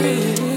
[0.00, 0.47] I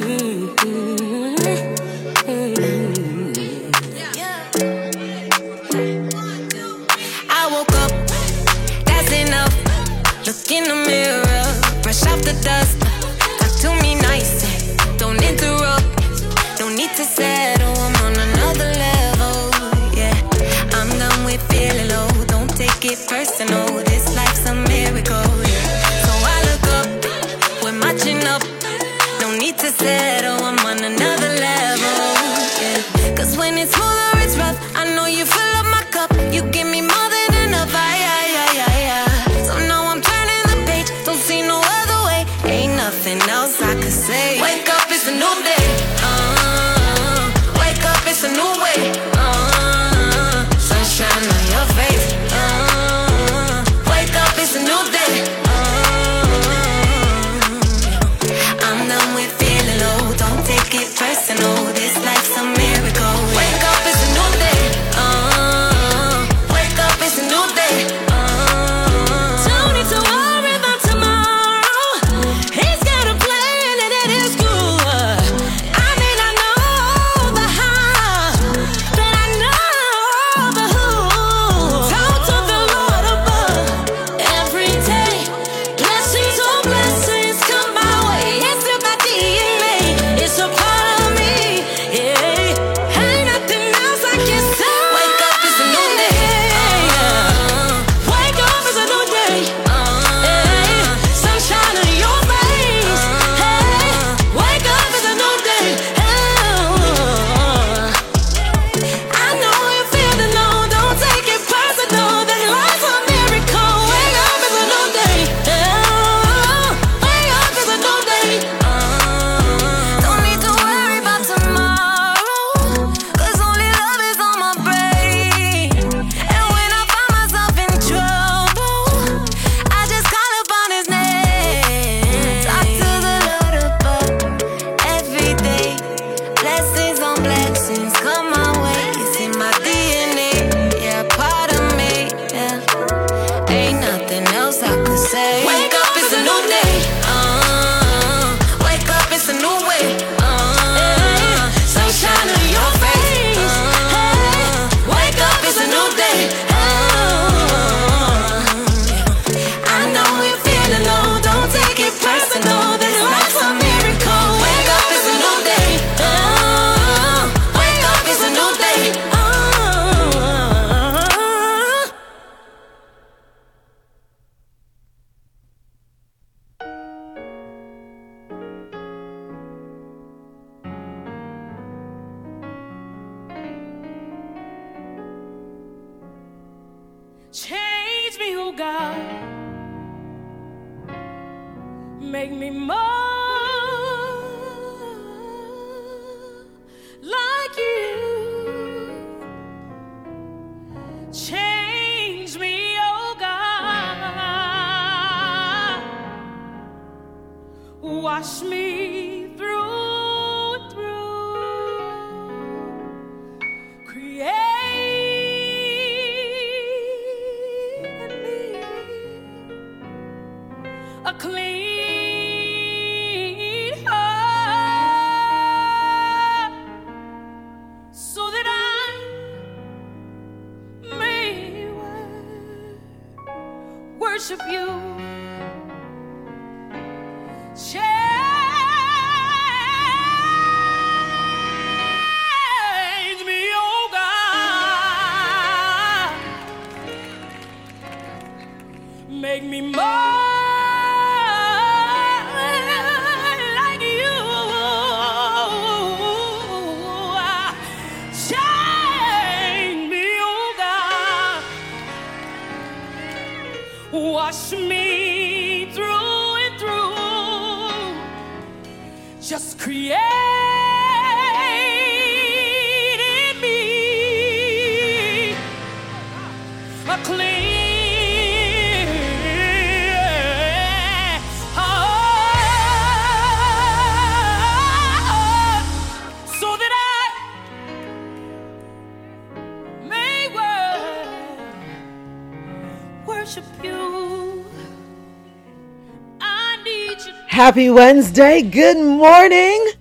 [297.42, 298.44] Happy Wednesday.
[298.44, 299.72] Good morning.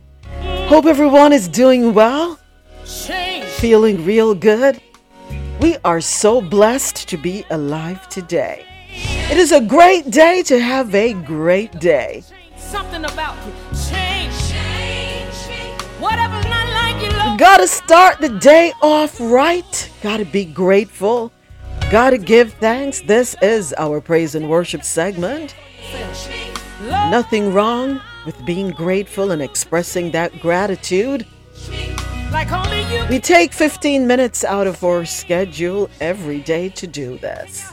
[0.72, 2.40] Hope everyone is doing well,
[3.58, 4.80] feeling real good.
[5.60, 8.64] We are so blessed to be alive today.
[9.30, 12.24] It is a great day to have a great day.
[12.56, 13.52] Something about you.
[13.90, 14.32] Change.
[16.00, 17.38] Whatever's not like you, Lord.
[17.38, 19.90] Gotta start the day off right.
[20.02, 21.30] Gotta be grateful.
[21.90, 23.02] Gotta give thanks.
[23.02, 25.54] This is our praise and worship segment.
[27.10, 31.26] Nothing wrong with being grateful and expressing that gratitude.
[32.30, 37.18] like only you We take 15 minutes out of our schedule every day to do
[37.18, 37.69] this.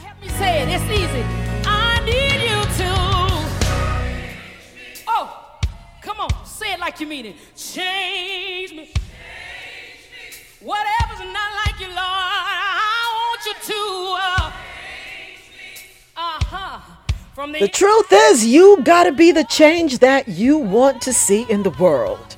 [17.58, 21.70] The, truth is, you gotta be the change that you want to see in the
[21.70, 22.36] world.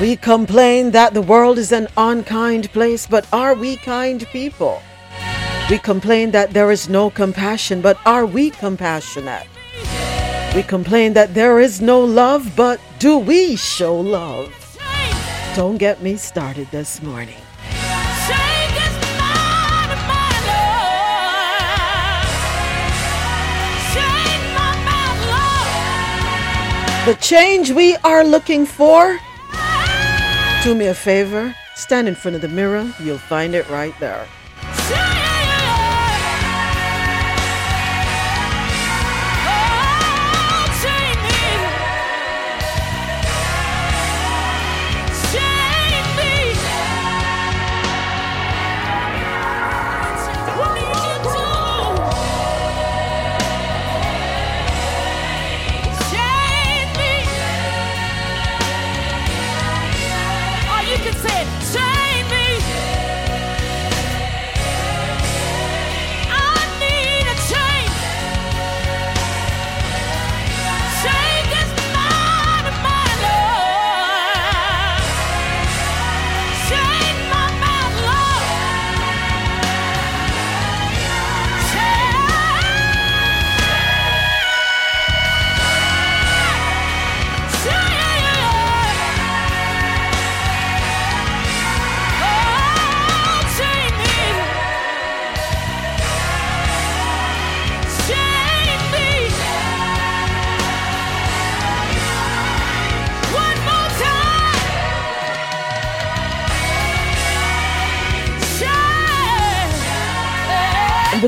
[0.00, 4.82] We complain that the world is an unkind place, but are we kind people?
[5.70, 9.46] We complain that there is no compassion, but are we compassionate?
[10.54, 14.52] We complain that there is no love, but do we show love?
[15.54, 17.41] Don't get me started this morning.
[27.04, 29.18] The change we are looking for,
[30.62, 34.24] do me a favor, stand in front of the mirror, you'll find it right there.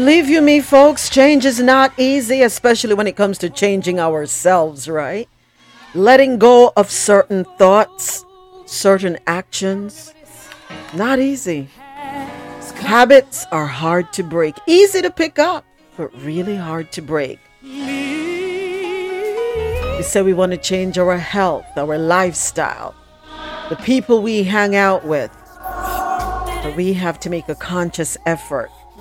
[0.04, 4.86] Believe you me, folks, change is not easy, especially when it comes to changing ourselves,
[4.86, 5.30] right?
[5.94, 8.26] Letting go of certain thoughts,
[8.66, 10.12] certain actions,
[10.92, 11.70] not easy.
[12.80, 15.64] Habits are hard to break, easy to pick up,
[15.96, 17.38] but really hard to break.
[17.62, 17.88] We
[20.02, 22.94] say we want to change our health, our lifestyle,
[23.70, 25.30] the people we hang out with.
[26.62, 28.68] But we have to make a conscious effort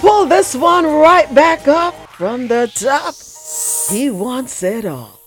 [0.00, 3.14] pull this one right back up from the top.
[3.90, 5.20] He wants it all.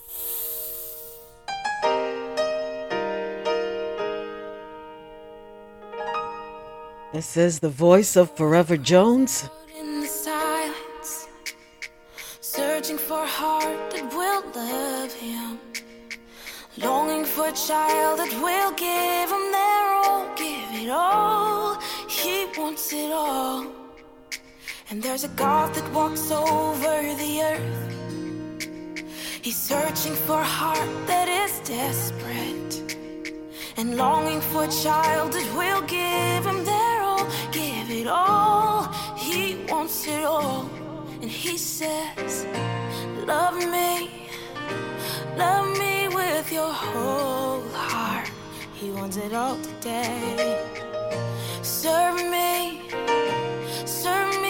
[7.13, 9.49] This is the voice of Forever Jones.
[10.05, 11.27] silence,
[12.39, 15.59] searching for a heart that will love him,
[16.77, 21.81] longing for a child that will give him their all, give it all.
[22.07, 23.78] He wants it all.
[24.91, 28.65] And there's a God that walks over the earth.
[29.43, 32.98] He's searching for a heart that is desperate
[33.77, 38.91] and longing for a child that will give him their all, give it all.
[39.15, 40.67] He wants it all,
[41.22, 42.48] and he says,
[43.27, 44.10] Love me,
[45.38, 48.31] love me with your whole heart.
[48.74, 50.65] He wants it all today.
[51.62, 52.81] Serve me,
[53.86, 54.49] serve me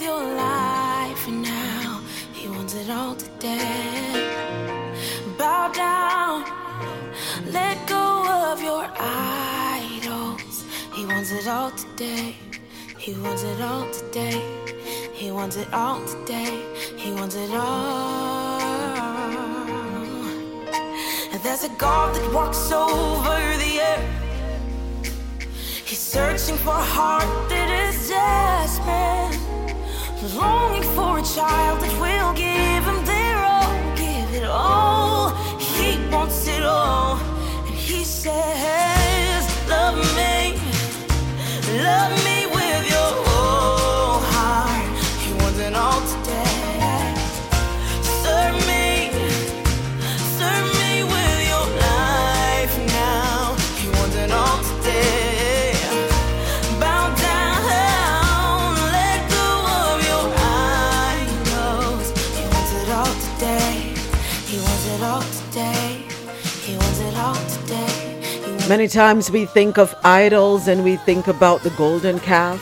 [0.00, 2.00] your life now.
[2.32, 4.28] He wants it all today.
[5.38, 6.44] Bow down,
[7.52, 10.64] let go of your idols.
[10.94, 12.36] He wants it all today.
[12.98, 14.42] He wants it all today.
[15.12, 16.62] He wants it all today.
[16.96, 18.60] He wants it all.
[21.32, 24.18] And there's a God that walks over the earth.
[25.84, 29.38] He's searching for a heart that is desperate,
[30.22, 35.30] longing for a child that will give him their all, give it all.
[35.58, 37.16] He wants it all,
[37.66, 40.58] and he says, Love me,
[41.82, 42.37] love me
[68.68, 72.60] Many times we think of idols and we think about the golden calf,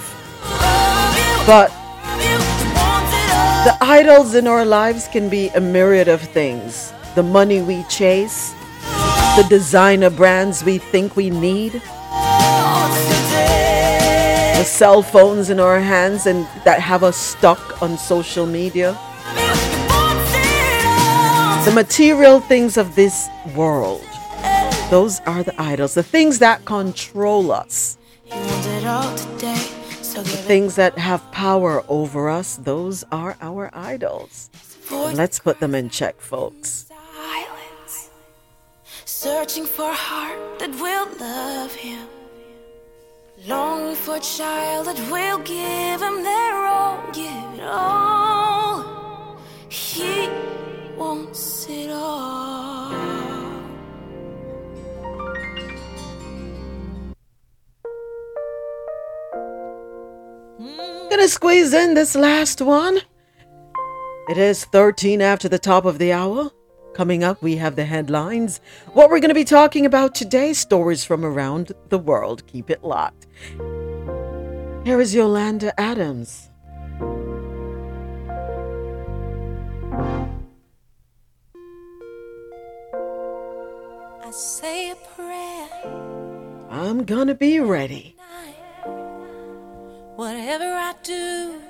[1.45, 1.69] but
[3.65, 6.93] the idols in our lives can be a myriad of things.
[7.17, 8.55] The money we chase,
[9.35, 11.73] the designer brands we think we need,
[14.53, 18.93] the cell phones in our hands and that have us stuck on social media,
[21.65, 24.07] the material things of this world.
[24.89, 29.57] Those are the idols, the things that control us, He wants it all today.
[30.01, 32.57] So give things that have power over us.
[32.57, 34.49] Those are our idols.
[34.91, 36.87] Let's put them in check, folks.
[36.89, 38.11] silence.
[39.05, 42.07] Searching for a heart that will love him.
[43.45, 47.03] Longing for a child that will give him their all.
[47.13, 49.37] Give it all.
[49.69, 50.29] He
[50.97, 53.16] wants it all.
[60.59, 62.99] Gonna squeeze in this last one.
[64.29, 66.51] It is 13 after the top of the hour.
[66.95, 68.59] Coming up, we have the headlines.
[68.95, 72.47] What we're going to be talking about today stories from around the world.
[72.47, 73.27] Keep it locked.
[74.87, 76.51] Here is Yolanda Adams.
[84.25, 85.69] I say a prayer.
[86.71, 88.16] I'm gonna be ready.
[90.17, 91.61] Whatever I do,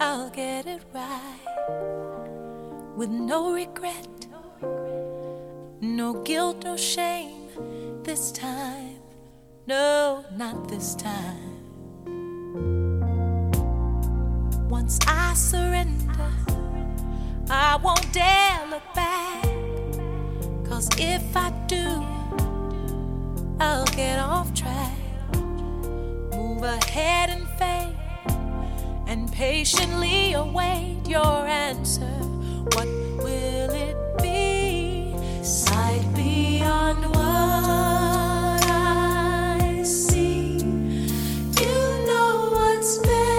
[0.00, 1.40] I'll get it right.
[2.96, 4.08] With no regret,
[5.82, 7.50] no guilt, no shame.
[8.02, 8.96] This time,
[9.66, 11.52] no, not this time.
[14.70, 16.32] Once I surrender,
[17.50, 19.44] I won't dare look back.
[20.64, 22.02] Cause if I do,
[23.60, 25.01] I'll get off track
[26.62, 27.96] move ahead in faith
[29.08, 32.16] and patiently await your answer.
[32.74, 32.86] What
[33.18, 35.14] will it be?
[35.42, 40.58] Sight beyond what I see.
[40.58, 43.31] You know what's best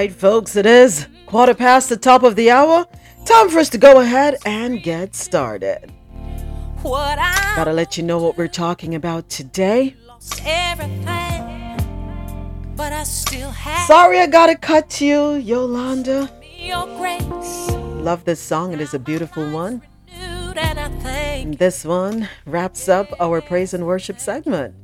[0.00, 2.86] right, folks, it is quarter past the top of the hour.
[3.26, 5.92] Time for us to go ahead and get started.
[6.80, 9.94] What I Gotta let you know what we're talking about today.
[12.76, 16.30] but I still have Sorry I gotta cut you, Yolanda.
[18.02, 19.82] Love this song, it is a beautiful one.
[20.10, 24.74] Renewed and I thank And this one wraps up our praise and worship segment.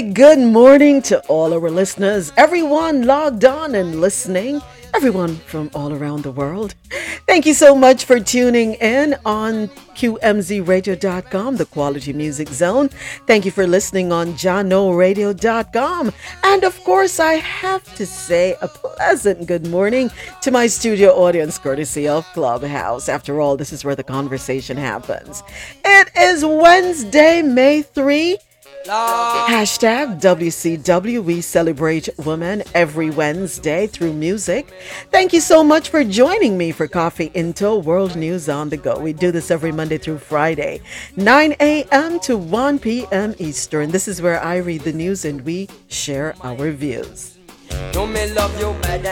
[0.00, 4.62] Good morning to all our listeners, everyone logged on and listening,
[4.94, 6.74] everyone from all around the world.
[7.26, 12.88] Thank you so much for tuning in on QMZRadio.com, the Quality Music Zone.
[13.26, 16.12] Thank you for listening on JahknoRadio.com.
[16.44, 21.58] And of course, I have to say a pleasant good morning to my studio audience,
[21.58, 23.10] courtesy of Clubhouse.
[23.10, 25.42] After all, this is where the conversation happens.
[25.84, 28.38] It is Wednesday, May 3.
[28.86, 31.22] Hashtag WCW.
[31.22, 34.72] We celebrate women every Wednesday through music.
[35.10, 38.98] Thank you so much for joining me for Coffee Into World News on the Go.
[38.98, 40.80] We do this every Monday through Friday,
[41.16, 42.20] 9 a.m.
[42.20, 43.34] to 1 p.m.
[43.38, 43.90] Eastern.
[43.90, 47.39] This is where I read the news and we share our views.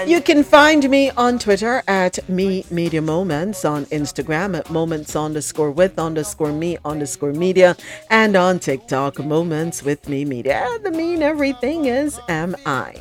[0.07, 5.71] You can find me on Twitter at me media moments, on Instagram at moments underscore
[5.71, 7.77] with underscore me underscore media,
[8.11, 10.67] and on TikTok moments with me media.
[10.83, 12.97] The mean everything is am I.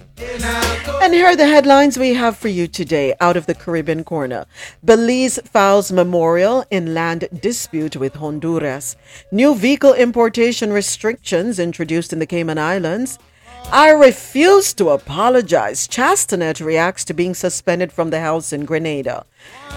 [1.01, 4.45] And here are the headlines we have for you today out of the Caribbean corner.
[4.83, 8.95] Belize files memorial in land dispute with Honduras.
[9.31, 13.19] New vehicle importation restrictions introduced in the Cayman Islands.
[13.69, 15.89] I refuse to apologize.
[15.89, 19.25] Chastanet reacts to being suspended from the house in Grenada.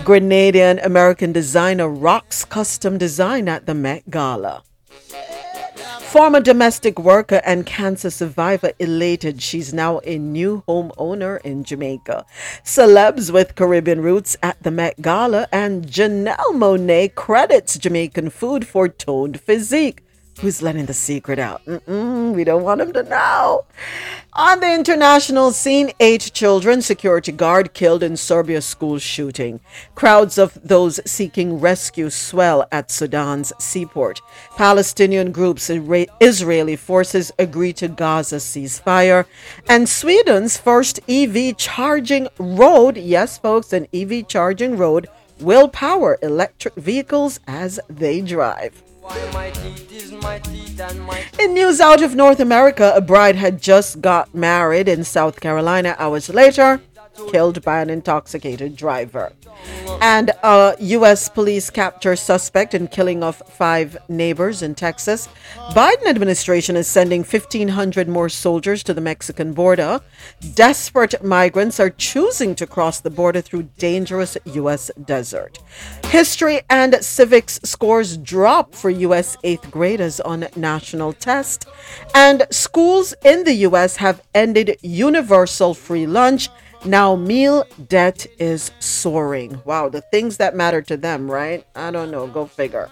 [0.04, 4.62] Grenadian American designer rocks custom design at the Met Gala.
[6.02, 12.24] Former domestic worker and cancer survivor elated she's now a new homeowner in Jamaica.
[12.64, 18.88] Celebs with Caribbean roots at the Met Gala and Janelle Monáe credits Jamaican food for
[18.88, 20.04] toned physique.
[20.40, 21.62] Who's letting the secret out?
[21.66, 23.66] Mm-mm, we don't want him to know.
[24.32, 29.60] On the international scene, eight children, security guard killed in Serbia school shooting.
[29.94, 34.22] Crowds of those seeking rescue swell at Sudan's seaport.
[34.56, 39.26] Palestinian groups, and Israeli forces agree to Gaza ceasefire.
[39.68, 45.06] And Sweden's first EV charging road, yes, folks, an EV charging road
[45.38, 48.82] will power electric vehicles as they drive.
[51.38, 55.96] In news out of North America, a bride had just got married in South Carolina
[55.98, 56.80] hours later
[57.30, 59.32] killed by an intoxicated driver.
[60.00, 61.28] And a U.S.
[61.28, 65.28] police capture suspect in killing of five neighbors in Texas.
[65.72, 70.00] Biden administration is sending 1,500 more soldiers to the Mexican border.
[70.54, 74.90] Desperate migrants are choosing to cross the border through dangerous U.S.
[75.04, 75.58] desert.
[76.06, 79.36] History and civics scores drop for U.S.
[79.44, 81.66] eighth graders on national test.
[82.14, 83.96] And schools in the U.S.
[83.96, 86.48] have ended universal free lunch
[86.84, 89.60] now, meal debt is soaring.
[89.66, 91.66] Wow, the things that matter to them, right?
[91.76, 92.26] I don't know.
[92.26, 92.88] Go figure.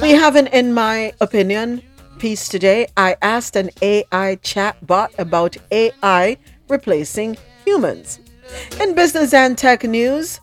[0.00, 1.82] We have an, in my opinion,
[2.18, 2.86] piece today.
[2.96, 6.36] I asked an AI chatbot about AI
[6.68, 8.20] replacing humans.
[8.80, 10.40] In business and tech news,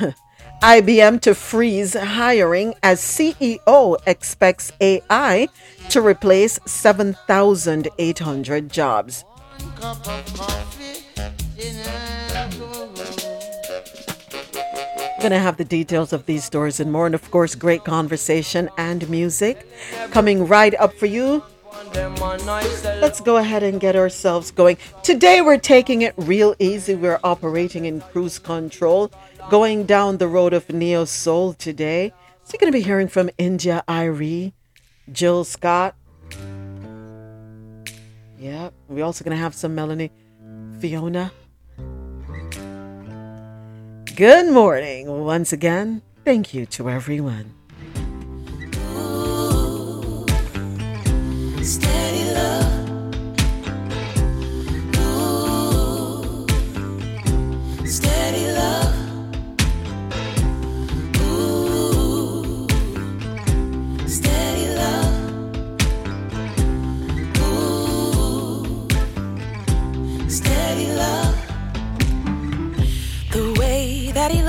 [0.62, 5.46] IBM to freeze hiring as CEO expects AI
[5.90, 9.24] to replace 7,800 jobs.
[15.20, 19.06] Gonna have the details of these stories and more, and of course, great conversation and
[19.10, 19.66] music
[20.10, 21.42] coming right up for you.
[21.92, 24.78] Let's go ahead and get ourselves going.
[25.02, 26.94] Today, we're taking it real easy.
[26.94, 29.12] We're operating in cruise control,
[29.50, 32.14] going down the road of Neo Soul today.
[32.44, 34.54] So, you're gonna be hearing from India Arie,
[35.12, 35.94] Jill Scott.
[38.38, 40.10] Yeah, we're also gonna have some Melanie
[40.78, 41.30] Fiona.
[44.20, 46.02] Good morning once again.
[46.26, 47.54] Thank you to everyone.
[48.94, 50.26] Ooh,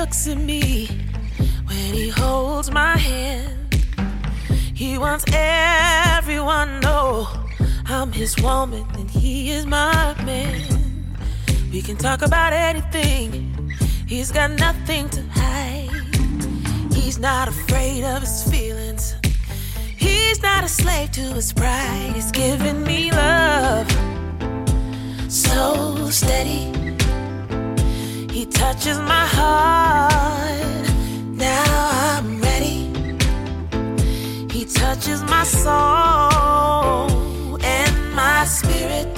[0.01, 0.87] looks at me
[1.67, 3.75] when he holds my hand.
[4.73, 7.27] He wants everyone know
[7.85, 11.15] I'm his woman and he is my man.
[11.71, 13.71] We can talk about anything.
[14.07, 15.91] He's got nothing to hide.
[16.95, 19.15] He's not afraid of his feelings.
[19.97, 22.13] He's not a slave to his pride.
[22.15, 23.87] He's giving me love
[25.29, 26.80] so steady
[28.45, 30.87] touches my heart.
[31.27, 31.65] Now
[32.15, 32.89] I'm ready.
[34.49, 35.69] He touches my soul
[37.61, 39.09] and my spirit.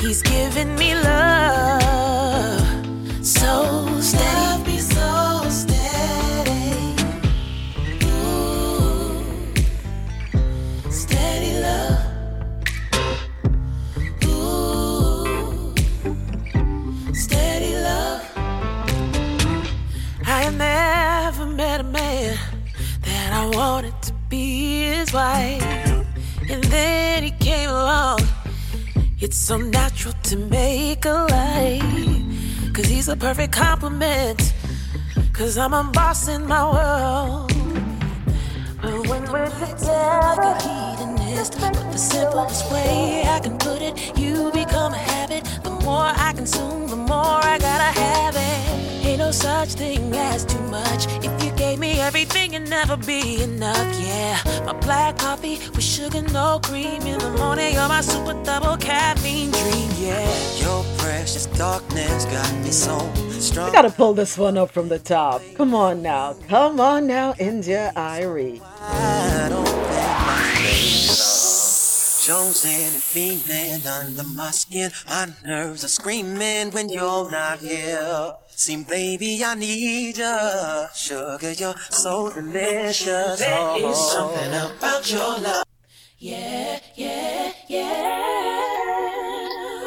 [0.00, 2.66] He's giving me love
[3.22, 3.89] so
[23.50, 25.62] wanted to be his wife.
[26.48, 28.20] And then he came along.
[29.20, 32.72] It's so natural to make a life.
[32.74, 34.54] Cause he's a perfect compliment.
[35.32, 37.52] Cause I'm a boss in my world.
[38.82, 41.60] But when we're together, like a hedonist.
[41.60, 45.44] But the simplest way I can put it, you become a habit.
[45.62, 48.69] The more I consume, the more I gotta have it.
[49.20, 51.06] No such thing as too much.
[51.22, 54.00] If you gave me everything, it'd never be enough.
[54.00, 57.74] Yeah, my black coffee with sugar, no cream in the morning.
[57.74, 59.90] You're my super double caffeine dream.
[59.98, 60.26] Yeah,
[60.62, 62.98] Your precious darkness got me so
[63.38, 63.68] strong.
[63.68, 65.42] I gotta pull this one up from the top.
[65.54, 66.34] Come on now.
[66.48, 68.62] Come on now, India Arie.
[72.30, 74.92] I don't think my and feeling under my skin.
[75.08, 78.34] My nerves are screaming when you're not here.
[78.50, 80.86] See, baby, I need you.
[80.94, 83.40] Sugar, you're so delicious.
[83.40, 84.10] there is Oh.
[84.14, 85.64] something about your love.
[86.20, 87.88] Yeah, yeah, yeah.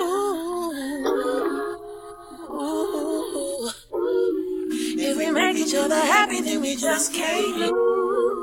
[0.02, 0.74] Ooh,
[2.52, 3.72] ooh.
[5.00, 8.43] If we make each other happy, then we just can't lose.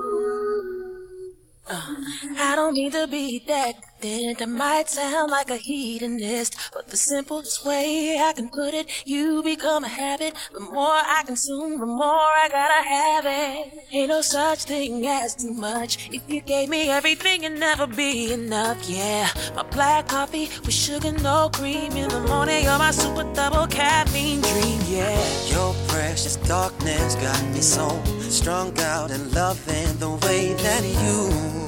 [1.72, 1.94] Uh,
[2.37, 4.42] I don't mean to be decadent.
[4.42, 9.40] I might sound like a hedonist, but the simplest way I can put it, you
[9.44, 10.35] become a habit.
[10.52, 13.87] The more I consume, the more I gotta have it.
[13.92, 16.09] Ain't no such thing as too much.
[16.11, 18.88] If you gave me everything, it'd never be enough.
[18.88, 22.64] Yeah, my black coffee with sugar, no cream in the morning.
[22.64, 24.80] You're my super double caffeine dream.
[24.88, 25.22] Yeah.
[25.46, 31.60] Your precious darkness got me so strung out and loving the way that you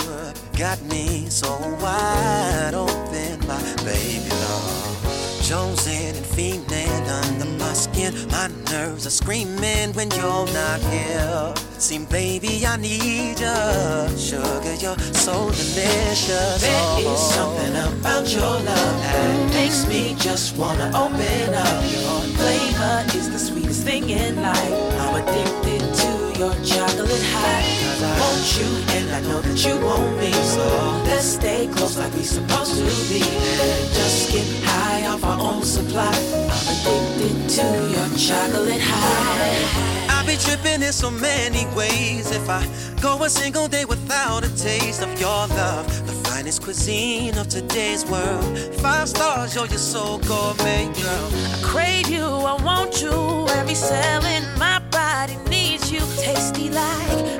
[0.62, 1.51] got me so
[1.83, 5.42] wide open, my baby love.
[5.42, 8.14] Chosen and feeling under my skin.
[8.31, 11.53] My nerves are screaming when you're not here.
[11.79, 14.16] See, baby, I need you.
[14.16, 16.61] Sugar, you're so delicious.
[16.62, 17.33] There is Oh.
[17.38, 21.83] something about your love that makes me just wanna open up.
[21.90, 24.75] Your flavor is the sweetest thing in life.
[25.03, 27.91] I'm addicted to your chocolate high.
[28.02, 30.32] I want you and I know that you want me.
[30.32, 30.64] So
[31.06, 33.22] let's stay close like we supposed to be.
[33.22, 36.14] And just get high off our own supply.
[36.54, 40.02] I'm addicted to your chocolate high.
[40.08, 42.30] I be tripping in so many ways.
[42.30, 42.66] If I
[43.00, 48.04] go a single day without a taste of your love, the finest cuisine of today's
[48.06, 48.58] world.
[48.80, 51.28] Five stars, yo, you're your so gourmet, girl.
[51.54, 53.46] I crave you, I want you.
[53.58, 56.00] Every cell in my body needs you.
[56.18, 57.32] Tasty like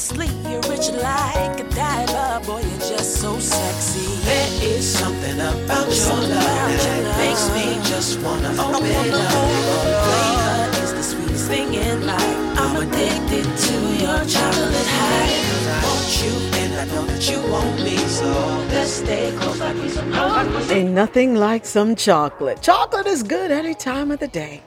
[0.00, 0.28] Nestle.
[0.50, 2.40] You're rich like Godiva.
[2.46, 4.16] Boy, you're just so sexy.
[4.24, 9.30] There is something about your love that makes me just wanna open up.
[10.06, 12.36] Flavor is the sweetest thing in life.
[12.58, 15.28] I'm addicted to your chocolate high.
[15.68, 17.98] I want you and I know that you want me.
[17.98, 18.30] So
[18.72, 20.74] let's stay close like we supposed to.
[20.76, 22.62] Ain't nothing like some chocolate.
[22.62, 24.62] Chocolate is good any time of the day.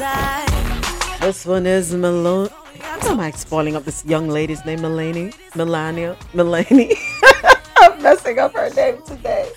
[0.00, 2.48] This one is Malone.
[2.80, 4.80] How am I spoiling up this young lady's name?
[4.80, 5.34] Melanie?
[5.54, 6.16] Melania?
[6.32, 6.96] Melanie?
[7.76, 9.50] I'm messing up her name today.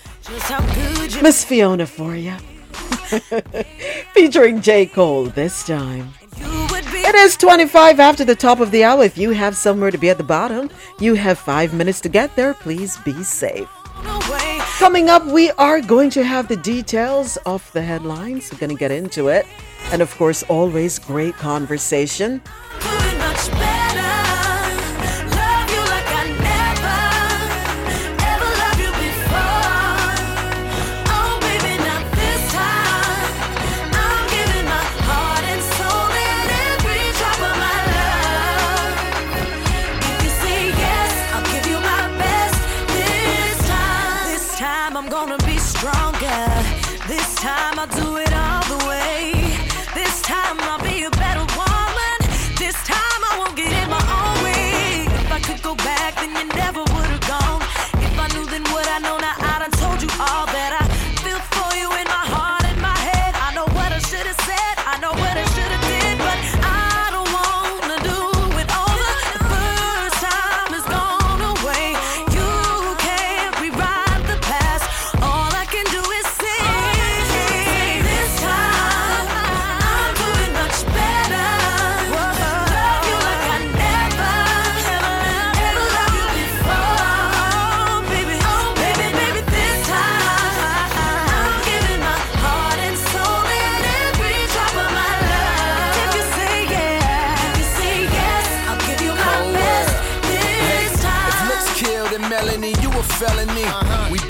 [1.22, 2.36] Miss Fiona for you.
[4.12, 4.84] Featuring J.
[4.84, 6.12] Cole this time.
[6.36, 9.02] It is 25 after the top of the hour.
[9.02, 10.68] If you have somewhere to be at the bottom,
[11.00, 12.52] you have five minutes to get there.
[12.52, 13.68] Please be safe.
[14.04, 14.63] away.
[14.78, 18.50] Coming up, we are going to have the details of the headlines.
[18.52, 19.46] We're going to get into it.
[19.92, 22.42] And of course, always great conversation.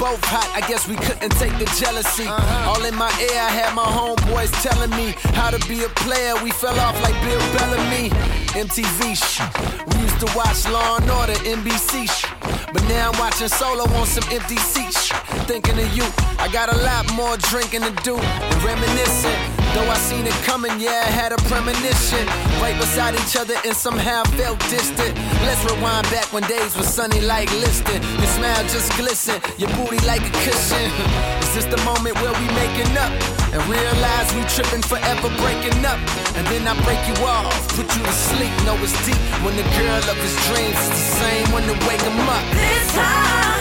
[0.04, 2.28] Both hot, I guess we couldn't take the jealousy.
[2.68, 6.34] All in my ear, I had my homeboys telling me how to be a player.
[6.44, 8.12] We fell off like Bill Bellamy.
[8.52, 9.48] MTV shit.
[9.88, 12.30] We used to watch Law and Order, NBC shit.
[12.74, 15.08] But now I'm watching Solo on some empty seats.
[15.48, 16.04] Thinking of you,
[16.38, 18.16] I got a lot more drinking to do
[18.60, 19.63] reminiscing.
[19.74, 22.22] Though I seen it coming, yeah, I had a premonition.
[22.62, 25.18] Right beside each other and somehow felt distant.
[25.42, 28.00] Let's rewind back when days were sunny like Liston.
[28.22, 30.86] Your smile just glisten, your booty like a cushion.
[31.42, 33.10] Is this the moment where we making up?
[33.50, 35.98] And realize we tripping forever breaking up.
[36.38, 38.54] And then I break you off, put you to sleep.
[38.62, 42.02] Know it's deep when the girl of his dreams is the same when to wake
[42.02, 42.44] him up.
[42.54, 43.53] This time,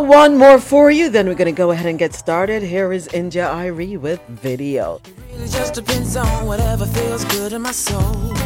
[0.00, 2.62] Got one more for you, then we're going to go ahead and get started.
[2.62, 4.98] Here is India Arie with video.
[5.30, 8.00] It just depends on whatever feels good in my soul.
[8.00, 8.40] Not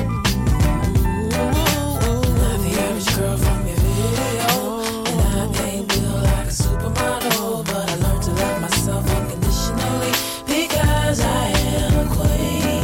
[2.59, 4.83] the average girl from your video.
[5.07, 7.64] And I ain't built like a supermodel.
[7.67, 10.12] But I learned to love myself unconditionally
[10.49, 12.83] because I am a queen.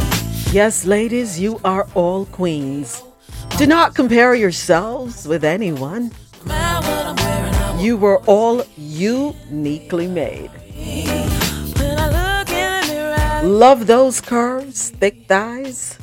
[0.54, 3.02] Yes, ladies, you are all queens.
[3.58, 6.12] Do not compare yourselves with anyone.
[7.80, 10.50] You were all uniquely made.
[13.42, 15.96] Love those curves, thick thighs.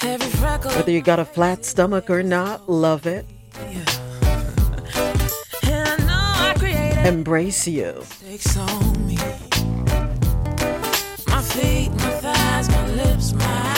[0.00, 3.26] Whether you got a flat stomach or not, love it.
[7.04, 8.04] Embrace you.
[11.26, 13.77] My feet, my thighs, my lips, my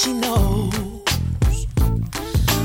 [0.00, 0.72] she knows.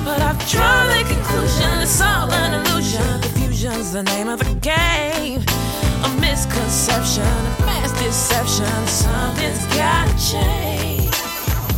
[0.06, 3.22] But I've drawn the conclusion it's all an illusion.
[3.22, 5.44] Confusion's the name of the game.
[6.06, 8.88] A misconception, a mass deception.
[8.88, 11.12] Something's gotta change.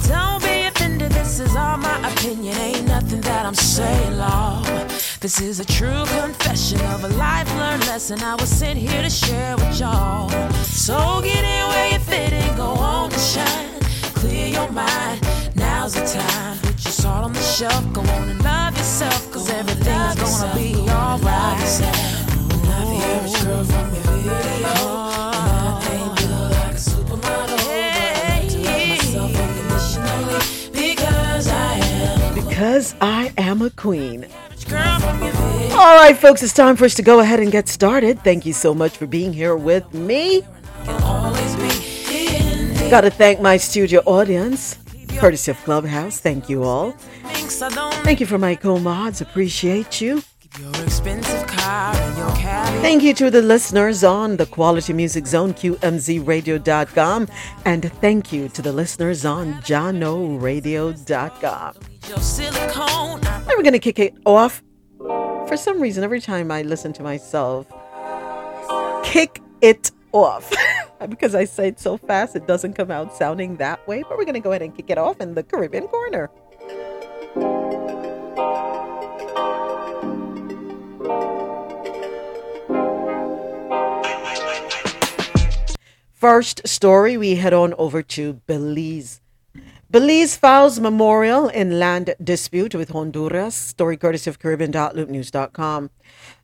[0.08, 2.56] Don't be offended, this is all my opinion.
[2.58, 4.90] Ain't nothing that I'm saying, Lord.
[5.22, 9.10] This is a true confession of a life learned lesson I was sent here to
[9.10, 10.30] share with y'all.
[10.62, 13.77] So get in where you fit and go on and shine.
[14.20, 15.22] Clear your mind,
[15.56, 16.58] now's the time.
[16.60, 20.76] Put your salt on the shelf, go on and love yourself, cause everything's gonna be
[20.90, 21.22] alright.
[21.24, 24.70] Not the average girl from your video.
[24.70, 27.58] And I ain't built like a supermodel.
[27.58, 30.40] But I learned to love myself unconditionally
[30.74, 34.24] because I am Because I am a queen.
[34.26, 35.76] a girl from your video.
[35.78, 38.24] All right, folks, it's time for us to go ahead and get started.
[38.24, 40.44] Thank you so much for being here with me.
[42.90, 44.80] Got to thank my studio audience,
[45.18, 46.20] courtesy of Clubhouse.
[46.22, 46.94] Thank you all.
[48.04, 49.20] Thank you for my co mods.
[49.20, 50.24] Appreciate you.
[52.82, 57.28] Thank you to the listeners on the Quality Music Zone, QMZRadio.com.
[57.66, 59.62] And thank you to the listeners on.
[59.70, 59.92] I
[63.36, 64.64] And we're going to kick it off.
[64.98, 67.68] For some reason, every time I listen to myself,
[69.04, 70.54] kick it off.
[71.10, 74.04] because I say it so fast, it doesn't come out sounding that way.
[74.04, 76.30] But we're going to go ahead and kick it off in the Caribbean corner.
[86.14, 89.22] First story, we head on over to Belize.
[89.90, 93.56] Belize files memorial in land dispute with Honduras.
[93.56, 95.92] Story courtesy of Caribbean.loopnews.com.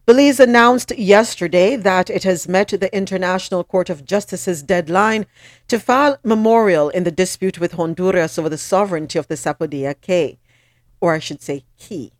[0.05, 5.25] Belize announced yesterday that it has met the International Court of Justice's deadline
[5.69, 10.39] to file memorial in the dispute with Honduras over the sovereignty of the Sapodilla Key,
[10.99, 12.11] or I should say Key.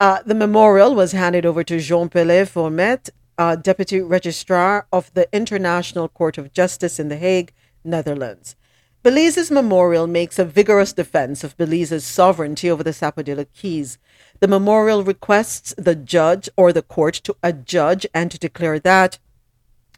[0.00, 5.28] Uh, the memorial was handed over to Jean Pelé Fomété, uh, Deputy Registrar of the
[5.30, 7.52] International Court of Justice in The Hague,
[7.84, 8.56] Netherlands.
[9.02, 13.98] Belize's memorial makes a vigorous defense of Belize's sovereignty over the Sapodilla Keys.
[14.40, 19.18] The memorial requests the judge or the court to adjudge and to declare that,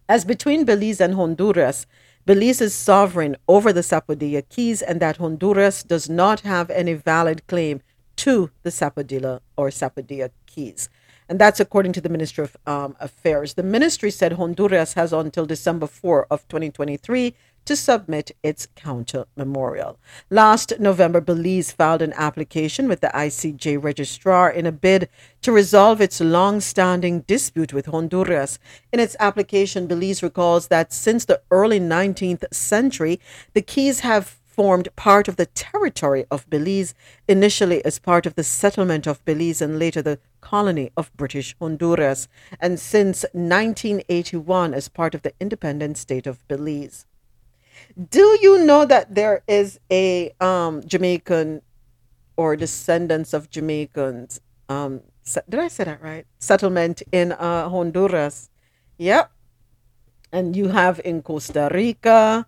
[0.08, 1.86] as between Belize and Honduras,
[2.24, 7.46] Belize is sovereign over the Sapodilla Keys and that Honduras does not have any valid
[7.48, 7.82] claim
[8.16, 10.88] to the Sapodilla or Sapodilla Keys.
[11.28, 13.54] And that's according to the Ministry of um, Affairs.
[13.54, 19.98] The ministry said Honduras has until December 4 of 2023 to submit its counter memorial.
[20.30, 25.08] Last November, Belize filed an application with the ICJ registrar in a bid
[25.42, 28.58] to resolve its long standing dispute with Honduras.
[28.92, 33.20] In its application, Belize recalls that since the early 19th century,
[33.54, 36.92] the Keys have formed part of the territory of Belize,
[37.26, 42.28] initially as part of the settlement of Belize and later the colony of British Honduras,
[42.60, 47.06] and since 1981 as part of the independent state of Belize.
[48.08, 51.60] Do you know that there is a um, Jamaican
[52.36, 54.40] or descendants of Jamaicans?
[54.70, 55.02] Um,
[55.48, 56.24] did I say that right?
[56.38, 58.48] Settlement in uh, Honduras.
[58.96, 59.30] Yep.
[60.32, 62.46] And you have in Costa Rica.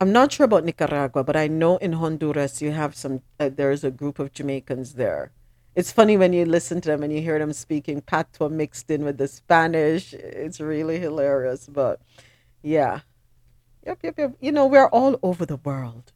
[0.00, 3.22] I'm not sure about Nicaragua, but I know in Honduras you have some.
[3.40, 5.32] Uh, there's a group of Jamaicans there.
[5.74, 9.04] It's funny when you listen to them and you hear them speaking patois mixed in
[9.04, 10.14] with the Spanish.
[10.14, 11.66] It's really hilarious.
[11.66, 12.00] But
[12.62, 13.00] yeah,
[13.86, 14.36] Yep, yep, yep.
[14.40, 16.12] You know, we're all over the world.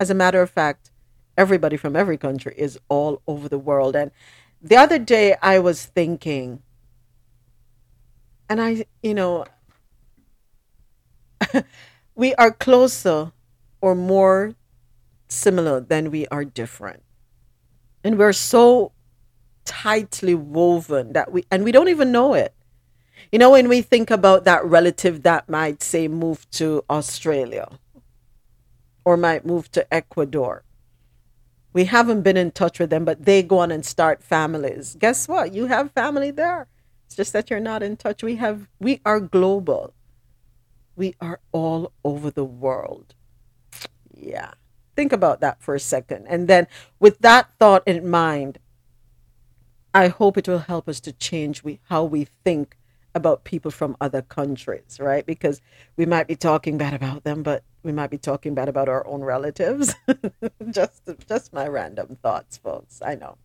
[0.00, 0.90] As a matter of fact,
[1.36, 3.96] everybody from every country is all over the world.
[3.96, 4.10] And
[4.60, 6.62] the other day I was thinking,
[8.48, 9.46] and I, you know,
[12.14, 13.32] we are closer
[13.80, 14.54] or more
[15.28, 17.02] similar than we are different.
[18.04, 18.92] And we're so
[19.64, 22.54] tightly woven that we, and we don't even know it.
[23.30, 27.68] You know, when we think about that relative that might say move to Australia
[29.04, 30.64] or might move to Ecuador,
[31.74, 34.96] we haven't been in touch with them, but they go on and start families.
[34.98, 35.52] Guess what?
[35.52, 36.68] You have family there.
[37.06, 38.22] It's just that you're not in touch.
[38.22, 39.92] We have, we are global.
[40.96, 43.14] We are all over the world.
[44.14, 44.52] Yeah.
[44.96, 46.26] Think about that for a second.
[46.28, 46.66] And then
[46.98, 48.58] with that thought in mind,
[49.92, 52.77] I hope it will help us to change we, how we think
[53.18, 55.26] about people from other countries, right?
[55.26, 55.60] Because
[55.96, 59.06] we might be talking bad about them, but we might be talking bad about our
[59.06, 59.94] own relatives.
[60.70, 63.02] just just my random thoughts, folks.
[63.04, 63.36] I know.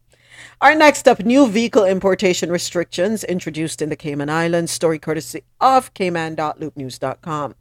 [0.62, 4.72] Our next up, new vehicle importation restrictions introduced in the Cayman Islands.
[4.72, 7.56] Story courtesy of cayman.loopnews.com.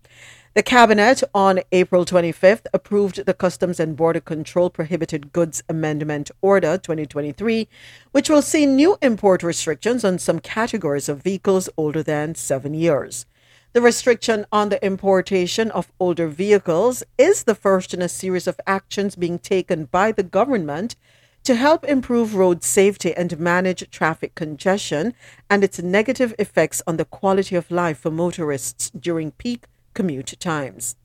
[0.55, 6.77] The Cabinet on April 25th approved the Customs and Border Control Prohibited Goods Amendment Order
[6.77, 7.67] 2023,
[8.11, 13.25] which will see new import restrictions on some categories of vehicles older than seven years.
[13.73, 18.61] The restriction on the importation of older vehicles is the first in a series of
[18.67, 20.97] actions being taken by the government
[21.45, 25.15] to help improve road safety and manage traffic congestion
[25.49, 30.97] and its negative effects on the quality of life for motorists during peak commute times.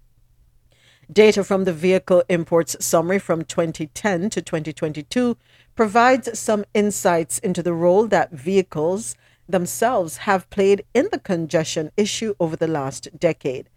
[1.12, 5.38] Data from the Vehicle Imports Summary from 2010 to 2022
[5.74, 9.16] provides some insights into the role that vehicles
[9.48, 13.70] themselves have played in the congestion issue over the last decade.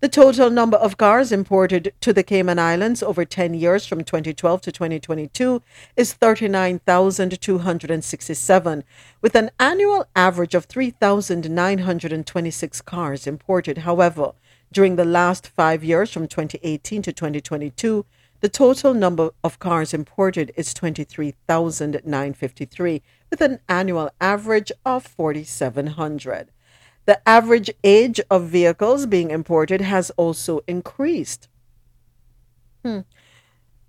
[0.00, 4.60] The total number of cars imported to the Cayman Islands over 10 years from 2012
[4.60, 5.62] to 2022
[5.96, 8.84] is 39,267,
[9.22, 13.78] with an annual average of 3,926 cars imported.
[13.78, 14.32] However,
[14.72, 18.04] during the last five years, from 2018 to 2022,
[18.40, 26.50] the total number of cars imported is 23,953, with an annual average of 4,700.
[27.06, 31.48] The average age of vehicles being imported has also increased.
[32.84, 33.00] Hmm.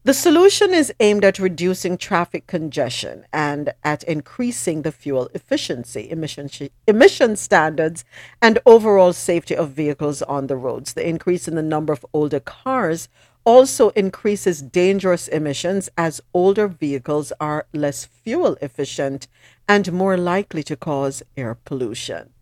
[0.05, 6.47] The solution is aimed at reducing traffic congestion and at increasing the fuel efficiency, emission,
[6.85, 8.05] emission standards,
[8.39, 10.93] and overall safety of vehicles on the roads.
[10.93, 13.09] The increase in the number of older cars
[13.45, 19.27] also increases dangerous emissions as older vehicles are less fuel efficient
[19.67, 22.34] and more likely to cause air pollution.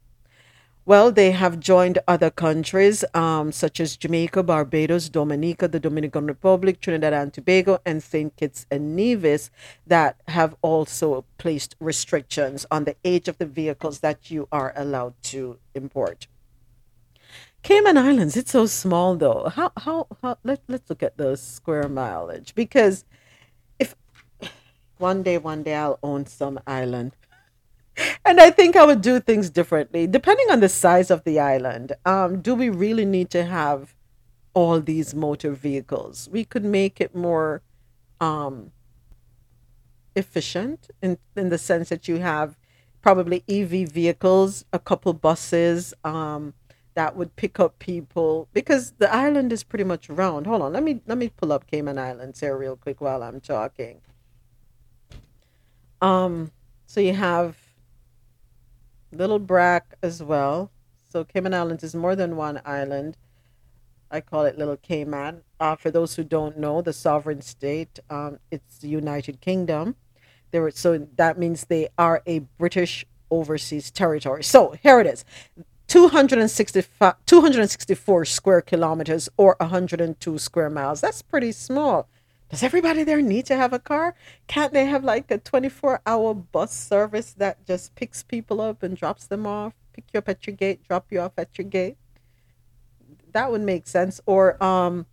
[0.85, 6.81] Well, they have joined other countries um, such as Jamaica, Barbados, Dominica, the Dominican Republic,
[6.81, 8.35] Trinidad and Tobago, and St.
[8.35, 9.49] Kitts and Nevis
[9.87, 15.13] that have also placed restrictions on the age of the vehicles that you are allowed
[15.23, 16.27] to import.
[17.61, 19.47] Cayman Islands, it's so small though.
[19.55, 23.05] How, how, how let, let's look at the square mileage because
[23.79, 23.95] if
[24.97, 27.15] one day, one day I'll own some island
[28.25, 31.93] and I think I would do things differently depending on the size of the island.
[32.05, 33.95] Um, do we really need to have
[34.53, 36.29] all these motor vehicles?
[36.31, 37.61] We could make it more
[38.19, 38.71] um,
[40.15, 42.57] efficient in, in the sense that you have
[43.01, 46.53] probably EV vehicles, a couple buses um,
[46.95, 50.47] that would pick up people because the island is pretty much round.
[50.47, 53.41] Hold on, let me let me pull up Cayman Islands here real quick while I'm
[53.41, 54.01] talking.
[56.01, 56.51] Um,
[56.85, 57.57] so you have
[59.13, 60.71] Little Brac as well.
[61.09, 63.17] So Cayman Islands is more than one island.
[64.09, 65.41] I call it Little Cayman.
[65.59, 69.95] Uh, for those who don't know, the sovereign state, um, it's the United Kingdom.
[70.51, 74.43] There, so that means they are a British overseas territory.
[74.43, 75.25] So here it is.
[75.87, 81.01] 265, 264 square kilometers or 102 square miles.
[81.01, 82.07] That's pretty small.
[82.53, 84.13] Does everybody there need to have a car?
[84.45, 88.95] Can't they have like a 24 hour bus service that just picks people up and
[88.95, 89.73] drops them off?
[89.91, 91.97] Pick you up at your gate, drop you off at your gate?
[93.31, 94.21] That would make sense.
[94.27, 95.07] Or, um,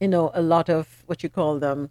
[0.00, 1.90] you know, a lot of what you call them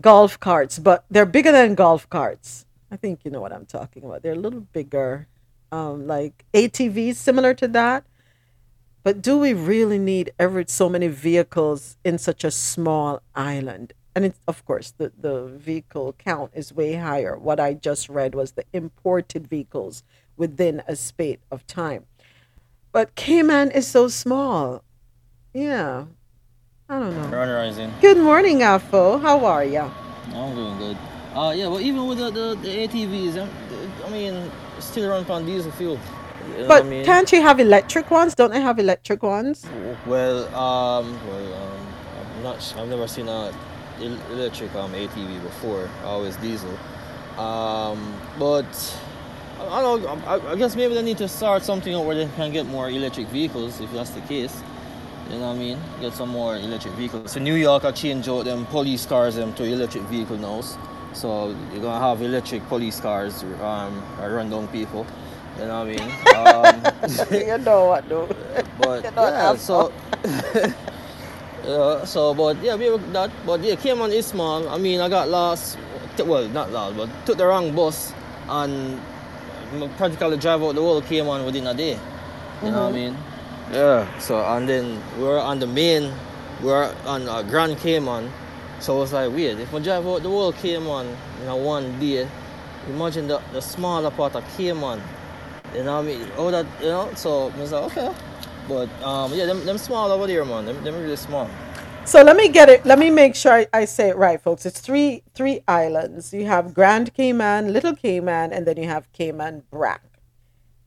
[0.00, 2.66] golf carts, but they're bigger than golf carts.
[2.90, 4.24] I think you know what I'm talking about.
[4.24, 5.28] They're a little bigger,
[5.70, 8.02] um, like ATVs, similar to that.
[9.04, 13.92] But do we really need ever so many vehicles in such a small island?
[14.14, 17.36] And it's, of course, the, the vehicle count is way higher.
[17.36, 20.04] What I just read was the imported vehicles
[20.36, 22.04] within a spate of time.
[22.92, 24.84] But Cayman is so small.
[25.52, 26.04] Yeah.
[26.88, 27.54] I don't know.
[27.54, 27.92] Rising.
[28.00, 29.18] Good morning, Afo.
[29.18, 29.90] How are you?
[30.34, 30.96] I'm doing good.
[31.34, 33.48] Uh, yeah, but even with the, the, the ATVs,
[34.04, 35.98] I mean, still run on diesel fuel.
[36.48, 37.04] You know But I mean?
[37.04, 38.34] can't you have electric ones?
[38.34, 39.64] Don't they have electric ones?
[40.06, 41.86] Well, um, well, um,
[42.36, 42.56] I'm not.
[42.56, 43.52] s- I've never seen a
[44.00, 45.88] electric um ATV before.
[46.04, 46.76] Always diesel.
[47.38, 48.66] Um, but
[49.60, 50.08] I I don't know.
[50.26, 53.28] I, I guess maybe they need to start something where they can get more electric
[53.28, 54.62] vehicles, if that's the case.
[55.30, 55.78] You know what I mean?
[56.00, 57.32] Get some more electric vehicles.
[57.32, 60.60] So New York, I change out them police cars them to electric vehicle now.
[61.12, 65.06] So you're gonna have electric police cars um, run down people.
[65.58, 66.10] You know what I mean?
[66.34, 66.86] Um,
[67.30, 68.28] you know what, though.
[68.78, 69.92] but You know what, yeah, so
[71.64, 73.30] yeah, so but yeah, maybe that.
[73.46, 74.68] But yeah, Cayman is small.
[74.68, 75.78] I mean, I got lost.
[76.16, 78.12] t- Well, not lost, but took the wrong bus
[78.48, 79.00] and
[79.96, 81.98] practically drive out the whole Cayman within a day.
[82.62, 83.16] You know what I mean?
[83.72, 84.18] Yeah.
[84.18, 86.12] So and then we were on the main.
[86.60, 88.30] We were on uh, Grand Cayman.
[88.80, 89.58] So I was like, weird.
[89.60, 91.06] If we drive out the whole Cayman
[91.42, 92.26] in a one day,
[92.88, 95.00] imagine the, the smaller part of Cayman.
[95.74, 96.28] You know what I mean?
[96.36, 97.12] Oh, that you know.
[97.14, 98.14] So I was like, okay.
[98.68, 100.66] But um, yeah, them, them small over there, man.
[100.66, 101.48] Them, them really small.
[102.04, 102.84] So let me get it.
[102.84, 104.66] Let me make sure I, I say it right, folks.
[104.66, 106.32] It's three three islands.
[106.32, 110.02] You have Grand Cayman, Little Cayman, and then you have Cayman Brac.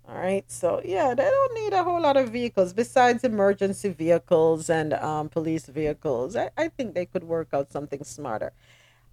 [0.08, 0.44] All right.
[0.52, 5.30] So yeah, they don't need a whole lot of vehicles besides emergency vehicles and um,
[5.30, 6.36] police vehicles.
[6.36, 8.54] I, I think they could work out something smarter.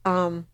[0.04, 0.48] Um,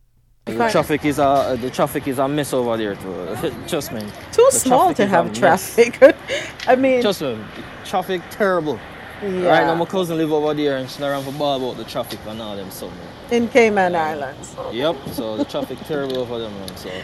[0.57, 3.53] The traffic is a the traffic is a mess over there too.
[3.69, 4.01] Trust me.
[4.33, 5.99] too the small to have traffic.
[6.67, 7.39] I mean, Trust me,
[7.85, 8.79] traffic terrible.
[9.23, 11.85] yeah, Right now, my cousin live over there and she's around for ball about the
[11.85, 12.99] traffic and all them something.
[13.31, 14.55] in Cayman Islands.
[14.73, 14.97] Yep.
[15.13, 16.53] So the traffic terrible over them.
[16.59, 16.77] man.
[16.77, 16.91] So.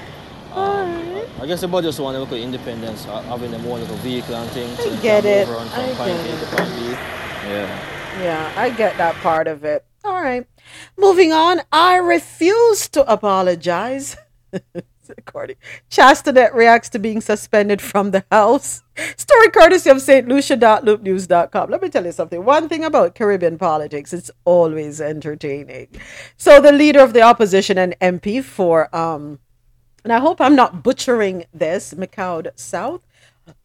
[0.54, 3.96] Um, I guess about just want to look at independence, uh, having them one little
[3.96, 4.78] vehicle and things.
[4.78, 5.48] so I get it.
[5.48, 6.98] I get it.
[7.48, 8.22] Yeah.
[8.22, 9.84] Yeah, I get that part of it.
[10.04, 10.46] All right.
[10.96, 11.62] Moving on.
[11.72, 14.16] I refuse to apologize.
[15.18, 15.56] According,
[15.90, 18.82] Chastanet reacts to being suspended from the house.
[19.16, 20.26] Story courtesy of St.
[20.26, 21.70] Lucia.loopnews.com.
[21.70, 22.42] Let me tell you something.
[22.44, 25.88] One thing about Caribbean politics, it's always entertaining.
[26.38, 29.40] So the leader of the opposition and MP for um
[30.04, 33.00] and I hope I'm not butchering this, Micoud South,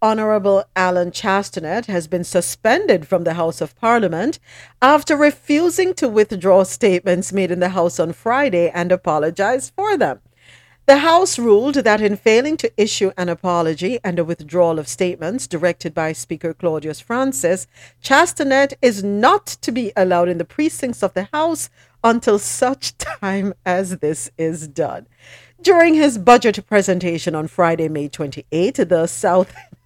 [0.02, 4.40] Honorable Allen Chastanet has been suspended from the House of Parliament
[4.82, 10.20] after refusing to withdraw statements made in the House on Friday and apologize for them.
[10.86, 15.46] The House ruled that in failing to issue an apology and a withdrawal of statements
[15.46, 17.68] directed by Speaker Claudius Francis,
[18.02, 21.70] Chastanet is not to be allowed in the precincts of the House
[22.04, 25.06] until such time as this is done.
[25.62, 29.54] During his budget presentation on Friday, May 28, the South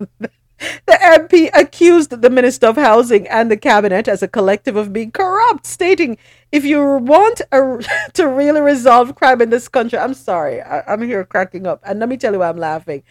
[0.86, 5.12] the MP accused the Minister of Housing and the cabinet as a collective of being
[5.12, 6.18] corrupt, stating,
[6.52, 7.80] "If you want a,
[8.14, 12.00] to really resolve crime in this country, I'm sorry, I, I'm here cracking up, and
[12.00, 13.04] let me tell you why I'm laughing.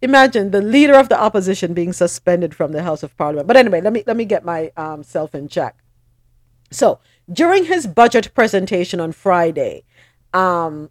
[0.00, 3.48] Imagine the leader of the opposition being suspended from the House of Parliament.
[3.48, 5.04] But anyway, let me let me get my um,
[5.34, 5.76] in check.
[6.70, 7.00] So
[7.30, 9.84] during his budget presentation on Friday,
[10.32, 10.90] um,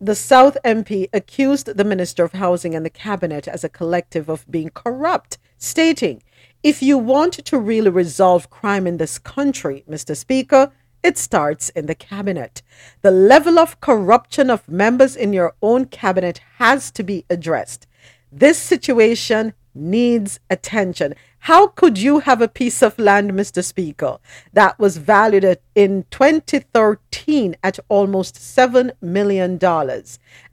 [0.00, 4.48] the South MP accused the Minister of Housing and the Cabinet as a collective of
[4.48, 6.22] being corrupt, stating,
[6.62, 10.16] If you want to really resolve crime in this country, Mr.
[10.16, 10.70] Speaker,
[11.02, 12.62] it starts in the Cabinet.
[13.02, 17.86] The level of corruption of members in your own Cabinet has to be addressed.
[18.30, 21.14] This situation needs attention.
[21.40, 23.64] How could you have a piece of land, Mr.
[23.64, 24.18] Speaker,
[24.52, 29.58] that was valued at, in 2013 at almost $7 million?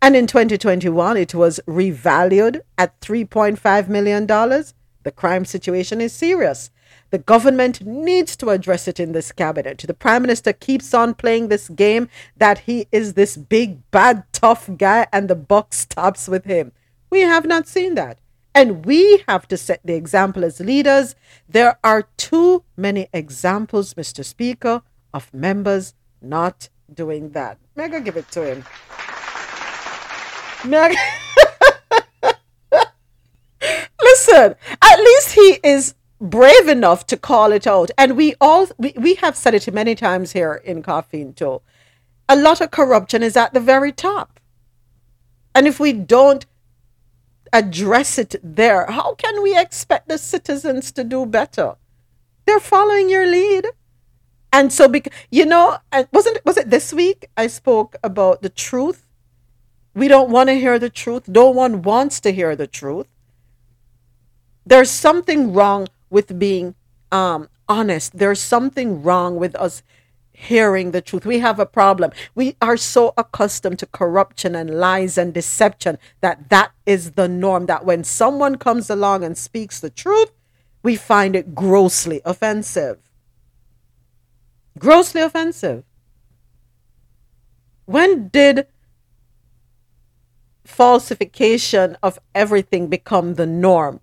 [0.02, 4.26] And in 2021, it was revalued at $3.5 million?
[4.28, 6.72] The crime situation is serious.
[7.12, 9.84] The government needs to address it in this cabinet.
[9.86, 14.70] The prime minister keeps on playing this game that he is this big, bad, tough
[14.78, 16.72] guy and the buck stops with him.
[17.10, 18.20] We have not seen that.
[18.56, 21.14] And we have to set the example as leaders.
[21.50, 24.24] There are too many examples, Mr.
[24.24, 24.82] Speaker,
[25.14, 27.58] of members not doing that.
[27.76, 28.64] Mega, give it to him.
[30.66, 30.96] Mega.
[34.02, 37.92] Listen, at least he is brave enough to call it out.
[37.98, 41.62] And we all, we, we have said it many times here in Coffee In Toe.
[42.30, 44.40] A lot of corruption is at the very top.
[45.54, 46.46] And if we don't
[47.54, 51.76] address it there, how can we expect the citizens to do better?
[52.46, 53.68] They're following your lead.
[54.54, 55.78] And so, because, you know,
[56.14, 59.06] wasn't was it this week I spoke about the truth?
[59.94, 61.28] We don't want to hear the truth.
[61.28, 63.08] No one wants to hear the truth.
[64.66, 66.76] There's something wrong with being
[67.12, 68.18] um, honest.
[68.18, 69.84] There's something wrong with us
[70.36, 71.26] hearing the truth.
[71.26, 72.12] We have a problem.
[72.36, 77.66] We are so accustomed to corruption and lies and deception that that is the norm.
[77.68, 80.32] That when someone comes along and speaks the truth,
[80.84, 83.00] we find it grossly offensive.
[84.78, 85.84] Grossly offensive.
[87.86, 88.68] When did
[90.66, 94.02] falsification of everything become the norm?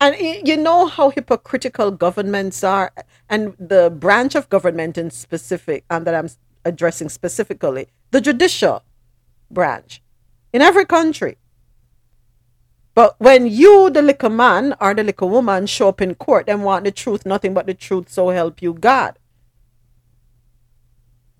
[0.00, 2.90] And you know how hypocritical governments are,
[3.28, 6.30] and the branch of government in specific, and that I'm
[6.64, 8.82] addressing specifically, the judicial
[9.50, 10.02] branch
[10.54, 11.36] in every country.
[12.94, 16.64] But when you, the little man or the little woman, show up in court and
[16.64, 19.18] want the truth, nothing but the truth, so help you God.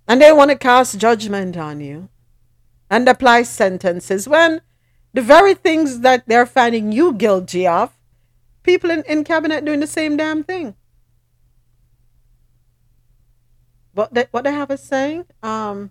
[0.06, 2.08] And they want to cast judgment on you
[2.90, 4.60] and apply sentences when
[5.14, 7.96] the very things that they're finding you guilty of
[8.70, 10.74] people in, in cabinet doing the same damn thing.
[13.94, 15.24] What they, what they have a saying?
[15.42, 15.90] Um,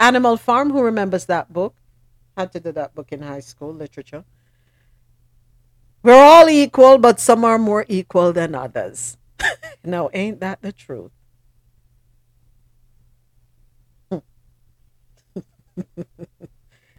[0.00, 0.70] Animal Farm.
[0.72, 1.76] Who remembers that book?
[2.36, 4.24] Had to do that book in high school literature.
[6.02, 9.16] We're all equal, but some are more equal than others.
[9.84, 11.12] no, ain't that the truth?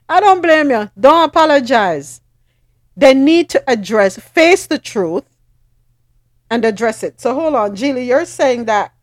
[0.08, 0.90] I don't blame you.
[0.98, 2.22] Don't apologize.
[2.98, 5.26] They need to address, face the truth
[6.50, 7.20] and address it.
[7.20, 8.94] So hold on, Julie, you're saying that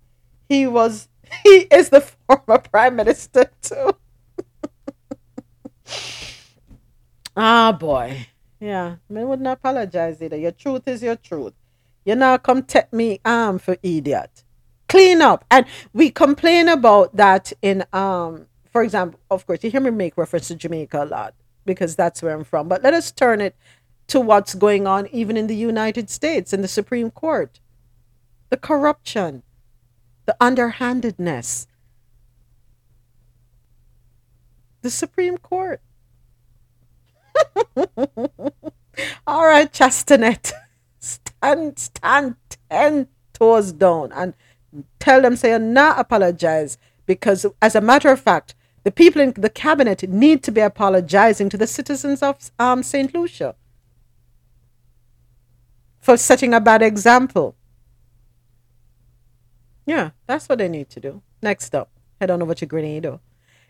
[0.48, 1.08] he was,
[1.42, 3.92] he is the former prime minister too.
[7.36, 8.26] ah, boy.
[8.60, 10.36] Yeah, I wouldn't apologize either.
[10.36, 11.54] Your truth is your truth.
[12.04, 14.44] You now come take me arm um, for idiot.
[14.88, 15.44] Clean up.
[15.50, 20.16] And we complain about that in um for example, of course, you hear me make
[20.16, 21.34] reference to Jamaica a lot
[21.66, 22.68] because that's where I'm from.
[22.68, 23.54] But let us turn it
[24.12, 27.60] to what's going on even in the United States in the Supreme Court.
[28.50, 29.42] The corruption,
[30.26, 31.66] the underhandedness.
[34.82, 35.80] The Supreme Court.
[39.26, 40.52] All right, Chastanet,
[40.98, 42.36] stand, stand
[42.68, 44.34] ten toes down and
[44.98, 48.54] tell them, say, not apologize because, as a matter of fact,
[48.84, 53.14] the people in the cabinet need to be apologizing to the citizens of um, St.
[53.14, 53.54] Lucia
[56.02, 57.54] for setting a bad example.
[59.86, 61.22] Yeah, that's what they need to do.
[61.40, 61.90] Next up,
[62.20, 63.20] head on over to Grenada.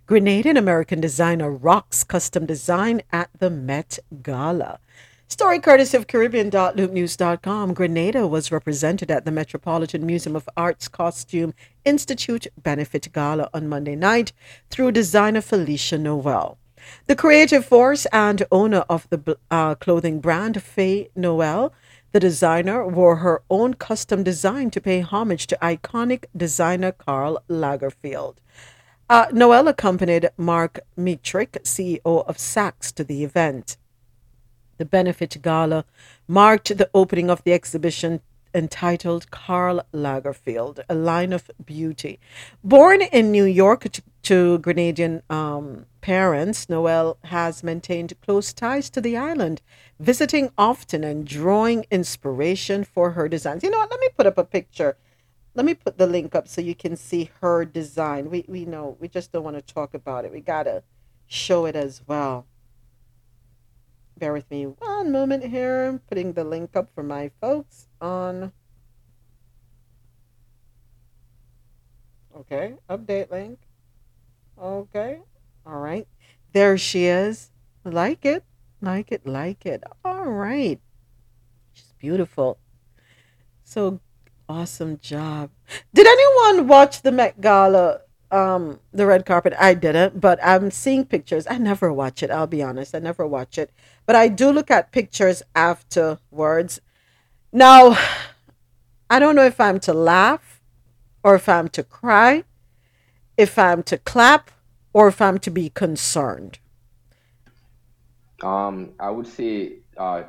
[0.08, 4.80] Grenadian American designer rocks custom design at the Met Gala.
[5.28, 7.72] Story courtesy of Caribbean.loopnews.com.
[7.72, 11.54] Grenada was represented at the Metropolitan Museum of Art's Costume
[11.84, 14.32] Institute Benefit Gala on Monday night
[14.70, 16.58] through designer Felicia Noel.
[17.06, 21.72] The creative force and owner of the uh, clothing brand, Fe Noel,
[22.12, 28.36] the designer wore her own custom design to pay homage to iconic designer Karl Lagerfeld.
[29.08, 33.76] Uh, Noel accompanied Marc Metrick, CEO of Saks, to the event.
[34.78, 35.84] The benefit gala
[36.28, 38.20] marked the opening of the exhibition
[38.54, 42.18] entitled Karl Lagerfeld, A Line of Beauty.
[42.62, 49.00] Born in New York to, to Grenadian um, parents, Noel has maintained close ties to
[49.00, 49.62] the island,
[50.00, 53.62] visiting often and drawing inspiration for her designs.
[53.62, 53.90] You know what?
[53.90, 54.96] Let me put up a picture.
[55.54, 58.30] Let me put the link up so you can see her design.
[58.30, 60.32] We, we know, we just don't want to talk about it.
[60.32, 60.82] We got to
[61.26, 62.46] show it as well.
[64.18, 65.86] bear with me one moment here.
[65.86, 68.52] I'm putting the link up for my folks on.
[72.36, 73.58] Okay, update link.
[74.60, 75.20] Okay,
[75.64, 76.06] all right.
[76.52, 77.50] There she is.
[77.84, 78.44] Like it,
[78.80, 79.82] like it, like it.
[80.04, 80.80] All right.
[81.72, 82.58] She's beautiful.
[83.64, 84.00] So
[84.48, 85.50] awesome job.
[85.94, 88.00] Did anyone watch the Met Gala
[88.32, 92.46] um the red carpet i didn't but i'm seeing pictures i never watch it i'll
[92.46, 93.70] be honest i never watch it
[94.06, 96.80] but i do look at pictures afterwards
[97.52, 97.96] now
[99.10, 100.62] i don't know if i'm to laugh
[101.24, 102.44] or if i'm to cry
[103.38, 104.50] if i'm to clap
[104.94, 106.58] or if i'm to be concerned
[108.42, 110.24] Um, I would say uh,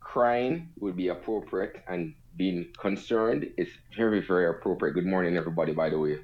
[0.00, 4.94] crying would be appropriate, and being concerned is very, very appropriate.
[4.94, 5.72] Good morning, everybody.
[5.72, 6.18] By the way,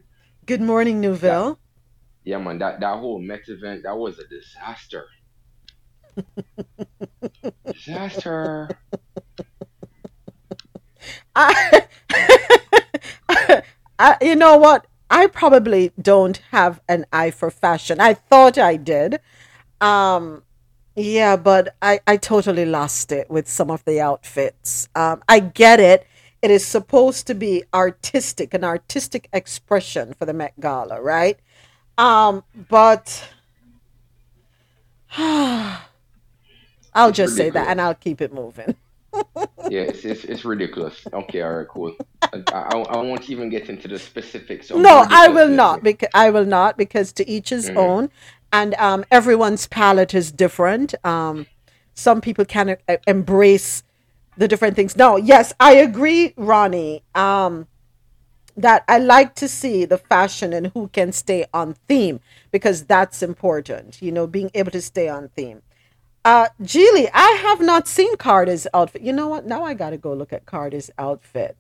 [0.47, 1.49] good morning that
[2.25, 5.07] yeah, man, that that whole Met event that was a disaster.
[7.73, 8.81] Disaster.
[11.35, 11.87] I,
[13.99, 18.77] I you know what i probably don't have an eye for fashion i thought i
[18.77, 19.21] did
[19.81, 20.43] um
[20.97, 24.89] Yeah, but I, I totally lost it with some of the outfits.
[24.95, 26.07] Um, I get it.
[26.43, 31.39] It is supposed to be artistic, an artistic expression for the Met Gala, right?
[31.99, 33.29] Um, but
[35.19, 38.77] I'll just say that and I'll keep it moving.
[39.69, 41.07] Yeah, it's it's, it's ridiculous.
[41.13, 41.97] Okay, all right, cool.
[42.33, 46.09] I, I I won't even get into the specifics of No, I will not because
[46.15, 48.11] I will not because to each his hmm own,
[48.53, 50.95] and um, everyone's palate is different.
[51.05, 51.47] Um,
[51.95, 53.83] some people can e- embrace
[54.37, 54.97] the different things.
[54.97, 57.03] No, yes, I agree, Ronnie.
[57.15, 57.69] Um,
[58.57, 63.23] that I like to see the fashion and who can stay on theme because that's
[63.23, 64.03] important.
[64.03, 65.63] You know, being able to stay on theme.
[66.25, 69.03] Uh, Geely, I have not seen Cardi's outfit.
[69.03, 69.47] You know what?
[69.47, 71.57] Now I gotta go look at Cardi's outfit.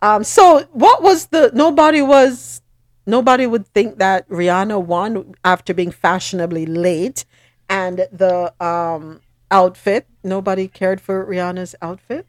[0.00, 2.62] Um, so what was the nobody was
[3.06, 7.24] nobody would think that Rihanna won after being fashionably late
[7.68, 10.06] and the um outfit.
[10.22, 12.26] Nobody cared for Rihanna's outfit.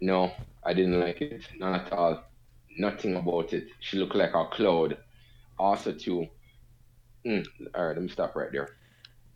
[0.00, 0.32] No,
[0.64, 1.42] I didn't like it.
[1.58, 2.24] Not at all.
[2.78, 3.68] Nothing about it.
[3.80, 4.96] She looked like a cloud.
[5.58, 6.26] Also, too.
[7.26, 8.70] Mm, all right, let me stop right there.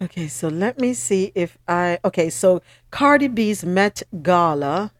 [0.03, 4.92] Okay, so let me see if I okay, so Cardi B's Met Gala.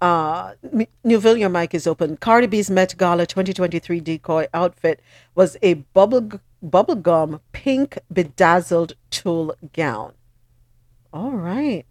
[0.00, 0.54] Uh
[1.04, 2.16] Newville, your mic is open.
[2.16, 5.00] Cardi B's Met Gala 2023 decoy outfit
[5.34, 10.12] was a bubble bubblegum pink bedazzled tulle gown.
[11.12, 11.86] All right.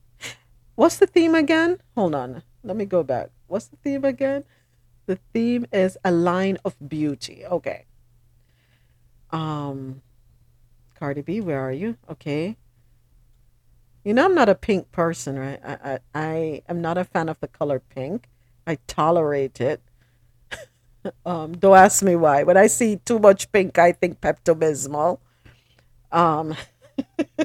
[0.76, 1.80] What's the theme again?
[1.96, 2.44] Hold on.
[2.64, 3.30] Let me go back.
[3.48, 4.44] What's the theme again?
[5.06, 7.46] The theme is a line of beauty.
[7.46, 7.86] Okay.
[9.32, 10.02] Um,
[11.04, 11.98] Cardi B, where are you?
[12.10, 12.56] Okay.
[14.06, 15.60] You know I'm not a pink person, right?
[15.62, 18.30] I I, I am not a fan of the color pink.
[18.66, 19.82] I tolerate it.
[21.26, 22.44] Um, don't ask me why.
[22.44, 25.20] When I see too much pink, I think Pepto Bismol.
[26.14, 26.56] Um,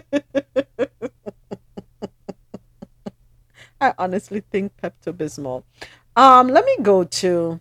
[3.80, 5.64] I honestly think Pepto Bismol.
[6.14, 7.59] Um, let me go to.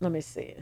[0.00, 0.54] Let me see.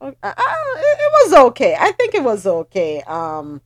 [0.00, 1.76] Uh, it, it was okay.
[1.78, 3.02] I think it was okay.
[3.02, 3.60] Um,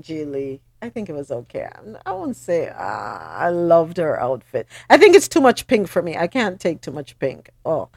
[0.00, 1.62] Julie, I think it was okay.
[1.62, 4.66] I'm- won't say uh, I loved her outfit.
[4.90, 6.16] I think it's too much pink for me.
[6.16, 7.50] I can't take too much pink.
[7.64, 7.88] Oh,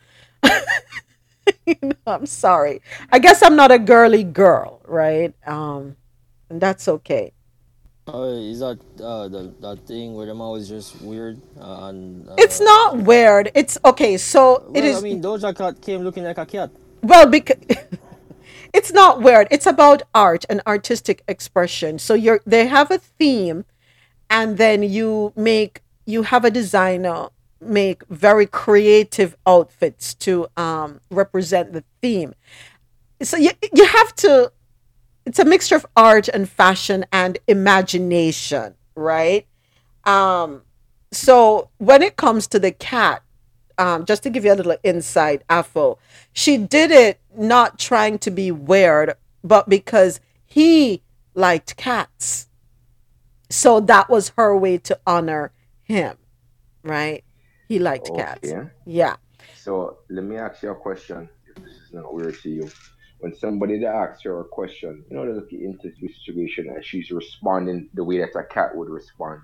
[1.66, 2.82] you know, I'm sorry.
[3.12, 5.34] I guess I'm not a girly girl, right?
[5.46, 5.96] Um,
[6.50, 7.34] and that's okay.
[8.08, 12.60] Uh, is that uh, the that thing where them always just weird uh, and It's
[12.60, 13.52] uh, not weird.
[13.54, 14.18] It's okay.
[14.18, 16.72] So it well, I mean Doja Cat came looking like a cat.
[17.02, 17.58] Well, because
[18.74, 19.48] it's not weird.
[19.52, 22.00] It's about art and artistic expression.
[22.00, 23.66] So you're they have a theme,
[24.30, 27.30] and then you make you have a designer
[27.62, 32.34] make very creative outfits to um, represent the theme.
[33.22, 34.52] So you you have to.
[35.26, 39.46] It's a mixture of art and fashion and imagination, right?
[40.04, 40.64] Um,
[41.12, 43.22] so when it comes to the cat,
[43.78, 45.98] um, just to give you a little insight, Afo,
[46.34, 49.14] she did it not trying to be weird,
[49.44, 51.02] but because he
[51.34, 52.48] liked cats.
[53.50, 55.52] So that was her way to honor
[55.84, 56.18] him,
[56.84, 57.24] right?
[57.68, 58.50] He liked cats.
[58.50, 58.70] Okay.
[58.86, 59.16] Yeah.
[59.56, 61.30] So let me ask you a question.
[61.48, 62.70] If this is not weird to you,
[63.20, 66.84] when somebody that asks her a question, you know, they look into the situation and
[66.84, 69.42] she's responding the way that a cat would respond.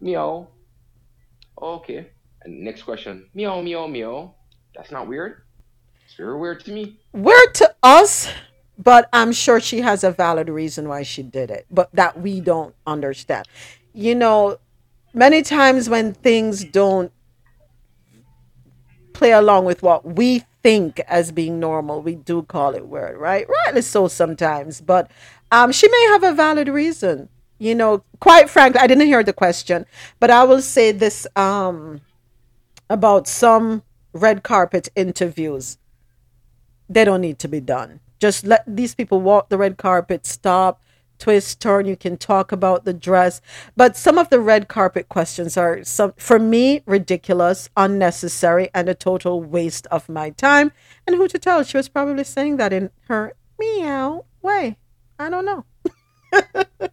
[0.00, 0.48] Meow.
[1.60, 2.10] Okay.
[2.44, 3.26] And next question.
[3.34, 4.34] Meow, meow, meow.
[4.74, 5.42] That's not weird.
[6.04, 6.98] It's very weird to me.
[7.12, 8.28] Weird to us,
[8.78, 12.40] but I'm sure she has a valid reason why she did it, but that we
[12.40, 13.46] don't understand.
[13.94, 14.58] You know,
[15.14, 17.12] many times when things don't
[19.12, 23.46] play along with what we think as being normal, we do call it weird, right?
[23.48, 25.10] Rightly so sometimes, but
[25.50, 27.28] um, she may have a valid reason.
[27.58, 29.86] You know, quite frankly, I didn't hear the question,
[30.18, 32.00] but I will say this um,
[32.92, 33.82] about some
[34.12, 35.78] red carpet interviews.
[36.90, 38.00] They don't need to be done.
[38.20, 40.82] Just let these people walk the red carpet, stop,
[41.18, 41.86] twist, turn.
[41.86, 43.40] You can talk about the dress.
[43.76, 48.94] But some of the red carpet questions are, some, for me, ridiculous, unnecessary, and a
[48.94, 50.70] total waste of my time.
[51.06, 51.62] And who to tell?
[51.62, 54.76] She was probably saying that in her meow way.
[55.18, 55.64] I don't know.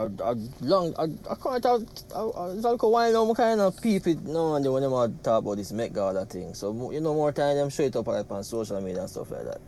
[0.00, 1.82] I, I long I, I can't talk
[2.14, 5.72] I, I, like why no kind of people no and when them talk about this
[5.72, 6.54] Met Gala thing.
[6.54, 9.44] So you know more time them it up like on social media and stuff like
[9.44, 9.60] that.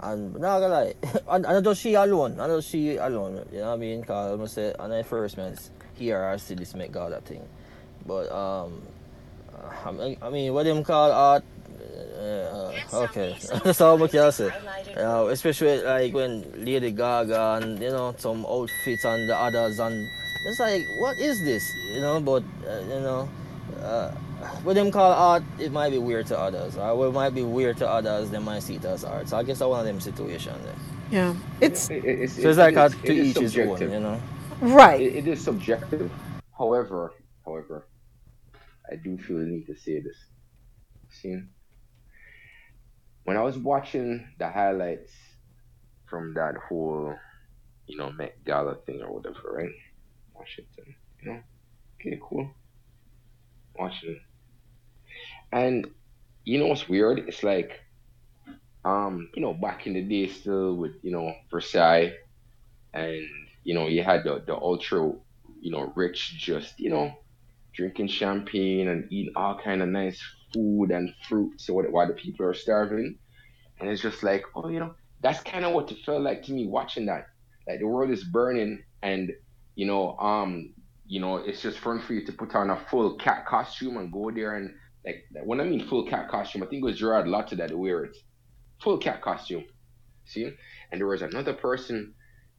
[0.00, 0.94] And not gonna lie,
[1.28, 4.02] and, and just she alone, I don't know she alone, you know what I mean?
[4.02, 5.56] Cause I'm gonna say, and I first man
[5.94, 7.46] here I see this Met Gala thing.
[8.04, 8.82] But um
[9.84, 11.44] I, I mean what them call art
[11.96, 12.72] uh,
[13.04, 14.50] okay, that's all I can say.
[14.90, 14.94] You
[15.28, 20.06] especially like when Lady Gaga and you know some outfits and the others and
[20.46, 21.64] it's like what is this?
[21.94, 23.28] You know, but uh, you know,
[23.82, 24.10] uh,
[24.62, 26.76] what them call art, it might be weird to others.
[26.76, 29.28] Or what might be weird to others, they might see it as art.
[29.28, 30.58] So I guess that's one of them situations.
[31.10, 33.38] Yeah, it's It- it- it's, So it's like it is- a, it to is each
[33.38, 33.92] his own, subjective.
[33.92, 34.20] you know.
[34.60, 35.00] right.
[35.00, 36.10] It, it is subjective.
[36.58, 37.12] However,
[37.44, 37.86] however,
[38.90, 40.16] I do feel the need to say this.
[41.10, 41.40] See,
[43.26, 45.12] when I was watching the highlights
[46.06, 47.14] from that whole,
[47.86, 49.72] you know, Met Gala thing or whatever, right?
[50.34, 51.40] Washington, you know,
[52.00, 52.50] okay, cool.
[53.78, 54.22] Watching it.
[55.52, 55.88] And
[56.44, 57.20] you know what's weird?
[57.20, 57.80] It's like,
[58.84, 62.14] um, you know, back in the day still with, you know, Versailles
[62.94, 63.26] and
[63.64, 65.00] you know you had the, the ultra
[65.60, 67.12] you know rich just you know
[67.74, 70.22] drinking champagne and eating all kind of nice
[70.56, 73.18] food and fruits so what- while the people are starving.
[73.80, 76.52] And it's just like oh you know that's kind of what it felt like to
[76.52, 77.26] me watching that.
[77.68, 79.32] Like the world is burning and
[79.76, 80.74] you know um
[81.06, 84.12] you know it's just fun for you to put on a full cat costume and
[84.12, 84.74] go there and
[85.06, 88.04] like when i mean full cat costume i think it was Jared Leto that wear
[88.04, 88.16] it.
[88.82, 89.64] Full cat costume.
[90.26, 90.52] See?
[90.90, 92.14] And there was another person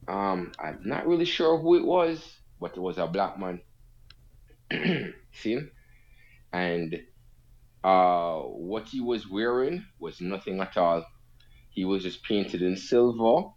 [0.08, 3.60] um, I'm not really sure who it was, but it was a black man.
[5.32, 5.60] See?
[6.52, 7.02] And
[7.84, 11.04] uh, what he was wearing was nothing at all.
[11.70, 13.48] He was just painted in silver,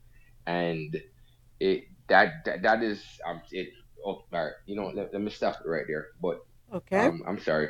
[0.48, 0.96] and
[1.60, 3.70] it that that, that is um it.
[4.06, 6.08] Oh, all right, you know, let, let me stop it right there.
[6.22, 6.40] But
[6.74, 7.10] Okay.
[7.10, 7.70] um, I'm sorry,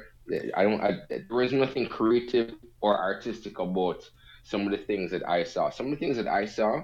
[0.55, 0.81] I don't.
[0.81, 4.03] I, there is nothing creative or artistic about
[4.43, 5.69] some of the things that I saw.
[5.69, 6.83] Some of the things that I saw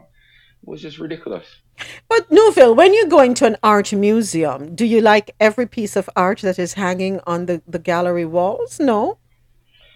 [0.64, 1.48] was just ridiculous.
[2.10, 6.10] But Newville, when you go into an art museum, do you like every piece of
[6.16, 8.80] art that is hanging on the, the gallery walls?
[8.80, 9.20] No.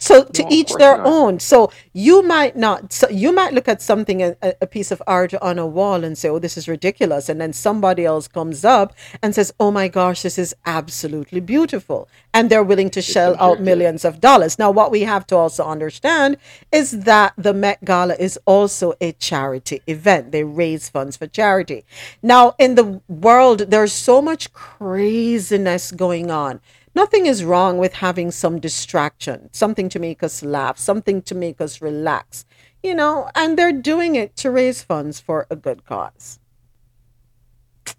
[0.02, 1.08] So to No, each their not.
[1.08, 1.40] own.
[1.40, 2.92] So you might not.
[2.92, 6.18] So you might look at something, a, a piece of art on a wall, and
[6.18, 8.90] say, "Oh, this is ridiculous," and then somebody else comes up
[9.22, 13.62] and says, "Oh my gosh, this is absolutely beautiful," and they're willing to shell out
[13.62, 14.58] millions of dollars.
[14.58, 16.38] Now, what we have to also understand
[16.72, 20.32] is that the Met Gala is also a charity event.
[20.32, 21.86] They raise funds for charity.
[22.24, 26.60] Now, in the world, there's so much craziness going on.
[26.94, 31.62] Nothing is wrong with having some distraction, something to make us laugh, something to make
[31.62, 32.46] us relax,
[32.84, 36.40] you know, and they're doing it to raise funds for a good cause.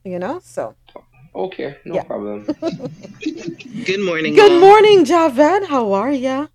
[0.04, 0.76] You know, so
[1.34, 2.02] Okay, no Yeah.
[2.02, 2.46] problem.
[3.84, 4.34] Good morning.
[4.34, 4.60] good all.
[4.60, 5.66] morning, Javed.
[5.68, 6.48] How are ya?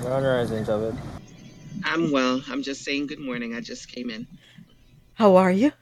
[0.00, 0.96] Rising, Javed.
[1.84, 2.42] I'm well.
[2.48, 3.54] I'm just saying good morning.
[3.54, 4.26] I just came in.
[5.14, 5.72] How are you?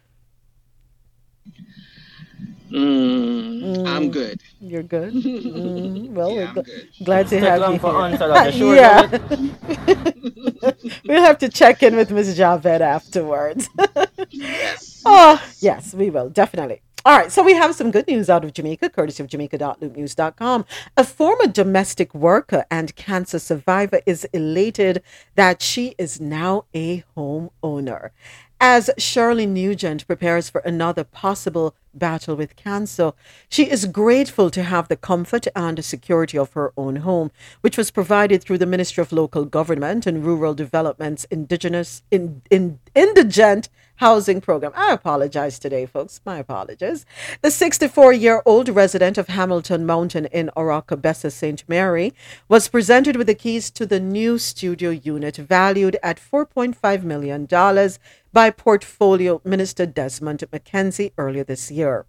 [2.73, 4.41] Mm, I'm good.
[4.61, 5.13] You're good.
[5.23, 6.89] Mm, well, Yeah, we're I'm good.
[7.05, 8.01] glad to have you for here.
[8.01, 8.55] answer that.
[8.55, 9.09] You sure, yeah,
[11.07, 13.69] we'll have to check in with Miss Javed afterwards.
[14.31, 15.03] Yes.
[15.05, 16.81] Oh, yes, we will, definitely.
[17.05, 20.65] All right, so we have some good news out of Jamaica, courtesy of jamaica.loopnews.com.
[20.97, 25.03] A former domestic worker and cancer survivor is elated
[25.35, 28.11] that she is now a homeowner.
[28.65, 33.13] As Shirley Nugent prepares for another possible battle with cancer,
[33.49, 37.33] she is grateful to have the comfort and security of her own home,
[37.63, 42.79] which was provided through the Ministry of Local Government and Rural Development's Indigenous in, in,
[42.95, 43.69] Indigent
[44.03, 44.73] housing program.
[44.75, 46.21] I apologize today, folks.
[46.27, 47.07] My apologies.
[47.41, 51.63] The 64 year old resident of Hamilton Mountain in Oracabessa, St.
[51.69, 52.13] Mary,
[52.49, 57.47] was presented with the keys to the new studio unit valued at $4.5 million
[58.33, 62.05] by Portfolio Minister Desmond McKenzie earlier this year.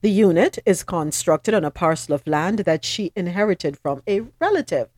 [0.00, 4.88] The unit is constructed on a parcel of land that she inherited from a relative.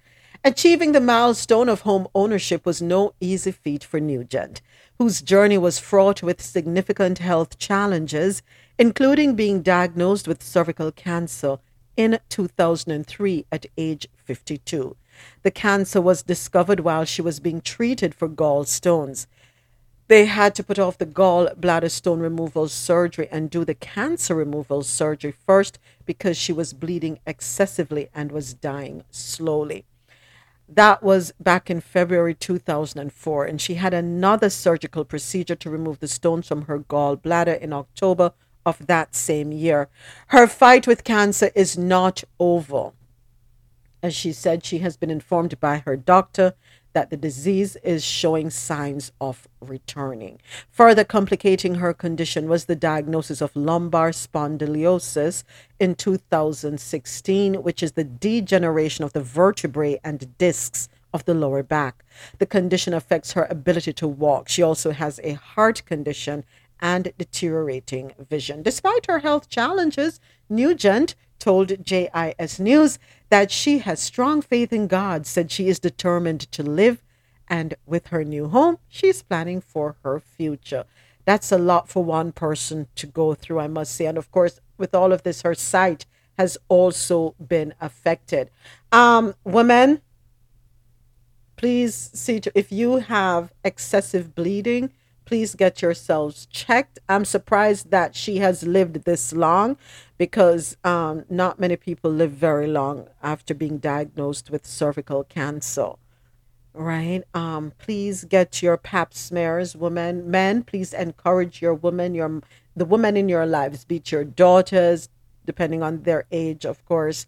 [0.45, 4.61] Achieving the milestone of home ownership was no easy feat for Nugent,
[5.03, 8.40] whose journey was fraught with significant health challenges,
[8.78, 11.59] including being diagnosed with cervical cancer
[11.96, 14.96] in 2003 at age 52.
[15.42, 19.26] The cancer was discovered while she was being treated for gallstones.
[20.07, 24.84] They had to put off the gallbladder stone removal surgery and do the cancer removal
[24.84, 29.84] surgery first because she was bleeding excessively and was dying slowly.
[30.68, 33.44] That was back in February 2004.
[33.44, 38.32] And she had another surgical procedure to remove the stones from her gallbladder in October
[38.64, 39.88] of that same year.
[40.28, 42.92] Her fight with cancer is not over.
[44.02, 46.54] As she said, she has been informed by her doctor
[46.93, 50.40] that the disease is showing signs of returning.
[50.70, 55.45] Further complicating her condition was the diagnosis of lumbar spondylosis
[55.78, 62.05] in 2016, which is the degeneration of the vertebrae and discs of the lower back.
[62.38, 64.49] The condition affects her ability to walk.
[64.49, 66.45] She also has a heart condition
[66.80, 68.62] and deteriorating vision.
[68.62, 75.26] Despite her health challenges, Nugent told JIS News that she has strong faith in God,
[75.26, 77.03] said she is determined to live,
[77.49, 80.84] and with her new home, she's planning for her future.
[81.24, 84.07] That's a lot for one person to go through, I must say.
[84.07, 86.07] And of course, with all of this, her sight
[86.38, 88.49] has also been affected.
[88.93, 90.01] Um, women,
[91.57, 94.93] please see to, if you have excessive bleeding,
[95.33, 96.99] please get yourselves checked.
[97.09, 99.78] I'm surprised that she has lived this long
[100.18, 105.93] because um, not many people live very long after being diagnosed with cervical cancer.
[106.74, 107.22] Right?
[107.33, 110.30] Um, please get your pap smears, women.
[110.30, 112.43] Men, please encourage your women, your
[112.76, 115.09] the women in your lives, be it your daughters,
[115.47, 117.24] depending on their age, of course,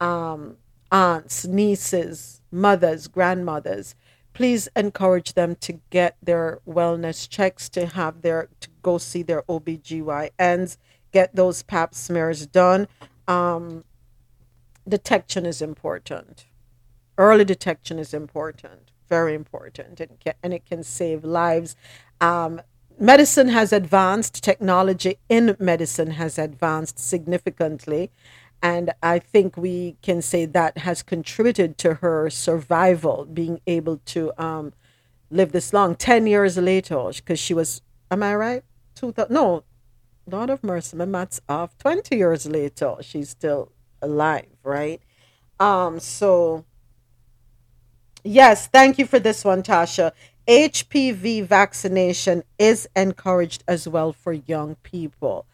[0.00, 0.58] um,
[0.92, 3.96] aunts, nieces, mothers, grandmothers
[4.38, 9.42] please encourage them to get their wellness checks, to have their to go see their
[9.48, 10.76] OBGYNs,
[11.10, 12.86] get those pap smears done.
[13.26, 13.82] Um,
[14.88, 16.46] detection is important.
[17.18, 21.74] Early detection is important, very important, and, can, and it can save lives.
[22.20, 22.62] Um,
[22.96, 28.12] medicine has advanced, technology in medicine has advanced significantly.
[28.62, 34.32] And I think we can say that has contributed to her survival, being able to
[34.42, 34.72] um,
[35.30, 35.94] live this long.
[35.94, 38.64] 10 years later, because she was, am I right?
[38.94, 39.34] Two thousand?
[39.34, 39.64] no,
[40.26, 41.78] Lord of mercy, my math's off.
[41.78, 45.00] 20 years later, she's still alive, right?
[45.60, 46.64] Um, so,
[48.24, 50.12] yes, thank you for this one, Tasha.
[50.48, 55.46] HPV vaccination is encouraged as well for young people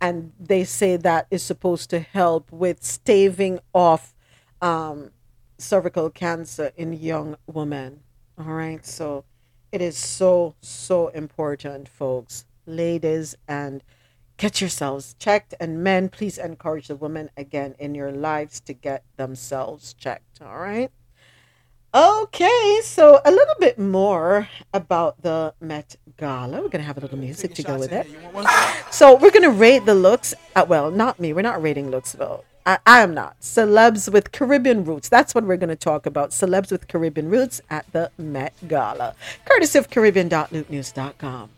[0.00, 4.14] and they say that is supposed to help with staving off
[4.60, 5.10] um,
[5.58, 8.00] cervical cancer in young women.
[8.38, 9.24] All right, so
[9.72, 13.82] it is so so important, folks, ladies, and
[14.36, 15.54] get yourselves checked.
[15.60, 20.40] And men, please encourage the women again in your lives to get themselves checked.
[20.40, 20.90] All right.
[21.94, 26.56] Okay, so a little bit more about the Met Gala.
[26.60, 28.06] We're going to have a little music to go with it.
[28.90, 30.34] So we're going to rate the looks.
[30.54, 31.32] Uh, well, not me.
[31.32, 32.44] We're not rating looks, though.
[32.66, 33.40] I, I am not.
[33.40, 35.08] Celebs with Caribbean roots.
[35.08, 36.30] That's what we're going to talk about.
[36.30, 39.14] Celebs with Caribbean roots at the Met Gala.
[39.46, 41.50] Courtesy of Caribbean.loopnews.com.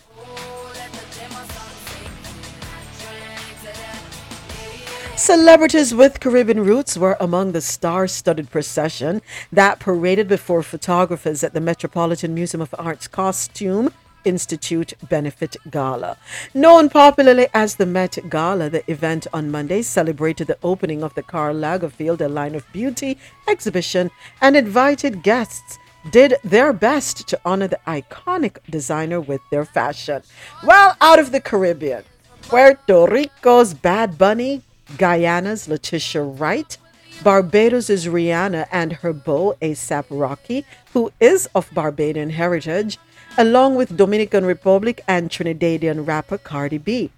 [5.20, 9.20] Celebrities with Caribbean roots were among the star studded procession
[9.52, 13.92] that paraded before photographers at the Metropolitan Museum of Art's Costume
[14.24, 16.16] Institute Benefit Gala.
[16.54, 21.22] Known popularly as the Met Gala, the event on Monday celebrated the opening of the
[21.22, 24.10] Karl Lagerfeld A Line of Beauty exhibition
[24.40, 25.78] and invited guests
[26.10, 30.22] did their best to honor the iconic designer with their fashion.
[30.64, 32.04] Well, out of the Caribbean,
[32.40, 34.62] Puerto Rico's Bad Bunny
[34.96, 36.76] Guyana's Letitia Wright,
[37.22, 42.98] Barbados' is Rihanna and her beau ASAP Rocky, who is of Barbadian heritage,
[43.36, 47.10] along with Dominican Republic and Trinidadian rapper Cardi B.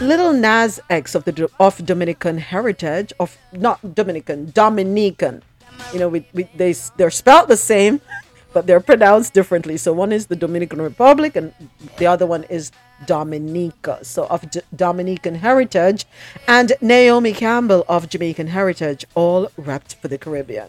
[0.00, 5.42] Little Nas X of the of Dominican heritage, of not Dominican, Dominican.
[5.92, 8.00] You know, we, we, they they're spelled the same,
[8.52, 9.76] but they're pronounced differently.
[9.76, 11.52] So one is the Dominican Republic, and
[11.98, 12.72] the other one is
[13.04, 14.04] Dominica.
[14.04, 16.06] So of D- Dominican heritage,
[16.48, 20.68] and Naomi Campbell of Jamaican heritage, all repped for the Caribbean.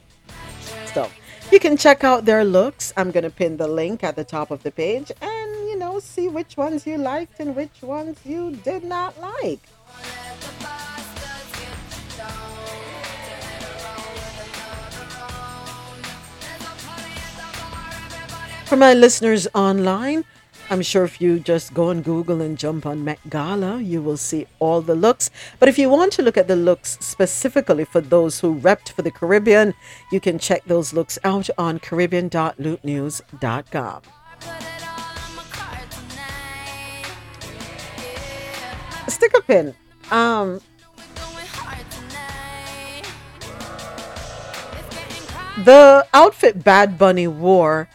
[0.93, 1.09] So
[1.51, 2.91] you can check out their looks.
[2.97, 6.27] I'm gonna pin the link at the top of the page, and you know, see
[6.27, 9.59] which ones you liked and which ones you did not like.
[18.65, 20.25] For my listeners online,
[20.69, 24.17] I'm sure if you just go on Google and jump on Met Gala, you will
[24.17, 25.29] see all the looks.
[25.59, 29.01] But if you want to look at the looks specifically for those who repped for
[29.01, 29.73] the Caribbean,
[30.11, 34.01] you can check those looks out on Caribbean.loopnews.com.
[39.07, 39.73] Stick a pin.
[40.11, 40.59] Um,
[45.63, 47.87] the outfit Bad Bunny wore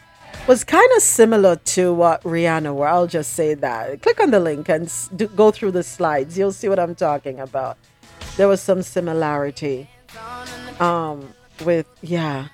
[0.47, 2.89] was kind of similar to what Rihanna wore.
[2.89, 4.03] I'll just say that.
[4.03, 6.37] Click on the link and do, go through the slides.
[6.37, 7.79] You'll see what I'm talking about.
[8.37, 9.89] There was some similarity
[10.81, 11.33] um,
[11.65, 12.49] with, yeah.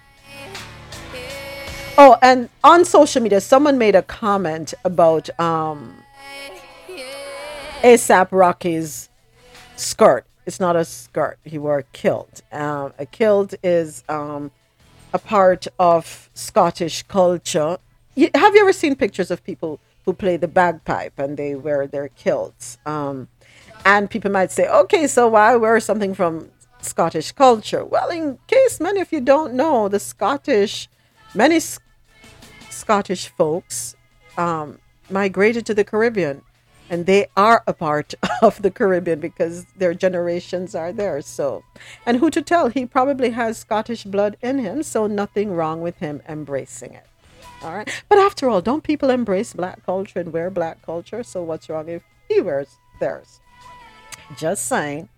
[1.97, 5.95] Oh, and on social media, someone made a comment about um,
[7.83, 9.09] ASAP Rocky's
[9.77, 10.27] skirt.
[10.47, 11.39] It's not a skirt.
[11.45, 12.43] He wore a kilt.
[12.53, 14.51] Um, a kilt is um,
[15.13, 17.79] a part of Scottish culture.
[18.15, 21.87] You, have you ever seen pictures of people who play the bagpipe and they wear
[21.87, 22.79] their kilts?
[22.85, 23.29] Um,
[23.85, 26.51] and people might say, okay, so why wear something from
[26.81, 27.85] Scottish culture?
[27.85, 30.89] Well, in case many of you don't know, the Scottish,
[31.35, 31.79] many S-
[32.71, 33.95] Scottish folks
[34.37, 34.79] um,
[35.11, 36.43] migrated to the Caribbean
[36.91, 41.21] and they are a part of the Caribbean because their generations are there.
[41.23, 41.65] So,
[42.07, 42.69] and who to tell?
[42.69, 47.07] He probably has Scottish blood in him, so nothing wrong with him embracing it.
[47.63, 47.89] All right.
[48.09, 51.23] But after all, don't people embrace black culture and wear black culture?
[51.23, 53.41] So, what's wrong if he wears theirs?
[54.37, 55.09] Just saying.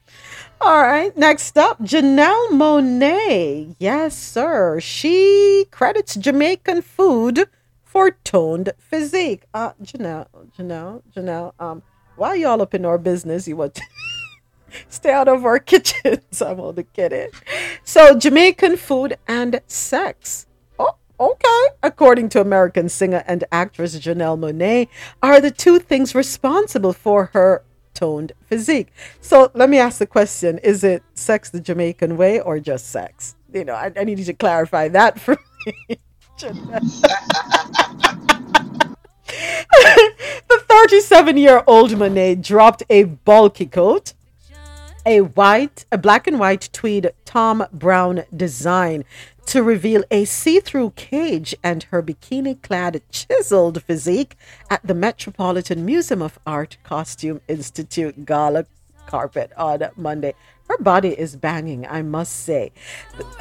[0.61, 3.75] All right, next up, Janelle Monáe.
[3.79, 4.79] Yes, sir.
[4.81, 7.49] She credits Jamaican food
[7.91, 9.43] for toned physique.
[9.53, 11.83] Uh, Janelle, Janelle, Janelle, um,
[12.15, 13.49] why y'all up in our business?
[13.49, 13.83] You want to
[14.89, 16.41] stay out of our kitchens.
[16.41, 17.31] I'm only kidding.
[17.83, 20.47] So, Jamaican food and sex.
[20.79, 21.77] Oh, okay.
[21.83, 24.87] According to American singer and actress Janelle Monáe,
[25.21, 28.93] are the two things responsible for her toned physique.
[29.21, 33.35] So, let me ask the question Is it sex the Jamaican way or just sex?
[33.53, 35.37] You know, I, I need you to clarify that for
[35.67, 35.99] me.
[36.41, 36.89] The
[40.69, 44.15] 37 year old Monáe dropped a bulky coat,
[45.05, 49.05] a white, a black and white tweed Thom Browne design
[49.47, 54.37] to reveal a see through cage and her bikini clad chiseled physique
[54.71, 58.65] at the Metropolitan Museum of Art Costume Institute gala
[59.11, 60.35] carpet on Monday.
[60.69, 62.71] Her body is banging, I must say.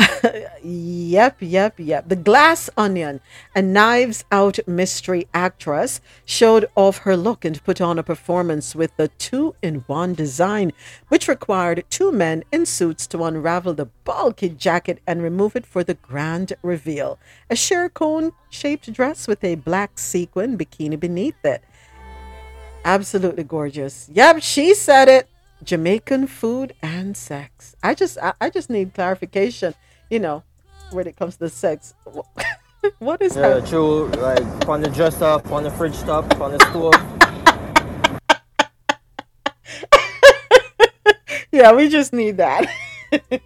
[0.64, 2.10] yep, yep, yep.
[2.10, 3.22] The Glass Onion,
[3.56, 8.98] a knives out mystery actress, showed off her look and put on a performance with
[8.98, 10.74] the two in one design,
[11.10, 15.84] which required two men in suits to unravel the bulky jacket and remove it for
[15.84, 17.20] the grand reveal.
[17.52, 21.64] A sheer cone shaped dress with a black sequin bikini beneath it.
[22.84, 24.10] Absolutely gorgeous.
[24.12, 25.30] Yep, she said it.
[25.64, 27.76] Jamaican food and sex.
[27.84, 29.74] I just I, I just need clarification,
[30.10, 30.44] you know,
[30.92, 31.94] when it comes to sex.
[33.00, 33.68] what is Yeah, that?
[33.68, 34.08] true.
[34.10, 36.96] Like on the dresser, on the fridge top, on the stove.
[41.52, 42.70] Yeah, we just need that.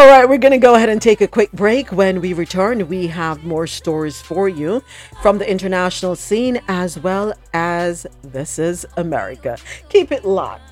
[0.00, 1.92] All right, we're going to go ahead and take a quick break.
[1.92, 4.82] When we return, we have more stories for you
[5.20, 9.58] from the international scene as well as This is America.
[9.90, 10.62] Keep it locked.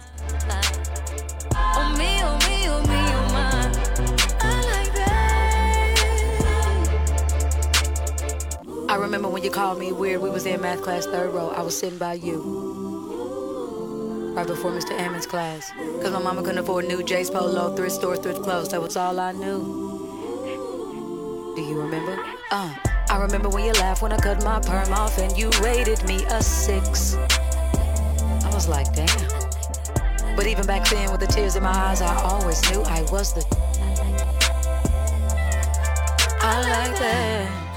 [8.88, 10.22] I remember when you called me weird.
[10.22, 11.50] We was in math class, third row.
[11.50, 12.87] I was sitting by you.
[14.38, 14.96] Right before Mr.
[14.96, 15.72] Ammons' class.
[16.00, 18.68] Cause my mama couldn't afford new J's Polo, thrift store, thrift clothes.
[18.68, 19.58] That was all I knew.
[21.56, 22.24] Do you remember?
[22.52, 22.72] Uh,
[23.10, 26.24] I remember when you laughed when I cut my perm off and you rated me
[26.26, 27.16] a six.
[27.16, 30.36] I was like, damn.
[30.36, 33.34] But even back then, with the tears in my eyes, I always knew I was
[33.34, 33.44] the.
[36.42, 37.67] I like that.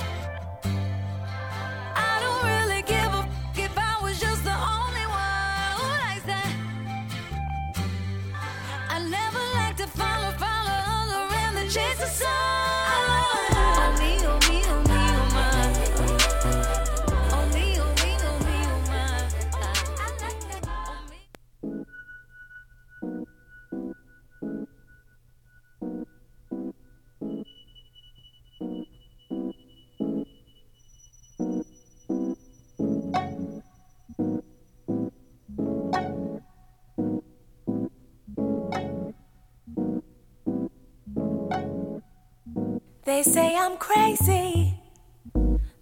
[43.03, 44.79] They say I'm crazy.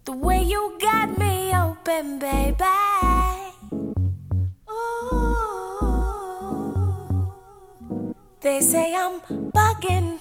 [0.06, 2.64] The way you got me open, baby.
[4.72, 5.36] Ooh.
[8.40, 9.20] They say I'm
[9.52, 10.20] bugging.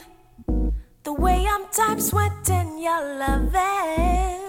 [1.04, 4.47] The way I'm type sweating your loving.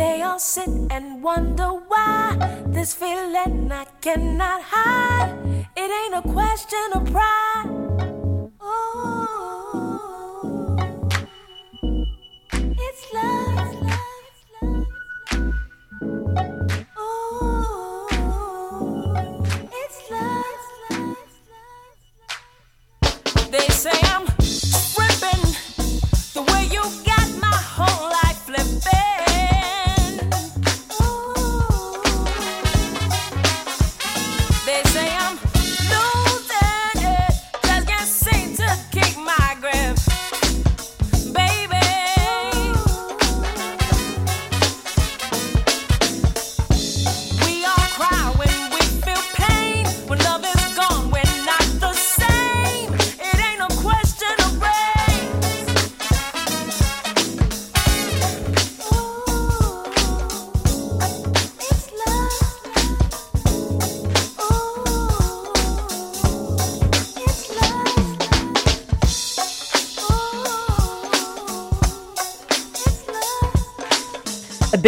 [0.00, 2.34] They all sit and wonder why
[2.64, 5.36] this feeling I cannot hide.
[5.76, 7.68] It ain't a question of pride.
[8.64, 9.19] Ooh.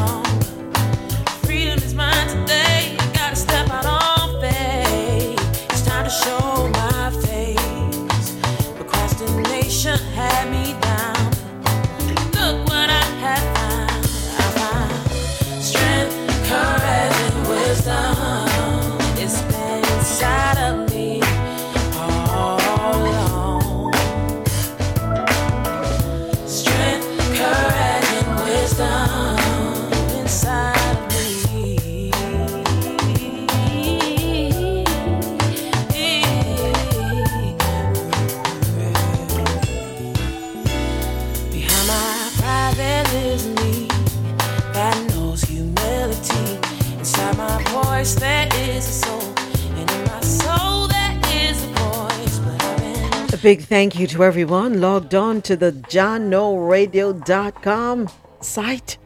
[53.41, 58.09] big thank you to everyone logged on to the JahKnoRadio.com
[58.41, 58.97] site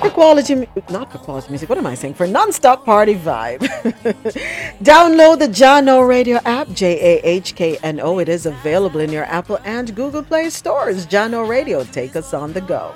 [0.00, 2.14] for quality, not for quality music, what am I saying?
[2.14, 3.58] For non-stop party vibe.
[4.82, 8.18] Download the JahKno Radio app, J-A-H-K-N-O.
[8.18, 11.06] It is available in your Apple and Google Play stores.
[11.06, 12.94] JahKno Radio, take us on the go.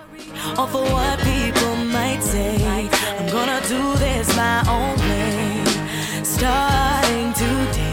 [0.56, 2.56] All for what people might say.
[2.64, 2.89] I'm
[3.31, 5.62] gonna do this my own way.
[6.24, 7.84] Starting today.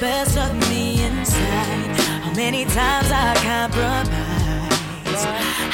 [0.00, 1.96] Best of me inside.
[2.22, 5.24] How many times I compromise?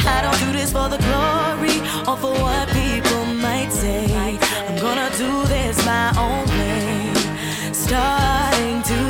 [0.06, 1.78] I don't do this for the glory
[2.08, 4.04] or for what people might say.
[4.14, 9.03] I'm gonna do this my own way, starting today.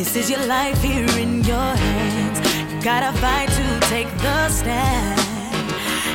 [0.00, 2.38] This is your life here in your hands.
[2.72, 5.20] You gotta fight to take the stand.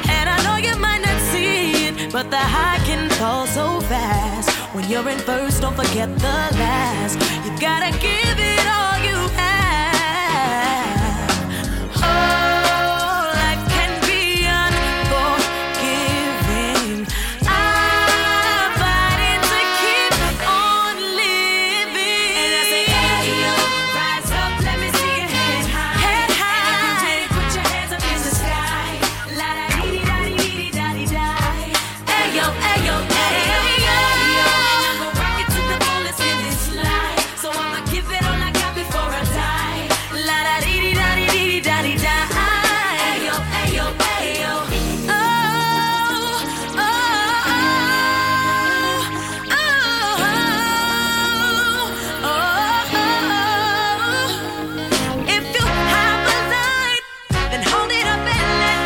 [0.09, 4.49] And I know you might not see it, but the high can fall so fast.
[4.73, 7.19] When you're in first, don't forget the last.
[7.45, 8.84] You gotta give it all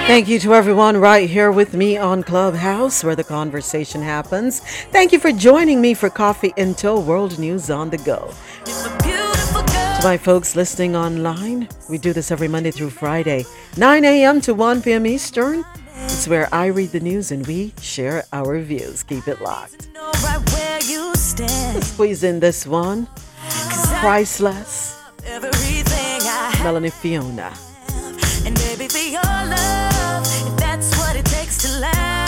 [0.10, 4.62] Thank you to everyone right here with me on Clubhouse where the conversation happens.
[4.90, 8.34] Thank you for joining me for Coffee In Toe World News on the Go.
[8.66, 13.46] To my folks listening online, we do this every Monday through Friday,
[13.78, 14.42] 9 a.m.
[14.42, 15.06] to 1 p.m.
[15.06, 15.64] Eastern.
[16.06, 19.04] It's where I read the news and we share our views.
[19.04, 19.90] Keep it locked.
[19.94, 21.84] know right where you stand.
[21.94, 23.08] Squeeze in this one.
[24.00, 25.00] Priceless.
[25.28, 27.54] Everything I have, Melanie Fiona.
[28.44, 29.89] and baby, for your
[30.20, 32.19] love, if that's what it takes to last.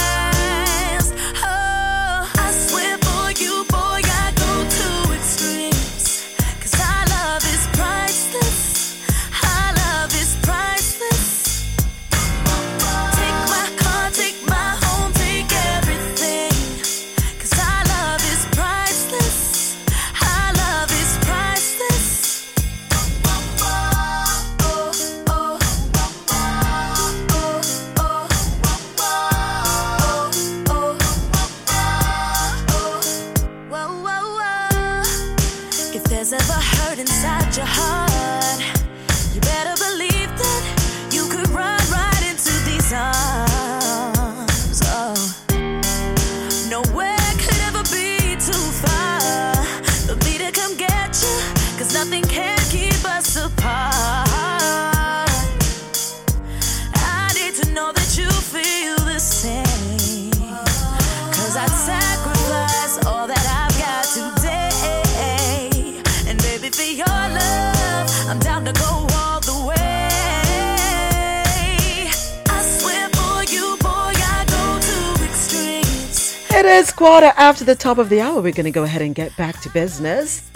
[76.72, 78.42] Is quarter after the top of the hour.
[78.42, 80.50] We're going to go ahead and get back to business.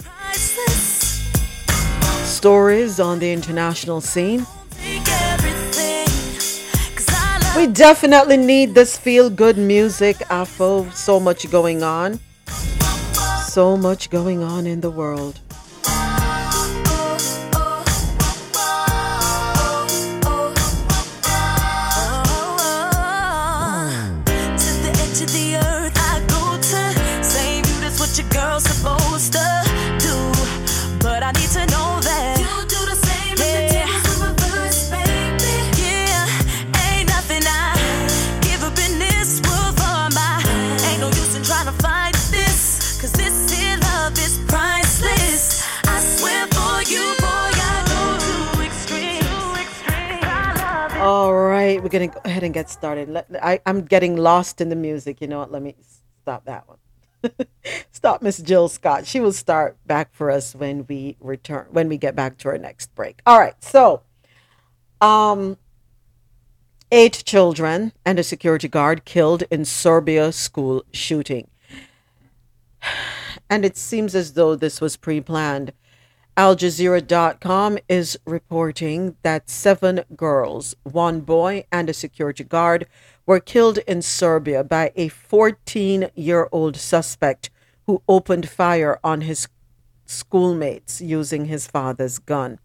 [2.24, 4.46] Stories on the international scene.
[7.56, 10.90] We definitely need this feel good music, Afro.
[10.90, 12.20] So much going on.
[13.46, 15.40] So much going on in the world.
[52.36, 53.08] Ahead and get started.
[53.08, 55.20] Let, I, I'm getting lost in the music.
[55.20, 55.50] You know what?
[55.50, 55.74] Let me
[56.22, 56.78] stop that one.
[57.90, 59.06] stop Miss Jill Scott.
[59.06, 62.58] She will start back for us when we return, when we get back to our
[62.58, 63.20] next break.
[63.26, 64.02] All right, so
[65.00, 65.56] um,
[66.92, 71.48] Eight children and a security guard killed in Serbia school shooting.
[73.48, 75.72] And it seems as though this was pre planned.
[76.38, 82.86] Al Jazeera.com is reporting that seven girls, one boy, and a security guard
[83.24, 87.48] were killed in Serbia by a 14 year old suspect
[87.86, 89.48] who opened fire on his
[90.04, 92.58] schoolmates using his father's gun.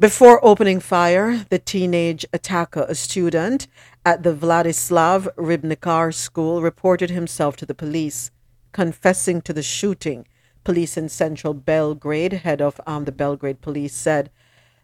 [0.00, 3.68] Before opening fire, the teenage attacker, a student
[4.04, 8.32] at the Vladislav Ribnikar school, reported himself to the police,
[8.72, 10.26] confessing to the shooting.
[10.68, 14.28] Police in central Belgrade, head of um, the Belgrade police, said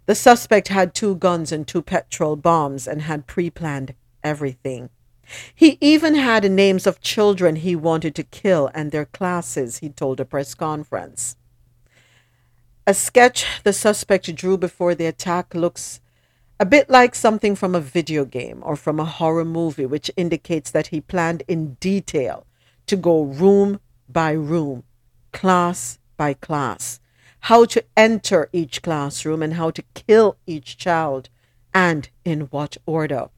[0.07, 3.93] the suspect had two guns and two petrol bombs and had pre planned
[4.23, 4.89] everything.
[5.55, 10.21] He even had names of children he wanted to kill and their classes, he told
[10.21, 11.37] a press conference.
[12.87, 16.01] A sketch the suspect drew before the attack looks
[16.59, 20.71] a bit like something from a video game or from a horror movie, which indicates
[20.71, 22.47] that he planned in detail
[22.87, 24.83] to go room by room,
[25.35, 27.01] class by class,
[27.41, 31.29] how to enter each classroom and how to kill each child,
[31.75, 33.29] and in what order.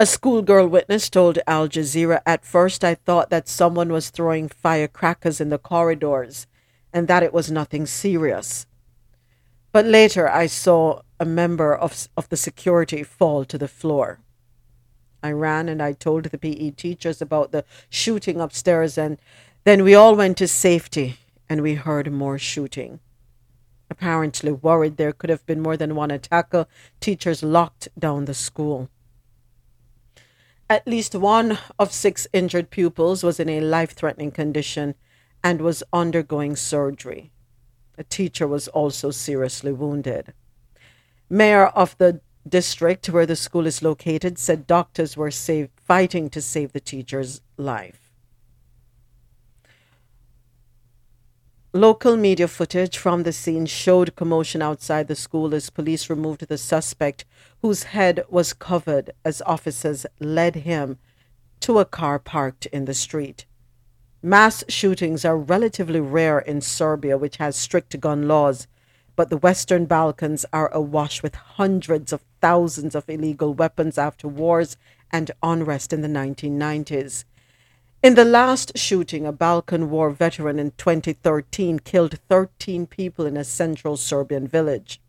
[0.00, 5.40] A schoolgirl witness told Al Jazeera, At first, I thought that someone was throwing firecrackers
[5.40, 6.46] in the corridors
[6.92, 8.66] and that it was nothing serious.
[9.72, 14.20] But later I saw a member of, of the security fall to the floor.
[15.22, 19.18] I ran and I told the PE teachers about the shooting upstairs, and
[19.64, 21.18] then we all went to safety
[21.48, 23.00] and we heard more shooting.
[23.90, 26.66] Apparently worried there could have been more than one attacker,
[27.00, 28.88] teachers locked down the school.
[30.68, 34.94] At least one of six injured pupils was in a life threatening condition
[35.44, 37.30] and was undergoing surgery.
[37.98, 40.32] A teacher was also seriously wounded.
[41.28, 46.40] Mayor of the district where the school is located said doctors were save, fighting to
[46.40, 48.01] save the teacher's life.
[51.74, 56.58] Local media footage from the scene showed commotion outside the school as police removed the
[56.58, 57.24] suspect,
[57.62, 60.98] whose head was covered, as officers led him
[61.60, 63.46] to a car parked in the street.
[64.22, 68.66] Mass shootings are relatively rare in Serbia, which has strict gun laws,
[69.16, 74.76] but the Western Balkans are awash with hundreds of thousands of illegal weapons after wars
[75.10, 77.24] and unrest in the 1990s.
[78.02, 83.44] In the last shooting, a Balkan War veteran in 2013 killed 13 people in a
[83.44, 85.00] central Serbian village.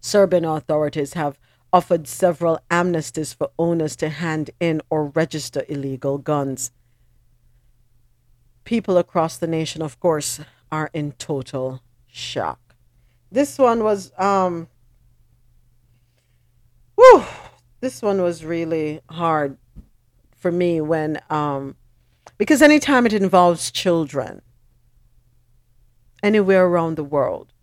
[0.00, 1.38] Serbian authorities have
[1.72, 6.70] offered several amnesties for owners to hand in or register illegal guns
[8.64, 10.40] people across the nation, of course,
[10.72, 12.74] are in total shock.
[13.30, 14.68] This one was, um,
[16.96, 17.24] whew,
[17.80, 19.56] this one was really hard
[20.44, 21.74] for me when, um,
[22.36, 24.42] because anytime it involves children,
[26.22, 27.54] anywhere around the world.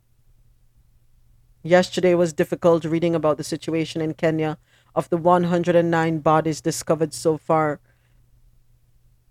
[1.62, 4.58] Yesterday was difficult reading about the situation in Kenya
[4.96, 7.80] of the 109 bodies discovered so far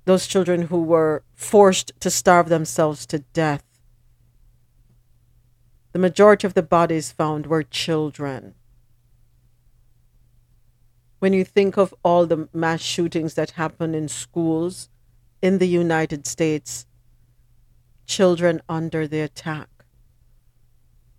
[0.04, 3.64] those children who were forced to starve themselves to death.
[5.90, 8.54] The majority of the bodies found were children.
[11.20, 14.88] When you think of all the mass shootings that happen in schools
[15.42, 16.86] in the United States,
[18.06, 19.68] children under the attack.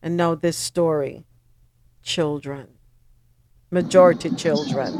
[0.01, 1.23] And now this story
[2.01, 2.67] children,
[3.69, 4.91] majority children.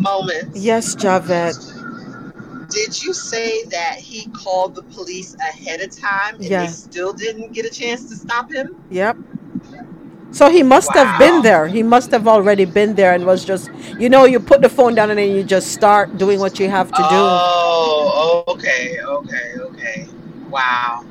[0.00, 0.58] Moments.
[0.58, 1.54] Yes, Javed.
[2.70, 6.66] Did you say that he called the police ahead of time and Yeah.
[6.66, 8.74] they still didn't get a chance to stop him?
[8.90, 9.16] Yep.
[10.34, 11.68] So he must have been there.
[11.68, 13.70] He must have already been there and was just,
[14.00, 16.68] you know, you put the phone down and then you just start doing what you
[16.68, 17.06] have to do.
[17.12, 20.08] Oh, okay, okay, okay.
[20.50, 21.04] Wow.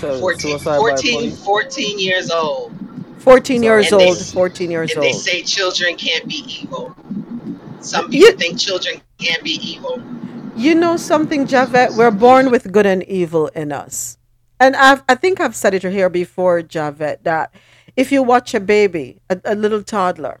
[0.00, 2.72] So, 14, suicide 14, 14 years old.
[3.18, 6.94] 14 years And they- old, 14 years and they say children can't be evil.
[7.80, 10.00] Some You- people think children can't be evil.
[10.56, 11.94] You know something, Javette?
[11.94, 14.16] We're born with good and evil in us.
[14.60, 17.54] And I've, I think I've said it here before, Javette, that
[17.96, 20.40] if you watch a baby, a, a little toddler,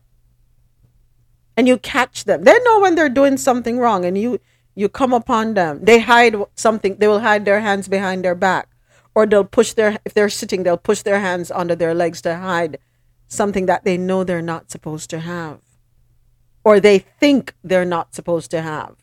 [1.56, 4.40] and you catch them, they know when they're doing something wrong, and you
[4.74, 5.80] you come upon them.
[5.84, 6.96] They hide something.
[6.96, 8.68] They will hide their hands behind their back,
[9.14, 12.36] or they'll push their if they're sitting, they'll push their hands under their legs to
[12.36, 12.78] hide
[13.28, 15.60] something that they know they're not supposed to have,
[16.64, 18.96] or they think they're not supposed to have.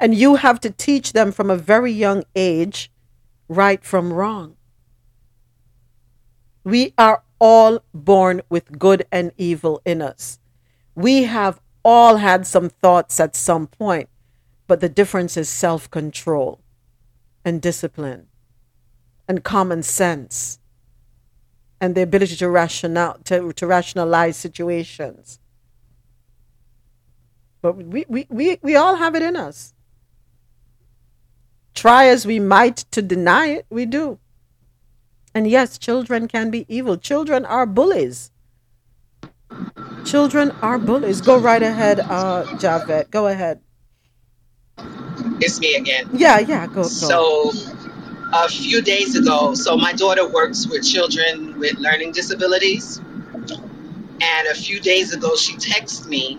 [0.00, 2.91] And you have to teach them from a very young age
[3.54, 4.56] right from wrong.
[6.64, 10.38] We are all born with good and evil in us.
[10.94, 14.08] We have all had some thoughts at some point,
[14.68, 16.60] but the difference is self control
[17.44, 18.28] and discipline
[19.28, 20.60] and common sense
[21.80, 25.40] and the ability to, rational, to, to rationalize situations.
[27.60, 29.71] But we, we, we, we all have it in us.
[31.74, 34.18] Try as we might to deny it, we do.
[35.34, 36.96] And yes, children can be evil.
[36.96, 38.30] Children are bullies.
[40.04, 41.20] Children are bullies.
[41.20, 43.10] Go right ahead, uh, Javed.
[43.10, 43.60] Go ahead.
[45.40, 46.08] It's me again.
[46.12, 46.82] Yeah, yeah, go, go.
[46.82, 47.52] So,
[48.32, 52.98] a few days ago, so my daughter works with children with learning disabilities.
[52.98, 56.38] And a few days ago, she texted me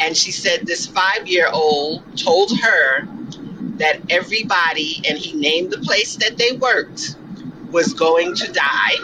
[0.00, 3.06] and she said this five year old told her
[3.82, 7.16] that everybody, and he named the place that they worked,
[7.72, 8.94] was going to die.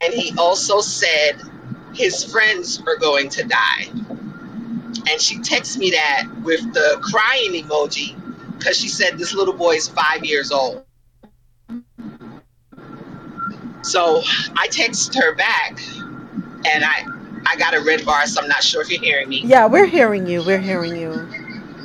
[0.00, 1.40] And he also said
[1.92, 3.88] his friends are going to die.
[5.10, 8.16] And she texted me that with the crying emoji
[8.56, 10.84] because she said this little boy is five years old.
[13.82, 14.22] So
[14.56, 15.78] I texted her back
[16.66, 17.04] and I
[17.46, 19.42] I got a red bar, so I'm not sure if you're hearing me.
[19.44, 20.42] Yeah, we're hearing you.
[20.42, 21.28] We're hearing you.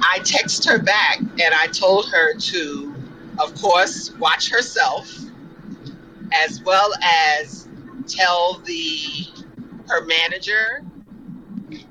[0.08, 2.96] I texted her back and I told her to,
[3.40, 5.12] of course, watch herself
[6.32, 7.68] as well as
[8.08, 9.28] tell the
[9.88, 10.84] her manager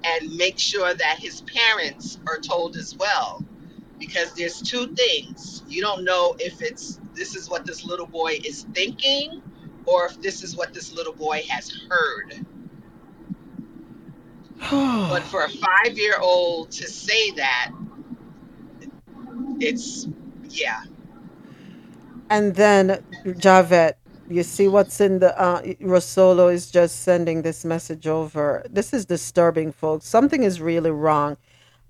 [0.05, 3.45] and make sure that his parents are told as well.
[3.99, 5.63] Because there's two things.
[5.69, 9.43] You don't know if it's this is what this little boy is thinking
[9.87, 12.47] or if this is what this little boy has heard.
[14.71, 17.73] But for a five year old to say that
[19.61, 20.09] it's
[20.51, 20.83] yeah
[22.31, 23.95] And then Javet,
[24.29, 28.65] you see what's in the uh, Rosolo is just sending this message over.
[28.71, 30.07] This is disturbing, folks.
[30.07, 31.37] Something is really wrong.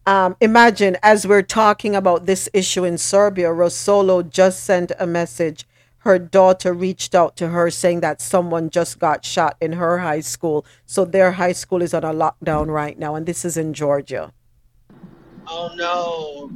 [0.07, 5.67] Um, imagine as we're talking about this issue in Serbia, Rosolo just sent a message.
[5.99, 10.21] Her daughter reached out to her saying that someone just got shot in her high
[10.21, 10.67] school.
[10.87, 14.33] So their high school is on a lockdown right now, and this is in Georgia,
[15.47, 16.51] oh no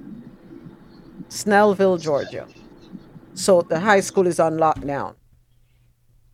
[1.28, 2.48] Snellville, Georgia.
[3.34, 5.14] So the high school is on lockdown.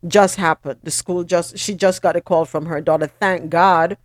[0.07, 0.79] Just happened.
[0.83, 3.07] The school just she just got a call from her daughter.
[3.07, 3.97] Thank God.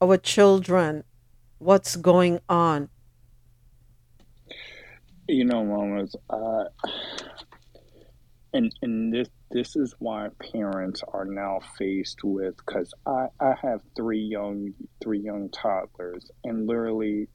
[0.00, 1.04] Our children,
[1.58, 2.88] what's going on?
[5.28, 6.64] You know, mamas, uh,
[8.52, 13.80] and and this this is why parents are now faced with because I I have
[13.96, 17.28] three young three young toddlers, and literally,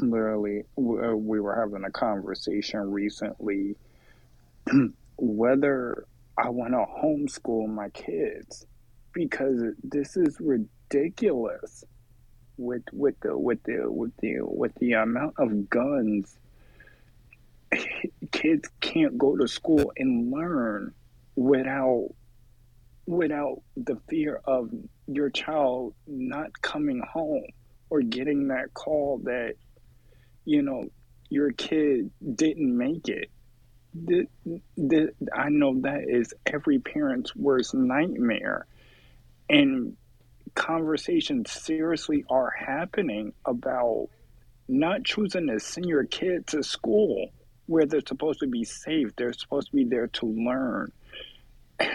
[0.00, 3.76] literally, uh, we were having a conversation recently.
[5.16, 8.66] Whether I want to homeschool my kids
[9.12, 11.84] because this is ridiculous
[12.56, 16.36] with with the with the with the with the amount of guns
[18.32, 20.92] kids can't go to school and learn
[21.36, 22.08] without
[23.06, 24.70] without the fear of
[25.06, 27.44] your child not coming home
[27.90, 29.54] or getting that call that
[30.44, 30.84] you know
[31.34, 33.28] your kid didn't make it.
[33.94, 34.26] The,
[34.76, 38.66] the, I know that is every parent's worst nightmare.
[39.48, 39.96] And
[40.54, 44.08] conversations seriously are happening about
[44.68, 47.30] not choosing to send your kid to school
[47.66, 49.14] where they're supposed to be safe.
[49.16, 50.92] They're supposed to be there to learn.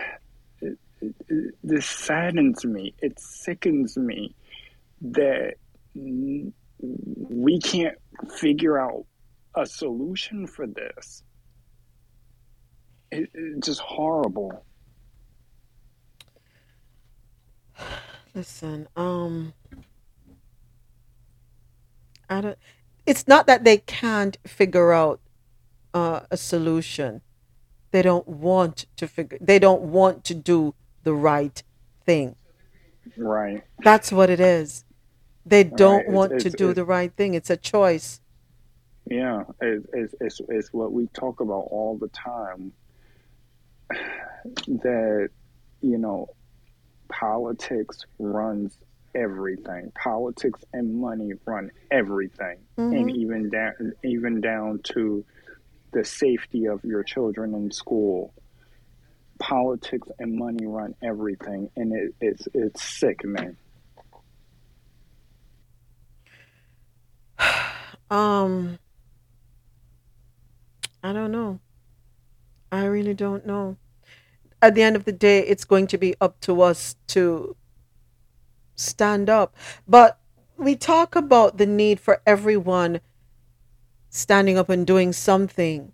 [1.63, 2.93] This saddens me.
[2.99, 4.35] It sickens me
[5.01, 5.53] that
[5.95, 7.97] we can't
[8.29, 9.05] figure out
[9.55, 11.23] a solution for this.
[13.11, 14.65] It, it's just horrible.
[18.35, 19.53] Listen, um,
[22.29, 22.57] I don't.
[23.05, 25.19] It's not that they can't figure out
[25.93, 27.21] uh, a solution.
[27.91, 29.37] They don't want to figure.
[29.41, 31.61] They don't want to do the right
[32.05, 32.35] thing.
[33.17, 33.63] Right.
[33.83, 34.85] That's what it is.
[35.45, 36.05] They don't Right.
[36.05, 37.33] It's, want to it's, do it's the right thing.
[37.33, 38.21] It's a choice.
[39.09, 39.43] yeah.
[39.61, 42.71] It's, it's it's it's what we talk about all the time.
[44.67, 45.29] That
[45.81, 46.29] you know,
[47.09, 48.77] politics runs
[49.15, 49.91] everything.
[50.01, 53.15] Politics and money run everything, and Mhm.
[53.15, 55.25] even down even down to
[55.91, 58.33] the safety of your children in school.
[59.39, 63.57] Politics and money run everything, and it, it's it's sickening.
[68.11, 68.79] Um,
[71.03, 71.59] I don't know.
[72.71, 73.77] I really don't know.
[74.63, 77.55] At the end of the day, it's going to be up to us to
[78.75, 79.55] stand up.
[79.87, 80.19] But
[80.57, 82.99] we talk about the need for everyone
[84.09, 85.91] standing up and doing something.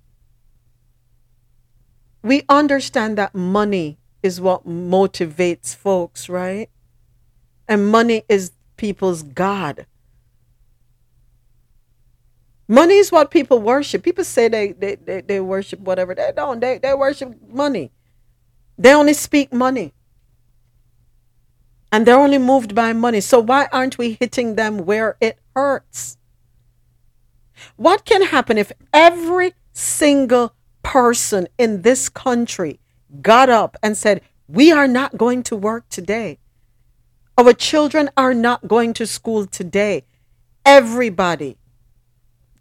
[2.23, 6.69] We understand that money is what motivates folks, right?
[7.67, 9.85] And money is people's God.
[12.67, 14.01] Money is what people worship.
[14.01, 16.15] People say they, they, they, they worship whatever.
[16.15, 16.59] They don't.
[16.59, 17.91] They, they worship money.
[18.77, 19.93] They only speak money.
[21.91, 23.21] And they're only moved by money.
[23.21, 26.17] So why aren't we hitting them where it hurts?
[27.75, 30.53] What can happen if every single
[30.83, 32.79] person in this country
[33.21, 36.39] got up and said, We are not going to work today?
[37.37, 40.05] Our children are not going to school today.
[40.65, 41.57] Everybody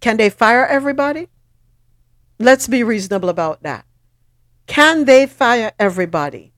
[0.05, 1.31] can they fire everybody?
[2.39, 3.87] Let's be reasonable about that.
[4.66, 6.53] Can they fire everybody?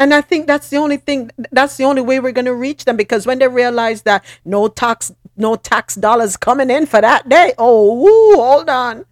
[0.00, 2.84] And I think that's the only thing that's the only way we're going to reach
[2.84, 7.28] them because when they realize that no tax no tax dollars coming in for that
[7.28, 9.04] day, oh, woo, hold on.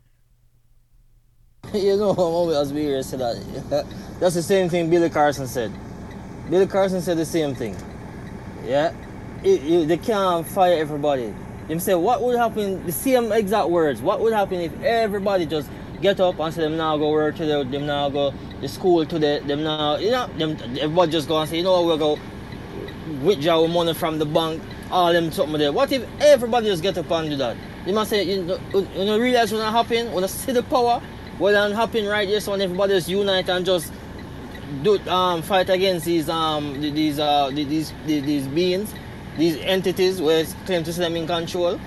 [1.74, 3.86] you know, I'm always be say that.
[4.20, 5.72] That's the same thing Billy Carson said.
[6.50, 7.76] Billy Carson said the same thing.
[8.64, 8.94] Yeah,
[9.42, 11.32] it, it, they can't fire everybody.
[11.68, 15.68] Them say what would happen, the same exact words, what would happen if everybody just
[16.03, 19.07] get up and say them now go work to the, them now go the school
[19.07, 21.97] to the, them now, you know, them, everybody just go and say, you know we'll
[21.97, 22.19] go
[23.23, 25.73] withdraw money from the bank, all them something there.
[25.73, 27.57] What if everybody just get up and do that?
[27.87, 30.62] You must say, you know, you know realize what's not happen, when I see the
[30.62, 31.01] power,
[31.39, 33.93] what not happen right here, so when everybody just unite and just
[34.83, 38.95] do um fight against these um these uh these these, beings
[39.37, 41.79] these entities where claim to say them in control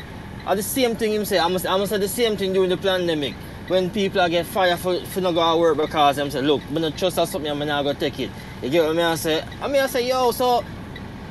[0.46, 1.40] are the same thing him say.
[1.40, 3.34] I must, I must say the same thing during the pandemic.
[3.68, 6.62] When people are get fired for, for not go to work because them say, look,
[6.70, 8.30] I don't trust us something, I'm not going to take it.
[8.62, 9.44] You get what I say?
[9.60, 10.64] I mean, I say, yo, so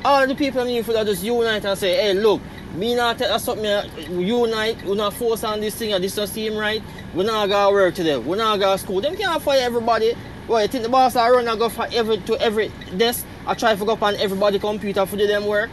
[0.03, 2.41] all the people in for just unite and say, hey, look,
[2.75, 6.27] me not take something, uh, unite, we're not force on this thing, and this don't
[6.27, 6.83] seem right.
[7.13, 8.99] We're not going to work today, We're not going to school.
[8.99, 10.13] Them can't fire everybody.
[10.47, 13.53] Well, you think the boss I run and go for every, to every desk, I
[13.53, 15.69] try to go up on everybody computer for do them work?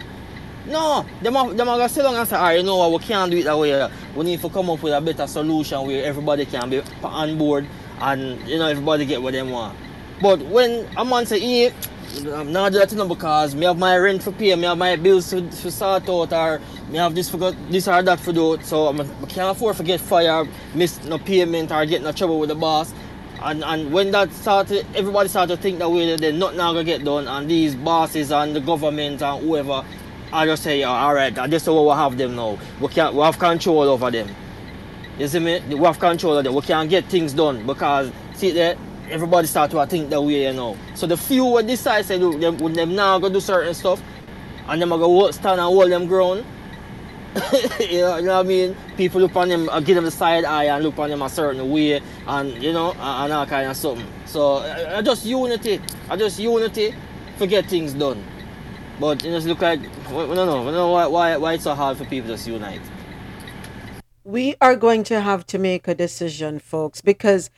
[0.67, 2.77] No, them are, them are to sit down and say, all ah, right, you know
[2.77, 3.91] what, we can't do it that way.
[4.15, 7.67] We need to come up with a better solution where everybody can be on board
[8.01, 9.77] and, you know, everybody get what they want.
[10.21, 11.73] But when a man say, hey,
[12.33, 15.31] I'm not doing that because me have my rent for pay, me have my bills
[15.31, 18.89] to, to sort out, or me have this for this or that for do, so
[18.89, 22.55] I can't afford to get fired, miss no payment, or get in trouble with the
[22.55, 22.93] boss.
[23.41, 27.03] And, and when that started, everybody started to think that way, then nothing gonna get
[27.03, 29.83] done, and these bosses and the government and whoever
[30.33, 32.59] I just say, uh, all right, this is what we have them now.
[32.81, 34.29] We can we have control over them.
[35.19, 35.61] You see me?
[35.69, 36.55] We have control of them.
[36.55, 38.77] We can get things done because see there,
[39.11, 40.79] everybody start to think that way you know.
[40.95, 44.03] So the few will decide say look, them them now go do certain stuff
[44.69, 46.47] and them go stand and hold them ground.
[47.81, 48.77] you, know, you know what I mean?
[48.97, 51.29] People look on them, uh, give them the side eye and look on them a
[51.29, 54.07] certain way and you know, and, and all kind of something.
[54.25, 55.81] So I, I just unity.
[56.09, 56.95] I just unity
[57.39, 58.23] to get things done.
[59.03, 60.61] But it just look like we don't know.
[60.61, 62.81] We don't know why, why why it's so hard for people to unite.
[64.23, 67.51] We are going to have to make a decision, folks, because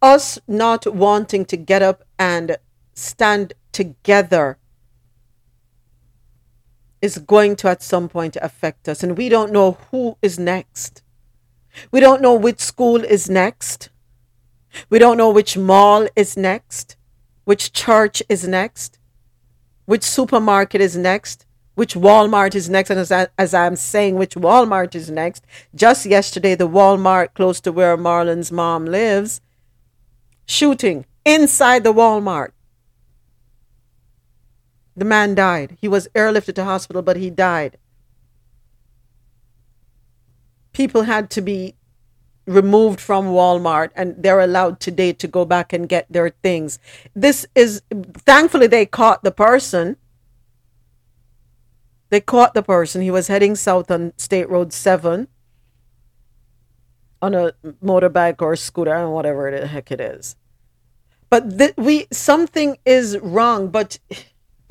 [0.00, 2.56] us not wanting to get up and
[2.94, 4.56] stand together
[7.02, 11.02] is going to at some point affect us and we don't know who is next
[11.92, 13.90] we don't know which school is next
[14.88, 16.96] we don't know which mall is next
[17.44, 18.97] which church is next
[19.88, 22.90] which supermarket is next, which Walmart is next.
[22.90, 27.58] And as, I, as I'm saying, which Walmart is next, just yesterday, the Walmart close
[27.62, 29.40] to where Marlon's mom lives,
[30.44, 32.50] shooting inside the Walmart.
[34.94, 35.78] The man died.
[35.80, 37.78] He was airlifted to hospital, but he died.
[40.74, 41.76] People had to be
[42.48, 46.78] removed from Walmart and they're allowed today to go back and get their things.
[47.14, 47.82] This is
[48.24, 49.96] thankfully they caught the person.
[52.08, 53.02] They caught the person.
[53.02, 55.28] He was heading south on State Road 7
[57.20, 57.52] on a
[57.84, 60.34] motorbike or scooter or whatever the heck it is.
[61.28, 63.98] But th- we something is wrong, but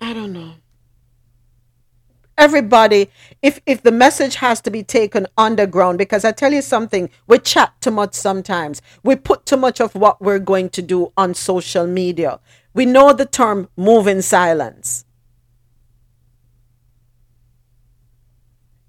[0.00, 0.54] I don't know
[2.38, 3.10] everybody
[3.48, 7.38] if if the message has to be taken underground because i tell you something we
[7.38, 8.82] chat too much sometimes.
[9.04, 12.40] We put too much of what we're going to do on social media.
[12.74, 15.04] We know the term move in silence.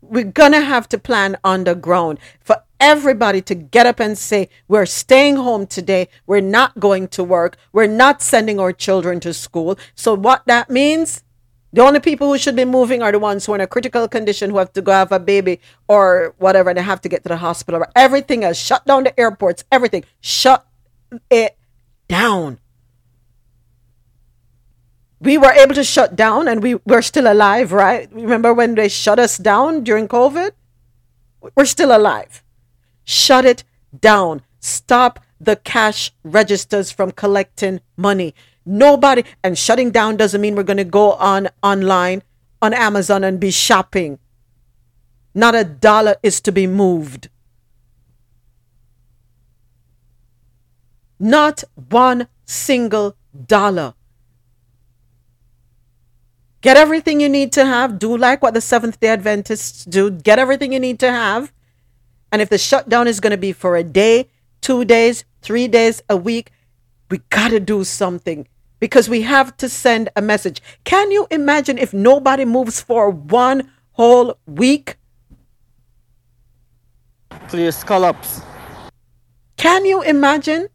[0.01, 5.35] We're gonna have to plan underground for everybody to get up and say we're staying
[5.35, 6.07] home today.
[6.25, 7.57] We're not going to work.
[7.71, 9.77] We're not sending our children to school.
[9.93, 11.23] So what that means
[11.77, 14.07] the only people who should be moving are the ones who are in a critical
[14.07, 17.21] condition who have to go have a baby or whatever and they have to get
[17.21, 20.65] to the hospital everything else shut down the airports everything shut
[21.29, 21.55] it
[22.07, 22.57] down
[25.19, 28.09] we were able to shut down and we were still alive, right?
[28.11, 30.51] Remember when they shut us down during COVID?
[31.55, 32.43] We're still alive.
[33.03, 33.63] Shut it
[33.99, 34.41] down.
[34.59, 38.35] Stop the cash registers from collecting money.
[38.67, 42.21] Nobody, and shutting down doesn't mean we're going to go on online
[42.61, 44.19] on Amazon and be shopping.
[45.33, 47.29] Not a dollar is to be moved.
[51.17, 53.15] Not one single
[53.45, 53.93] dollar.
[56.59, 57.99] Get everything you need to have.
[57.99, 60.11] Do like what the Seventh day Adventists do.
[60.11, 61.53] Get everything you need to have.
[62.33, 64.27] And if the shutdown is going to be for a day,
[64.59, 66.51] two days, three days, a week,
[67.09, 68.45] we got to do something
[68.79, 70.61] because we have to send a message.
[70.83, 74.97] Can you imagine if nobody moves for one whole week?
[77.47, 78.41] Please collapse.
[79.57, 80.67] Can you imagine?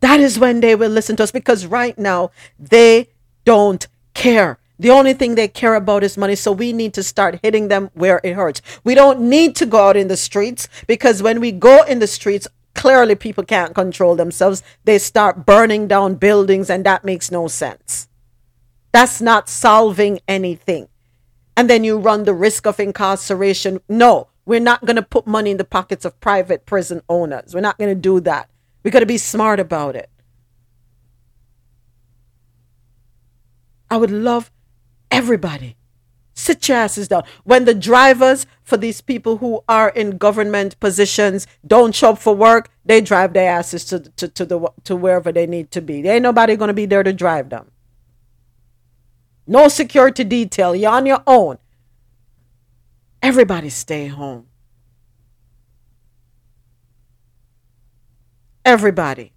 [0.00, 3.08] That is when they will listen to us because right now they
[3.44, 4.58] don't care.
[4.78, 6.34] The only thing they care about is money.
[6.34, 8.60] So we need to start hitting them where it hurts.
[8.84, 12.06] We don't need to go out in the streets because when we go in the
[12.06, 14.62] streets, clearly people can't control themselves.
[14.84, 18.08] They start burning down buildings, and that makes no sense.
[18.92, 20.88] That's not solving anything.
[21.56, 23.80] And then you run the risk of incarceration.
[23.88, 27.54] No, we're not going to put money in the pockets of private prison owners.
[27.54, 28.48] We're not going to do that.
[28.84, 30.10] We got to be smart about it.
[33.90, 34.50] I would love
[35.10, 35.76] everybody
[36.36, 37.24] sit your asses down.
[37.42, 42.34] When the drivers for these people who are in government positions don't show up for
[42.36, 46.02] work, they drive their asses to, to, to, the, to wherever they need to be.
[46.02, 47.72] There ain't nobody going to be there to drive them.
[49.46, 50.76] No security detail.
[50.76, 51.58] You're on your own.
[53.22, 54.46] Everybody stay home.
[58.64, 59.32] Everybody.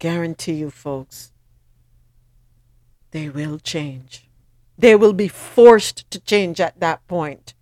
[0.00, 1.32] Guarantee you, folks,
[3.14, 4.26] they will change.
[4.76, 7.54] They will be forced to change at that point.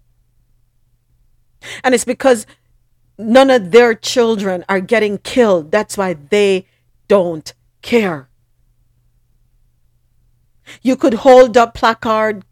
[1.85, 2.47] And it's because
[3.19, 5.70] none of their children are getting killed.
[5.70, 6.65] That's why they
[7.07, 7.53] don't
[7.83, 8.31] care.
[10.81, 12.47] You could hold up placard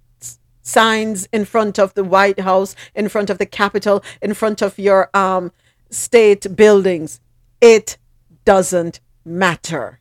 [0.61, 4.79] signs in front of the White House, in front of the Capitol, in front of
[4.79, 5.53] your um,
[5.89, 7.19] state buildings.
[7.63, 7.97] It
[8.45, 10.00] doesn't matter.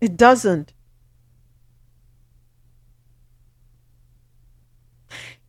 [0.00, 0.72] It doesn't.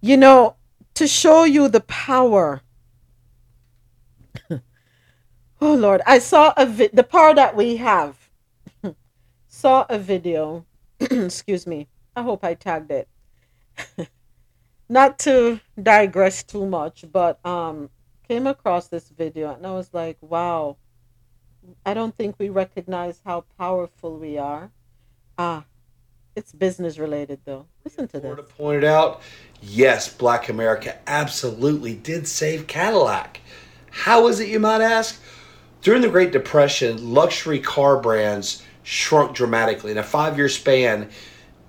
[0.01, 0.55] You know,
[0.95, 2.61] to show you the power.
[4.49, 4.59] oh
[5.61, 8.29] Lord, I saw a vi- the power that we have.
[9.47, 10.65] saw a video.
[10.99, 11.87] Excuse me.
[12.15, 13.07] I hope I tagged it.
[14.89, 17.89] Not to digress too much, but um
[18.27, 20.77] came across this video and I was like, wow,
[21.85, 24.71] I don't think we recognize how powerful we are.
[25.37, 25.65] Ah,
[26.35, 27.65] it's business related though.
[27.83, 28.35] Listen to this.
[28.35, 29.21] To Pointed out,
[29.61, 33.41] yes, Black America absolutely did save Cadillac.
[33.91, 35.21] How is it, you might ask?
[35.81, 39.91] During the Great Depression, luxury car brands shrunk dramatically.
[39.91, 41.09] In a five year span,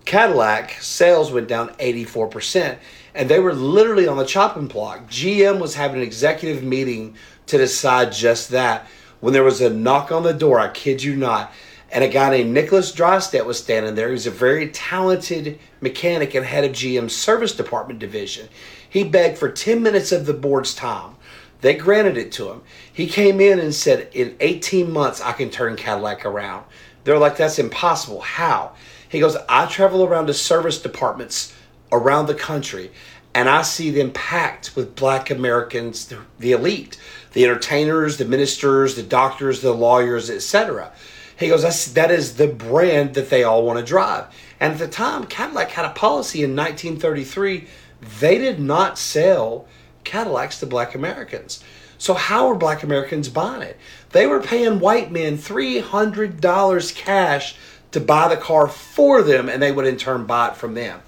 [0.05, 2.79] Cadillac sales went down 84%
[3.15, 5.09] and they were literally on the chopping block.
[5.09, 8.87] GM was having an executive meeting to decide just that
[9.21, 10.59] when there was a knock on the door.
[10.59, 11.53] I kid you not.
[11.93, 14.09] And a guy named Nicholas Dreystadt was standing there.
[14.09, 18.49] He was a very talented mechanic and head of GM's service department division.
[18.89, 21.17] He begged for 10 minutes of the board's time.
[21.61, 22.63] They granted it to him.
[22.93, 26.65] He came in and said, In 18 months, I can turn Cadillac around.
[27.05, 28.21] They're like, That's impossible.
[28.21, 28.73] How?
[29.09, 31.53] He goes, I travel around to service departments
[31.93, 32.93] around the country
[33.35, 36.99] and I see them packed with black Americans, the elite,
[37.33, 40.93] the entertainers, the ministers, the doctors, the lawyers, etc.
[41.39, 44.27] He goes, That's, that is the brand that they all want to drive.
[44.59, 47.67] And at the time, Cadillac had a policy in 1933,
[48.21, 49.67] they did not sell
[50.05, 51.63] Cadillacs to black Americans.
[51.99, 53.79] So, how were black Americans buying it?
[54.11, 57.57] They were paying white men $300 cash
[57.93, 61.01] to buy the car for them, and they would in turn buy it from them.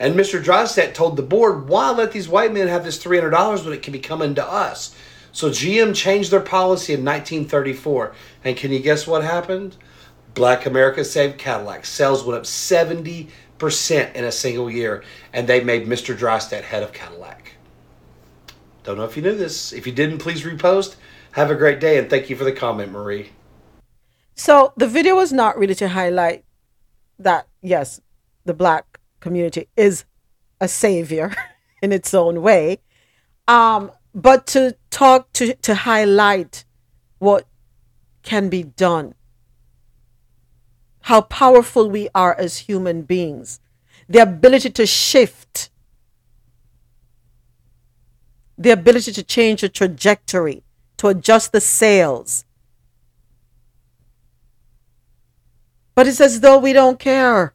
[0.00, 0.42] And Mr.
[0.42, 3.92] Dreystadt told the board, why let these white men have this $300 when it can
[3.92, 4.96] be coming to us?
[5.32, 8.12] So GM changed their policy in 1934.
[8.44, 9.76] And can you guess what happened?
[10.34, 11.84] Black America Saved Cadillac.
[11.84, 13.28] Sales went up 70%
[14.14, 15.02] in a single year,
[15.32, 16.16] and they made Mr.
[16.16, 17.52] Dreystadt head of Cadillac.
[18.82, 19.72] Don't know if you knew this.
[19.72, 20.96] If you didn't, please repost.
[21.32, 23.30] Have a great day, and thank you for the comment, Marie.
[24.34, 26.44] So the video was not really to highlight
[27.18, 28.00] that, yes,
[28.46, 30.04] the black community is
[30.60, 31.34] a savior
[31.82, 32.78] in its own way,
[33.46, 36.64] um, but to talk to, to highlight
[37.18, 37.46] what
[38.22, 39.14] can be done,
[41.02, 43.60] how powerful we are as human beings,
[44.08, 45.70] the ability to shift,
[48.58, 50.62] the ability to change the trajectory,
[50.98, 52.44] to adjust the sails.
[55.94, 57.54] But it's as though we don't care.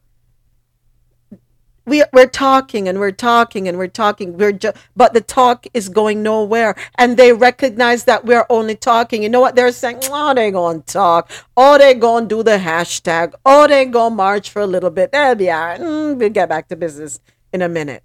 [1.86, 4.36] We, we're talking and we're talking and we're talking.
[4.36, 6.74] We're ju- but the talk is going nowhere.
[6.98, 9.22] And they recognize that we're only talking.
[9.22, 10.00] You know what they're saying?
[10.04, 11.30] Oh, they to talk.
[11.56, 13.34] Oh, they to do the hashtag.
[13.44, 15.12] Oh, they to march for a little bit.
[15.12, 15.80] They'll be all right.
[15.80, 17.20] Mm, we'll get back to business
[17.52, 18.02] in a minute.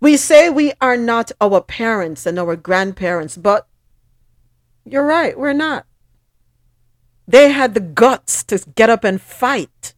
[0.00, 3.66] We say we are not our parents and our grandparents, but
[4.84, 5.86] you're right, we're not.
[7.32, 9.94] They had the guts to get up and fight.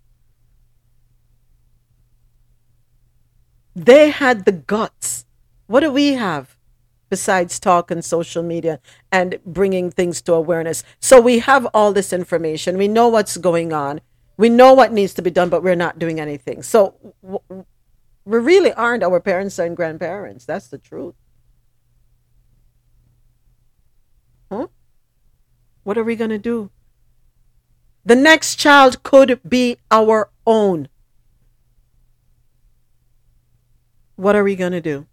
[3.75, 5.27] They had the guts.
[5.67, 6.57] What do we have
[7.11, 8.79] besides talk and social media
[9.11, 10.85] and bringing things to awareness?
[11.01, 12.79] So we have all this information.
[12.79, 14.01] We know what's going on.
[14.37, 16.63] We know what needs to be done, but we're not doing anything.
[16.63, 16.95] So
[18.25, 20.45] we really aren't our parents and grandparents.
[20.45, 21.17] That's the truth.
[24.53, 24.69] Huh?
[25.83, 26.71] What are we going to do?
[28.07, 30.89] The next child could be our own.
[34.17, 35.07] What are we going to do?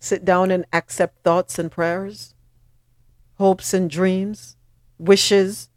[0.00, 2.34] Sit down and accept thoughts and prayers,
[3.38, 4.56] hopes and dreams,
[4.98, 5.68] wishes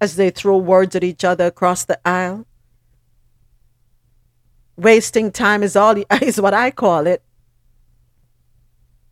[0.00, 2.46] as they throw words at each other across the aisle?
[4.76, 7.22] Wasting time is all is what I call it.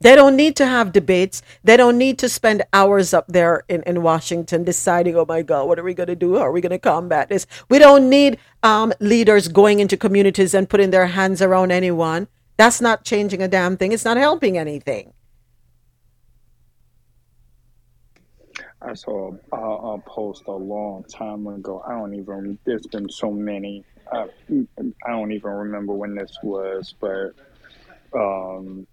[0.00, 1.42] They don't need to have debates.
[1.64, 5.68] They don't need to spend hours up there in, in Washington deciding, oh my God,
[5.68, 6.36] what are we going to do?
[6.36, 7.46] How are we going to combat this?
[7.68, 12.28] We don't need um, leaders going into communities and putting their hands around anyone.
[12.56, 13.92] That's not changing a damn thing.
[13.92, 15.12] It's not helping anything.
[18.82, 21.82] I saw a, a post a long time ago.
[21.86, 22.58] I don't even.
[22.64, 23.84] There's been so many.
[24.12, 24.28] I
[25.08, 27.32] don't even remember when this was, but
[28.14, 28.86] um,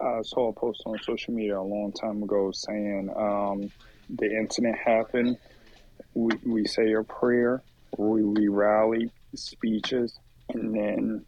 [0.00, 3.70] I saw a post on social media a long time ago saying um,
[4.10, 5.38] the incident happened.
[6.14, 7.62] We, we say a prayer,
[7.96, 10.18] we, we rally speeches,
[10.48, 11.24] and then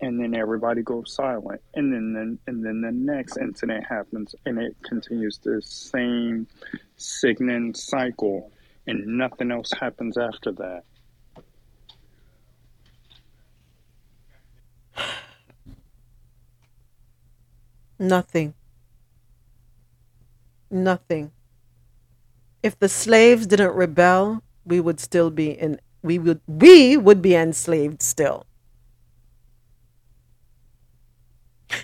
[0.00, 4.58] and then everybody goes silent, and then, then and then the next incident happens, and
[4.58, 6.46] it continues the same
[6.96, 8.52] sickening cycle,
[8.86, 10.84] and nothing else happens after that.
[18.02, 18.54] Nothing.
[20.68, 21.30] Nothing.
[22.60, 27.36] If the slaves didn't rebel, we would still be in we would we would be
[27.36, 28.44] enslaved still.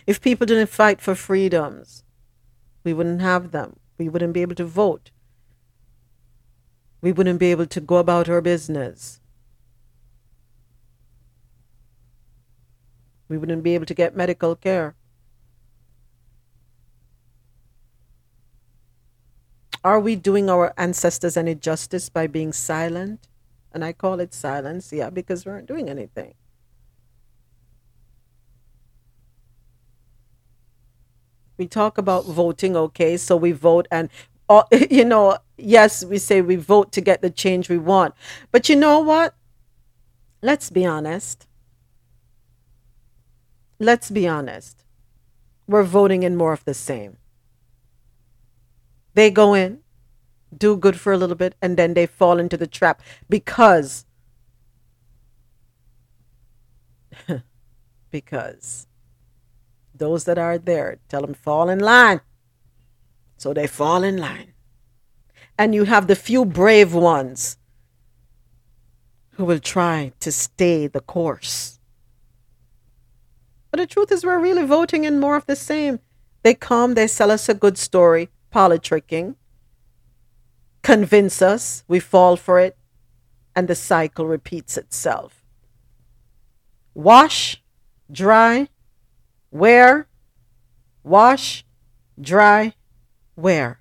[0.08, 2.02] If people didn't fight for freedoms,
[2.82, 3.76] we wouldn't have them.
[3.96, 5.12] We wouldn't be able to vote.
[7.00, 9.20] We wouldn't be able to go about our business.
[13.28, 14.96] We wouldn't be able to get medical care.
[19.84, 23.26] Are we doing our ancestors any justice by being silent?
[23.72, 26.34] And I call it silence, yeah, because we aren't doing anything.
[31.56, 34.08] We talk about voting, okay, so we vote, and
[34.48, 38.14] uh, you know, yes, we say we vote to get the change we want.
[38.52, 39.34] But you know what?
[40.42, 41.46] Let's be honest.
[43.80, 44.84] Let's be honest.
[45.68, 47.18] We're voting in more of the same.
[49.18, 49.80] They go in,
[50.56, 54.06] do good for a little bit, and then they fall into the trap because
[58.12, 58.86] because
[59.92, 62.20] those that are there tell them fall in line.
[63.38, 64.52] So they fall in line.
[65.58, 67.58] And you have the few brave ones
[69.30, 71.80] who will try to stay the course.
[73.72, 75.98] But the truth is, we're really voting in more of the same.
[76.44, 78.28] They come, they sell us a good story,
[78.58, 79.36] politicking,
[80.82, 82.76] convince us, we fall for it,
[83.54, 85.44] and the cycle repeats itself.
[86.92, 87.62] Wash,
[88.10, 88.68] dry,
[89.52, 90.08] wear,
[91.04, 91.64] wash,
[92.20, 92.74] dry,
[93.36, 93.78] wear.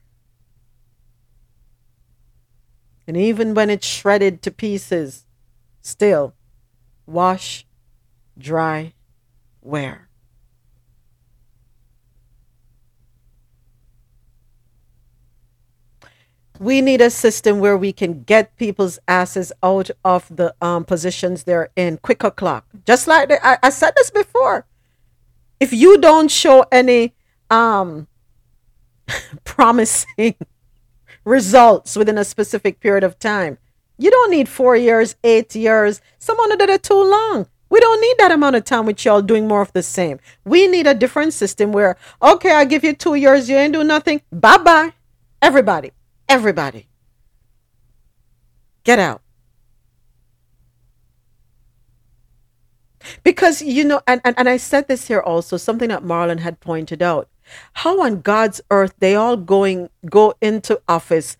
[3.08, 5.26] And even when it's shredded to pieces,
[5.82, 6.36] still
[7.08, 7.66] wash,
[8.38, 8.94] dry,
[9.60, 10.06] where?
[16.59, 21.43] We need a system where we can get people's asses out of the um, positions
[21.43, 24.65] they're in quicker clock just like the, I, I said this before.
[25.59, 27.15] If you don't show any
[27.49, 28.07] um,
[29.43, 30.35] promising
[31.25, 33.57] results within a specific period of time
[33.97, 36.01] you don't need four years eight years.
[36.19, 37.47] Someone did it too long.
[37.69, 40.19] We don't need that amount of time with y'all doing more of the same.
[40.45, 43.84] We need a different system where okay i give you two years you ain't do
[43.84, 44.21] nothing.
[44.31, 44.93] Bye-bye
[45.41, 45.91] everybody
[46.30, 46.88] Everybody,
[48.84, 49.22] get out.
[53.24, 56.60] Because, you know, and, and, and I said this here also, something that Marlon had
[56.60, 57.30] pointed out.
[57.74, 61.38] How on God's earth they all going go into office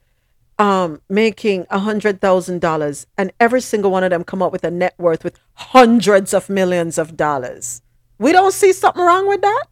[0.60, 4.64] um making a hundred thousand dollars and every single one of them come up with
[4.64, 7.82] a net worth with hundreds of millions of dollars.
[8.18, 9.66] We don't see something wrong with that.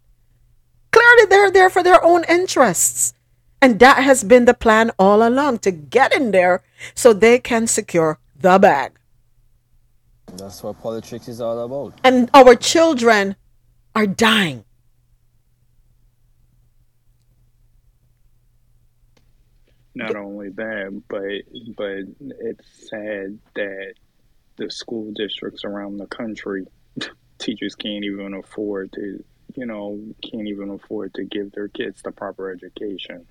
[0.91, 3.14] Clearly they're there for their own interests.
[3.61, 6.63] And that has been the plan all along to get in there
[6.93, 8.91] so they can secure the bag.
[10.33, 11.99] That's what politics is all about.
[12.03, 13.35] And our children
[13.95, 14.65] are dying.
[19.95, 21.21] Not only that, but
[21.77, 23.93] but it's sad that
[24.57, 26.65] the school districts around the country
[27.39, 29.23] teachers can't even afford to
[29.55, 33.25] you know can't even afford to give their kids the proper education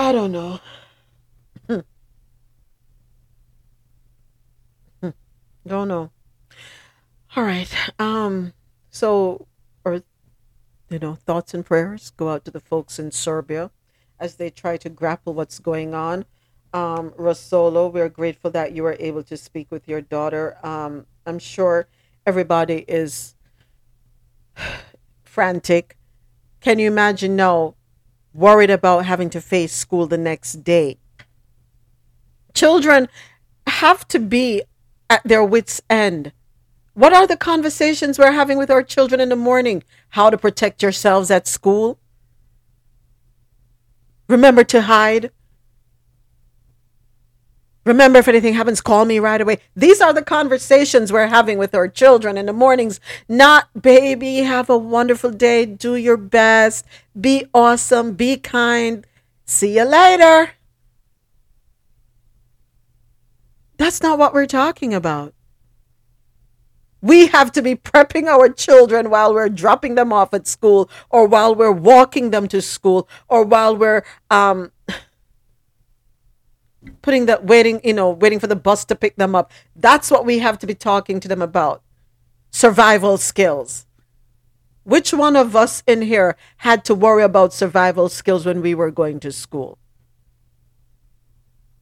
[0.00, 0.58] I don't know.
[5.66, 6.10] Don't know.
[7.36, 7.70] All right.
[7.98, 8.54] Um.
[8.88, 9.46] So,
[9.84, 10.02] or
[10.88, 13.70] you know, thoughts and prayers go out to the folks in Serbia
[14.18, 16.24] as they try to grapple what's going on.
[16.72, 20.56] Um, Rosolo, we're grateful that you were able to speak with your daughter.
[20.66, 21.88] Um, I'm sure
[22.24, 23.34] everybody is
[25.22, 25.98] frantic.
[26.60, 27.74] Can you imagine now
[28.32, 30.98] worried about having to face school the next day.
[32.54, 33.08] Children
[33.66, 34.62] have to be
[35.08, 36.32] at their wits' end.
[36.94, 39.82] What are the conversations we're having with our children in the morning?
[40.10, 41.98] How to protect yourselves at school?
[44.28, 45.30] Remember to hide.
[47.86, 49.58] Remember, if anything happens, call me right away.
[49.74, 53.00] These are the conversations we're having with our children in the mornings.
[53.26, 55.64] Not, baby, have a wonderful day.
[55.64, 56.84] Do your best.
[57.18, 58.12] Be awesome.
[58.12, 59.06] Be kind.
[59.46, 60.52] See you later.
[63.78, 65.32] That's not what we're talking about.
[67.00, 71.26] We have to be prepping our children while we're dropping them off at school, or
[71.26, 74.70] while we're walking them to school, or while we're um,
[77.02, 79.52] putting that waiting, you know, waiting for the bus to pick them up.
[79.76, 81.82] That's what we have to be talking to them about.
[82.50, 83.86] Survival skills.
[84.84, 88.90] Which one of us in here had to worry about survival skills when we were
[88.90, 89.78] going to school?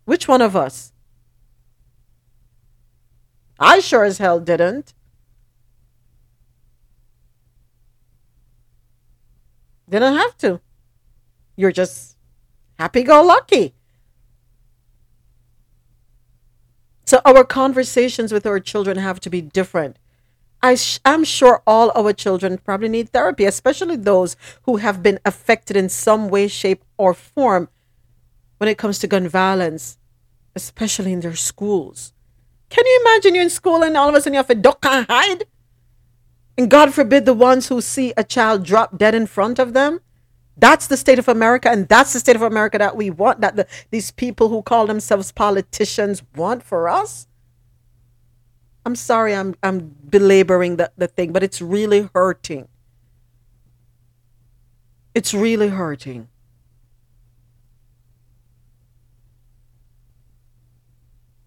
[0.04, 0.92] Which one of us?
[3.58, 4.94] I sure as hell didn't.
[9.88, 10.60] Didn't have to.
[11.56, 12.16] You're just
[12.78, 13.74] happy go lucky.
[17.08, 19.96] So our conversations with our children have to be different.
[20.62, 25.18] I sh- I'm sure all our children probably need therapy, especially those who have been
[25.24, 27.70] affected in some way, shape, or form
[28.58, 29.96] when it comes to gun violence,
[30.54, 32.12] especially in their schools.
[32.68, 34.84] Can you imagine you're in school and all of a sudden you have a duck
[34.84, 35.44] and hide?
[36.58, 40.00] And God forbid the ones who see a child drop dead in front of them
[40.58, 43.56] that's the state of America, and that's the state of America that we want, that
[43.56, 47.26] the, these people who call themselves politicians want for us.
[48.84, 52.68] I'm sorry I'm I'm belaboring the, the thing, but it's really hurting.
[55.14, 56.28] It's really hurting.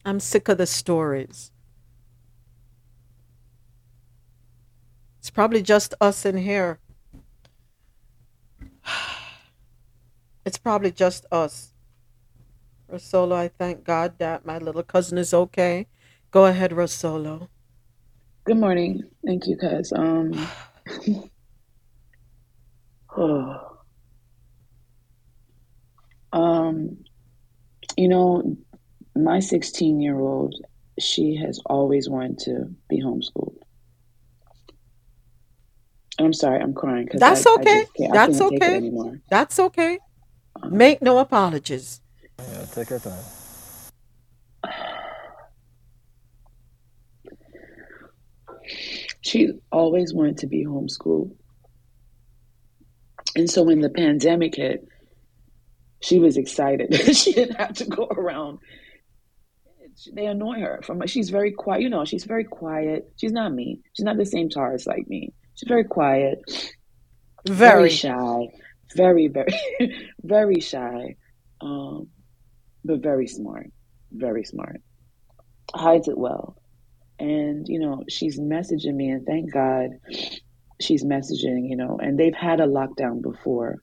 [0.06, 1.52] I'm sick of the stories.
[5.20, 6.80] It's probably just us in here.
[10.46, 11.74] It's probably just us.
[12.92, 15.88] Rosolo, I thank God that my little cousin is okay.
[16.32, 17.48] Go ahead, Rosolo.
[18.44, 19.04] Good morning.
[19.26, 19.94] Thank you, cuz.
[19.94, 20.48] Um,
[23.18, 23.68] oh.
[26.34, 26.98] um,
[27.98, 28.58] you know,
[29.16, 30.56] my 16 year old,
[31.00, 33.58] she has always wanted to be homeschooled.
[36.20, 37.86] I'm sorry, I'm crying That's I, okay.
[38.00, 39.20] I That's can't take it okay.
[39.30, 40.00] That's okay.
[40.70, 42.02] Make no apologies.
[42.40, 43.14] Yeah, take your time.
[49.22, 51.36] She always wanted to be homeschooled.
[53.36, 54.86] And so when the pandemic hit,
[56.02, 56.94] she was excited.
[57.16, 58.60] she didn't have to go around.
[60.14, 60.82] They annoy her.
[60.84, 61.82] From she's very quiet.
[61.82, 63.12] You know, she's very quiet.
[63.18, 63.80] She's not me.
[63.94, 65.34] She's not the same Taurus like me.
[65.56, 66.40] She's very quiet,
[67.48, 67.90] very Very.
[67.90, 68.48] shy,
[68.94, 69.54] very very
[70.24, 71.16] very shy,
[71.62, 72.08] um,
[72.84, 73.68] but very smart.
[74.12, 74.82] Very smart.
[75.74, 76.58] Hides it well.
[77.20, 79.90] And you know, she's messaging me, and thank God
[80.82, 81.70] she's messaging.
[81.70, 83.78] You know, and they've had a lockdown before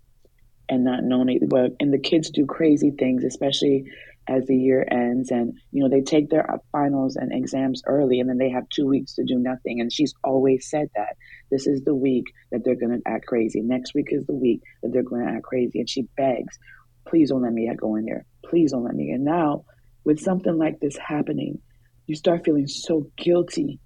[0.69, 1.49] and not known it.
[1.49, 3.85] But and the kids do crazy things, especially
[4.29, 8.21] as the year ends, and you know they take their uh, finals and exams early,
[8.21, 9.81] and then they have two weeks to do nothing.
[9.81, 11.17] And she's always said that
[11.51, 13.61] this is the week that they're going to act crazy.
[13.63, 16.59] Next week is the week that they're going to act crazy, and she begs,
[17.07, 18.27] "Please don't let me go in there.
[18.45, 19.65] Please don't let me." And now,
[20.05, 21.61] with something like this happening,
[22.07, 23.81] you start feeling so guilty,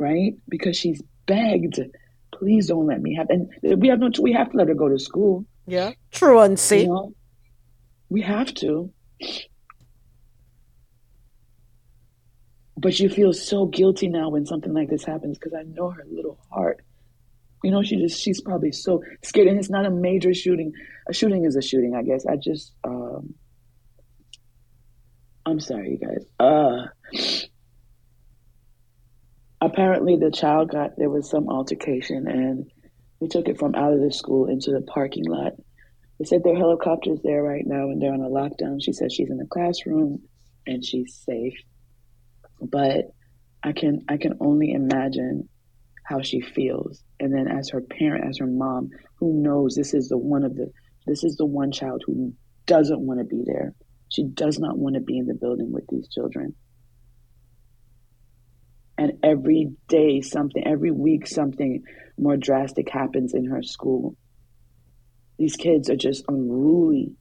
[0.00, 0.32] right?
[0.48, 1.80] Because she's begged,
[2.32, 4.10] "Please don't let me have." And we have no.
[4.20, 5.44] We have to let her go to school.
[5.66, 5.92] Yeah.
[6.10, 6.80] Truancy.
[6.80, 7.14] You know,
[8.08, 8.90] we have to.
[12.76, 16.04] But you feel so guilty now when something like this happens because I know her
[16.10, 16.84] little heart.
[17.62, 20.72] You know, she just she's probably so scared, and it's not a major shooting.
[21.08, 22.26] A shooting is a shooting, I guess.
[22.26, 23.34] I just, um,
[25.46, 26.26] I'm sorry, you guys.
[26.40, 26.86] Uh,
[29.60, 32.68] apparently, the child got there was some altercation, and
[33.20, 35.52] we took it from out of the school into the parking lot.
[36.22, 38.80] They said there are helicopters there right now, and they're on a lockdown.
[38.80, 40.22] She said she's in the classroom
[40.64, 41.54] and she's safe
[42.62, 43.06] but
[43.62, 45.48] I can I can only imagine
[46.04, 47.02] how she feels.
[47.20, 50.54] And then as her parent, as her mom, who knows this is the one of
[50.54, 50.70] the
[51.06, 52.32] this is the one child who
[52.66, 53.74] doesn't want to be there.
[54.08, 56.54] She does not want to be in the building with these children.
[58.98, 61.82] And every day something every week something
[62.16, 64.16] more drastic happens in her school.
[65.38, 67.14] These kids are just unruly.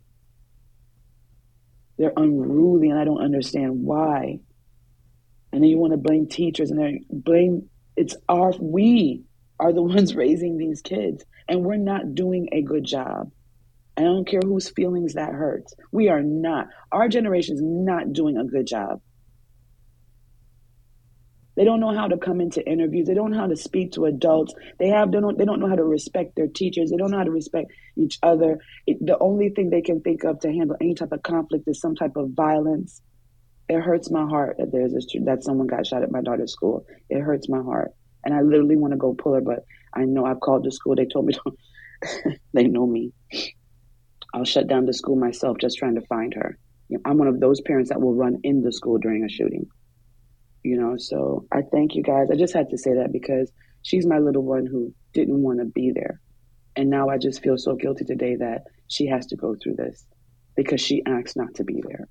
[1.98, 4.40] They're unruly and I don't understand why.
[5.52, 9.24] And then you want to blame teachers and then blame it's our we
[9.60, 13.32] are the ones raising these kids and we're not doing a good job.
[13.98, 15.74] I don't care whose feelings that hurts.
[15.92, 16.68] We are not.
[16.92, 19.02] Our generation is not doing a good job
[21.56, 24.06] they don't know how to come into interviews they don't know how to speak to
[24.06, 27.12] adults they have they don't, they don't know how to respect their teachers they don't
[27.12, 28.58] know how to respect each other
[28.88, 31.80] it, the only thing they can think of to handle any type of conflict is
[31.80, 33.02] some type of violence
[33.72, 36.86] it hurts my heart that there's this that someone got shot at my daughter's school.
[37.10, 37.92] It hurts my heart,
[38.22, 39.60] and I literally want to go pull her, but
[39.96, 40.96] I know I've called the school.
[40.96, 41.36] They told me
[42.54, 43.14] they know me.
[44.34, 46.58] I'll shut down the school myself just trying to find her.
[46.90, 49.30] You know, I'm one of those parents that will run in the school during a
[49.30, 49.68] shooting.
[50.64, 52.28] You know, so I thank you guys.
[52.32, 53.52] I just had to say that because
[53.82, 56.22] she's my little one who didn't want to be there,
[56.76, 60.06] and now I just feel so guilty today that she has to go through this
[60.56, 62.08] because she asked not to be there.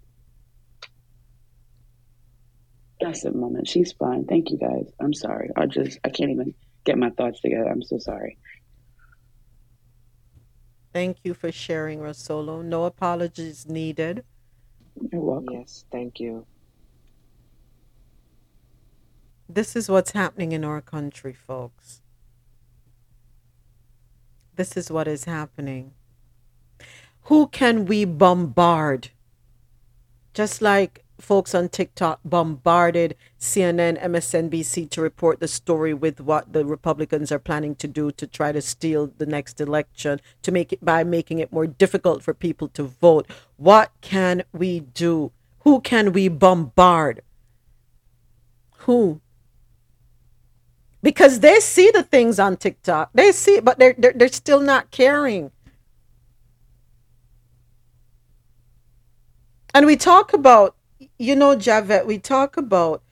[3.00, 3.68] That's a moment.
[3.68, 4.24] She's fine.
[4.26, 4.92] Thank you guys.
[5.00, 5.50] I'm sorry.
[5.56, 6.54] I just I can't even
[6.84, 7.68] get my thoughts together.
[7.70, 8.38] I'm so sorry.
[10.92, 12.64] Thank you for sharing, Rosolo.
[12.64, 14.24] No apologies needed.
[15.12, 15.54] You're welcome.
[15.54, 16.46] Yes, thank you.
[19.54, 22.02] This is what's happening in our country, folks.
[24.54, 25.92] This is what is happening.
[27.22, 29.08] Who can we bombard?
[30.34, 36.64] Just like folks on TikTok bombarded CNN, MSNBC to report the story with what the
[36.64, 40.84] Republicans are planning to do to try to steal the next election, to make it
[40.84, 43.28] by making it more difficult for people to vote.
[43.56, 45.32] What can we do?
[45.60, 47.22] Who can we bombard?
[48.86, 49.20] Who?
[51.02, 53.10] Because they see the things on TikTok.
[53.14, 55.50] They see it, but they're, they're, they're still not caring.
[59.74, 60.76] And we talk about
[61.20, 63.02] you know, Javette, we talk about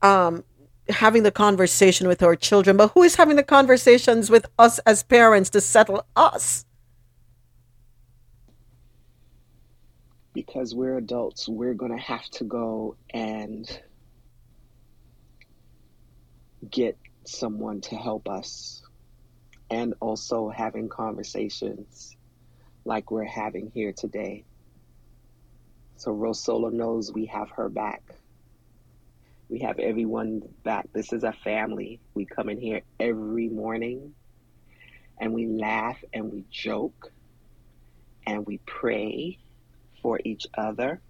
[0.00, 0.44] um,
[0.88, 5.02] having the conversation with our children, but who is having the conversations with us as
[5.02, 6.64] parents to settle us?
[10.34, 13.68] Because we're adults, we're going to have to go and
[16.70, 16.96] get
[17.28, 18.82] someone to help us.
[19.70, 22.16] And also having conversations
[22.84, 24.44] like we're having here today.
[25.98, 28.02] So Rosola knows we have her back.
[29.50, 30.86] We have everyone back.
[30.94, 32.00] This is a family.
[32.14, 34.14] We come in here every morning
[35.20, 37.12] and we laugh and we joke
[38.26, 39.38] and we pray
[40.02, 41.00] for each other.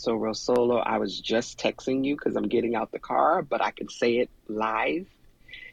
[0.00, 3.70] So, Rosolo, I was just texting you because I'm getting out the car, but I
[3.70, 5.06] can say it live.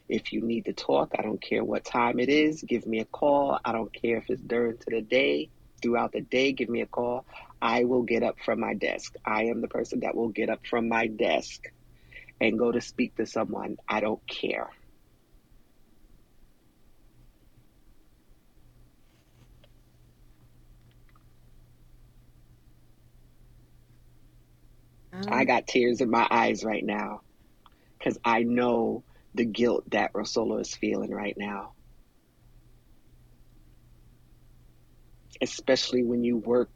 [0.06, 3.06] If you need to talk, I don't care what time it is, give me a
[3.06, 3.58] call.
[3.64, 5.50] I don't care if it's during to the day,
[5.80, 7.24] throughout the day, give me a call.
[7.62, 9.14] I will get up from my desk.
[9.24, 11.62] I am the person that will get up from my desk
[12.38, 13.78] and go to speak to someone.
[13.88, 14.68] I don't care.
[25.26, 27.22] I got tears in my eyes right now
[27.98, 29.04] because I know
[29.34, 31.72] the guilt that Rosolo is feeling right now.
[35.40, 36.70] Especially when you work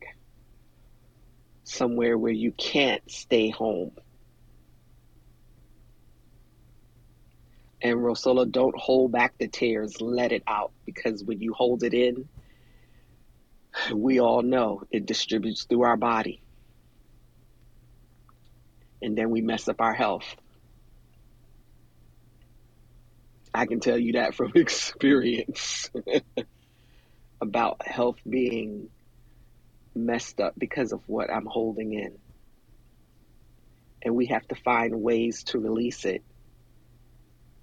[1.64, 3.92] somewhere where you can't stay home.
[7.82, 11.94] And Rosolo, don't hold back the tears, let it out because when you hold it
[11.94, 12.28] in,
[13.94, 16.42] we all know it distributes through our body.
[19.02, 20.24] And then we mess up our health.
[23.52, 25.90] I can tell you that from experience
[27.40, 28.88] about health being
[29.94, 32.18] messed up because of what I'm holding in.
[34.04, 36.22] And we have to find ways to release it.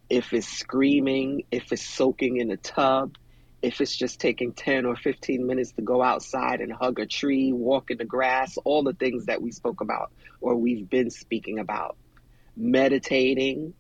[0.10, 3.16] If it's screaming, if it's soaking in a tub,
[3.62, 7.52] if it's just taking 10 or 15 minutes to go outside and hug a tree,
[7.52, 10.12] walk in the grass, all the things that we spoke about
[10.42, 11.98] or we've been speaking about.
[12.56, 13.74] Meditating.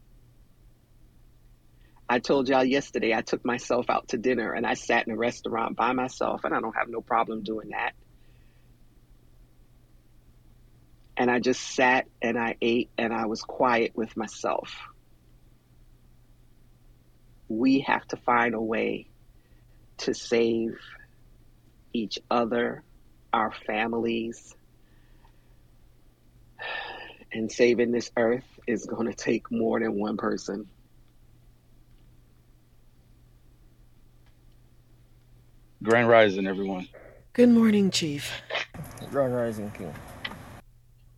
[2.10, 5.18] I told y'all yesterday I took myself out to dinner and I sat in a
[5.18, 7.94] restaurant by myself, and I don't have no problem doing that.
[11.16, 14.74] And I just sat and I ate and I was quiet with myself.
[17.50, 19.09] We have to find a way
[20.00, 20.78] to save
[21.94, 22.84] each other,
[23.34, 24.56] our families,
[27.32, 30.68] and saving this earth is going to take more than one person.
[35.82, 36.88] Grand Rising, everyone.
[37.34, 38.42] Good morning, Chief.
[39.10, 39.94] Grand Rising King.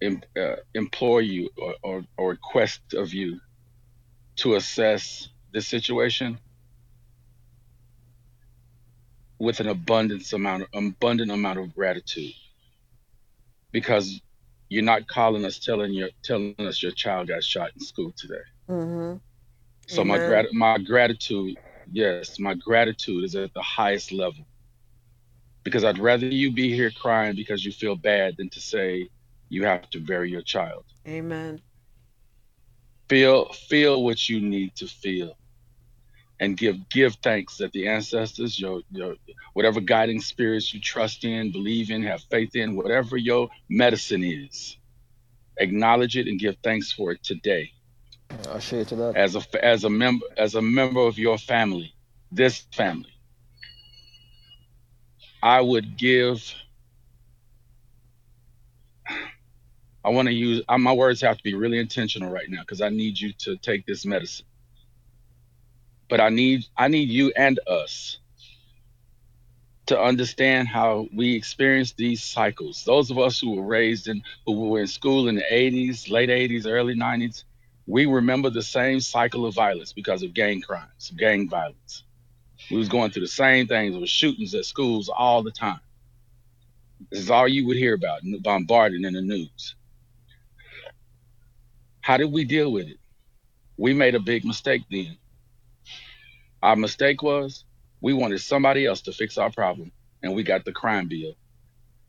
[0.00, 3.38] im- uh, implore you or, or, or request of you
[4.36, 6.38] to assess this situation
[9.38, 12.32] with an abundance amount abundant amount of gratitude.
[13.72, 14.20] Because
[14.68, 18.28] you're not calling us telling your telling us your child got shot in school today.
[18.68, 19.18] Mm-hmm.
[19.86, 21.56] so my grat- my gratitude
[21.92, 24.46] yes my gratitude is at the highest level
[25.64, 29.08] because i'd rather you be here crying because you feel bad than to say
[29.48, 31.60] you have to bury your child Amen.
[33.08, 35.36] feel feel what you need to feel
[36.40, 39.14] and give give thanks that the ancestors your your
[39.54, 44.76] whatever guiding spirits you trust in believe in have faith in whatever your medicine is
[45.58, 47.70] acknowledge it and give thanks for it today
[48.48, 49.16] I'll show you to that.
[49.16, 51.94] as a as a member as a member of your family
[52.32, 53.13] this family
[55.44, 56.54] i would give
[60.04, 62.90] i want to use my words have to be really intentional right now because i
[62.90, 64.46] need you to take this medicine.
[66.10, 68.18] But i need i need you and us
[69.86, 72.84] to understand how we experience these cycles.
[72.86, 76.30] Those of us who were raised in who were in school in the 80s late
[76.30, 77.44] 80s early 90s
[77.86, 82.04] we remember the same cycle of violence because of gang crimes gang violence
[82.70, 85.80] we was going through the same things was shootings at schools all the time.
[87.10, 89.74] This is all you would hear about bombarded in the news.
[92.00, 92.98] How did we deal with it?
[93.76, 95.16] We made a big mistake then.
[96.62, 97.64] Our mistake was
[98.00, 99.92] we wanted somebody else to fix our problem
[100.22, 101.34] and we got the crime bill.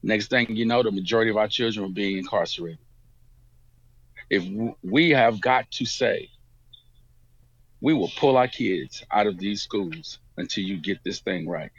[0.04, 2.80] Next thing you know the majority of our children were being incarcerated.
[4.30, 4.44] If
[4.84, 6.30] we have got to say
[7.82, 11.72] we will pull our kids out of these schools until you get this thing right.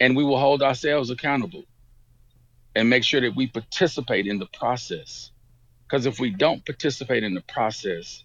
[0.00, 1.64] And we will hold ourselves accountable
[2.74, 5.30] and make sure that we participate in the process.
[5.88, 8.24] Because if we don't participate in the process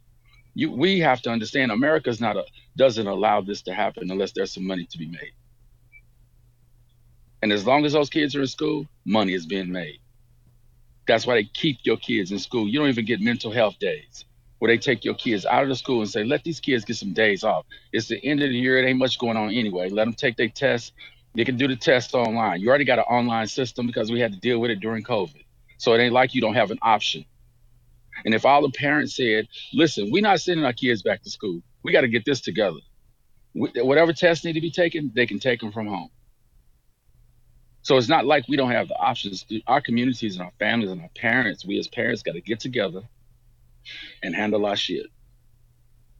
[0.53, 2.43] you we have to understand america's not a
[2.75, 5.33] doesn't allow this to happen unless there's some money to be made.
[7.41, 9.99] And as long as those kids are in school money is being made.
[11.07, 12.67] That's why they keep your kids in school.
[12.67, 14.25] You don't even get mental health days
[14.61, 16.95] where they take your kids out of the school and say, let these kids get
[16.95, 17.65] some days off.
[17.91, 18.77] It's the end of the year.
[18.77, 19.89] It ain't much going on anyway.
[19.89, 20.91] Let them take their tests.
[21.33, 22.61] They can do the test online.
[22.61, 25.43] You already got an online system because we had to deal with it during COVID.
[25.79, 27.25] So it ain't like you don't have an option.
[28.23, 31.63] And if all the parents said, listen, we're not sending our kids back to school.
[31.81, 32.77] We got to get this together.
[33.53, 36.11] Whatever tests need to be taken, they can take them from home.
[37.81, 39.43] So it's not like we don't have the options.
[39.65, 43.01] Our communities and our families and our parents, we as parents got to get together
[44.23, 45.07] and handle our shit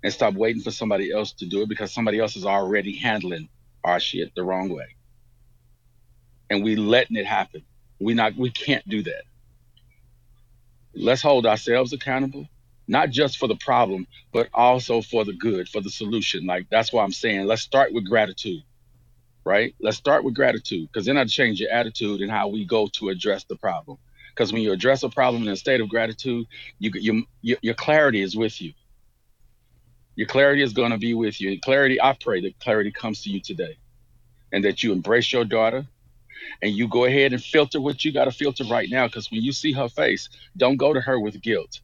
[0.04, 3.50] and stop waiting for somebody else to do it because somebody else is already handling
[3.84, 4.96] our shit the wrong way.
[6.50, 7.66] And we letting it happen.
[8.00, 9.24] We not we can't do that.
[10.96, 12.48] Let's hold ourselves accountable,
[12.88, 16.46] not just for the problem, but also for the good, for the solution.
[16.48, 18.62] Like that's why I'm saying let's start with gratitude
[19.46, 19.74] right?
[19.80, 23.10] Let's start with gratitude because then I change your attitude and how we go to
[23.10, 23.98] address the problem.
[24.32, 26.48] Because when you address a problem in a state of gratitude,
[26.80, 28.74] you, you, you your clarity is with you.
[30.16, 31.60] Your clarity is going to be with you.
[31.62, 33.78] Clarity, I pray that clarity comes to you today
[34.52, 35.86] and that you embrace your daughter
[36.62, 39.08] and you go ahead and filter what you got to filter right now.
[39.08, 41.82] Because when you see her face, don't go to her with guilt.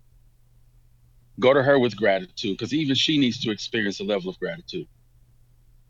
[1.40, 4.88] Go to her with gratitude because even she needs to experience a level of gratitude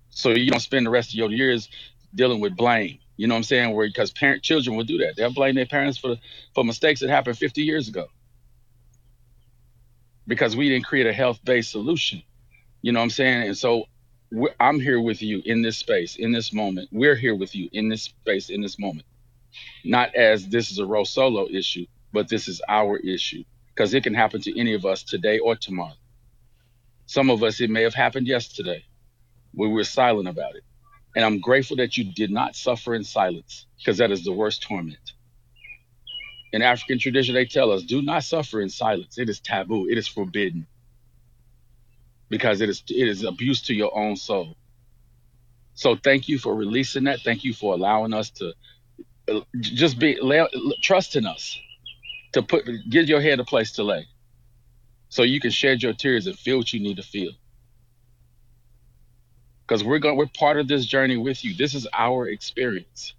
[0.10, 1.70] so you don't spend the rest of your years
[2.16, 3.00] dealing with blame.
[3.18, 3.76] You know what I'm saying?
[3.76, 5.16] Where because parent children will do that.
[5.18, 6.18] They'll blame their parents for
[6.56, 8.08] for mistakes that happened 50 years ago.
[10.28, 12.24] Because we didn't create a health-based solution.
[12.82, 13.44] You know what I'm saying?
[13.48, 13.86] And so
[14.60, 16.90] I'm here with you in this space, in this moment.
[16.92, 19.08] We're here with you in this space, in this moment.
[19.86, 23.44] Not as this is a Rose Solo issue, but this is our issue
[23.76, 25.96] because it can happen to any of us today or tomorrow.
[27.08, 28.84] Some of us, it may have happened yesterday
[29.56, 30.64] we were silent about it.
[31.18, 34.64] And I'm grateful that you did not suffer in silence because that is the worst
[34.64, 35.14] torment.
[36.54, 39.18] In African tradition, they tell us do not suffer in silence.
[39.20, 40.68] It is taboo, it is forbidden
[42.30, 44.56] because it is it is abuse to your own soul.
[45.76, 47.22] So thank you for releasing that.
[47.22, 48.54] Thank you for allowing us to
[49.32, 50.18] uh, just be
[50.84, 51.60] trust in us
[52.34, 54.08] to put give your head a place to lay,
[55.10, 57.32] so you can shed your tears and feel what you need to feel
[59.68, 61.54] because we're going we're part of this journey with you.
[61.56, 63.14] This is our experience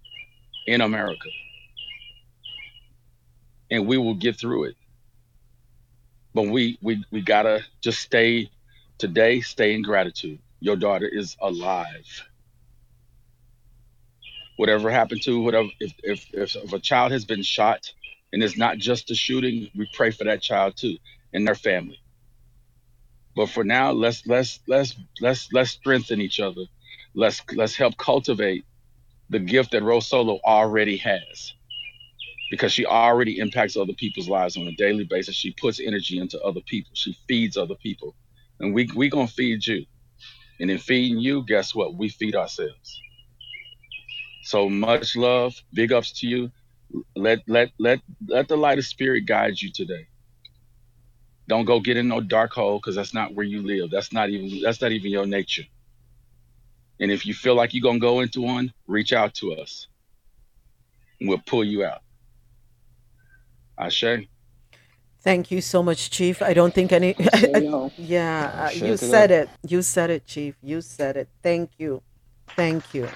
[0.65, 1.29] in America.
[3.71, 4.75] And we will get through it.
[6.33, 8.49] But we we we gotta just stay
[8.97, 10.39] today, stay in gratitude.
[10.59, 12.25] Your daughter is alive.
[14.57, 17.91] Whatever happened to whatever if if if, if a child has been shot
[18.33, 20.97] and it's not just a shooting, we pray for that child too
[21.33, 21.99] and their family.
[23.39, 26.63] But for now, let's let's let's let's let's strengthen each other.
[27.15, 28.65] Let's let's help cultivate
[29.29, 31.53] the gift that Rose Solo already has.
[32.51, 35.35] Because she already impacts other people's lives on a daily basis.
[35.35, 36.91] She puts energy into other people.
[36.95, 38.15] She feeds other people.
[38.61, 39.85] And we we gonna feed you.
[40.61, 41.95] And in feeding you, guess what?
[41.97, 43.03] We feed ourselves.
[44.43, 46.51] So much love, big ups to you.
[47.15, 50.07] Let let let let the light of spirit guide you today.
[51.49, 53.89] Don't go get in no dark hole because that's not where you live.
[53.89, 55.63] That's not even that's not even your nature.
[56.99, 59.87] And if you feel like you're gonna go into one, reach out to us.
[61.19, 62.01] And we'll pull you out.
[63.79, 64.27] Ashe.
[65.21, 66.41] Thank you so much, Chief.
[66.43, 67.15] I don't think any.
[67.97, 69.49] yeah, uh, you said it.
[69.67, 70.55] You said it, Chief.
[70.61, 71.29] You said it.
[71.41, 72.03] Thank you.
[72.49, 73.07] Thank you.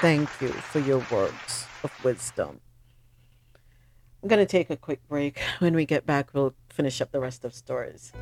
[0.00, 2.60] Thank you for your words of wisdom.
[4.22, 5.38] I'm going to take a quick break.
[5.60, 8.12] When we get back, we'll finish up the rest of stories.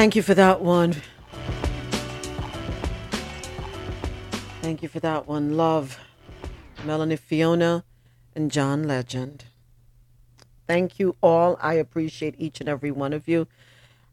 [0.00, 0.96] Thank you for that one.
[4.62, 5.58] Thank you for that one.
[5.58, 5.98] Love.
[6.86, 7.84] Melanie Fiona
[8.34, 9.44] and John Legend.
[10.66, 11.58] Thank you all.
[11.60, 13.46] I appreciate each and every one of you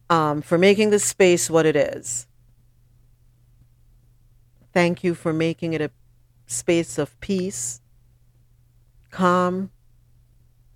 [0.09, 2.27] um, for making this space what it is.
[4.73, 5.89] Thank you for making it a
[6.47, 7.79] space of peace,
[9.09, 9.71] calm,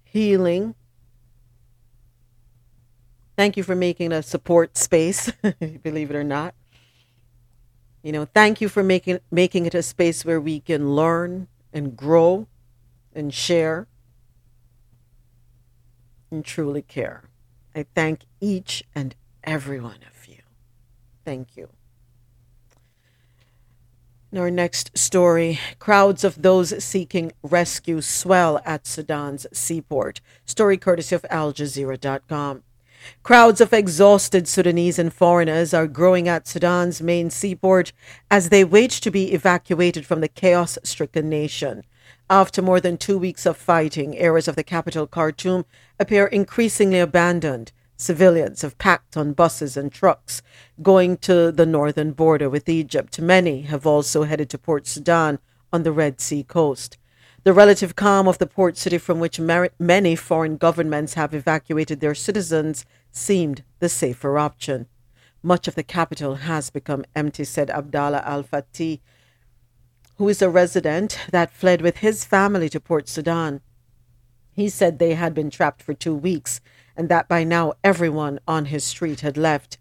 [0.05, 0.73] healing.
[3.37, 5.31] Thank you for making a support space,
[5.83, 6.53] believe it or not.
[8.03, 11.95] You know, thank you for making making it a space where we can learn and
[11.95, 12.47] grow
[13.13, 13.87] and share
[16.31, 17.29] and truly care.
[17.75, 20.39] I thank each and every one of you.
[21.23, 21.69] Thank you.
[24.31, 30.21] In our next story, crowds of those seeking rescue swell at Sudan's seaport.
[30.45, 32.63] Story courtesy of Al Jazeera.com.
[33.23, 37.93] Crowds of exhausted Sudanese and foreigners are growing at Sudan's main seaport
[38.29, 41.83] as they wait to be evacuated from the chaos stricken nation.
[42.29, 45.65] After more than two weeks of fighting, areas of the capital, Khartoum,
[45.99, 47.71] appear increasingly abandoned.
[47.97, 50.41] Civilians have packed on buses and trucks
[50.81, 53.19] going to the northern border with Egypt.
[53.19, 55.39] Many have also headed to Port Sudan
[55.71, 56.97] on the Red Sea coast.
[57.43, 61.99] The relative calm of the port city from which mar- many foreign governments have evacuated
[61.99, 64.85] their citizens seemed the safer option.
[65.41, 68.99] Much of the capital has become empty, said Abdallah Al Fatih,
[70.17, 73.61] who is a resident that fled with his family to Port Sudan.
[74.53, 76.61] He said they had been trapped for two weeks
[76.95, 79.79] and that by now everyone on his street had left.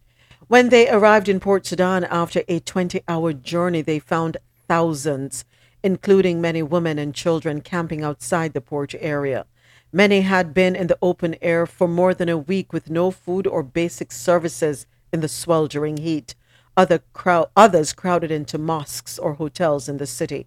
[0.49, 5.45] When they arrived in Port Sudan after a 20 hour journey, they found thousands,
[5.83, 9.47] including many women and children, camping outside the port area.
[9.93, 13.47] Many had been in the open air for more than a week with no food
[13.47, 16.35] or basic services in the sweltering heat.
[16.77, 20.47] Other crow- others crowded into mosques or hotels in the city.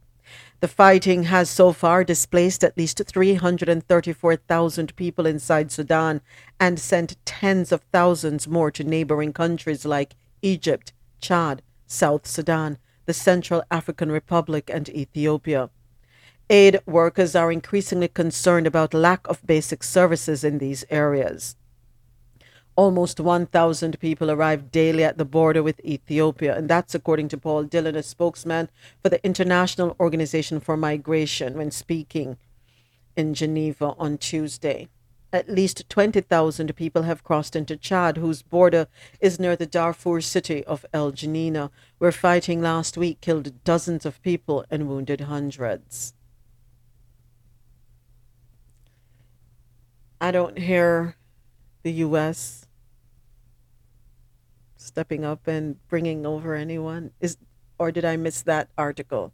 [0.62, 6.22] The fighting has so far displaced at least 334,000 people inside Sudan
[6.58, 13.14] and sent tens of thousands more to neighboring countries like Egypt, Chad, South Sudan, the
[13.14, 15.70] Central African Republic, and Ethiopia.
[16.50, 21.56] Aid workers are increasingly concerned about lack of basic services in these areas.
[22.76, 27.64] Almost 1,000 people arrive daily at the border with Ethiopia, and that's according to Paul
[27.64, 28.70] Dillon, a spokesman
[29.02, 32.38] for the International Organization for Migration, when speaking
[33.16, 34.90] in Geneva on Tuesday.
[35.34, 38.88] At least 20,000 people have crossed into Chad, whose border
[39.20, 44.22] is near the Darfur city of El Geneina, where fighting last week killed dozens of
[44.22, 46.14] people and wounded hundreds.
[50.22, 51.18] I don't hear
[51.82, 52.68] the U.S.
[54.78, 57.10] stepping up and bringing over anyone.
[57.20, 57.38] Is
[57.80, 59.34] or did I miss that article?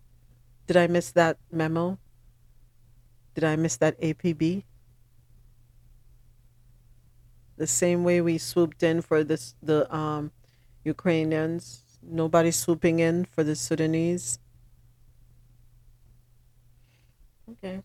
[0.65, 1.99] Did I miss that memo?
[3.35, 4.63] Did I miss that APB?
[7.59, 10.31] The same way we swooped in for this the um,
[10.85, 14.39] Ukrainians, nobody swooping in for the Sudanese.
[17.51, 17.83] Okay.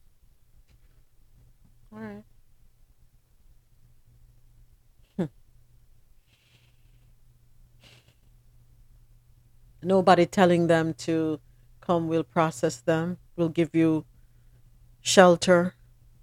[1.92, 2.24] All right.
[9.84, 11.40] nobody telling them to
[11.80, 14.05] come, we'll process them, we'll give you
[15.01, 15.74] shelter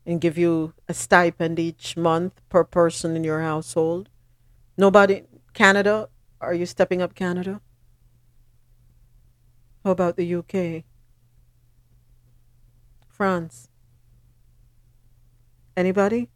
[0.05, 4.09] and give you a stipend each month per person in your household.
[4.77, 5.23] Nobody,
[5.53, 6.09] Canada,
[6.39, 7.61] are you stepping up Canada?
[9.83, 10.83] How about the UK?
[13.07, 13.69] France?
[15.77, 16.29] Anybody?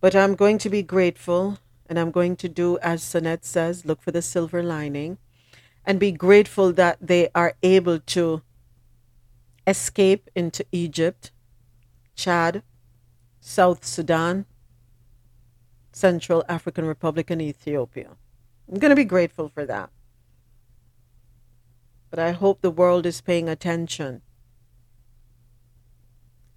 [0.00, 4.02] But I'm going to be grateful and I'm going to do as Sonette says, look
[4.02, 5.18] for the silver lining
[5.84, 8.42] and be grateful that they are able to
[9.66, 11.30] escape into Egypt,
[12.18, 12.64] Chad,
[13.40, 14.44] South Sudan,
[15.92, 18.16] Central African Republic, and Ethiopia.
[18.68, 19.90] I'm going to be grateful for that.
[22.10, 24.22] But I hope the world is paying attention.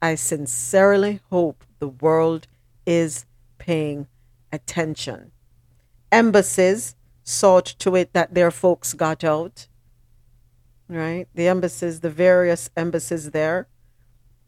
[0.02, 2.48] I sincerely hope the world
[2.88, 3.26] is
[3.60, 4.08] paying
[4.52, 5.32] attention.
[6.12, 9.68] Embassies sought to it that their folks got out.
[10.90, 11.28] Right?
[11.36, 13.68] The embassies, the various embassies there,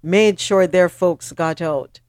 [0.04, 2.02] made sure their folks got out,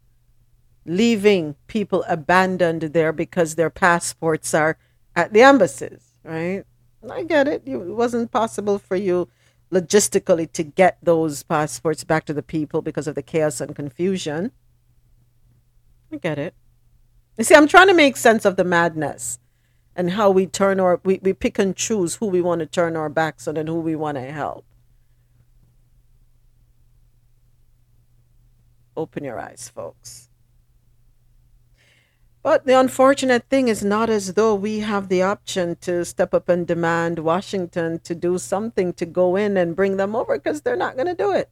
[0.85, 4.77] leaving people abandoned there because their passports are
[5.15, 6.15] at the embassies.
[6.25, 6.65] Right?
[7.09, 7.62] I get it.
[7.66, 9.29] it wasn't possible for you
[9.71, 14.53] logistically to get those passports back to the people because of the chaos and confusion.
[16.12, 16.55] I get it.
[17.39, 19.39] You see, I'm trying to make sense of the madness
[19.97, 22.97] and how we turn our we, we pick and choose who we want to turn
[22.97, 24.65] our backs on and who we want to help
[28.97, 30.29] open your eyes folks.
[32.45, 36.51] But the unfortunate thing is not as though we have the option to step up
[36.51, 40.77] and demand Washington to do something to go in and bring them over because they're
[40.77, 41.49] not going to do it.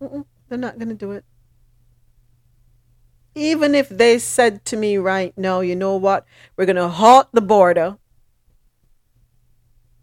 [0.00, 1.24] Mm-mm, they're not going to do it.
[3.36, 6.26] Even if they said to me right now, you know what,
[6.56, 7.98] we're going to halt the border,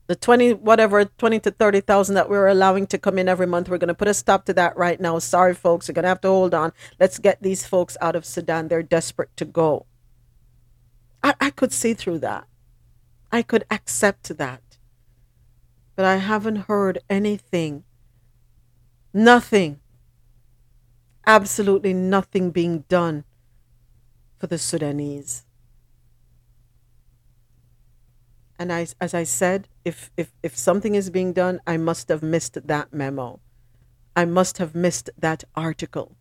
[0.09, 3.77] the 20, whatever, 20 to 30,000 that we're allowing to come in every month, we're
[3.77, 5.19] going to put a stop to that right now.
[5.19, 6.73] Sorry, folks, you're going to have to hold on.
[6.99, 8.69] Let's get these folks out of Sudan.
[8.69, 9.85] They're desperate to go.
[11.23, 12.47] I, I could see through that.
[13.31, 14.79] I could accept that.
[15.95, 17.83] But I haven't heard anything.
[19.13, 19.79] Nothing
[21.27, 23.25] absolutely nothing being done
[24.39, 25.45] for the Sudanese.
[28.59, 32.21] And I, as I said, if, if, if something is being done, I must have
[32.21, 33.39] missed that memo.
[34.17, 36.17] I must have missed that article.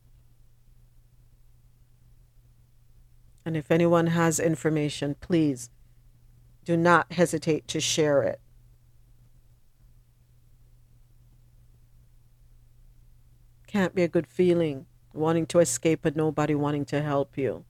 [3.44, 5.70] And if anyone has information, please
[6.64, 8.40] do not hesitate to share it.
[13.66, 17.64] Can't be a good feeling wanting to escape and nobody wanting to help you.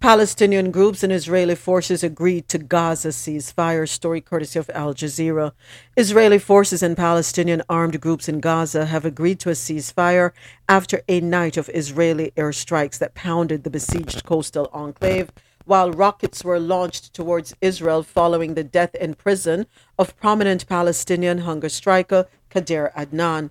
[0.00, 3.86] Palestinian groups and Israeli forces agreed to Gaza ceasefire.
[3.86, 5.52] Story courtesy of Al Jazeera.
[5.94, 10.32] Israeli forces and Palestinian armed groups in Gaza have agreed to a ceasefire
[10.70, 15.30] after a night of Israeli airstrikes that pounded the besieged coastal enclave,
[15.66, 19.66] while rockets were launched towards Israel following the death in prison
[19.98, 23.50] of prominent Palestinian hunger striker Khader Adnan.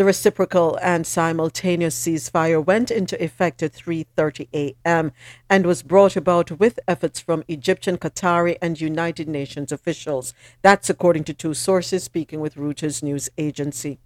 [0.00, 5.12] The reciprocal and simultaneous ceasefire went into effect at 3:30 a.m.
[5.50, 10.32] and was brought about with efforts from Egyptian, Qatari, and United Nations officials.
[10.62, 14.00] That's according to two sources speaking with Reuters news agency.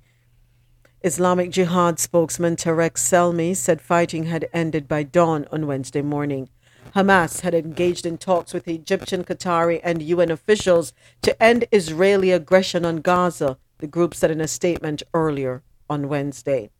[1.02, 6.48] Islamic Jihad spokesman Tarek Selmi said fighting had ended by dawn on Wednesday morning.
[6.96, 10.92] Hamas had engaged in talks with Egyptian, Qatari, and UN officials
[11.22, 16.70] to end Israeli aggression on Gaza, the group said in a statement earlier on Wednesday.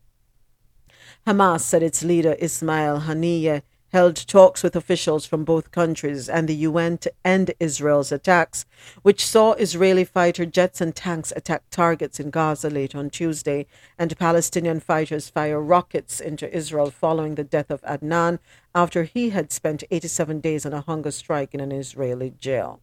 [1.27, 3.61] Hamas said its leader Ismail Haniyeh
[3.95, 8.65] held talks with officials from both countries and the UN to end Israel's attacks,
[9.03, 13.67] which saw Israeli fighter jets and tanks attack targets in Gaza late on Tuesday,
[13.97, 18.39] and Palestinian fighters fire rockets into Israel following the death of Adnan
[18.73, 22.81] after he had spent 87 days on a hunger strike in an Israeli jail.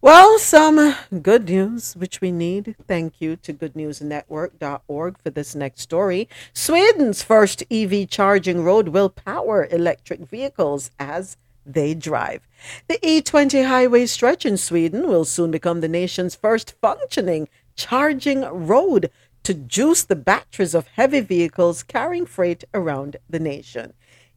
[0.00, 2.76] Well, some uh, good news, which we need.
[2.86, 6.28] Thank you to goodnewsnetwork.org for this next story.
[6.52, 12.46] Sweden's first EV charging road will power electric vehicles as they drive.
[12.86, 19.10] The E20 highway stretch in Sweden will soon become the nation's first functioning charging road
[19.42, 23.94] to juice the batteries of heavy vehicles carrying freight around the nation.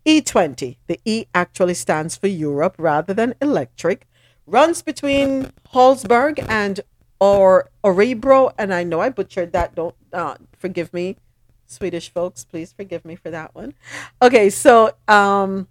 [0.08, 4.08] E20, the E actually stands for Europe rather than electric
[4.46, 6.82] runs between Hallsberg and
[7.20, 9.76] or Orebro, and I know I butchered that.
[9.76, 11.18] Don't uh, forgive me,
[11.68, 12.44] Swedish folks.
[12.44, 13.76] Please forgive me for that one.
[14.22, 15.68] Okay, so um,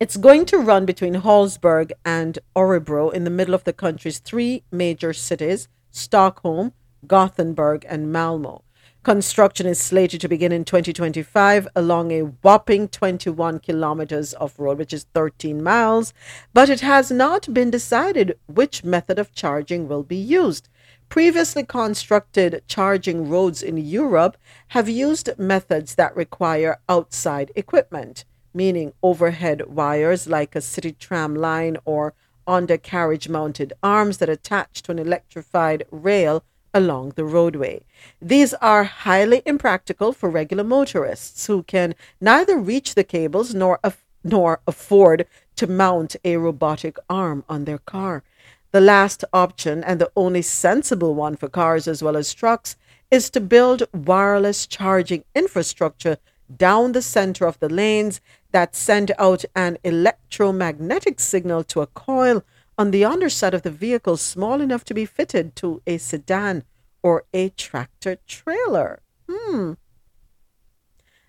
[0.00, 4.64] it's going to run between Hallsberg and Orebro in the middle of the country's three
[4.72, 6.72] major cities: Stockholm,
[7.06, 8.64] Gothenburg, and Malmo.
[9.08, 14.92] Construction is slated to begin in 2025 along a whopping 21 kilometers of road, which
[14.92, 16.12] is 13 miles,
[16.52, 20.68] but it has not been decided which method of charging will be used.
[21.08, 24.36] Previously constructed charging roads in Europe
[24.76, 31.78] have used methods that require outside equipment, meaning overhead wires like a city tram line
[31.86, 32.12] or
[32.46, 36.44] undercarriage mounted arms that attach to an electrified rail
[36.74, 37.82] along the roadway.
[38.20, 44.04] These are highly impractical for regular motorists who can neither reach the cables nor af-
[44.24, 45.26] nor afford
[45.56, 48.22] to mount a robotic arm on their car.
[48.70, 52.76] The last option and the only sensible one for cars as well as trucks
[53.10, 56.18] is to build wireless charging infrastructure
[56.54, 58.20] down the center of the lanes
[58.52, 62.42] that send out an electromagnetic signal to a coil
[62.78, 66.62] on the underside of the vehicle small enough to be fitted to a sedan
[67.02, 69.02] or a tractor trailer.
[69.28, 69.72] Hmm.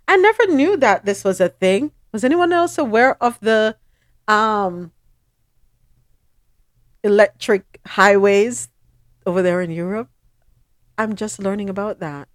[0.08, 1.92] I never knew that this was a thing.
[2.14, 3.76] Was anyone else aware of the
[4.28, 4.92] um
[7.04, 8.70] electric highways
[9.26, 10.10] over there in Europe?
[10.98, 12.28] I'm just learning about that.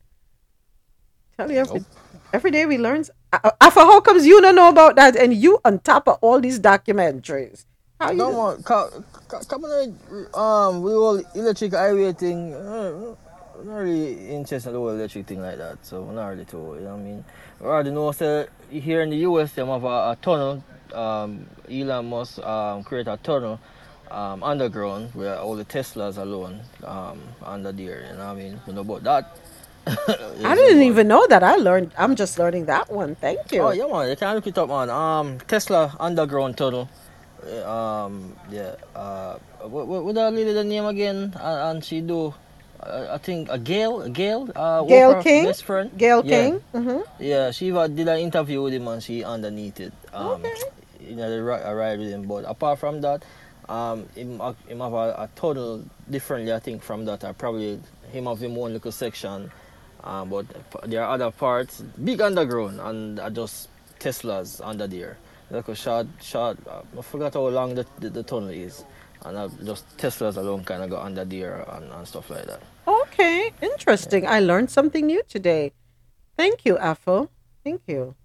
[1.36, 1.84] Tell you every,
[2.32, 3.04] every day we learn.
[3.32, 6.40] Uh, uh, how comes you don't know about that and you on top of all
[6.40, 7.66] these documentaries?
[8.00, 8.16] How you?
[8.18, 8.56] No more.
[8.58, 9.04] Come,
[9.48, 9.96] come on,
[10.34, 12.52] um, we all electric highway thing.
[12.54, 13.14] Uh,
[13.58, 16.44] I'm not really interested in the whole electric thing like that, so I'm not really
[16.44, 16.58] too.
[16.58, 17.24] You know what I mean?
[17.60, 20.64] I already know so here in the US, they have a, a tunnel.
[20.92, 23.60] Um, Elon Musk um, create a tunnel
[24.10, 28.06] um, underground where all the Teslas are alone um, under there.
[28.10, 28.60] You know what I mean?
[28.66, 29.38] You know about that.
[30.44, 31.42] I didn't even know that.
[31.42, 31.92] I learned.
[31.96, 33.14] I'm just learning that one.
[33.16, 33.60] Thank you.
[33.62, 34.08] Oh yeah, man.
[34.08, 34.90] You can look it up, man.
[34.90, 36.88] Um, Tesla underground tunnel.
[37.66, 38.76] Um, yeah.
[38.94, 41.32] Uh, what, what, what lady the name again?
[41.36, 42.34] And, and she do
[42.84, 45.90] uh, I think a Gayle, Gayle, uh, Gayle King, best friend.
[45.96, 46.42] Gayle yeah.
[46.42, 46.62] King.
[46.74, 47.22] Mm-hmm.
[47.22, 49.92] Yeah, she did an interview with him and she underneath it.
[50.12, 50.50] Um, okay.
[51.00, 52.26] You know, they ride with him.
[52.26, 53.24] But apart from that,
[53.68, 56.52] um, him, him have a, a total differently.
[56.52, 57.80] I think from that, I probably
[58.10, 59.50] him have him one little section.
[60.02, 60.46] Um, but
[60.84, 63.68] there are other parts, big underground, and uh, just
[63.98, 65.16] Teslas under there.
[65.54, 66.58] Like a short, short.
[66.66, 68.84] Uh, I forgot how long the, the, the tunnel is,
[69.24, 72.60] and I just Teslas alone kind of go under there and, and stuff like that.
[72.88, 74.26] Okay, interesting.
[74.26, 75.70] I learned something new today.
[76.36, 77.30] Thank you, Afo.
[77.62, 78.16] Thank you.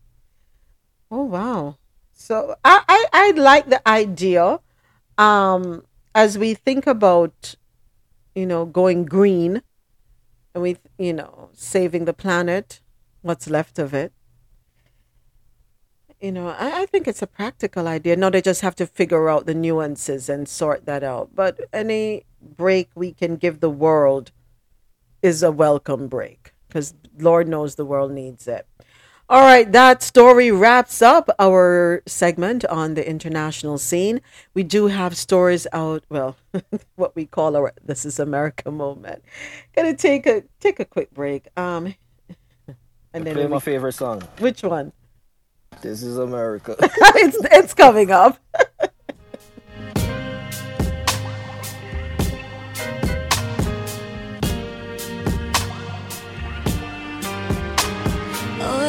[1.11, 1.77] Oh wow.
[2.13, 4.59] So I, I, I like the idea.
[5.19, 5.83] Um,
[6.15, 7.53] as we think about,
[8.33, 9.61] you know, going green,
[10.55, 12.81] and we, you know, saving the planet,
[13.21, 14.13] what's left of it.
[16.19, 18.15] You know, I, I think it's a practical idea.
[18.15, 21.29] No, they just have to figure out the nuances and sort that out.
[21.33, 24.31] But any break we can give the world
[25.21, 28.67] is a welcome break because Lord knows the world needs it.
[29.29, 34.21] All right, that story wraps up our segment on the international scene.
[34.55, 36.35] We do have stories out, well,
[36.95, 39.23] what we call our This is America moment.
[39.75, 41.47] Gonna take a take a quick break.
[41.55, 41.93] Um
[43.13, 44.23] and then play my favorite song.
[44.39, 44.93] Which one?
[45.81, 46.75] This is America.
[46.81, 48.37] it's it's coming up.
[58.61, 58.85] Oh,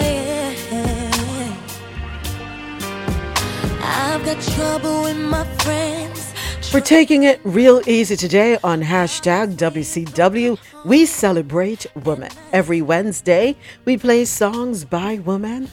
[3.83, 6.33] I've got trouble with my friends.
[6.75, 10.59] We're taking it real easy today on hashtag WCW.
[10.85, 12.31] We celebrate women.
[12.53, 15.69] Every Wednesday, we play songs by women.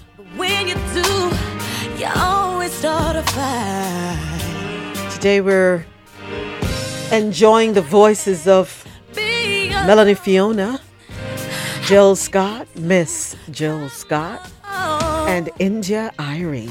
[5.13, 5.85] Today we're
[7.11, 8.85] enjoying the voices of
[9.15, 10.79] Melanie Fiona,
[11.83, 14.49] Jill Scott, Miss Jill Scott,
[15.27, 16.69] and India Arie.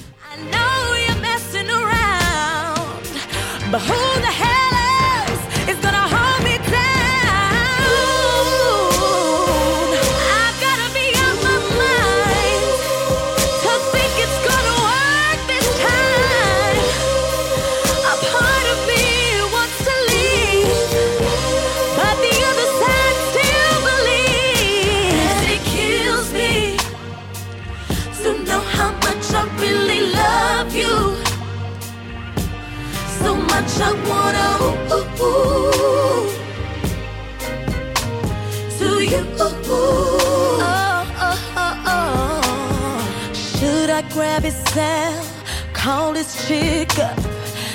[44.17, 45.27] Grab his cell,
[45.75, 47.21] call his chick up,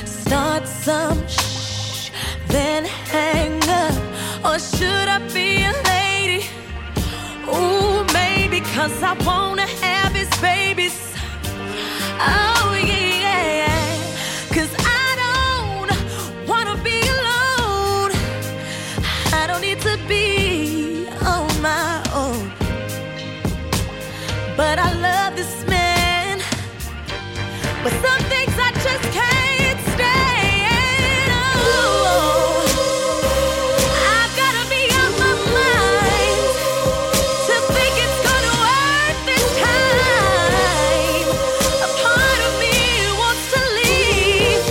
[0.08, 2.10] start some shh,
[2.48, 3.96] then hang up?
[4.44, 6.46] Or should I be a lady?
[7.48, 11.14] Ooh, maybe cause I wanna have his babies.
[12.20, 13.70] Oh, yeah.
[14.56, 18.12] Cause I don't wanna be alone.
[19.40, 22.52] I don't need to be on my own.
[24.58, 25.71] But I love this.
[27.84, 31.32] But some things I just can't stand.
[31.58, 32.62] Oh,
[34.14, 36.46] I've gotta be out my mind
[37.48, 41.28] to think it's gonna work this time.
[41.82, 42.78] A part of me
[43.18, 44.64] wants to leave,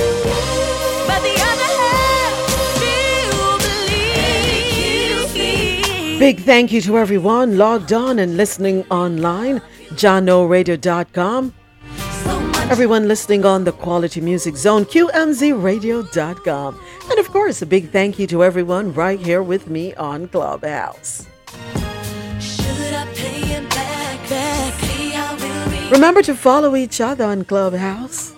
[1.09, 2.35] but the other half
[2.77, 3.51] still
[5.35, 6.19] believes.
[6.21, 9.61] Big thank you to everyone logged on and listening online,
[9.95, 11.55] JahKnoRadio.com.
[12.71, 16.81] Everyone listening on the Quality Music Zone, QMZRadio.com.
[17.11, 21.27] And of course, a big thank you to everyone right here with me on Clubhouse.
[22.39, 24.29] Should I pay him back?
[24.31, 24.75] back?
[24.83, 25.91] See how we'll be.
[25.91, 28.35] Remember to follow each other on Clubhouse.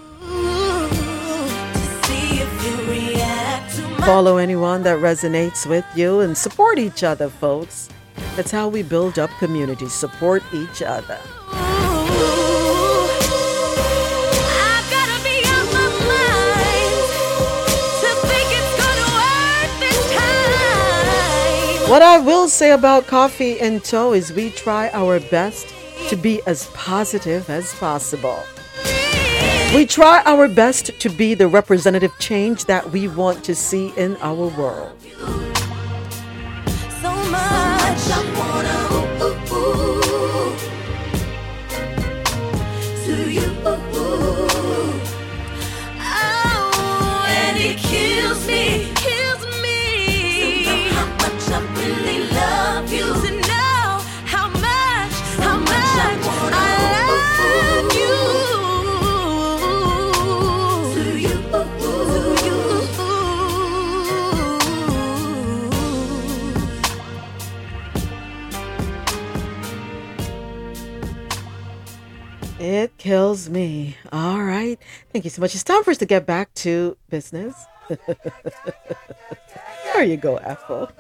[2.07, 7.05] See if you react to my Follow anyone that resonates with you and support each
[7.05, 7.91] other, folks.
[8.35, 9.91] That's how we build up community.
[9.91, 11.19] Support each other.
[21.93, 25.75] What I will say about Coffee In Toe is we try our best
[26.09, 28.43] to be as positive as possible.
[29.75, 34.17] We try our best to be the representative change that we want to see in
[34.23, 34.99] our world.
[37.03, 37.13] So
[72.83, 73.97] It kills me.
[74.11, 74.77] All right.
[75.13, 75.55] Thank you so much.
[75.55, 77.55] It's time for us to get back to business.
[79.87, 80.91] there you go, Apple.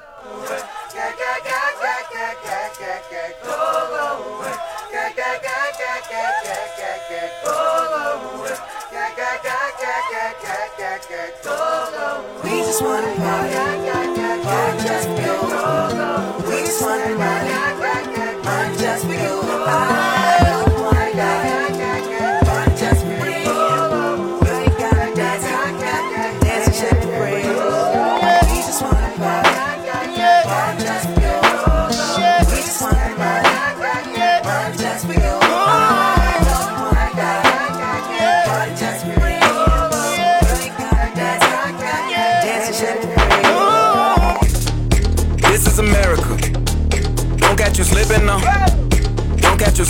[12.44, 14.22] We just wanna party, party.
[16.46, 17.71] We just wanna party,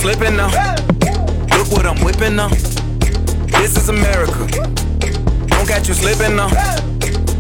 [0.02, 0.48] slipping now.
[1.56, 2.48] Look what I'm whipping now.
[3.60, 4.48] This is America.
[5.46, 6.48] Don't catch you slipping now.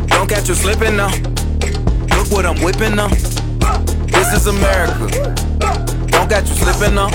[0.06, 1.10] Don't catch you slipping now.
[2.16, 3.08] Look what I'm whipping now.
[4.06, 5.34] This is America.
[6.06, 7.10] Don't catch you slipping now.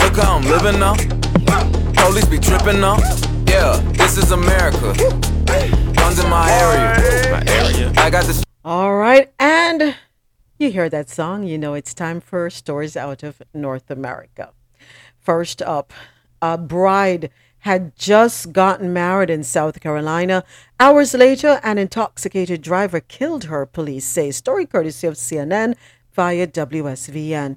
[0.00, 0.94] Look how I'm living now.
[2.02, 2.96] Police be tripping now.
[3.46, 4.94] Yeah, this is America.
[5.92, 7.32] Guns in my area.
[7.32, 7.92] My area.
[7.98, 8.42] I got this.
[8.64, 9.30] All right.
[9.38, 9.94] And
[10.58, 14.50] you hear that song, you know it's time for stories out of North America.
[15.20, 15.92] First up,
[16.42, 17.30] a bride
[17.60, 20.42] had just gotten married in South Carolina.
[20.80, 24.32] Hours later, an intoxicated driver killed her, police say.
[24.32, 25.76] Story courtesy of CNN
[26.12, 27.56] via WSVN.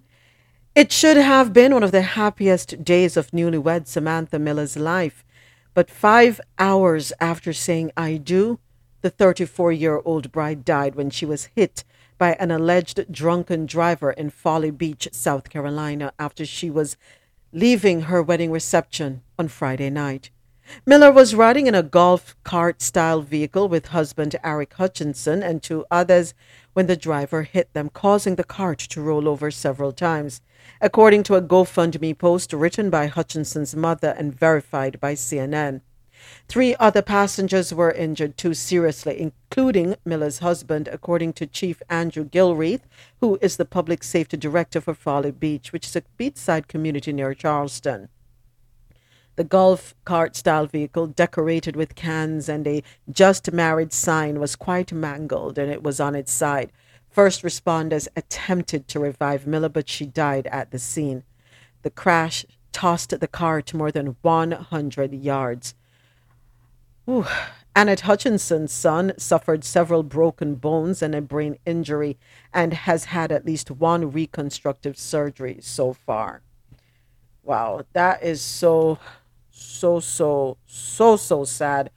[0.75, 5.25] It should have been one of the happiest days of newlywed Samantha Miller's life.
[5.73, 8.59] But five hours after saying I do,
[9.01, 11.83] the 34 year old bride died when she was hit
[12.21, 16.95] by an alleged drunken driver in Folly Beach, South Carolina, after she was
[17.51, 20.29] leaving her wedding reception on Friday night.
[20.85, 25.83] Miller was riding in a golf cart style vehicle with husband Eric Hutchinson and two
[25.89, 26.35] others
[26.73, 30.41] when the driver hit them, causing the cart to roll over several times.
[30.79, 35.81] According to a GoFundMe post written by Hutchinson's mother and verified by CNN.
[36.51, 42.81] Three other passengers were injured too seriously, including Miller's husband, according to Chief Andrew Gilreath,
[43.21, 47.33] who is the public safety director for Folly Beach, which is a beachside community near
[47.33, 48.09] Charleston.
[49.37, 54.91] The golf cart style vehicle, decorated with cans and a just married sign, was quite
[54.91, 56.73] mangled and it was on its side.
[57.09, 61.23] First responders attempted to revive Miller, but she died at the scene.
[61.83, 65.75] The crash tossed the car to more than 100 yards.
[67.09, 67.25] Ooh.
[67.73, 72.17] Annette Hutchinson's son suffered several broken bones and a brain injury
[72.53, 76.41] and has had at least one reconstructive surgery so far.
[77.43, 78.99] Wow, that is so,
[79.49, 81.91] so, so, so, so sad.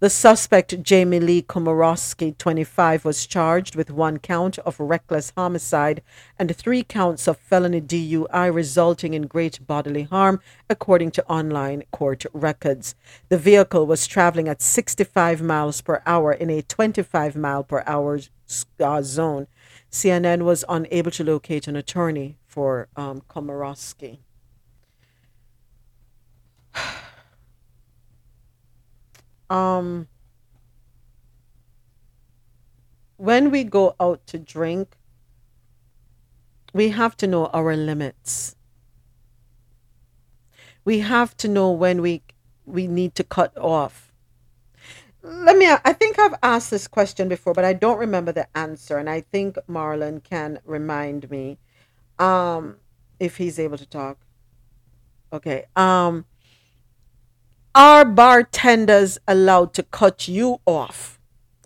[0.00, 6.02] The suspect, Jamie Lee Komorowski, 25, was charged with one count of reckless homicide
[6.38, 10.40] and three counts of felony DUI resulting in great bodily harm,
[10.70, 12.94] according to online court records.
[13.28, 18.20] The vehicle was traveling at 65 miles per hour in a 25 mile per hour
[18.80, 19.48] uh, zone.
[19.90, 24.20] CNN was unable to locate an attorney for um, Komorowski.
[29.50, 30.06] um
[33.16, 34.96] when we go out to drink
[36.72, 38.56] we have to know our limits.
[40.84, 42.22] We have to know when we
[42.64, 44.12] we need to cut off.
[45.22, 48.96] Let me i think i've asked this question before but i don't remember the answer
[48.96, 51.58] and i think marlon can remind me
[52.18, 52.76] um
[53.20, 54.18] if he's able to talk.
[55.32, 56.24] Okay um
[57.74, 61.18] are bartenders allowed to cut you off?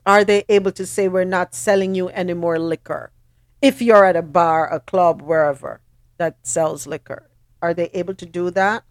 [0.06, 3.10] Are they able to say, we're not selling you any more liquor?
[3.62, 5.80] If you're at a bar, a club, wherever
[6.18, 7.30] that sells liquor,
[7.62, 8.84] are they able to do that?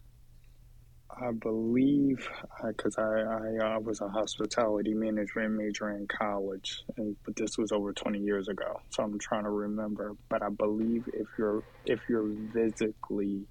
[1.12, 2.28] I believe,
[2.66, 7.72] because I, I uh, was a hospitality management major in college, and, but this was
[7.72, 10.16] over 20 years ago, so I'm trying to remember.
[10.30, 13.44] But I believe if you're if you're physically,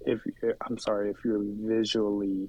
[0.00, 0.20] if
[0.66, 2.48] I'm sorry, if you're visually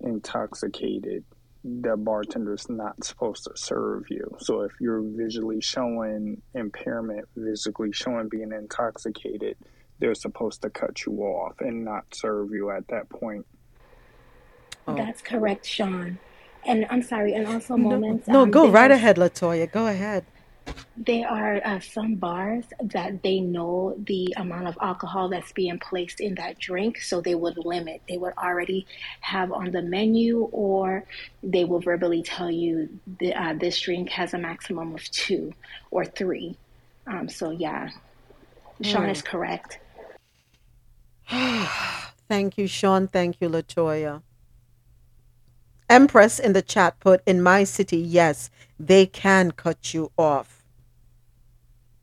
[0.00, 1.24] intoxicated,
[1.64, 4.36] the bartender's not supposed to serve you.
[4.40, 9.56] So if you're visually showing impairment, physically showing being intoxicated,
[9.98, 13.46] they're supposed to cut you off and not serve you at that point.
[14.96, 16.18] That's correct, Sean.
[16.64, 18.28] And I'm sorry, and also moments.
[18.28, 19.70] no Um, go right are ahead, Latoya.
[19.70, 20.26] Go ahead.
[20.96, 26.20] There are uh, some bars that they know the amount of alcohol that's being placed
[26.20, 28.02] in that drink, so they would limit.
[28.08, 28.86] They would already
[29.20, 31.04] have on the menu, or
[31.42, 32.88] they will verbally tell you
[33.20, 35.52] the, uh, this drink has a maximum of two
[35.90, 36.58] or three.
[37.06, 37.90] Um, so yeah,
[38.82, 39.10] Sean Hmm.
[39.10, 39.80] is correct.
[42.28, 43.08] Thank you, Sean.
[43.08, 44.22] Thank you, Latoya.
[45.88, 50.55] Empress in the chat put, in my city, yes, they can cut you off.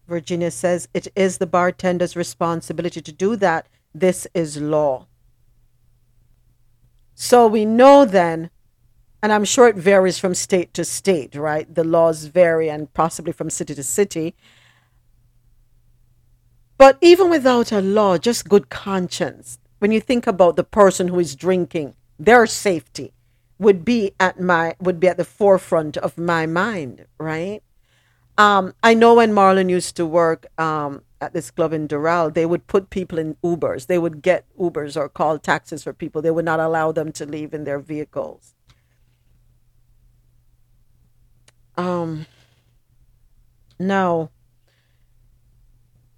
[0.07, 3.67] Virginia says it is the bartender's responsibility to do that.
[3.93, 5.07] This is law.
[7.15, 8.49] So we know then,
[9.21, 11.73] and I'm sure it varies from state to state, right?
[11.73, 14.35] The laws vary and possibly from city to city.
[16.77, 21.19] But even without a law, just good conscience, when you think about the person who
[21.19, 23.13] is drinking, their safety
[23.59, 27.61] would be at my would be at the forefront of my mind, right?
[28.37, 32.45] Um, I know when Marlon used to work um, at this club in Doral, they
[32.45, 33.87] would put people in Ubers.
[33.87, 36.21] They would get Ubers or call taxis for people.
[36.21, 38.55] They would not allow them to leave in their vehicles.
[41.77, 42.25] Um,
[43.79, 44.29] now,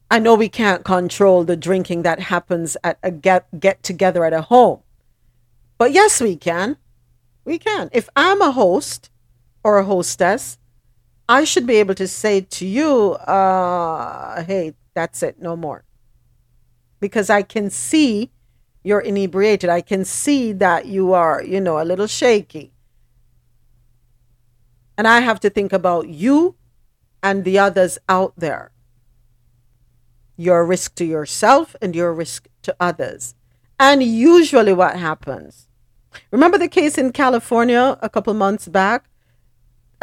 [0.09, 4.33] I know we can't control the drinking that happens at a get get together at
[4.33, 4.81] a home,
[5.77, 6.77] but yes, we can.
[7.43, 7.89] We can.
[7.91, 9.09] If I'm a host
[9.63, 10.57] or a hostess,
[11.27, 15.83] I should be able to say to you, uh, hey, that's it, no more.
[16.99, 18.31] Because I can see
[18.85, 19.67] you're inebriated.
[19.67, 22.71] I can see that you are, you know, a little shaky.
[24.95, 26.55] And I have to think about you
[27.23, 28.71] and the others out there.
[30.37, 33.33] You're a risk to yourself and you're a risk to others.
[33.79, 35.67] And usually, what happens?
[36.29, 39.05] Remember the case in California a couple months back?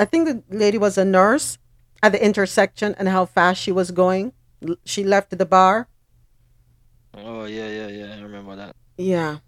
[0.03, 1.59] I think the lady was a nurse
[2.03, 4.33] at the intersection and how fast she was going.
[4.85, 5.87] She left the bar.
[7.15, 8.17] Oh yeah, yeah, yeah.
[8.17, 8.75] I remember that.
[8.99, 9.39] Yeah.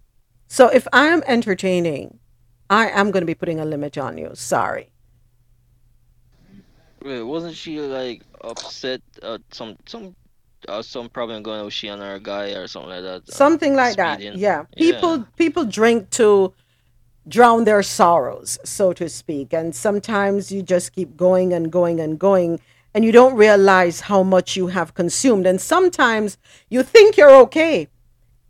[0.47, 2.21] So if I am entertaining,
[2.71, 4.31] I am going to be putting a limit on you.
[4.35, 4.93] Sorry.
[7.03, 10.15] Wait, wasn't she like upset at some some
[10.69, 13.23] uh, some problem going on with she and her guy or something like that?
[13.29, 14.21] uh, Something like that.
[14.21, 14.67] Yeah.
[14.77, 16.55] People people drink to
[17.27, 19.53] drown their sorrows, so to speak.
[19.53, 22.61] And sometimes you just keep going and going and going
[22.95, 25.47] and you don't realize how much you have consumed.
[25.47, 26.39] And sometimes
[26.69, 27.89] you think you're okay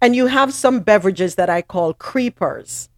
[0.02, 2.90] and you have some beverages that I call creepers.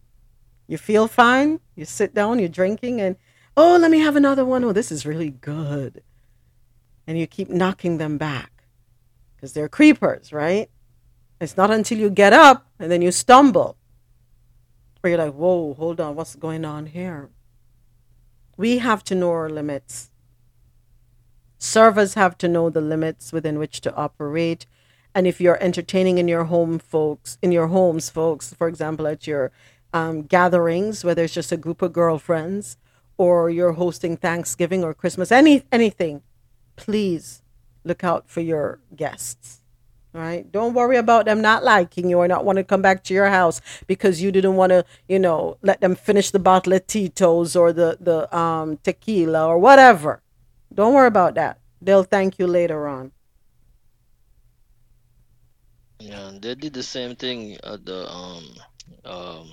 [0.67, 3.15] You feel fine, you sit down, you're drinking, and
[3.55, 4.65] oh, let me have another one.
[4.65, 6.03] Oh, this is really good.
[7.07, 8.65] And you keep knocking them back
[9.35, 10.69] because they're creepers, right?
[11.39, 13.76] It's not until you get up and then you stumble
[15.07, 17.29] where you're like, whoa, hold on, what's going on here?
[18.57, 20.11] We have to know our limits.
[21.57, 24.65] Servers have to know the limits within which to operate.
[25.15, 29.25] And if you're entertaining in your home, folks, in your homes, folks, for example, at
[29.25, 29.51] your
[29.93, 32.77] um, gatherings, whether it's just a group of girlfriends
[33.17, 36.21] or you're hosting Thanksgiving or Christmas, any anything,
[36.75, 37.43] please
[37.85, 39.61] look out for your guests.
[40.13, 40.51] Right.
[40.51, 43.27] Don't worry about them not liking you or not want to come back to your
[43.27, 47.55] house because you didn't want to, you know, let them finish the bottle of Tito's
[47.55, 50.21] or the, the um, tequila or whatever.
[50.73, 51.59] Don't worry about that.
[51.81, 53.11] They'll thank you later on.
[55.99, 58.43] Yeah, they did the same thing at the um
[59.05, 59.47] um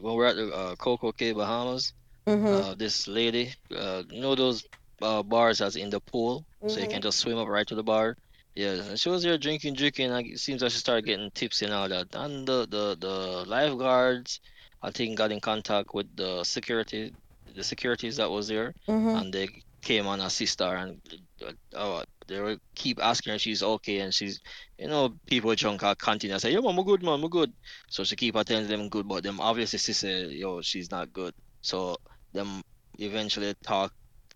[0.00, 1.92] when we're at the uh, Coco Cay Bahamas.
[2.26, 2.64] Mhm.
[2.64, 4.64] Uh, this lady, uh, you know those
[5.02, 6.90] uh, bars that's in the pool, so you Mhm.
[6.90, 8.16] can just swim up right to the bar.
[8.54, 10.10] Yeah, and she was there drinking, drinking.
[10.10, 12.14] Like it seems like she started getting tipsy and all that.
[12.14, 14.40] And the the the lifeguards,
[14.82, 17.14] I think, got in contact with the security,
[17.54, 19.22] the securities that was there, Mhm.
[19.22, 19.48] and they
[19.82, 21.00] came and assist her and
[21.44, 24.40] uh, uh, they will keep asking her if she's okay and she's
[24.78, 27.52] you know people drunk are continue I say yo man I'm good man I'm good
[27.88, 31.12] so she keep on telling them good but them obviously she say yo she's not
[31.12, 31.96] good so
[32.32, 32.62] them
[32.98, 33.92] eventually talk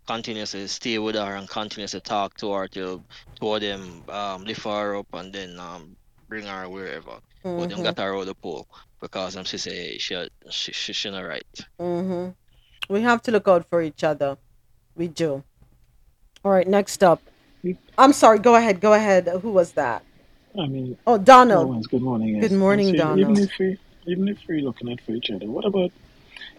[0.08, 3.04] continuously stay with her and continuously talk to her till
[3.40, 5.96] two of them um lift her up and then um
[6.28, 7.20] bring her wherever
[7.56, 8.66] but them got her out of the pool
[9.02, 10.16] because um she say she
[10.50, 11.44] she she, she not right
[11.80, 12.30] hmm
[12.90, 14.38] We have to look out for each other.
[14.96, 15.44] We do.
[16.44, 17.22] All right, next up.
[17.98, 19.28] I'm sorry, go ahead, go ahead.
[19.42, 20.04] Who was that?
[20.58, 21.68] I mean, Oh, Donald.
[21.70, 22.36] Owens, good morning.
[22.36, 22.50] Yes.
[22.50, 23.38] Good morning, I'm saying, Even Donald.
[23.38, 25.92] if we, even if we're looking out for each other, what about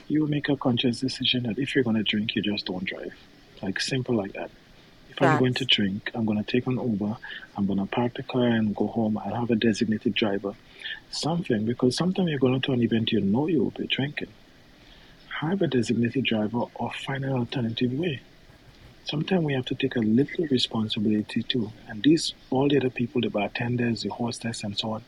[0.08, 3.14] you make a conscious decision that if you're going to drink, you just don't drive?
[3.62, 4.52] Like simple like that.
[5.10, 7.18] If I'm going to drink, I'm going to take an Uber.
[7.58, 9.18] I'm going to park the car and go home.
[9.18, 10.54] I'll have a designated driver.
[11.12, 14.30] Something because sometimes you're going to an event you know you will be drinking.
[15.42, 18.22] Have a designated driver or find an alternative way.
[19.06, 21.72] Sometimes we have to take a little responsibility too.
[21.88, 25.04] And these, all the other people, the bartenders, the hostess, and so on,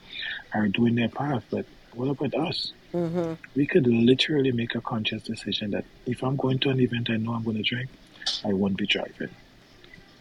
[0.54, 1.44] are doing their part.
[1.52, 2.74] But what about us?
[2.94, 3.34] Mm-hmm.
[3.56, 7.18] We could literally make a conscious decision that if I'm going to an event I
[7.18, 7.90] know I'm going to drink,
[8.46, 9.30] I won't be driving.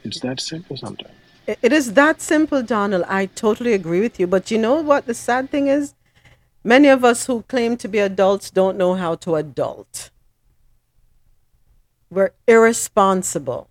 [0.04, 1.14] It's that simple sometimes.
[1.46, 3.04] It is that simple, Donald.
[3.08, 4.26] I totally agree with you.
[4.26, 5.94] But you know what the sad thing is?
[6.62, 10.10] Many of us who claim to be adults don't know how to adult.
[12.10, 13.68] We're irresponsible.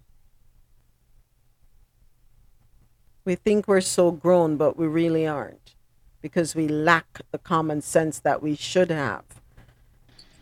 [3.26, 5.76] We think we're so grown, but we really aren't
[6.22, 9.24] because we lack the common sense that we should have.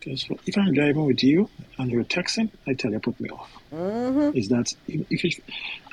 [0.08, 3.50] Because if I'm driving with you and you're texting, I tell you, put me off.
[3.70, 4.38] Mm-hmm.
[4.38, 5.30] Is that if you,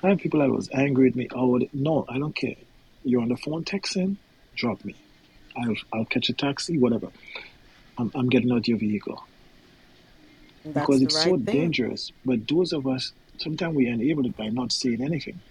[0.03, 1.27] I have people that was angry with me?
[1.35, 2.55] Oh no, I don't care.
[3.03, 4.15] You're on the phone texting,
[4.55, 4.95] drop me.
[5.57, 7.07] I'll I'll catch a taxi, whatever.
[7.97, 9.21] I'm I'm getting out of your vehicle
[10.63, 11.43] That's because it's right so thing.
[11.43, 12.11] dangerous.
[12.23, 15.41] But those of us sometimes we enable it by not saying anything.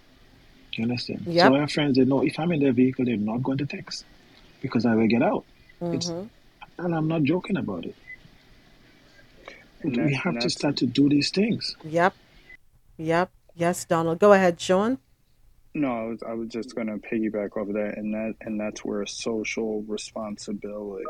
[0.73, 1.21] You understand?
[1.27, 1.51] Yep.
[1.51, 4.05] So our friends that know if I'm in their vehicle, they're not going to text
[4.63, 5.45] because I will get out.
[5.81, 6.29] It's Mhm.
[6.79, 7.95] and I'm not joking about it.
[9.85, 11.75] But we we have have to to start to do these things.
[11.83, 12.13] Yep.
[12.97, 13.31] Yep.
[13.55, 14.19] Yes, Donald.
[14.19, 14.97] Go ahead, Sean.
[15.73, 19.05] No, I was I was just gonna piggyback off that, and that and that's where
[19.05, 21.05] social responsibility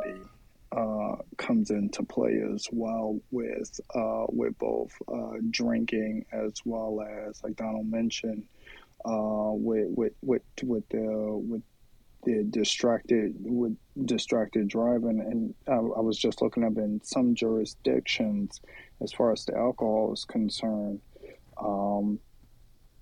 [0.71, 7.43] uh, comes into play as well with uh, with both uh, drinking as well as
[7.43, 8.43] like Donald mentioned
[9.05, 11.61] uh, with with with with the with
[12.23, 18.61] the distracted with distracted driving, and I, I was just looking up in some jurisdictions,
[19.01, 20.99] as far as the alcohol is concerned.
[21.57, 22.19] Um,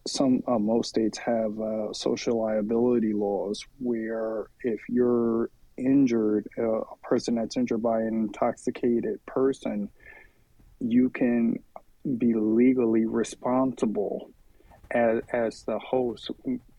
[0.05, 6.95] some uh, most states have uh, social liability laws where if you're injured, uh, a
[7.01, 9.89] person that's injured by an intoxicated person,
[10.79, 11.57] you can
[12.17, 14.29] be legally responsible
[14.91, 16.29] as, as the host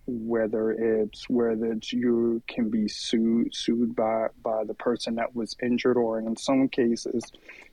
[0.07, 5.57] whether it's whether it's you can be sued sued by by the person that was
[5.62, 7.24] injured or in some cases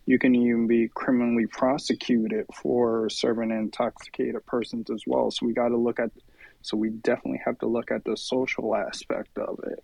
[0.06, 5.70] you can even be criminally prosecuted for serving intoxicated persons as well so we got
[5.70, 6.10] to look at
[6.62, 9.84] so we definitely have to look at the social aspect of it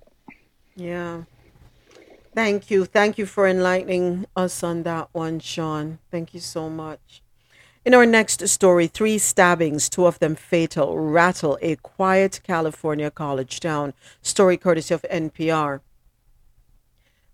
[0.76, 1.24] Yeah.
[2.36, 2.86] Thank you.
[2.86, 5.98] Thank you for enlightening us on that one, Sean.
[6.12, 7.24] Thank you so much.
[7.88, 13.62] In our next story, three stabbings, two of them fatal, rattle a quiet California college
[13.62, 13.94] town.
[14.22, 15.80] Story courtesy of NPR.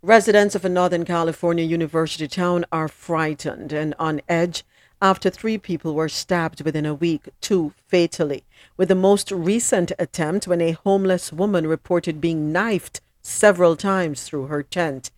[0.03, 4.63] Residents of a Northern California university town are frightened and on edge
[5.01, 8.43] after three people were stabbed within a week, two fatally,
[8.77, 14.45] with the most recent attempt when a homeless woman reported being knifed several times through
[14.45, 15.09] her tent.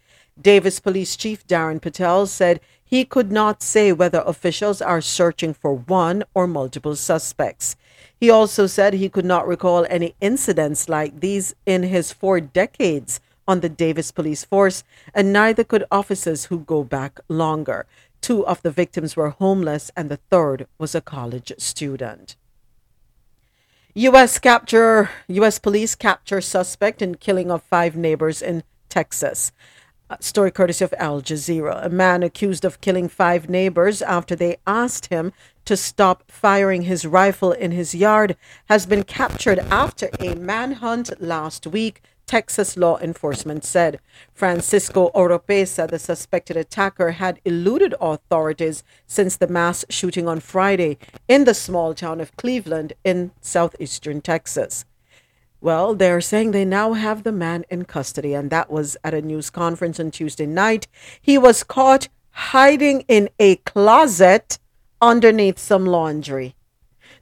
[0.42, 2.60] Davis Police Chief Darren Pytel said
[2.96, 7.76] he could not say whether officials are searching for one or multiple suspects.
[8.18, 13.20] He also said he could not recall any incidents like these in his four decades
[13.46, 17.86] on the Davis Police Force, and neither could officers who go back longer.
[18.22, 22.38] Two of the victims were homeless, and the third was a college student.
[23.94, 24.40] U.S.
[24.40, 25.60] capture U.S.
[25.60, 29.52] police capture suspect in killing of five neighbors in Texas.
[30.20, 31.84] Story courtesy of Al Jazeera.
[31.84, 35.34] A man accused of killing five neighbors after they asked him
[35.66, 41.66] to stop firing his rifle in his yard has been captured after a manhunt last
[41.66, 44.00] week, Texas law enforcement said.
[44.32, 51.46] Francisco Oropesa, the suspected attacker, had eluded authorities since the mass shooting on Friday in
[51.46, 54.86] the small town of Cleveland in southeastern Texas.
[55.66, 59.22] Well, they're saying they now have the man in custody, and that was at a
[59.24, 60.86] news conference on Tuesday night.
[61.20, 64.60] He was caught hiding in a closet
[65.02, 66.54] underneath some laundry.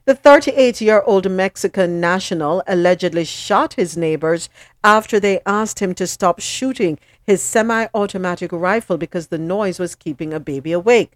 [0.04, 4.50] The 38 year old Mexican national allegedly shot his neighbors
[4.82, 9.94] after they asked him to stop shooting his semi automatic rifle because the noise was
[9.94, 11.12] keeping a baby awake.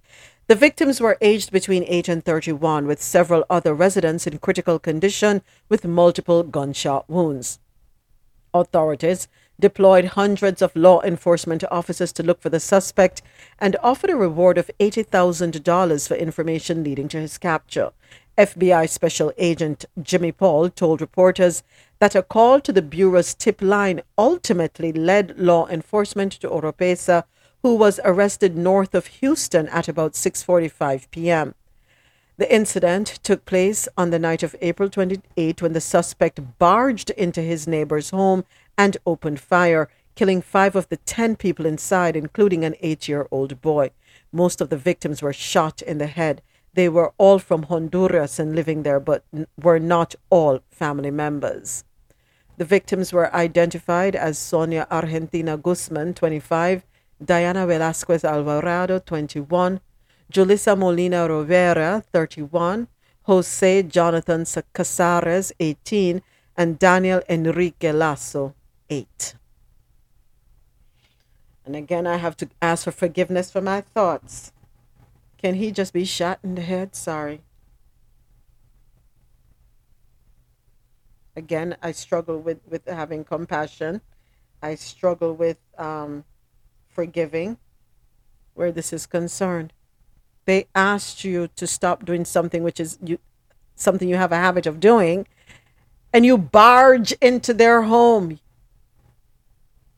[0.48, 5.42] The victims were aged between 8 and 31, with several other residents in critical condition
[5.68, 7.58] with multiple gunshot wounds.
[8.54, 9.28] Authorities
[9.60, 13.20] deployed hundreds of law enforcement officers to look for the suspect
[13.58, 17.90] and offered a reward of $80,000 for information leading to his capture.
[18.38, 21.62] FBI Special Agent Jimmy Paul told reporters
[21.98, 27.24] that a call to the Bureau's tip line ultimately led law enforcement to Oropesa,
[27.62, 31.54] who was arrested north of Houston at about 6:45 p.m.
[32.38, 37.40] The incident took place on the night of April 28 when the suspect barged into
[37.40, 38.44] his neighbor's home
[38.76, 43.60] and opened fire, killing five of the 10 people inside, including an eight year old
[43.60, 43.90] boy.
[44.30, 46.40] Most of the victims were shot in the head.
[46.74, 49.24] They were all from Honduras and living there, but
[49.60, 51.82] were not all family members.
[52.56, 56.84] The victims were identified as Sonia Argentina Guzman, 25,
[57.24, 59.80] Diana Velasquez Alvarado, 21,
[60.32, 62.86] Julissa Molina Rivera, 31,
[63.22, 66.22] Jose Jonathan Casarez, 18,
[66.56, 68.54] and Daniel Enrique Laso,
[68.88, 69.34] 8.
[71.64, 74.52] And again, I have to ask for forgiveness for my thoughts.
[75.36, 76.96] Can he just be shot in the head?
[76.96, 77.42] Sorry.
[81.36, 84.00] Again, I struggle with, with having compassion.
[84.62, 86.24] I struggle with um,
[86.98, 87.56] forgiving
[88.54, 89.72] where this is concerned.
[90.46, 93.20] They asked you to stop doing something which is you
[93.76, 95.28] something you have a habit of doing,
[96.12, 98.40] and you barge into their home.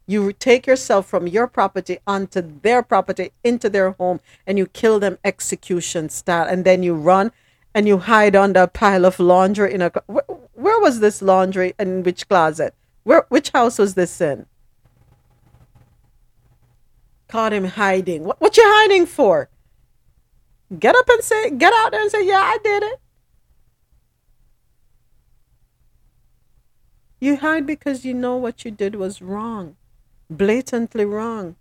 [0.07, 5.01] You take yourself from your property onto their property into their home and you kill
[5.01, 6.47] them execution style.
[6.53, 7.33] And then you run
[7.75, 9.91] and you hide under a pile of laundry in a.
[10.05, 12.75] Where, where was this laundry and which closet?
[13.05, 14.45] Where, which house was this in?
[17.31, 18.25] Caught him hiding.
[18.25, 19.49] What, what you hiding for?
[20.77, 23.01] Get up and say, get out there and say, yeah, I did it.
[27.21, 29.77] You hide because you know what you did was wrong,
[30.29, 31.55] blatantly wrong.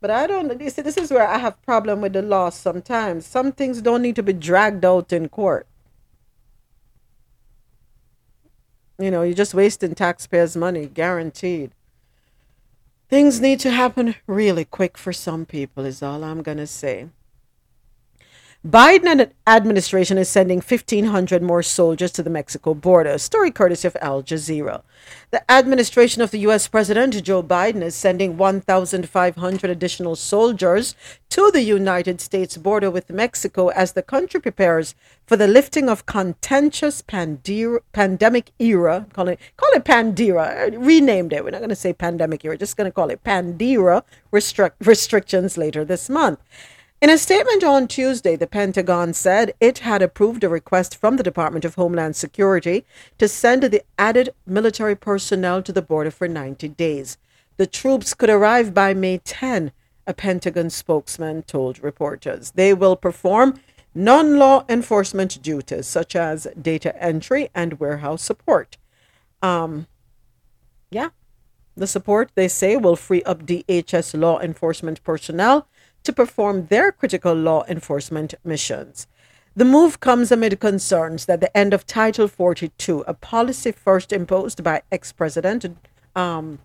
[0.00, 0.58] But I don't.
[0.58, 2.48] You see, this is where I have problem with the law.
[2.48, 5.66] Sometimes some things don't need to be dragged out in court.
[8.98, 11.72] You know, you're just wasting taxpayers' money, guaranteed.
[13.10, 17.08] Things need to happen really quick for some people, is all I'm going to say.
[18.66, 23.16] Biden administration is sending 1,500 more soldiers to the Mexico border.
[23.16, 24.82] Story courtesy of Al Jazeera.
[25.30, 26.68] The administration of the U.S.
[26.68, 30.94] President Joe Biden is sending 1,500 additional soldiers
[31.30, 34.94] to the United States border with Mexico as the country prepares
[35.26, 39.06] for the lifting of contentious pandemic era.
[39.14, 40.76] Call it, call it Pandera.
[40.76, 41.42] Renamed it.
[41.44, 42.58] We're not going to say pandemic era.
[42.58, 46.40] Just going to call it Pandera restric- restrictions later this month.
[47.00, 51.22] In a statement on Tuesday, the Pentagon said it had approved a request from the
[51.22, 52.84] Department of Homeland Security
[53.16, 57.16] to send the added military personnel to the border for 90 days.
[57.56, 59.72] The troops could arrive by May 10,
[60.06, 62.50] a Pentagon spokesman told reporters.
[62.50, 63.58] They will perform
[63.94, 68.76] non law enforcement duties such as data entry and warehouse support.
[69.40, 69.86] Um,
[70.90, 71.08] yeah,
[71.74, 75.66] the support, they say, will free up DHS law enforcement personnel
[76.04, 79.06] to perform their critical law enforcement missions.
[79.56, 84.62] The move comes amid concerns that the end of Title 42, a policy first imposed
[84.62, 85.76] by ex President
[86.14, 86.60] um,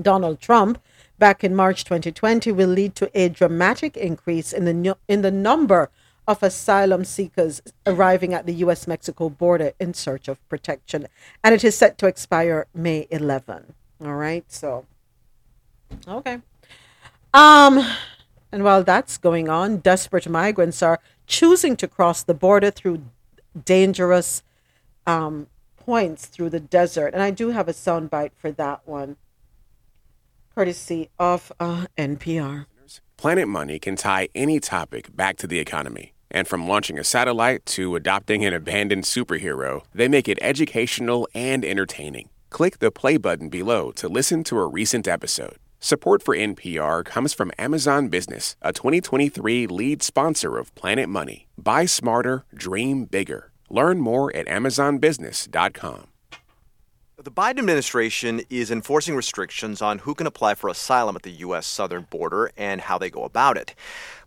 [0.00, 0.78] Donald Trump
[1.18, 5.90] back in March 2020, will lead to a dramatic increase in the, in the number
[6.28, 11.06] of asylum seekers arriving at the US Mexico border in search of protection.
[11.42, 13.74] And it is set to expire May 11.
[14.04, 14.84] All right, so,
[16.06, 16.40] okay.
[17.32, 17.86] Um,
[18.56, 23.02] and while that's going on, desperate migrants are choosing to cross the border through
[23.66, 24.42] dangerous
[25.06, 27.12] um, points through the desert.
[27.12, 29.16] And I do have a soundbite for that one,
[30.54, 32.64] courtesy of uh, NPR.
[33.18, 36.14] Planet Money can tie any topic back to the economy.
[36.30, 41.62] And from launching a satellite to adopting an abandoned superhero, they make it educational and
[41.62, 42.30] entertaining.
[42.48, 45.58] Click the play button below to listen to a recent episode.
[45.86, 51.46] Support for NPR comes from Amazon Business, a 2023 lead sponsor of Planet Money.
[51.56, 53.52] Buy smarter, dream bigger.
[53.70, 56.15] Learn more at AmazonBusiness.com.
[57.18, 61.66] The Biden administration is enforcing restrictions on who can apply for asylum at the U.S.
[61.66, 63.74] southern border and how they go about it.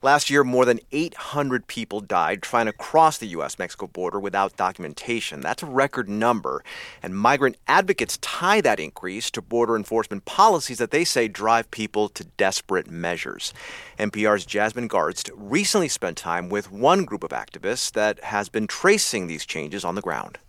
[0.01, 3.59] Last year, more than 800 people died trying to cross the U.S.
[3.59, 5.39] Mexico border without documentation.
[5.39, 6.63] That's a record number.
[7.03, 12.09] And migrant advocates tie that increase to border enforcement policies that they say drive people
[12.09, 13.53] to desperate measures.
[13.99, 19.27] NPR's Jasmine Garsd recently spent time with one group of activists that has been tracing
[19.27, 20.39] these changes on the ground.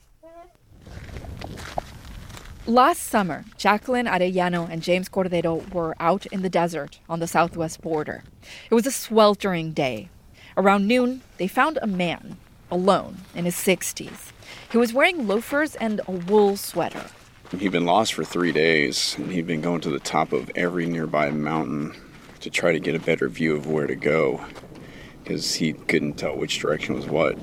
[2.70, 7.80] Last summer, Jacqueline Arellano and James Cordero were out in the desert on the southwest
[7.80, 8.22] border.
[8.70, 10.08] It was a sweltering day.
[10.56, 12.36] Around noon, they found a man,
[12.70, 14.30] alone, in his 60s.
[14.70, 17.06] He was wearing loafers and a wool sweater.
[17.58, 20.86] He'd been lost for three days, and he'd been going to the top of every
[20.86, 21.96] nearby mountain
[22.38, 24.44] to try to get a better view of where to go,
[25.24, 27.36] because he couldn't tell which direction was what.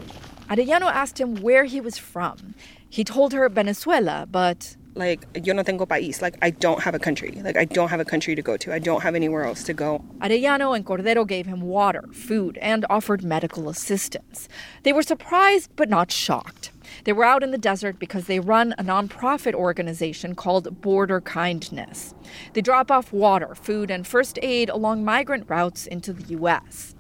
[0.50, 2.56] Arellano asked him where he was from.
[2.90, 6.22] He told her Venezuela, but like yo no tengo país.
[6.22, 7.32] Like i don't have a country.
[7.44, 8.74] Like i don't have a country to go to.
[8.74, 10.04] I don't have anywhere else to go.
[10.20, 14.48] Arellano and cordero gave him water food and offered medical assistance.
[14.84, 16.72] They were surprised but not shocked.
[17.04, 22.14] They were out in the desert because they run a nonprofit organization called Border Kindness.
[22.54, 26.96] They drop off water, food, and first aid along migrant routes into the U.S.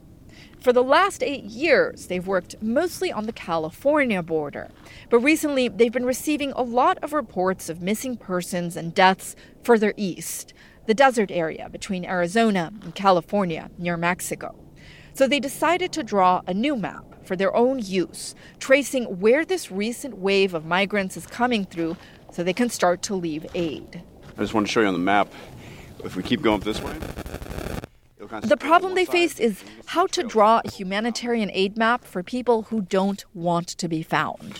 [0.68, 4.68] For the last eight years, they've worked mostly on the California border.
[5.10, 9.94] But recently, they've been receiving a lot of reports of missing persons and deaths further
[9.96, 10.54] east,
[10.86, 14.56] the desert area between Arizona and California near Mexico.
[15.14, 19.72] So they decided to draw a new map for their own use, tracing where this
[19.72, 21.96] recent wave of migrants is coming through
[22.34, 24.04] so they can start to leave aid.
[24.38, 25.32] I just want to show you on the map.
[26.04, 26.98] If we keep going this way,
[28.42, 32.82] the problem they face is how to draw a humanitarian aid map for people who
[32.82, 34.60] don't want to be found.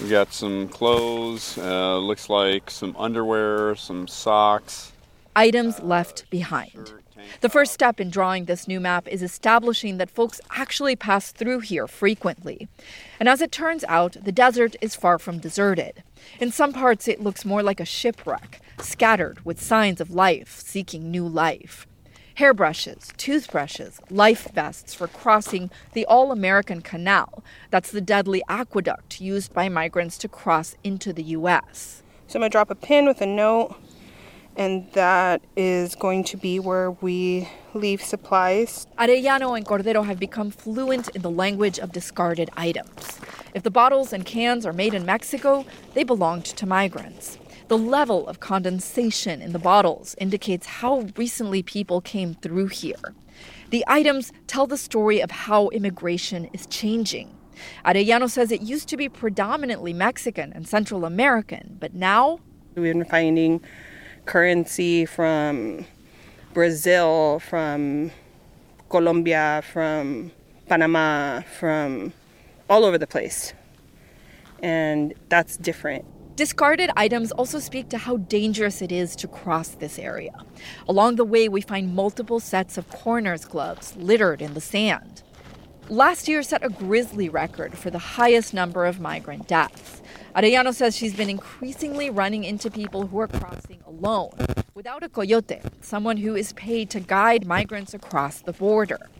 [0.00, 4.92] We got some clothes, uh, looks like some underwear, some socks.
[5.36, 6.92] Items left behind.
[7.40, 11.60] The first step in drawing this new map is establishing that folks actually pass through
[11.60, 12.68] here frequently.
[13.18, 16.02] And as it turns out, the desert is far from deserted.
[16.38, 21.10] In some parts, it looks more like a shipwreck, scattered with signs of life seeking
[21.10, 21.86] new life.
[22.38, 27.44] Hairbrushes, toothbrushes, life vests for crossing the All American Canal.
[27.70, 32.02] That's the deadly aqueduct used by migrants to cross into the U.S.
[32.26, 33.76] So I'm going to drop a pin with a note
[34.56, 38.86] and that is going to be where we leave supplies.
[38.98, 43.20] Arellano and Cordero have become fluent in the language of discarded items.
[43.54, 47.38] If the bottles and cans are made in Mexico, they belonged to migrants.
[47.70, 53.14] The level of condensation in the bottles indicates how recently people came through here.
[53.70, 57.32] The items tell the story of how immigration is changing.
[57.86, 62.40] Arellano says it used to be predominantly Mexican and Central American, but now
[62.74, 63.60] We've been finding
[64.24, 65.86] currency from
[66.52, 68.10] Brazil, from
[68.88, 70.32] Colombia, from
[70.68, 72.14] Panama, from
[72.68, 73.54] all over the place.
[74.60, 76.04] And that's different.
[76.40, 80.32] Discarded items also speak to how dangerous it is to cross this area.
[80.88, 85.22] Along the way, we find multiple sets of coroner's gloves littered in the sand.
[85.90, 90.00] Last year set a grisly record for the highest number of migrant deaths.
[90.34, 94.32] Arellano says she's been increasingly running into people who are crossing alone,
[94.72, 99.10] without a coyote, someone who is paid to guide migrants across the border.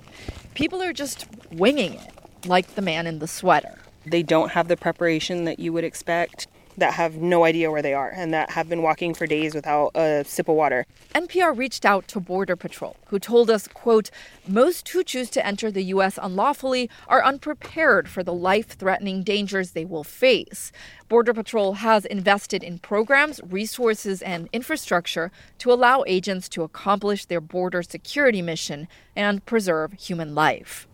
[0.55, 3.78] People are just winging it, like the man in the sweater.
[4.07, 6.47] They don't have the preparation that you would expect,
[6.81, 9.92] that have no idea where they are, and that have been walking for days without
[9.94, 10.86] a sip of water.
[11.15, 14.10] NPR reached out to Border Patrol, who told us, quote,
[14.47, 16.18] most who choose to enter the U.S.
[16.20, 20.73] unlawfully are unprepared for the life-threatening dangers they will face.
[21.09, 27.41] Border Patrol has invested in programs, resources, and infrastructure to allow agents to accomplish their
[27.41, 30.86] border security mission and preserve human life.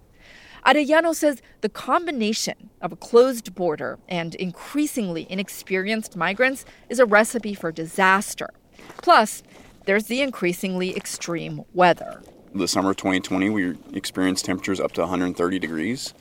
[0.66, 7.54] Arellano says the combination of a closed border and increasingly inexperienced migrants is a recipe
[7.54, 8.50] for disaster.
[8.96, 9.44] Plus,
[9.84, 12.20] there's the increasingly extreme weather.
[12.52, 16.14] The summer of 2020, we experienced temperatures up to 130 degrees.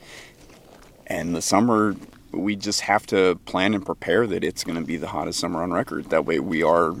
[1.08, 1.96] And the summer,
[2.30, 5.60] we just have to plan and prepare that it's going to be the hottest summer
[5.60, 6.10] on record.
[6.10, 6.94] That way, we are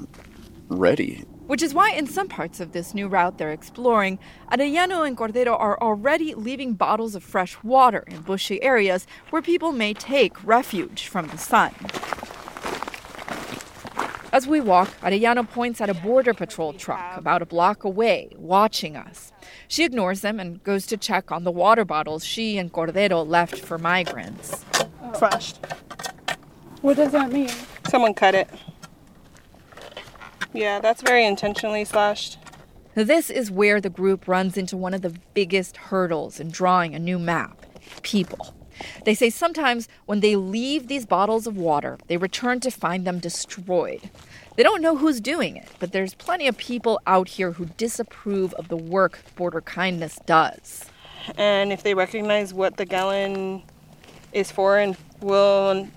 [0.68, 1.24] ready.
[1.46, 4.18] Which is why, in some parts of this new route they're exploring,
[4.50, 9.70] Arellano and Cordero are already leaving bottles of fresh water in bushy areas where people
[9.70, 11.72] may take refuge from the sun.
[14.32, 18.96] As we walk, Arellano points at a Border Patrol truck about a block away, watching
[18.96, 19.32] us.
[19.68, 23.56] She ignores them and goes to check on the water bottles she and Cordero left
[23.56, 24.64] for migrants.
[25.14, 25.64] Flashed.
[26.82, 27.50] What does that mean?
[27.88, 28.50] Someone cut it.
[30.52, 32.38] Yeah, that's very intentionally slashed.
[32.94, 36.98] This is where the group runs into one of the biggest hurdles in drawing a
[36.98, 37.66] new map
[38.02, 38.54] people.
[39.04, 43.18] They say sometimes when they leave these bottles of water, they return to find them
[43.18, 44.10] destroyed.
[44.56, 48.54] They don't know who's doing it, but there's plenty of people out here who disapprove
[48.54, 50.86] of the work Border Kindness does.
[51.36, 53.62] And if they recognize what the gallon
[54.32, 55.88] is for, and will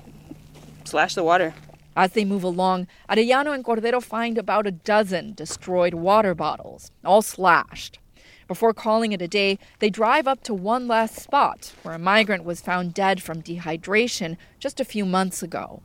[0.86, 1.54] slash the water.
[1.96, 7.22] As they move along, Arellano and Cordero find about a dozen destroyed water bottles, all
[7.22, 8.00] slashed.
[8.48, 12.44] Before calling it a day, they drive up to one last spot where a migrant
[12.44, 15.84] was found dead from dehydration just a few months ago.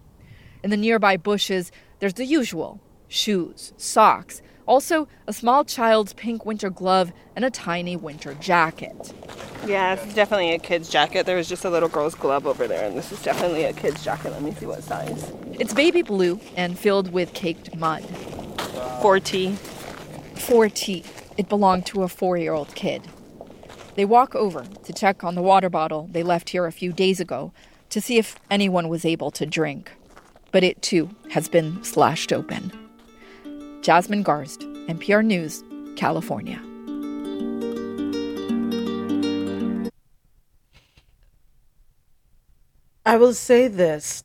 [0.63, 6.71] In the nearby bushes, there's the usual shoes, socks, also a small child's pink winter
[6.71, 9.13] glove, and a tiny winter jacket.
[9.67, 11.27] Yeah, it's definitely a kid's jacket.
[11.27, 14.05] There was just a little girl's glove over there, and this is definitely a kid's
[14.05, 14.31] jacket.
[14.31, 15.33] Let me see what size.
[15.59, 18.03] It's baby blue and filled with caked mud.
[18.03, 19.57] 4T.
[20.35, 21.05] 4T.
[21.37, 23.03] It belonged to a four year old kid.
[23.97, 27.21] They walk over to check on the water bottle they left here a few days
[27.21, 27.53] ago
[27.91, 29.93] to see if anyone was able to drink.
[30.53, 32.84] But it too has been slashed open.
[33.85, 35.63] Jasmine Garsd, NPR News,
[35.95, 36.59] California.
[43.05, 44.25] I will say this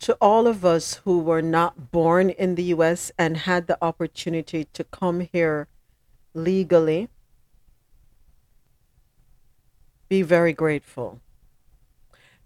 [0.00, 4.64] to all of us who were not born in the US and had the opportunity
[4.72, 5.68] to come here
[6.34, 7.08] legally.
[10.08, 11.20] Be very grateful.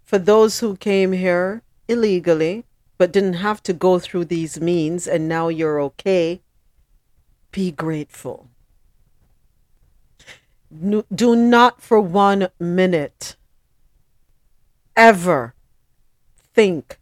[0.03, 2.65] For those who came here illegally
[3.01, 6.39] but didn't have to go through these means and now you're okay,
[7.49, 8.47] be grateful.
[10.71, 13.37] Do not for one minute
[14.95, 15.55] ever
[16.53, 16.99] think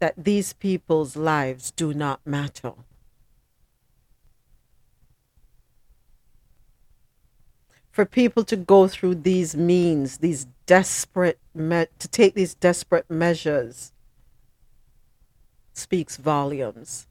[0.00, 2.74] that these people's lives do not matter.
[7.90, 13.92] For people to go through these means, these desperate, me- to take these desperate measures,
[15.80, 17.06] speaks volumes.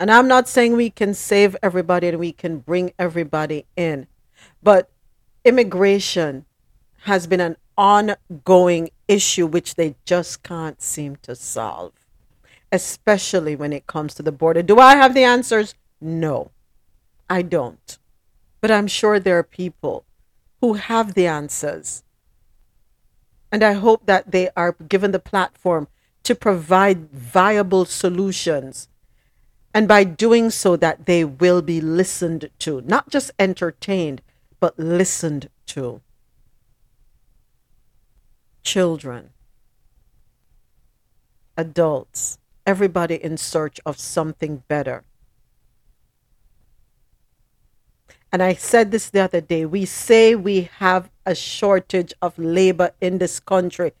[0.00, 4.06] And I'm not saying we can save everybody and we can bring everybody in,
[4.62, 4.90] but
[5.44, 6.46] immigration
[7.02, 11.92] has been an ongoing issue which they just can't seem to solve.
[12.72, 14.62] especially when it comes to the border.
[14.62, 15.74] Do I have the answers?
[16.00, 16.50] No,
[17.30, 17.98] I don't.
[18.60, 20.04] But I'm sure there are people
[20.60, 22.02] who have the answers.
[23.52, 25.88] And I hope that they are given the platform
[26.24, 28.88] to provide viable solutions.
[29.72, 34.22] And by doing so, that they will be listened to, not just entertained,
[34.60, 36.00] but listened to.
[38.62, 39.30] Children,
[41.56, 45.04] adults, everybody in search of something better.
[48.32, 49.64] And I said this the other day.
[49.64, 53.92] We say we have a shortage of labor in this country.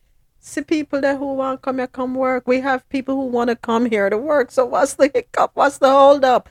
[0.46, 2.46] See people there who want come here, come work.
[2.46, 4.50] We have people who want to come here to work.
[4.50, 5.52] So what's the hiccup?
[5.54, 6.50] What's the holdup?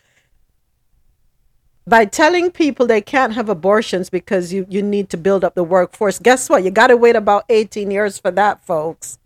[1.85, 5.63] By telling people they can't have abortions because you, you need to build up the
[5.63, 6.63] workforce, guess what?
[6.63, 9.19] You got to wait about 18 years for that, folks.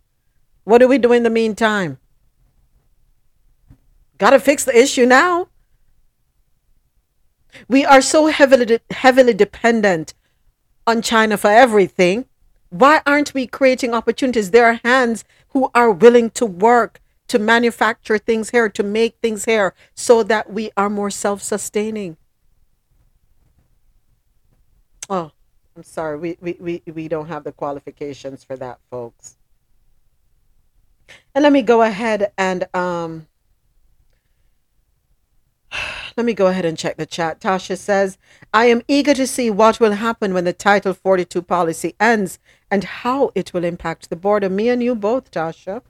[0.66, 1.98] What do we do in the meantime?
[4.18, 5.48] Got to fix the issue now.
[7.70, 10.14] We are so heavily heavily dependent
[10.86, 12.26] on China for everything.
[12.70, 14.52] Why aren't we creating opportunities?
[14.52, 19.46] There are hands who are willing to work to manufacture things here, to make things
[19.46, 22.18] here, so that we are more self sustaining.
[25.10, 25.32] Oh,
[25.76, 26.18] I'm sorry.
[26.18, 29.38] We, we, we, we don't have the qualifications for that, folks.
[31.34, 33.28] And let me go ahead and um,
[36.18, 37.40] let me go ahead and check the chat.
[37.40, 38.18] Tasha says,
[38.58, 42.40] I am eager to see what will happen when the Title 42 policy ends
[42.72, 44.50] and how it will impact the border.
[44.50, 45.84] Me and you both, Tasha.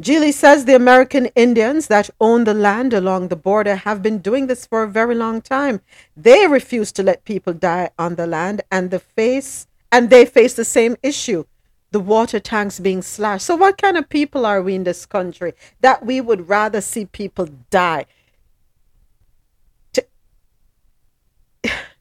[0.00, 4.46] Julie says the American Indians that own the land along the border have been doing
[4.46, 5.80] this for a very long time.
[6.16, 10.54] They refuse to let people die on the land and the face and they face
[10.54, 11.44] the same issue.
[11.90, 13.46] The water tanks being slashed.
[13.46, 17.06] So what kind of people are we in this country that we would rather see
[17.06, 18.06] people die?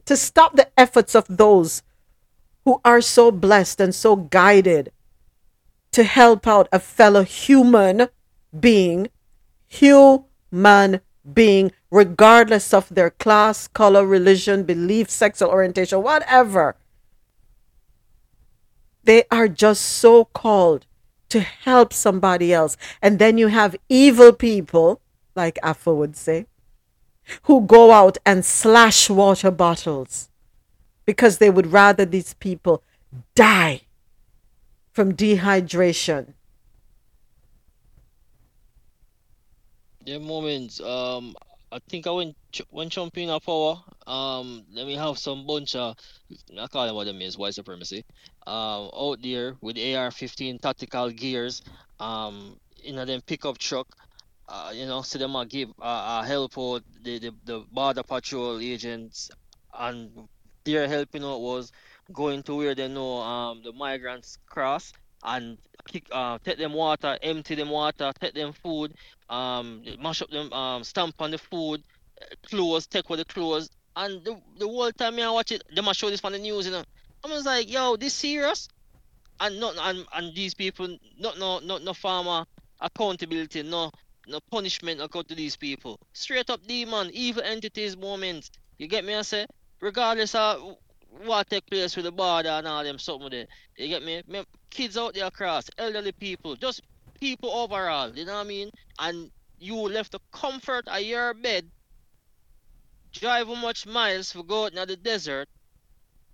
[0.06, 1.84] To stop the efforts of those
[2.66, 4.92] who are so blessed and so guided
[5.92, 8.08] to help out a fellow human
[8.58, 9.08] being,
[9.68, 11.02] human
[11.34, 16.76] being, regardless of their class, color, religion, belief, sexual orientation, whatever.
[19.04, 20.86] They are just so called
[21.30, 22.78] to help somebody else.
[23.02, 25.02] And then you have evil people,
[25.36, 26.48] like Afo would say,
[27.44, 30.30] who go out and slash water bottles
[31.06, 32.84] because they would rather these people
[33.36, 33.82] die
[34.92, 36.34] from dehydration.
[40.06, 40.82] There are moments.
[40.82, 41.36] Um,
[41.72, 42.36] I think I went
[42.70, 43.82] when jumping a power.
[44.06, 45.96] Um, let me have some bunch of
[46.60, 48.04] I call them what them is white supremacy.
[48.46, 51.64] Um, out there with AR-15 tactical gears.
[52.00, 53.88] Um, in a them pickup truck
[54.48, 58.04] uh, you know, so them uh, give uh, uh, help out the, the, the border
[58.04, 59.32] patrol agents
[59.78, 60.28] and
[60.66, 61.72] their helping out was
[62.12, 64.92] going to where they know um the migrants cross
[65.24, 65.58] and
[65.88, 68.94] kick uh take them water, empty them water, take them food,
[69.30, 71.82] um mash up them um stamp on the food,
[72.50, 73.70] clothes, take away the clothes.
[73.96, 76.66] And the, the whole time I watch it, they must show this on the news,
[76.66, 76.84] you know.
[77.24, 78.68] I was like, yo, this serious?
[79.40, 82.46] And not and, and these people not no not no farmer
[82.82, 83.92] accountability, no
[84.28, 86.00] no punishment go to these people.
[86.14, 88.52] Straight up demon, evil entities moments.
[88.78, 89.46] You get me I say?
[89.82, 90.78] Regardless of
[91.26, 93.50] what take place with the border and all them something with it.
[93.78, 94.24] You get me?
[94.70, 96.82] Kids out there across, elderly people, just
[97.20, 98.72] people overall, you know what I mean?
[99.00, 101.70] And you left the comfort of your bed,
[103.12, 105.48] drive how much miles for go out in the desert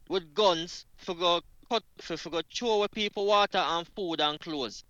[0.07, 4.39] with guns for go cut for, for go throw away people water and food and
[4.39, 4.83] clothes.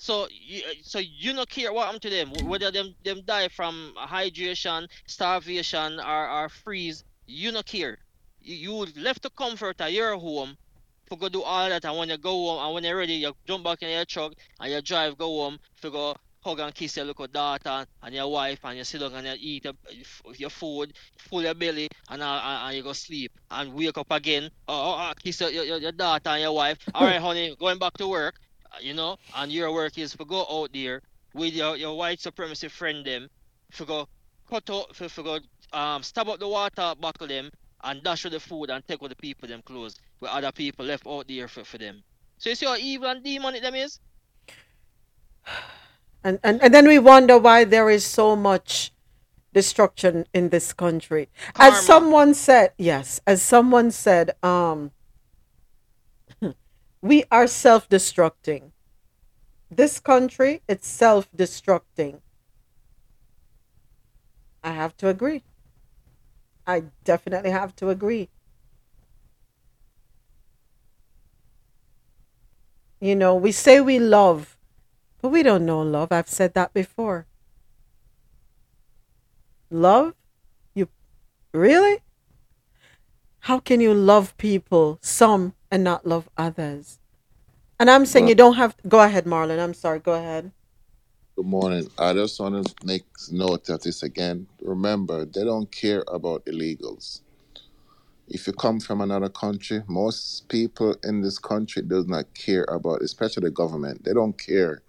[0.00, 3.92] So you, so you not care what happened to them, whether them them die from
[3.98, 7.04] hydration, starvation, or, or freeze.
[7.26, 7.98] You not care.
[8.40, 10.56] You, you left the comfort of your home
[11.10, 13.34] to go do all that, and when you go home and when you're ready, you
[13.46, 16.96] jump back in your truck and you drive go home to go hug and kiss
[16.96, 19.66] your little daughter and your wife, and you sit down and you eat
[20.38, 24.50] your, food, full your belly, and, uh, and you go sleep and wake up again.
[24.66, 26.78] Oh, oh, kiss your, your, your daughter and your wife.
[26.94, 28.40] All right, honey, going back to work
[28.80, 31.02] you know, and your work is to go out there
[31.34, 33.28] with your, your white supremacy friend them,
[33.76, 34.08] to go
[34.48, 35.38] cut out, for, for go
[35.72, 37.50] um, stab up the water buckle them,
[37.84, 40.84] and dash with the food and take with the people them clothes, with other people
[40.84, 42.02] left out there for, for them.
[42.38, 44.00] So you see how evil and demonic them is?
[46.22, 48.92] And, and and then we wonder why there is so much
[49.54, 51.30] destruction in this country.
[51.54, 51.74] Karma.
[51.74, 54.90] As someone said, yes, as someone said, um,
[57.02, 58.72] we are self-destructing
[59.70, 62.20] this country, it's self destructing.
[64.64, 65.42] I have to agree.
[66.66, 68.30] I definitely have to agree.
[73.00, 74.56] You know, we say we love,
[75.22, 76.12] but we don't know love.
[76.12, 77.26] I've said that before.
[79.70, 80.14] Love?
[80.74, 80.88] You
[81.54, 82.02] really?
[83.40, 86.98] How can you love people, some, and not love others?
[87.78, 89.58] And I'm saying Well, you don't have go ahead, Marlon.
[89.62, 90.52] I'm sorry, go ahead.
[91.36, 91.88] good morning.
[91.98, 94.46] I just want to make note of this again.
[94.62, 97.22] Remember, they don't care about illegals.
[98.28, 103.02] If you come from another country, most people in this country does not care about,
[103.02, 104.04] especially the government.
[104.04, 104.82] They don't care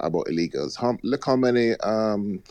[0.00, 0.78] about illegals.
[0.80, 2.42] How, look how many um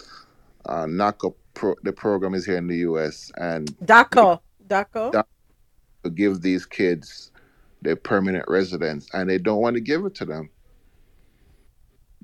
[0.66, 3.32] uh, knockup pro- the program is here in the U.S.
[3.38, 4.40] and DACA.
[4.68, 5.12] DACA.
[6.16, 7.32] give these kids
[7.82, 10.50] their permanent residence, and they don't want to give it to them.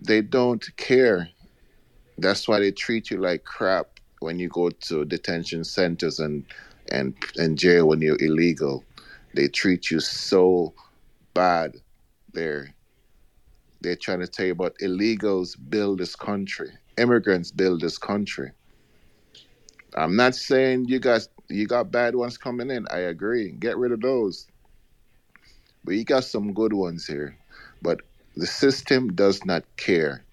[0.02, 1.30] They don't care.
[2.18, 6.46] That's why they treat you like crap when you go to detention centers and
[6.92, 8.84] and and jail when you're illegal.
[9.34, 10.74] They treat you so
[11.34, 11.78] bad
[12.34, 12.76] there.
[13.82, 16.72] They're trying to tell you about illegals build this country.
[16.98, 18.52] Immigrants build this country.
[19.96, 22.88] I'm not saying you guys you got bad ones coming in.
[22.92, 23.52] I agree.
[23.52, 24.48] Get rid of those.
[25.84, 27.38] But you got some good ones here.
[27.82, 28.02] But
[28.36, 30.24] the system does not care.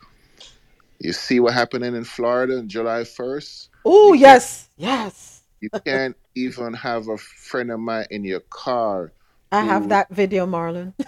[1.00, 3.68] You see what happening in Florida on July 1st?
[3.84, 5.42] Oh yes, yes.
[5.60, 9.12] You can't even have a friend of mine in your car
[9.52, 10.94] I have that video, Marlon.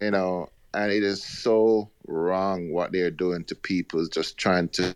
[0.00, 4.94] you know, and it is so wrong what they're doing to people, just trying to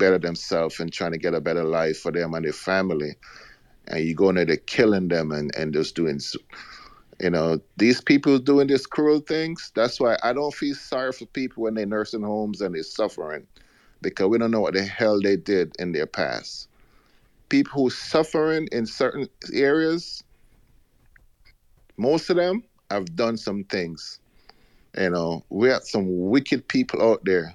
[0.00, 3.14] better themselves and trying to get a better life for them and their family.
[3.86, 6.20] And you go in there killing them and, and just doing,
[7.20, 9.70] you know, these people doing these cruel things.
[9.74, 13.46] That's why I don't feel sorry for people when they're nursing homes and they're suffering
[14.02, 16.68] because we don't know what the hell they did in their past.
[17.48, 20.24] People who suffering in certain areas,
[21.96, 24.20] most of them have done some things.
[24.96, 27.54] You know, we have some wicked people out there,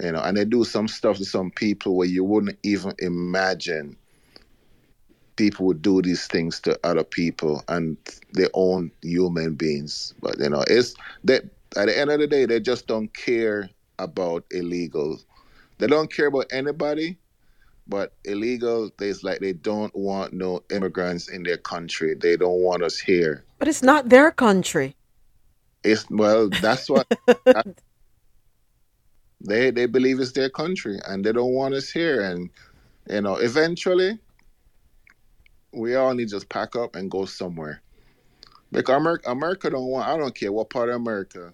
[0.00, 3.96] you know, and they do some stuff to some people where you wouldn't even imagine
[5.36, 7.96] people would do these things to other people and
[8.32, 10.14] their own human beings.
[10.20, 11.44] But you know, it's that
[11.76, 15.18] at the end of the day, they just don't care about illegal.
[15.78, 17.18] They don't care about anybody,
[17.86, 18.90] but illegal.
[19.00, 22.14] It's like they don't want no immigrants in their country.
[22.14, 23.44] They don't want us here.
[23.58, 24.96] But it's not their country.
[25.82, 27.06] It's well, that's what
[29.44, 32.22] they they believe it's their country, and they don't want us here.
[32.22, 32.50] And
[33.08, 34.18] you know, eventually,
[35.72, 37.82] we all need to just pack up and go somewhere.
[38.72, 40.08] Because America, America don't want.
[40.08, 41.52] I don't care what part of America.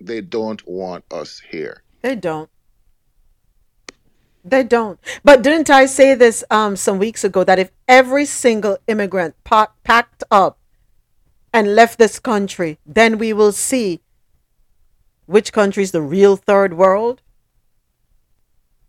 [0.00, 1.82] They don't want us here.
[2.02, 2.50] They don't.
[4.44, 5.00] They don't.
[5.24, 9.72] But didn't I say this um some weeks ago that if every single immigrant pa-
[9.82, 10.58] packed up
[11.52, 14.00] and left this country, then we will see
[15.26, 17.22] which country is the real third world?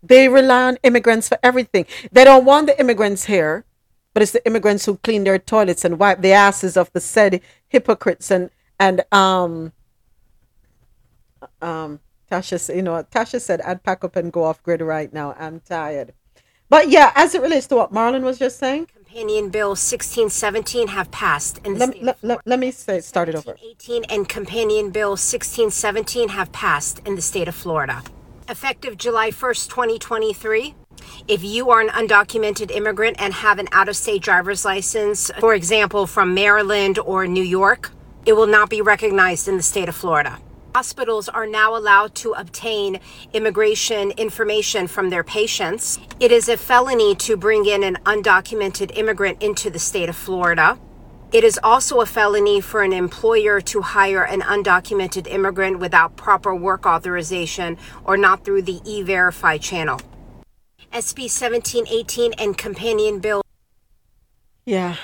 [0.02, 1.86] They rely on immigrants for everything.
[2.12, 3.66] They don't want the immigrants here,
[4.14, 7.42] but it's the immigrants who clean their toilets and wipe the asses of the said
[7.68, 8.50] hypocrites and
[8.80, 9.74] and um
[11.62, 12.00] um
[12.32, 15.36] Tasha you know Tasha said I'd pack up and go off grid right now.
[15.38, 16.14] I'm tired.
[16.70, 21.10] But yeah, as it relates to what Marlon was just saying, Companion Bill 1617 have
[21.10, 23.58] passed in the let, state let, let, let me say start it over.
[23.68, 28.04] 18 and Companion Bill 1617 have passed in the state of Florida.
[28.48, 30.76] Effective July 1st, 2023,
[31.28, 35.56] if you are an undocumented immigrant and have an out of state driver's license, for
[35.56, 37.90] example, from Maryland or New York,
[38.28, 40.38] it will not be recognized in the state of Florida.
[40.76, 43.00] Hospitals are now allowed to obtain
[43.34, 46.00] immigration information from their patients.
[46.20, 50.78] It is a felony to bring in an undocumented immigrant into the state of Florida.
[51.32, 56.56] It is also a felony for an employer to hire an undocumented immigrant without proper
[56.56, 60.00] work authorization or not through the e verify channel.
[60.94, 63.42] SB 1718 and Companion Bill
[64.66, 64.96] Yeah.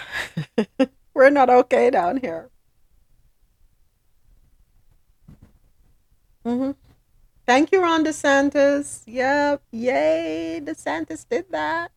[1.14, 2.50] We're not okay down here.
[6.45, 6.72] Hmm
[7.45, 9.03] Thank you, Ron DeSantis.
[9.05, 9.61] Yep.
[9.72, 10.61] Yay.
[10.63, 11.91] DeSantis did that.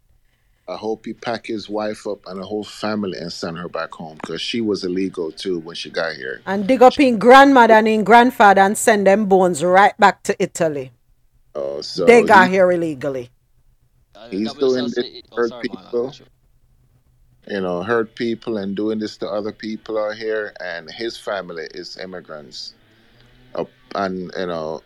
[0.68, 3.92] I hope he pack his wife up and the whole family and send her back
[3.92, 6.42] home because she was illegal too when she got here.
[6.44, 10.34] And dig up in grandmother and in grandfather and send them bones right back to
[10.42, 10.90] Italy.
[11.54, 13.30] Oh, so they got he- here illegally.
[14.30, 16.12] he's doing this to hurt people.
[17.46, 21.68] You know, hurt people and doing this to other people out here, and his family
[21.74, 22.74] is immigrants.
[23.94, 24.82] And you know,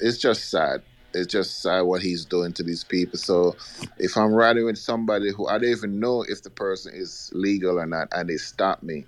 [0.00, 0.82] it's just sad.
[1.14, 3.18] It's just sad what he's doing to these people.
[3.18, 3.54] So,
[3.98, 7.78] if I'm riding with somebody who I don't even know if the person is legal
[7.78, 9.04] or not, and they stop me,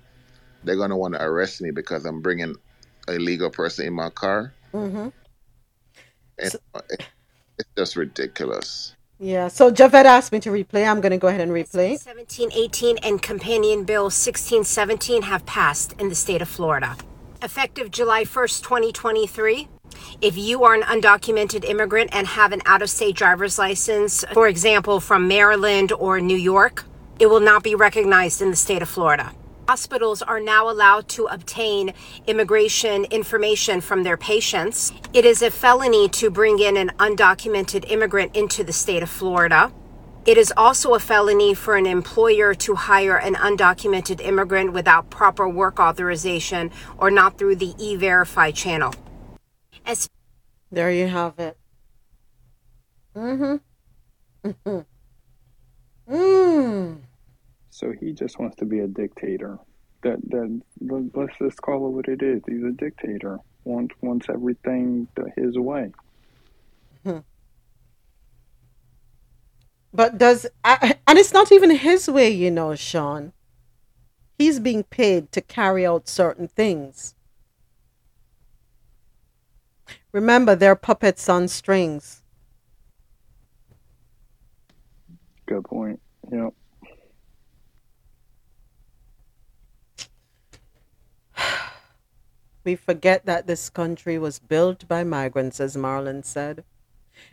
[0.63, 2.55] they're gonna want to arrest me because I'm bringing
[3.07, 4.53] a legal person in my car.
[4.73, 5.09] Mm-hmm.
[6.39, 6.55] And
[6.89, 7.05] it-
[7.57, 8.95] it's just ridiculous.
[9.19, 9.47] Yeah.
[9.47, 10.87] So Javed asked me to replay.
[10.87, 11.91] I'm going to go ahead and replay.
[11.91, 16.97] 1718 and Companion Bill 1617 have passed in the state of Florida.
[17.41, 19.67] Effective July 1st, 2023,
[20.21, 24.47] if you are an undocumented immigrant and have an out of state driver's license, for
[24.47, 26.85] example, from Maryland or New York,
[27.19, 29.33] it will not be recognized in the state of Florida.
[29.67, 31.93] Hospitals are now allowed to obtain
[32.27, 34.93] immigration information from their patients.
[35.13, 39.71] It is a felony to bring in an undocumented immigrant into the state of Florida.
[40.25, 45.47] It is also a felony for an employer to hire an undocumented immigrant without proper
[45.47, 48.91] work authorization or not through the e verify channel.
[49.85, 50.09] As
[50.71, 51.57] There you have it.
[53.15, 54.49] Mm-hmm.
[54.49, 54.79] Mm-hmm.
[56.13, 56.97] Mm.
[57.69, 59.59] So he just wants to be a dictator.
[60.01, 62.41] That that let- let's just call it what it is.
[62.47, 63.39] He's a dictator.
[63.63, 65.91] Wants wants everything the, his way.
[69.95, 73.33] But does I- and it's not even his way, you know, Sean.
[74.37, 77.15] He's being paid to carry out certain things.
[80.11, 82.23] Remember, they're puppets on strings.
[85.47, 86.01] Good point.
[86.31, 86.53] Yep.
[92.65, 96.63] We forget that this country was built by migrants, as Marlon said.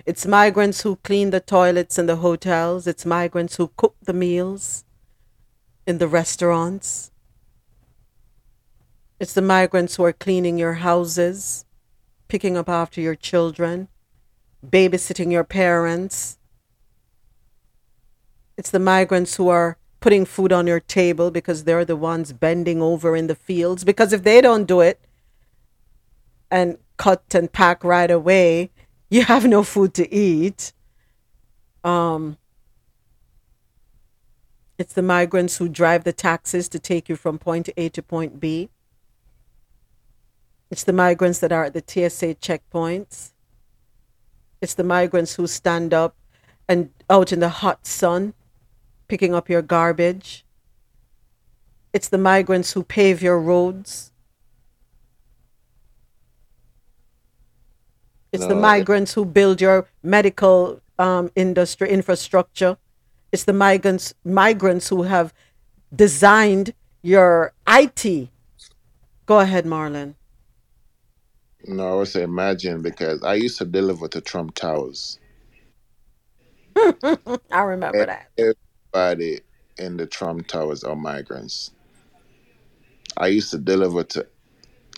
[0.05, 2.87] It's migrants who clean the toilets in the hotels.
[2.87, 4.85] It's migrants who cook the meals
[5.87, 7.13] in the restaurants.
[9.21, 11.65] It's the migrants who are cleaning your houses,
[12.27, 13.87] picking up after your children,
[14.67, 16.39] babysitting your parents.
[18.57, 22.83] It's the migrants who are putting food on your table because they're the ones bending
[22.83, 23.85] over in the fields.
[23.85, 25.01] Because if they don't do it
[26.51, 28.72] and cut and pack right away,
[29.13, 30.73] you have no food to eat.
[31.85, 32.39] Um,
[34.79, 38.41] it's the migrants who drive the taxis to take you from point A to point
[38.41, 38.71] B.
[40.71, 43.33] It's the migrants that are at the TSA checkpoints.
[44.63, 46.17] It's the migrants who stand up
[46.67, 48.33] and out in the hot sun
[49.09, 50.47] picking up your garbage.
[51.93, 54.12] It's the migrants who pave your roads.
[58.33, 62.79] It's the No, it- migrants who build your medical um, industry infrastructure.
[63.33, 65.35] It's the migrants migrants who have
[65.95, 68.31] designed your IT.
[69.27, 70.15] Go ahead, Marlon.
[71.67, 75.19] No, I would say imagine because I used to deliver to Trump Towers.
[76.77, 78.31] I remember that.
[78.39, 79.41] Everybody
[79.79, 81.73] in the Trump Towers are migrants.
[83.17, 84.27] I used to deliver to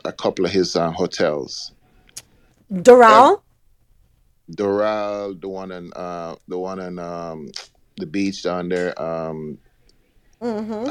[0.07, 1.74] a couple of his uh, hotels.
[2.83, 3.43] Doral?
[4.51, 7.49] Doral, the one in uh, the one in um,
[7.99, 9.59] the beach down there, um,
[10.43, 10.91] Mm-hmm.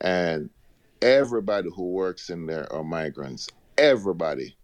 [0.00, 0.50] and
[1.02, 3.48] everybody who works in there are migrants.
[3.78, 4.56] Everybody,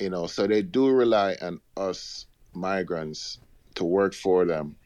[0.00, 3.40] you know, so they do rely on us migrants
[3.76, 4.76] to work for them.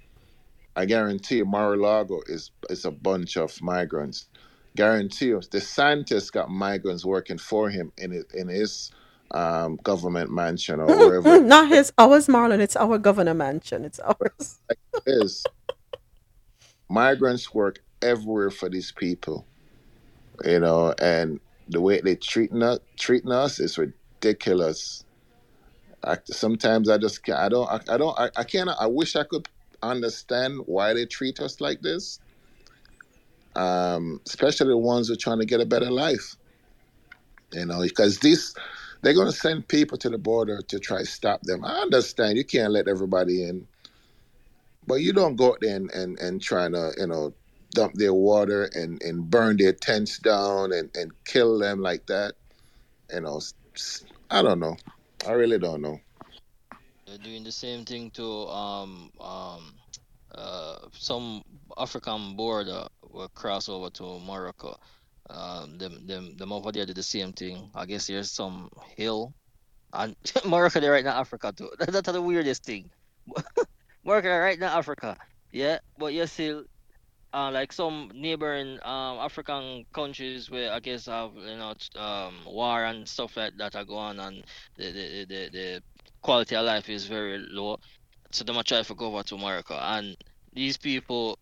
[0.77, 4.29] I guarantee Mar-a-Lago is is a bunch of migrants.
[4.77, 8.91] Guarantee you, DeSantis got migrants working for him in it, in his
[9.33, 12.61] um, government mansion or wherever it Not his, ours, Marlon.
[12.61, 13.85] It's our governor mansion.
[13.85, 14.61] It's ours.
[15.07, 15.45] is.
[16.89, 19.47] Migrants work everywhere for these people,
[20.45, 25.05] you know, and the way they treating us, treating us is ridiculous.
[26.05, 29.17] I, sometimes I just can't, I don't I, I don't I, I can't I wish
[29.17, 29.49] I could
[29.83, 32.21] understand why they treat us like this.
[33.55, 36.37] Um, especially the ones who are trying to get a better life.
[37.53, 38.55] You know, because these
[39.03, 41.65] they're gonna send people to the border to try to stop them.
[41.65, 43.67] I understand you can't let everybody in,
[44.87, 47.35] but you don't go out there and, and, and trying to, you know,
[47.71, 52.35] dump their water and, and burn their tents down and, and kill them like that.
[53.13, 53.41] You know,
[54.31, 54.77] I don't know.
[55.27, 55.99] I really don't know.
[57.07, 59.75] They're doing the same thing to um um
[60.35, 61.43] uh some
[61.77, 64.77] African border will cross over to Morocco.
[65.31, 67.71] Um them them them over there did the same thing.
[67.75, 69.35] I guess there's some hill
[69.93, 70.17] and
[70.47, 71.71] Morocco they're right now Africa too.
[71.79, 72.91] That, that's the weirdest thing.
[74.05, 75.17] Morocco right now Africa.
[75.53, 76.65] Yeah, but you still
[77.35, 82.85] uh, like some neighboring um, African countries where I guess have you know um, war
[82.85, 84.45] and stuff like that are going on, and
[84.77, 85.83] the the, the, the
[86.23, 87.79] quality of life is very low.
[88.31, 90.17] So they might try to go over to America, and
[90.53, 91.39] these people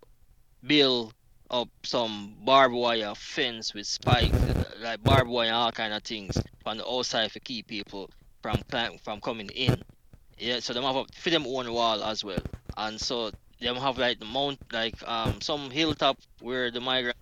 [0.62, 1.14] build
[1.50, 4.36] up some barbed wire fence with spikes,
[4.80, 8.08] like barbed wire and all kind of things on the outside to keep people
[8.42, 8.62] from
[9.02, 9.82] from coming in.
[10.38, 12.42] Yeah, so they have a, for them own wall as well,
[12.76, 13.30] and so
[13.60, 17.16] they have like the mount, like um some hilltop where the migrant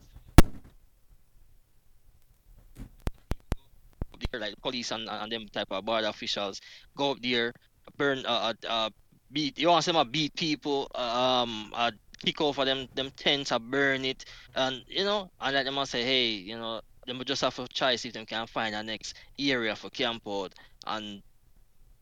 [4.31, 6.61] there, like police and, and them type of border officials
[6.97, 7.53] go up there,
[7.97, 8.91] burn, uh, uh, uh
[9.33, 9.59] beat.
[9.59, 11.91] You want to say, beat people, um, uh,
[12.25, 14.25] kick over them, them tents, uh, burn it,
[14.55, 18.09] and you know, and let them say, hey, you know, them just have a see
[18.09, 20.53] if them can find a next area for camp out,
[20.87, 21.23] and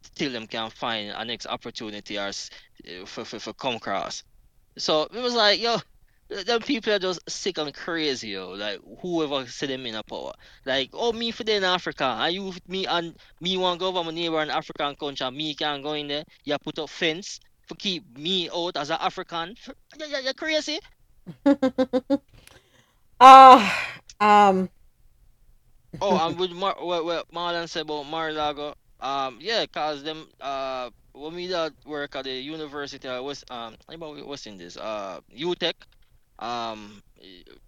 [0.02, 2.32] still them can find a next opportunity or
[3.04, 4.24] for for, for come across.
[4.78, 5.78] So it was like, yo,
[6.28, 8.50] them people are just sick and crazy, yo.
[8.50, 10.32] Like whoever said them in a power.
[10.64, 14.04] Like, oh me for them in Africa, and you me and me want go over
[14.04, 16.24] my neighbor in African country, me can go in there.
[16.44, 19.56] You put up fence for keep me out as an African.
[19.98, 20.78] You, you, you crazy?
[23.20, 24.68] Ah, um,
[26.00, 30.90] Oh, and with Mar- what, what Marlon said about Mar-a-Lago, um, yeah, cause them, uh,
[31.12, 35.20] when we did work at the university, I was, um, about what's in this, uh,
[35.34, 35.74] UTech,
[36.38, 37.00] um,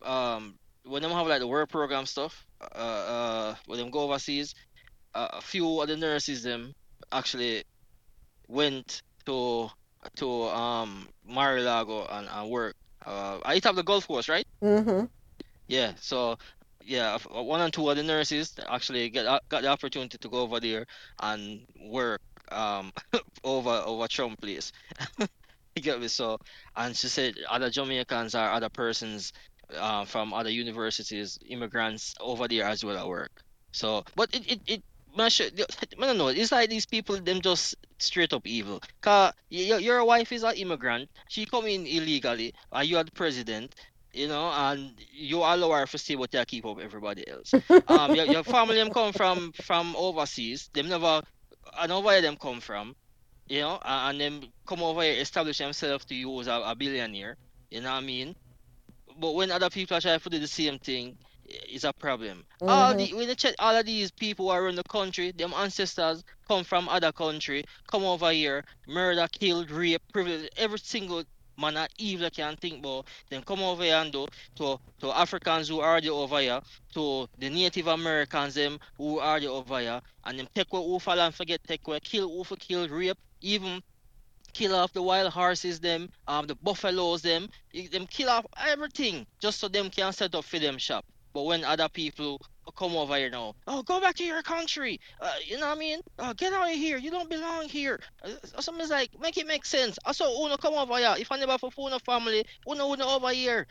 [0.02, 4.54] um, when them have like the work program stuff, uh, uh, when them go overseas,
[5.14, 6.72] uh, a few of the nurses them
[7.12, 7.64] actually
[8.48, 9.68] went to
[10.16, 12.74] to um Mar-a-Lago and, and work.
[13.04, 14.44] Uh, I have the golf course, right?
[14.62, 15.04] mm-hmm.
[15.66, 16.36] Yeah, so
[16.84, 20.38] yeah, uh, one and two of the nurses actually get got the opportunity to go
[20.40, 20.86] over there
[21.20, 22.20] and work
[22.50, 22.92] um
[23.44, 24.72] over over Trump place.
[25.76, 26.08] You get me?
[26.08, 26.38] So,
[26.76, 29.32] and she said other Jamaicans or other persons
[29.74, 33.30] uh, from other universities, immigrants over there as well at work.
[33.72, 34.82] So, but it it it.
[35.98, 36.28] Man, I.
[36.28, 38.80] It's like these people, them just straight up evil.
[39.00, 41.10] Cause your, your wife is an immigrant.
[41.28, 43.74] She come in illegally, and you are the president
[44.12, 47.54] you know, and you allow her to stay but you keep up everybody else.
[47.88, 50.68] Um, your, your family them come from from overseas.
[50.72, 51.22] Them never,
[51.76, 52.96] I don't know where them come from,
[53.48, 56.74] you know, and, and them come over here establish themselves to you as a, a
[56.74, 57.36] billionaire.
[57.70, 58.34] You know what I mean?
[59.18, 62.46] But when other people are trying to do the same thing, i- it's a problem.
[62.66, 62.96] All Mhm.
[62.96, 66.22] the when you check all of these people who are in the country, them ancestors
[66.48, 71.24] come from other country, come over here, murder, killed, rape, privilege, every single
[71.58, 75.68] man of evil can think about, then come over here and do to to Africans
[75.68, 76.60] who are already over here,
[76.94, 80.98] to the Native Americans them who are already over here, and them take away who
[80.98, 83.80] fall and forget, take away, kill who for kill, rape, even
[84.52, 87.48] kill off the wild horses them, um the buffaloes them,
[87.92, 91.04] them kill off everything just so them can set up for them shop.
[91.32, 92.40] But when other people
[92.76, 95.80] come over here now, oh go back to your country, uh, you know what I
[95.80, 96.00] mean?
[96.18, 98.00] Oh, get out of here, you don't belong here.
[98.22, 99.98] Uh, something's like make it make sense.
[100.04, 101.14] I saw Uno come over here.
[101.18, 103.66] If I never for a family, Uno Uno over here.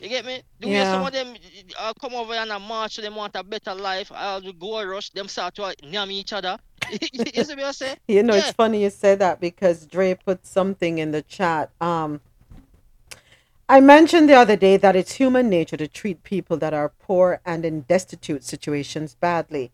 [0.00, 0.42] You get me?
[0.58, 1.34] The way some of them
[1.78, 4.10] uh, come over here and a march, they want a better life.
[4.12, 6.58] I'll go rush, them start to uh, name each other.
[6.90, 7.96] you see me I say?
[8.08, 8.40] You know, yeah.
[8.40, 11.70] it's funny you say that because Dre put something in the chat.
[11.80, 12.20] Um,
[13.66, 17.40] I mentioned the other day that it's human nature to treat people that are poor
[17.46, 19.72] and in destitute situations badly.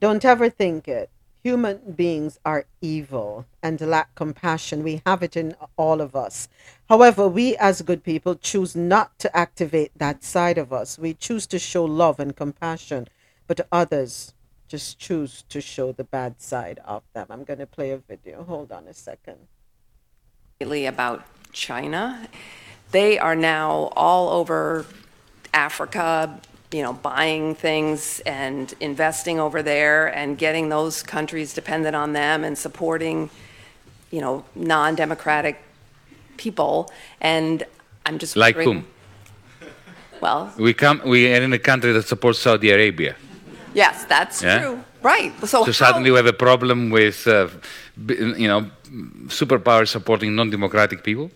[0.00, 1.08] Don't ever think it.
[1.44, 4.82] Human beings are evil and lack compassion.
[4.82, 6.48] We have it in all of us.
[6.88, 10.98] However, we as good people choose not to activate that side of us.
[10.98, 13.06] We choose to show love and compassion,
[13.46, 14.34] but others
[14.66, 17.28] just choose to show the bad side of them.
[17.30, 18.42] I'm going to play a video.
[18.42, 19.38] Hold on a second.
[20.86, 22.28] about China.
[22.90, 24.86] They are now all over
[25.52, 26.38] Africa,
[26.72, 32.44] you know, buying things and investing over there and getting those countries dependent on them
[32.44, 33.30] and supporting,
[34.10, 35.60] you know, non-democratic
[36.36, 36.90] people.
[37.20, 37.64] And
[38.06, 38.86] I'm just Like whom?
[40.20, 41.00] Well, We come.
[41.04, 43.14] We are in a country that supports Saudi Arabia.
[43.74, 44.58] yes, that's Yeah?
[44.58, 44.84] true.
[45.00, 45.32] Right.
[45.46, 47.46] So, So suddenly we have a problem with, uh,
[48.36, 48.68] you know,
[49.28, 51.30] superpowers supporting non-democratic people.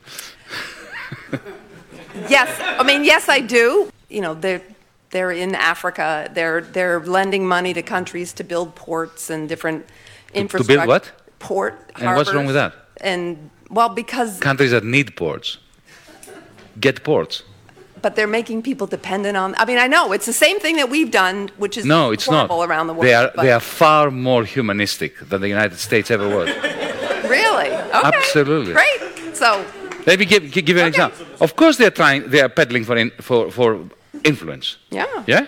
[2.28, 2.48] Yes,
[2.80, 3.90] I mean, yes, I do.
[4.08, 4.62] You know, they're
[5.10, 6.30] they're in Africa.
[6.34, 9.86] They're they're lending money to countries to build ports and different
[10.34, 10.72] infrastructure.
[10.74, 11.12] to build what?
[11.38, 11.74] Port.
[11.96, 12.72] And what's wrong with that?
[13.00, 15.58] And well, because Countries that need ports
[16.80, 17.42] get ports.
[18.02, 19.54] but they're making people dependent on.
[19.58, 22.28] I mean, I know it's the same thing that we've done, which is No, it's
[22.28, 22.48] not.
[22.48, 23.06] horrible around the world.
[23.06, 26.48] They are they are far more humanistic than the United States ever was.
[27.28, 28.10] really okay.
[28.18, 28.72] Absolutely.
[28.74, 29.36] Great.
[29.36, 29.64] So
[30.06, 31.26] Let me give, give you an example.
[31.40, 33.80] Of course, they're trying, they are peddling for, in, for, for
[34.24, 34.76] influence.
[34.90, 35.06] Yeah.
[35.26, 35.46] Yeah?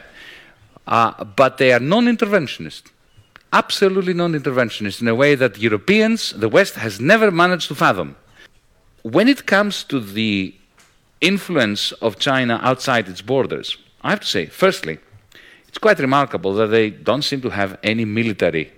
[0.87, 2.85] Uh, but they are non interventionist.
[3.53, 8.17] Absolutely non interventionist in a way that Europeans, the West, has never managed to fathom.
[9.03, 10.55] When it comes to the
[11.21, 14.99] influence of China outside its borders, I have to say, firstly,
[15.69, 18.73] it's quite remarkable that they don't seem to have any military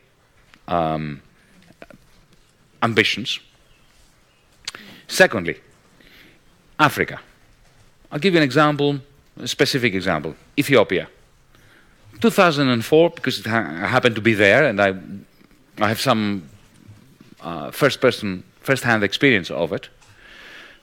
[0.68, 1.20] um,
[2.82, 3.40] ambitions.
[5.08, 5.56] Secondly,
[6.78, 7.20] Africa.
[8.10, 9.00] I'll give you an example,
[9.38, 11.08] a specific example Ethiopia.
[12.20, 14.94] 2004, because it ha- I happened to be there and I,
[15.78, 16.48] I have some
[17.42, 19.88] uh, first person, first hand experience of it.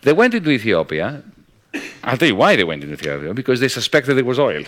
[0.01, 1.23] They went into Ethiopia.
[2.03, 4.63] I'll tell you why they went into Ethiopia because they suspected there was oil.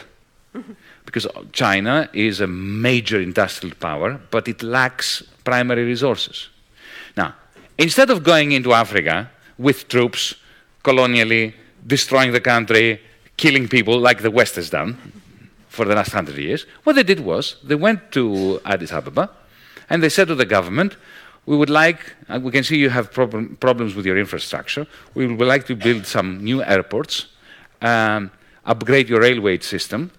[1.05, 6.49] because China is a major industrial power, but it lacks primary resources.
[7.15, 7.35] Now,
[7.77, 10.35] instead of going into Africa with troops,
[10.85, 11.53] colonially,
[11.85, 13.01] destroying the country,
[13.35, 14.91] killing people like the West has done
[15.67, 19.29] for the last hundred years, what they did was they went to Addis Ababa
[19.89, 20.95] and they said to the government,
[21.45, 21.99] we would like,
[22.29, 24.87] uh, we can see you have problem, problems with your infrastructure.
[25.13, 27.27] We would like to build some new airports,
[27.81, 28.31] um,
[28.65, 30.11] upgrade your railway system,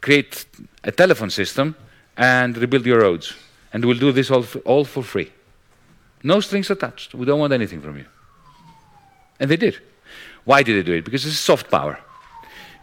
[0.00, 0.44] create
[0.84, 1.76] a telephone system,
[2.16, 3.34] and rebuild your roads.
[3.72, 5.30] And we'll do this all all for free.
[6.22, 7.14] No strings attached.
[7.14, 8.06] We don't want anything from you.
[9.38, 9.78] And they did.
[10.44, 11.04] Why did they do it?
[11.04, 11.98] Because it's soft power.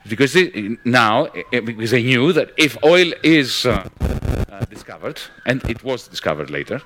[0.07, 3.89] Because they, now, because they knew that if oil is uh,
[4.49, 6.81] uh, discovered, and it was discovered later,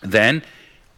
[0.00, 0.42] then,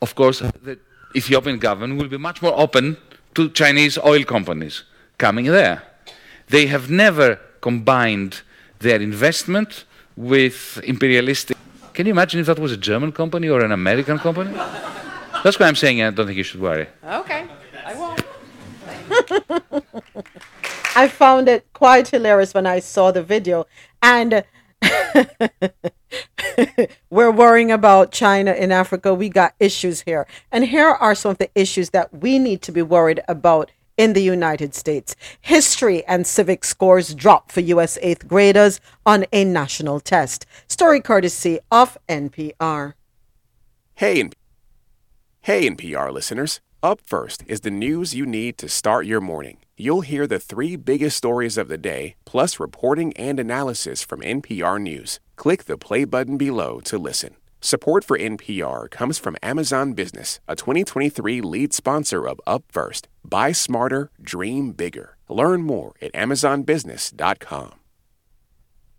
[0.00, 0.78] of course, the
[1.16, 2.96] Ethiopian government will be much more open
[3.34, 4.84] to Chinese oil companies
[5.18, 5.82] coming there.
[6.48, 8.42] They have never combined
[8.78, 9.84] their investment
[10.16, 11.56] with imperialistic.
[11.94, 14.52] Can you imagine if that was a German company or an American company?
[15.42, 16.86] That's why I'm saying I don't think you should worry.
[17.04, 17.46] Okay.
[20.96, 23.66] I found it quite hilarious when I saw the video.
[24.02, 24.44] And
[27.10, 29.14] we're worrying about China in Africa.
[29.14, 30.26] We got issues here.
[30.52, 34.12] And here are some of the issues that we need to be worried about in
[34.12, 35.14] the United States.
[35.40, 37.98] History and civic scores drop for U.S.
[38.02, 40.46] eighth graders on a national test.
[40.68, 42.94] Story courtesy of NPR.
[43.94, 44.30] Hey,
[45.42, 46.60] hey, NPR listeners.
[46.84, 49.56] Up first is the news you need to start your morning.
[49.78, 54.78] You'll hear the three biggest stories of the day, plus reporting and analysis from NPR
[54.78, 55.18] News.
[55.36, 57.36] Click the play button below to listen.
[57.62, 63.08] Support for NPR comes from Amazon Business, a 2023 lead sponsor of Up First.
[63.24, 65.16] Buy smarter, dream bigger.
[65.30, 67.80] Learn more at AmazonBusiness.com.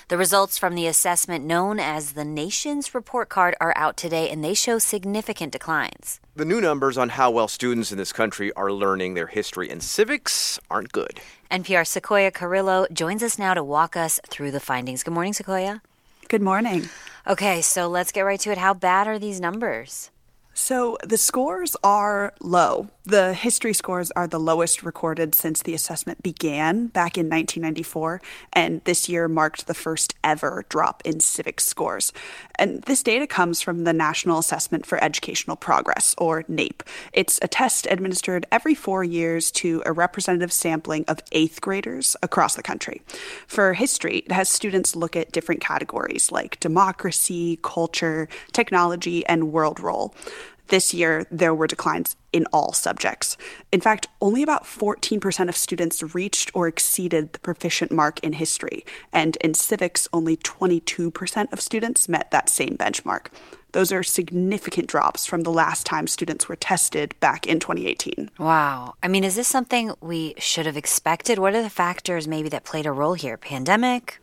[0.07, 4.43] The results from the assessment known as the Nation's Report Card are out today, and
[4.43, 6.19] they show significant declines.
[6.35, 9.81] The new numbers on how well students in this country are learning their history and
[9.81, 11.21] civics aren't good.
[11.49, 15.01] NPR Sequoia Carrillo joins us now to walk us through the findings.
[15.01, 15.81] Good morning, Sequoia.
[16.29, 16.87] Good morning.
[17.25, 18.59] Okay, so let's get right to it.
[18.59, 20.11] How bad are these numbers?
[20.53, 22.89] So the scores are low.
[23.07, 28.19] The history scores are the lowest recorded since the assessment began back in 1994,
[28.51, 32.11] and this year marked the first ever drop in civic scores.
[32.57, 36.81] And this data comes from the National Assessment for Educational Progress, or NAEP.
[37.13, 42.55] It's a test administered every four years to a representative sampling of eighth graders across
[42.55, 43.03] the country.
[43.45, 49.79] For history, it has students look at different categories like democracy, culture, technology, and world
[49.79, 50.15] role.
[50.69, 53.37] This year, there were declines in all subjects.
[53.71, 58.85] In fact, only about 14% of students reached or exceeded the proficient mark in history,
[59.13, 63.27] and in civics, only 22% of students met that same benchmark.
[63.71, 68.31] Those are significant drops from the last time students were tested back in 2018.
[68.37, 68.95] Wow.
[69.01, 71.39] I mean, is this something we should have expected?
[71.39, 73.37] What are the factors maybe that played a role here?
[73.37, 74.19] Pandemic?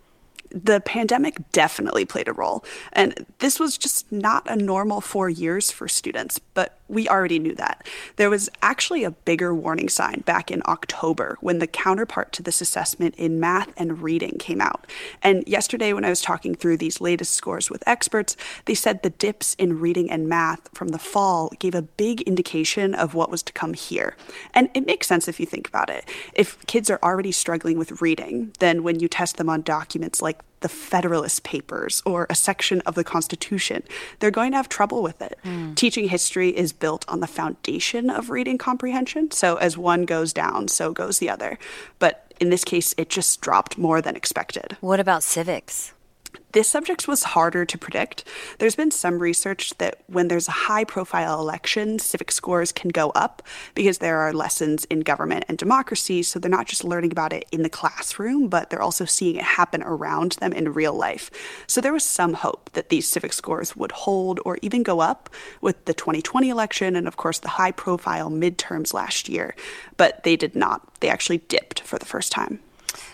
[0.55, 2.64] The pandemic definitely played a role.
[2.92, 7.55] And this was just not a normal four years for students, but we already knew
[7.55, 7.86] that.
[8.16, 12.60] There was actually a bigger warning sign back in October when the counterpart to this
[12.60, 14.86] assessment in math and reading came out.
[15.22, 19.10] And yesterday, when I was talking through these latest scores with experts, they said the
[19.10, 23.42] dips in reading and math from the fall gave a big indication of what was
[23.44, 24.14] to come here.
[24.52, 26.05] And it makes sense if you think about it.
[26.34, 30.42] If kids are already struggling with reading, then when you test them on documents like
[30.62, 33.82] the Federalist Papers or a section of the Constitution,
[34.18, 35.39] they're going to have trouble with it.
[35.42, 35.74] Hmm.
[35.74, 39.31] Teaching history is built on the foundation of reading comprehension.
[39.31, 41.58] So as one goes down, so goes the other.
[41.99, 44.76] But in this case, it just dropped more than expected.
[44.81, 45.92] What about civics?
[46.52, 48.25] This subject was harder to predict.
[48.59, 53.09] There's been some research that when there's a high profile election, civic scores can go
[53.11, 53.43] up
[53.75, 56.23] because there are lessons in government and democracy.
[56.23, 59.44] So they're not just learning about it in the classroom, but they're also seeing it
[59.44, 61.31] happen around them in real life.
[61.67, 65.31] So there was some hope that these civic scores would hold or even go up
[65.62, 69.57] with the 2020 election and, of course, the high profile midterms last year.
[69.97, 71.01] But they did not.
[71.01, 72.61] They actually dipped for the first time.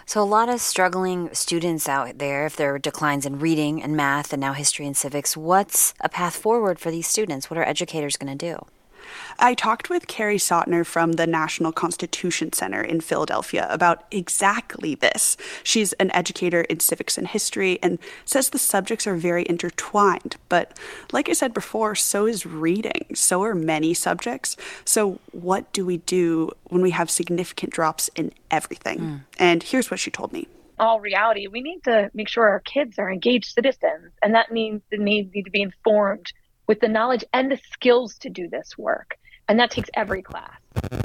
[0.08, 3.94] So, a lot of struggling students out there, if there are declines in reading and
[3.94, 7.50] math and now history and civics, what's a path forward for these students?
[7.50, 8.77] What are educators going to do?
[9.38, 15.36] I talked with Kerry Sautner from the National Constitution Center in Philadelphia about exactly this.
[15.62, 20.36] She's an educator in civics and history and says the subjects are very intertwined.
[20.48, 20.78] But
[21.12, 24.56] like I said before, so is reading, so are many subjects.
[24.84, 28.98] So, what do we do when we have significant drops in everything?
[28.98, 29.20] Mm.
[29.38, 30.48] And here's what she told me
[30.80, 34.12] all reality, we need to make sure our kids are engaged citizens.
[34.22, 36.26] And that means they need, need to be informed
[36.68, 39.18] with the knowledge and the skills to do this work.
[39.48, 40.52] And that takes every class.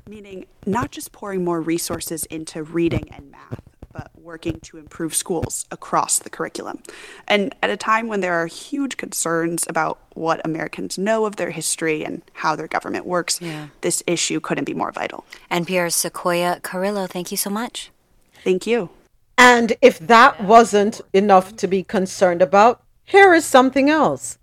[0.08, 3.62] Meaning not just pouring more resources into reading and math,
[3.94, 6.84] but working to improve schools across the curriculum.
[7.28, 11.52] And at a time when there are huge concerns about what Americans know of their
[11.52, 13.68] history and how their government works, yeah.
[13.82, 15.26] this issue couldn't be more vital.
[15.50, 17.92] NPR's Sequoia Carrillo, thank you so much.
[18.44, 18.90] Thank you.
[19.38, 24.38] And if that wasn't enough to be concerned about, here is something else.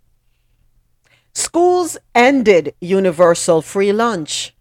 [1.32, 4.54] Schools ended universal free lunch.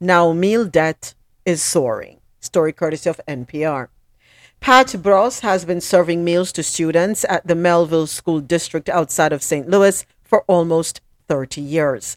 [0.00, 2.20] Now meal debt is soaring.
[2.40, 3.88] Story courtesy of NPR.
[4.60, 9.42] Pat Bros has been serving meals to students at the Mehlville School District outside of
[9.42, 9.68] St.
[9.68, 12.16] Louis for almost 30 years.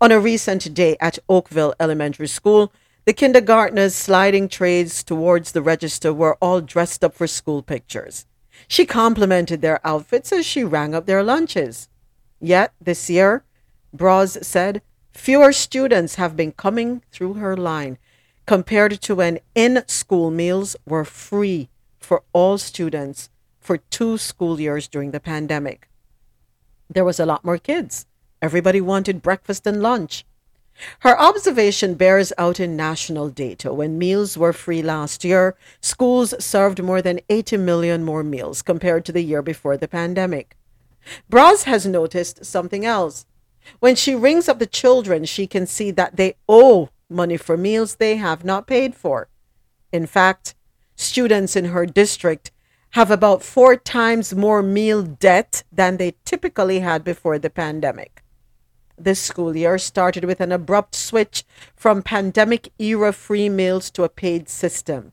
[0.00, 2.72] On a recent day at Oakville Elementary School,
[3.04, 8.26] the kindergartners sliding trays towards the register were all dressed up for school pictures.
[8.66, 11.88] She complimented their outfits as she rang up their lunches.
[12.40, 13.43] Yet this year,
[13.94, 14.82] Bros said,
[15.12, 17.96] fewer students have been coming through her line
[18.44, 21.68] compared to when in school meals were free
[22.00, 25.88] for all students for two school years during the pandemic.
[26.90, 28.06] There was a lot more kids.
[28.42, 30.26] Everybody wanted breakfast and lunch.
[31.00, 33.72] Her observation bears out in national data.
[33.72, 39.04] When meals were free last year, schools served more than 80 million more meals compared
[39.04, 40.56] to the year before the pandemic.
[41.30, 43.24] Bras has noticed something else.
[43.80, 47.96] When she rings up the children, she can see that they owe money for meals
[47.96, 49.28] they have not paid for.
[49.92, 50.54] In fact,
[50.96, 52.50] students in her district
[52.90, 58.22] have about four times more meal debt than they typically had before the pandemic.
[58.96, 61.44] This school year started with an abrupt switch
[61.74, 65.12] from pandemic era free meals to a paid system.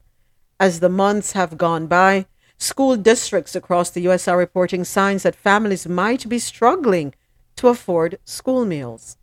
[0.60, 2.28] As the months have gone by,
[2.60, 4.28] school districts across the U.S.
[4.28, 7.16] are reporting signs that families might be struggling
[7.62, 9.18] to afford school meals.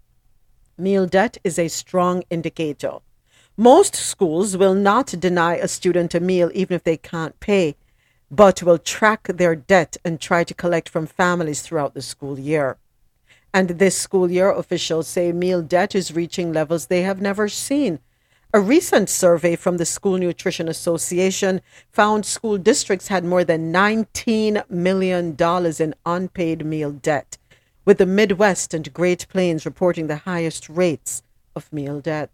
[0.78, 2.99] Meal debt is a strong indicator.
[3.57, 7.75] Most schools will not deny a student a meal even if they can't pay,
[8.31, 12.76] but will track their debt and try to collect from families throughout the school year.
[13.52, 17.99] And this school year, officials say meal debt is reaching levels they have never seen.
[18.55, 21.60] A recent survey from the School Nutrition Association
[21.91, 25.36] found school districts had more than $19 million
[25.81, 27.38] in unpaid meal debt,
[27.89, 31.23] with the Midwest and Great Plains reporting the highest rates
[31.57, 32.28] of meal debt.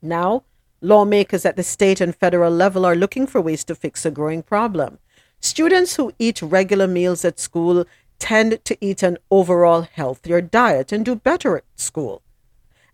[0.00, 0.44] Now,
[0.80, 4.40] lawmakers at the state and federal level are looking for ways to fix a growing
[4.40, 5.00] problem.
[5.40, 7.86] Students who eat regular meals at school
[8.20, 12.22] tend to eat an overall healthier diet and do better at school.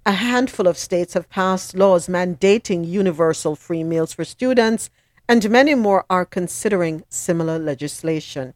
[0.06, 4.88] A handful of states have passed laws mandating universal free meals for students,
[5.28, 8.54] and many more are considering similar legislation.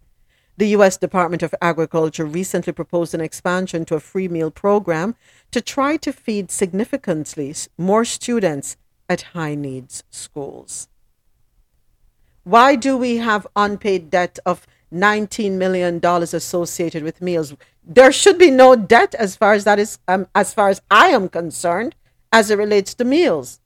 [0.59, 0.97] The U.S.
[0.97, 5.15] Department of Agriculture recently proposed an expansion to a free meal program
[5.53, 8.77] to try to feed significantly more students
[9.09, 10.89] at high needs schools.
[12.43, 17.55] Why do we have unpaid debt of $19 million associated with meals?
[17.85, 21.11] There should be no debt as far as that is, um, as far as I
[21.11, 21.95] am concerned,
[22.33, 23.61] as it relates to meals.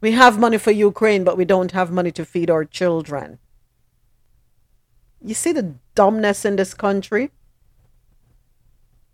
[0.00, 3.40] We have money for Ukraine, but we don't have money to feed our children.
[5.22, 7.30] You see the dumbness in this country?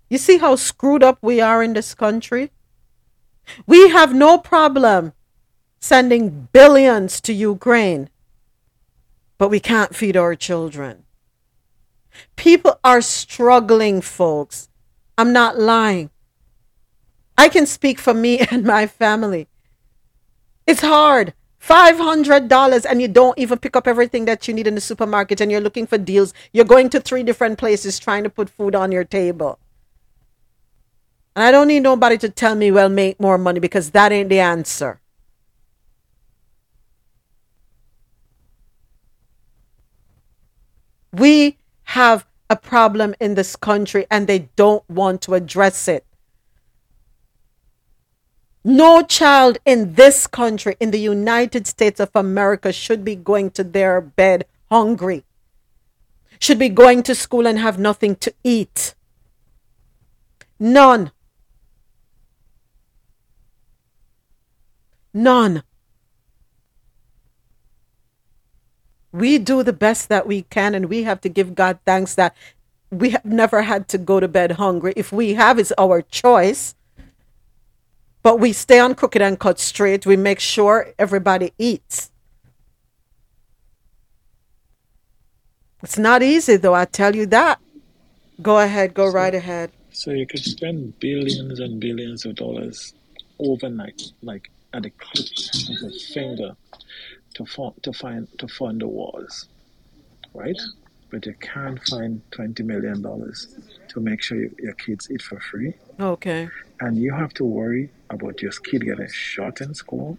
[0.08, 2.52] You see how screwed up we are in this country?
[3.66, 5.12] We have no problem
[5.80, 8.08] sending billions to Ukraine,
[9.38, 11.04] but we can't feed our children.
[12.36, 14.68] People are struggling, folks.
[15.18, 16.10] I'm not lying.
[17.38, 19.48] I can speak for me and my family.
[20.66, 21.34] It's hard.
[21.60, 25.50] $500 and you don't even pick up everything that you need in the supermarket and
[25.50, 26.32] you're looking for deals.
[26.52, 29.58] You're going to three different places trying to put food on your table.
[31.34, 34.30] And I don't need nobody to tell me, well, make more money because that ain't
[34.30, 35.00] the answer.
[41.12, 46.04] We have a problem in this country and they don't want to address it.
[48.66, 53.62] No child in this country, in the United States of America, should be going to
[53.62, 55.24] their bed hungry,
[56.40, 58.96] should be going to school and have nothing to eat.
[60.58, 61.12] None.
[65.14, 65.62] None.
[69.16, 72.36] we do the best that we can and we have to give God thanks that
[72.90, 74.92] we have never had to go to bed hungry.
[74.94, 76.75] If we have, it's our choice.
[78.26, 80.04] But we stay on crooked and cut straight.
[80.04, 82.10] We make sure everybody eats.
[85.80, 87.60] It's not easy, though, I tell you that.
[88.42, 89.70] Go ahead, go right ahead.
[89.92, 92.94] So you could spend billions and billions of dollars
[93.38, 95.28] overnight, like at the click
[95.70, 96.56] of a finger,
[97.34, 99.46] to fund, to find to fund the wars,
[100.34, 100.60] right?
[101.12, 103.56] But you can't find twenty million dollars
[103.90, 106.48] to make sure you, your kids eat for free, Okay.
[106.80, 110.18] And you have to worry about your kid getting shot in school.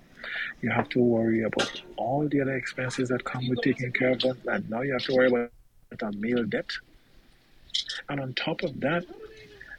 [0.61, 4.19] You have to worry about all the other expenses that come with taking care of
[4.19, 5.51] them, and now you have to worry about
[6.01, 6.69] a meal debt.
[8.09, 9.05] And on top of that,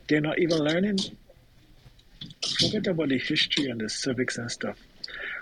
[0.09, 0.99] they're not even learning.
[2.61, 4.77] Forget about the history and the civics and stuff.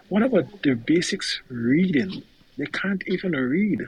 [0.09, 2.23] What about the basics reading?
[2.57, 3.87] They can't even read.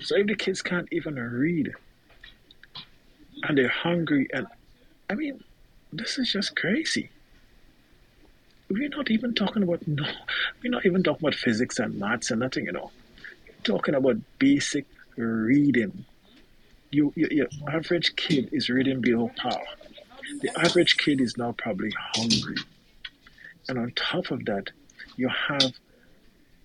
[0.00, 1.74] So if the kids can't even read
[3.42, 4.46] and they're hungry and
[5.08, 5.42] I mean,
[5.92, 7.10] this is just crazy.
[8.68, 10.04] We're not even talking about no
[10.62, 12.90] we're not even talking about physics and maths and nothing, you know.
[13.46, 14.86] We're talking about basic
[15.16, 16.04] reading.
[16.90, 19.60] You, you your average kid is reading below par.
[20.40, 22.56] The average kid is now probably hungry.
[23.68, 24.70] And on top of that,
[25.16, 25.72] you have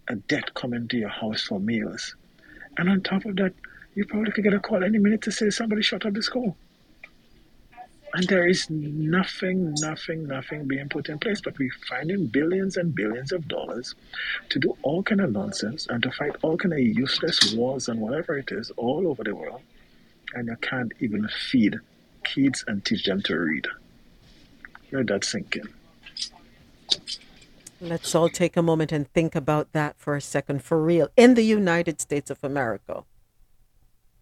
[0.08, 2.16] a debt coming to your house for meals.
[2.78, 3.54] And on top of that,
[3.96, 6.56] you probably could get a call any minute to say somebody shut up the school.
[8.16, 12.96] And there is nothing, nothing, nothing being put in place, but we're finding billions and
[12.96, 13.94] billions of dollars
[14.48, 18.00] to do all kind of nonsense and to fight all kind of useless wars and
[18.00, 19.62] whatever it is all over the world.
[20.34, 21.76] And you can't even feed
[22.24, 23.68] kids and teach them to read.
[24.94, 25.68] Let that sink in.
[27.82, 31.34] Let's all take a moment and think about that for a second, for real, in
[31.34, 33.04] the United States of America.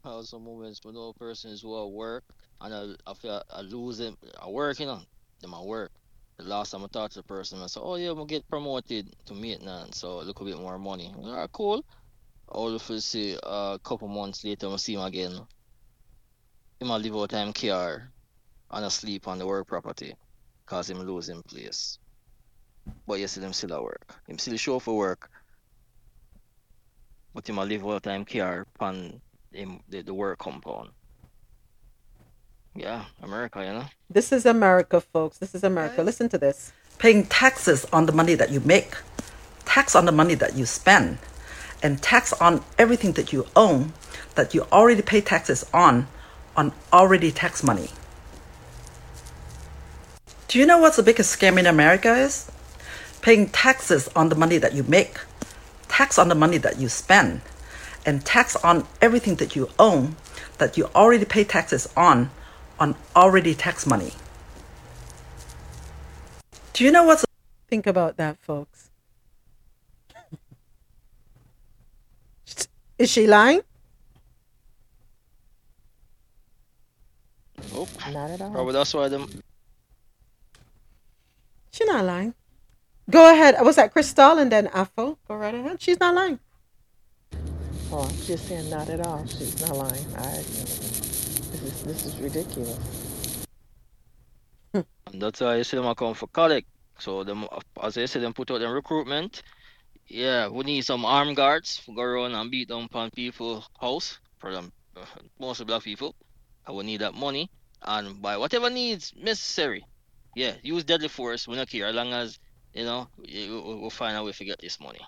[0.04, 2.26] Some moments when no person is I work
[2.62, 4.14] and I, I feel I lose it.
[4.42, 5.02] I work, you know,
[5.42, 5.92] then my work.
[6.38, 8.48] The last time I talked to the person, I said, "Oh yeah, I'm gonna get
[8.50, 11.86] promoted to maintenance, so a little bit more money." All right, cool.
[12.50, 15.48] All of us see a couple months later, I'm see him again.
[16.82, 18.12] Him a live out time care
[18.72, 20.16] and asleep on the work property,
[20.66, 22.00] cause him losing place.
[23.08, 24.22] But yes, them still at work.
[24.28, 25.30] Him still show for work,
[27.34, 29.23] but him a live out time care on
[29.56, 30.90] him the, the work compound.
[32.76, 33.86] Yeah, America, you know.
[34.10, 35.38] This is America, folks.
[35.38, 36.02] This is America.
[36.04, 36.74] Listen to this.
[36.98, 38.96] paying taxes on the money that you make,
[39.66, 41.18] tax on the money that you spend,
[41.82, 43.92] and tax on everything that you own
[44.36, 46.08] that you already pay taxes on,
[46.56, 47.90] on already tax money.
[50.48, 52.50] Do you know what's the biggest scam in America is?
[53.22, 55.18] Paying taxes on the money that you make,
[55.88, 57.42] tax on the money that you spend,
[58.06, 60.16] and tax on everything that you own
[60.58, 62.30] that you already pay taxes on,
[62.80, 64.14] on already tax money.
[66.74, 67.26] Do you know what's
[67.68, 68.92] Think about that, folks.
[73.00, 73.62] Is she lying?
[77.74, 77.90] Nope.
[78.12, 78.52] Not at all.
[78.52, 79.28] Probably that's why them.
[81.72, 82.36] She's not lying.
[83.10, 83.56] Go ahead.
[83.62, 85.18] Was that Crystal and then Afo?
[85.28, 85.82] Go right ahead.
[85.82, 86.40] She's not lying.
[87.96, 89.24] Oh, I'm just saying not at all.
[89.28, 90.06] She's not lying.
[90.18, 93.46] I this is this is ridiculous.
[94.74, 94.86] And
[95.22, 96.68] that's why you see them a come for collect.
[96.98, 97.48] So them,
[97.84, 99.44] as I said, them put out them recruitment.
[100.08, 104.18] Yeah, we need some armed guards to go around and beat down on people house
[104.40, 105.06] for them, uh,
[105.40, 106.16] mostly black people.
[106.66, 107.52] And we need that money
[107.84, 109.86] and by whatever needs necessary.
[110.36, 111.48] Yeah, use deadly force.
[111.48, 112.40] We don't care as long as
[112.74, 115.02] you know we- we- we'll find a way to get this money.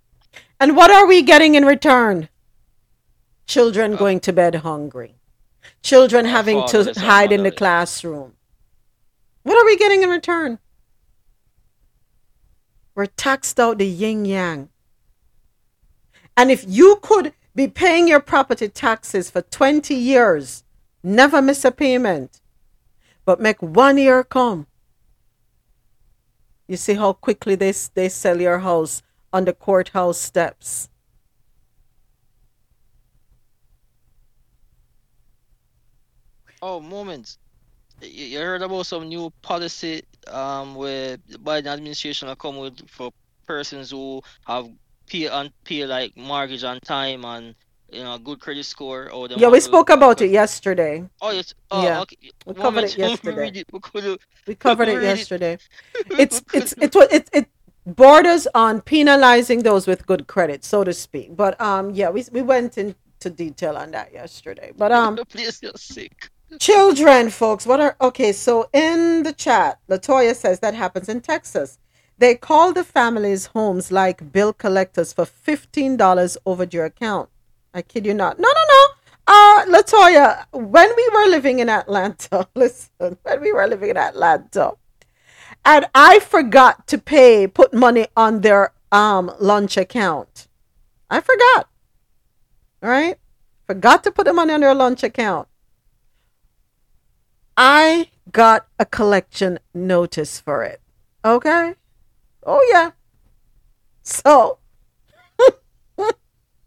[0.60, 2.30] And what are we getting in return?
[3.46, 5.16] Children going to bed hungry.
[5.82, 8.34] Children having to hide in the classroom.
[9.44, 10.60] What are we getting in return?
[12.96, 14.70] We're taxed out the yin yang.
[16.38, 20.64] And if you could be paying your property taxes for 20 years,
[21.04, 22.42] never miss a payment,
[23.24, 24.68] but make one year come,
[26.68, 30.90] you see how quickly they, they sell your house on the courthouse steps.
[36.62, 37.38] Oh, moments.
[38.02, 43.12] You heard about some new policy um where the Biden administration will come with for
[43.48, 44.68] persons who have
[45.08, 47.56] pay on pay like mortgage on time and
[47.92, 51.04] you know good credit score or Yeah, we spoke about it yesterday.
[51.22, 51.54] Oh yes.
[51.72, 52.18] Oh Yeah, okay.
[52.46, 52.94] we covered Moments.
[52.96, 53.64] it yesterday.
[53.72, 55.18] We could We covered it read it.
[55.18, 55.58] yesterday.
[56.20, 57.48] It's it's it it it
[57.86, 61.36] borders on penalizing those with good credit, so to speak.
[61.36, 64.72] But um, yeah, we we went into detail on that yesterday.
[64.78, 66.30] But um, the place you're sick.
[66.60, 68.32] Children, folks, what are okay?
[68.32, 71.78] So in the chat, Latoya says that happens in Texas.
[72.18, 77.30] They call the families' homes like bill collectors for fifteen dollars overdue account.
[77.74, 78.40] I kid you not.
[78.40, 78.88] No, no, no.
[79.28, 84.74] Uh, Latoya, when we were living in Atlanta, listen, when we were living in Atlanta,
[85.66, 90.48] and I forgot to pay, put money on their um lunch account.
[91.10, 91.70] I forgot.
[92.82, 93.18] All right,
[93.66, 95.48] forgot to put the money on their lunch account.
[97.58, 100.82] I got a collection notice for it.
[101.24, 101.76] Okay.
[102.46, 102.92] Oh yeah.
[104.04, 104.60] So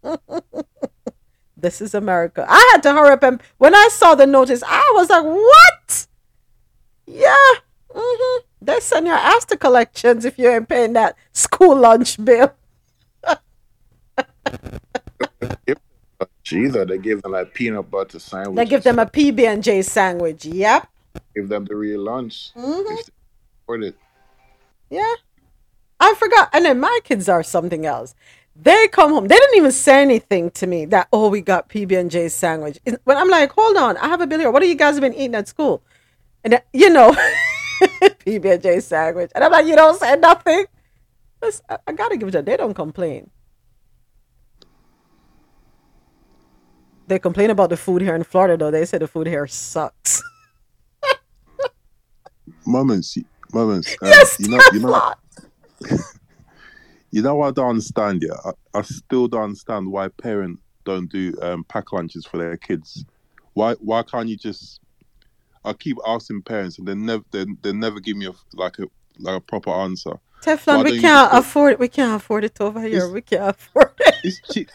[1.56, 2.46] this is America.
[2.48, 6.06] I had to hurry up and when I saw the notice, I was like, "What?
[7.06, 7.36] Yeah,
[7.94, 12.52] hmm they send your ass to collections if you ain't paying that school lunch bill."
[16.52, 18.56] Either they give them like peanut butter sandwich.
[18.56, 20.44] They give them a PB and J sandwich.
[20.44, 20.88] Yep.
[21.34, 22.50] give them the real lunch.
[22.56, 23.08] Mhm.
[23.62, 23.96] Afford it.
[24.90, 25.14] Yeah.
[26.00, 26.50] I forgot.
[26.52, 28.14] And then my kids are something else.
[28.60, 29.28] They come home.
[29.28, 32.78] They didn't even say anything to me that, oh, we got PB and J sandwich.
[33.04, 34.50] When I'm like, hold on, I have a bill here.
[34.50, 35.82] What have you guys been eating at school?
[36.44, 37.12] And then, you know,
[37.80, 39.30] PB and J sandwich.
[39.34, 40.66] And I'm like, you don't say nothing.
[41.42, 42.44] I, I gotta give it to them.
[42.46, 43.30] They don't complain.
[47.08, 48.70] They complain about the food here in Florida, though.
[48.70, 50.22] They say the food here sucks.
[52.66, 53.16] moments,
[53.52, 53.96] moments.
[54.02, 55.12] Um, Yes, you know, you know,
[57.10, 58.22] you know what I don't understand.
[58.22, 62.58] Yeah, I, I still don't understand why parents don't do um, pack lunches for their
[62.58, 63.06] kids.
[63.54, 64.80] Why, why can't you just?
[65.64, 68.84] I keep asking parents, and they never, they, they never give me a like a
[69.18, 70.12] like a proper answer.
[70.42, 71.78] Teflon, we can't afford it.
[71.78, 73.08] We can't afford it over here.
[73.08, 74.14] we can't afford it.
[74.22, 74.68] It's cheap.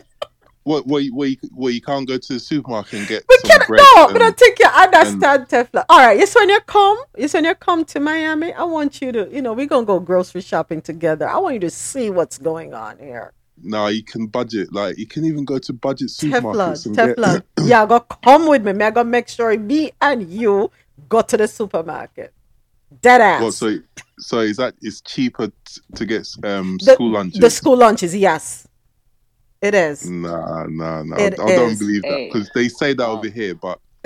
[0.64, 3.35] What, you- what, you, what, you can't go to the supermarket and get We
[3.67, 5.85] bread No, and- but I think you understand Teflon.
[5.90, 9.11] All right, yes, when you come, yes, when you come to Miami, I want you
[9.11, 11.27] to, you know, we're gonna go grocery shopping together.
[11.27, 13.33] I want you to see what's going on here.
[13.61, 14.74] No, you can budget.
[14.74, 17.43] Like you can even go to budget Teflon, supermarkets and Teflon.
[17.58, 17.66] get.
[17.67, 18.74] yeah, go come with me.
[18.74, 20.72] Me, I gotta make sure me and you
[21.09, 22.33] go to the supermarket.
[23.01, 23.42] Dead ass.
[23.42, 23.77] What, so,
[24.19, 27.40] so is that it's cheaper t- to get um the, school lunches?
[27.40, 28.67] The school lunches, yes,
[29.64, 30.09] it is.
[30.09, 31.16] Nah, nah, nah.
[31.16, 31.80] It I don't is.
[31.80, 33.32] believe that because they say that over oh.
[33.32, 33.80] here, but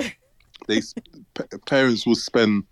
[0.68, 0.94] they s-
[1.34, 2.62] pa- parents will spend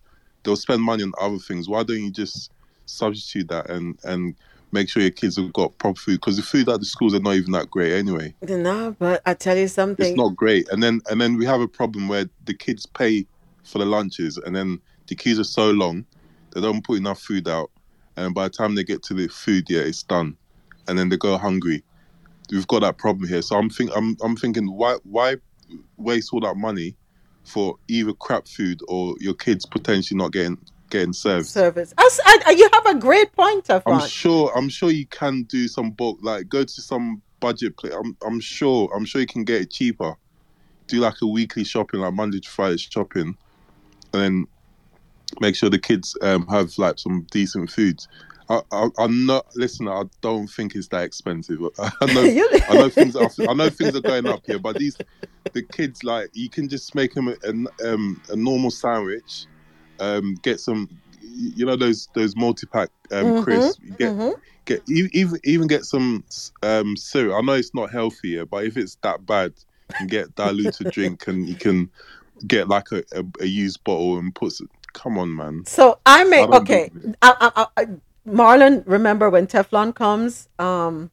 [0.45, 1.69] they'll spend money on other things.
[1.69, 2.53] Why don't you just
[2.87, 4.37] substitute that and and
[4.71, 6.21] make sure your kids have got proper food?
[6.21, 8.33] Because the food at the schools are not even that great anyway.
[8.43, 10.07] No, but I tell you something.
[10.07, 10.69] It's not great.
[10.71, 13.27] And then and then we have a problem where the kids pay
[13.65, 16.07] for the lunches, and then the queues are so long,
[16.55, 17.73] they don't put enough food out,
[18.17, 20.37] and by the time they get to the food, yeah, it's done,
[20.87, 21.83] and then they go hungry.
[22.51, 23.43] We've got that problem here.
[23.43, 25.37] So I'm think I'm I'm thinking why why
[25.97, 26.97] waste all that money
[27.45, 30.59] for either crap food or your kids potentially not getting
[30.91, 31.47] getting served.
[31.47, 31.93] service.
[31.99, 32.09] I
[32.47, 34.53] I- you have a great point, I'm sure.
[34.57, 37.93] I'm sure you can do some bulk, like go to some budget place.
[37.95, 38.91] I'm, I'm sure.
[38.95, 40.15] I'm sure you can get it cheaper.
[40.87, 43.37] Do like a weekly shopping, like Monday to Friday shopping,
[44.13, 44.47] and then
[45.41, 48.09] make sure the kids um, have like some decent foods.
[48.49, 49.47] I, I, I'm not.
[49.57, 51.61] Listen, I don't think it's that expensive.
[52.03, 52.31] I know.
[52.69, 53.17] I know things.
[53.17, 54.99] Are, I know things are going up here, but these
[55.55, 59.47] the kids like you can just make them a, a, um, a normal sandwich.
[60.01, 63.81] Um, get some, you know those those multi pack um, Mhm, crisps.
[63.99, 64.35] Get mhm.
[64.67, 66.25] get even even get some
[66.63, 67.37] um syrup.
[67.37, 69.55] I know it's not healthy, yeah, but if it's that bad,
[69.91, 71.91] you can get diluted drink and you can
[72.47, 74.53] get like a, a, a used bottle and put.
[74.53, 75.67] Some, come on, man.
[75.67, 76.91] So I may I don't okay.
[77.23, 77.87] I, I, I,
[78.27, 81.11] Marlon, remember when Teflon comes um,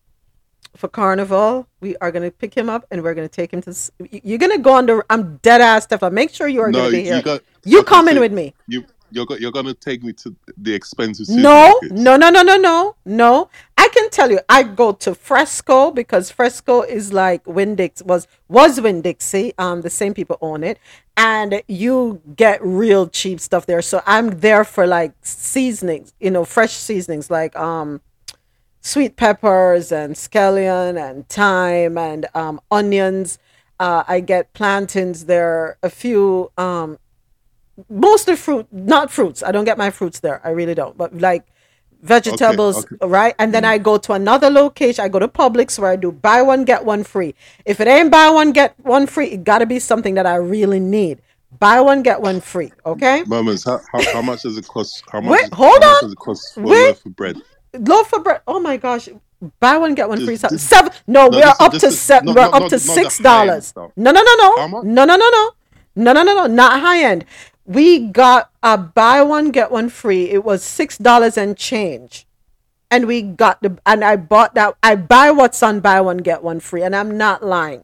[0.76, 3.76] for Carnival, we are gonna pick him up and we're gonna take him to.
[4.10, 5.06] You're gonna go on the.
[5.10, 6.14] I'm dead ass Teflon.
[6.14, 7.22] Make sure you are No, gonna be you here.
[7.22, 8.54] got- you okay, coming with me?
[8.68, 12.58] You you're go- you're gonna take me to the expensive No, no, no, no, no,
[12.58, 13.50] no, no.
[13.78, 18.28] I can tell you, I go to Fresco because Fresco is like Winn Dix was
[18.48, 19.54] was Winn Dixie.
[19.58, 20.80] Um, the same people own it,
[21.16, 23.82] and you get real cheap stuff there.
[23.82, 28.02] So I'm there for like seasonings, you know, fresh seasonings like um,
[28.82, 33.38] sweet peppers and scallion and thyme and um, onions.
[33.80, 37.00] Uh, I get plantains there, a few um,
[37.90, 39.44] mostly fruit, not fruits.
[39.44, 40.42] I don't get my fruits there.
[40.44, 40.98] I really don't.
[40.98, 41.46] But like
[42.02, 43.08] vegetables, okay, okay.
[43.08, 43.36] right?
[43.40, 43.68] And then mm.
[43.68, 45.04] I go to another location.
[45.04, 47.36] I go to Publix where I do buy one get one free.
[47.66, 50.36] If it ain't buy one get one free, it got to be something that I
[50.36, 51.22] really need.
[51.60, 52.72] Buy one get one free.
[52.86, 53.24] Okay.
[53.26, 53.64] Moments.
[53.66, 55.04] How, how, how much does it cost?
[55.12, 55.32] How much?
[55.32, 56.10] Wait, hold how on.
[56.10, 57.38] Much cost for loaf of bread?
[57.74, 58.42] Loaf of bread.
[58.48, 59.10] Oh my gosh.
[59.60, 60.50] Buy one get one this, free.
[60.50, 60.92] This, seven.
[61.06, 62.28] No, no we're up to seven.
[62.28, 63.74] No, we're no, up to six dollars.
[63.76, 64.82] No, no, no, no.
[64.82, 65.52] No, no, no, no.
[65.96, 66.48] No, no, no, no.
[66.48, 67.26] Not high end.
[67.66, 70.30] We got a buy one get one free.
[70.30, 72.28] It was six dollars and change,
[72.92, 74.76] and we got the and I bought that.
[74.84, 77.84] I buy what's on buy one get one free, and I'm not lying.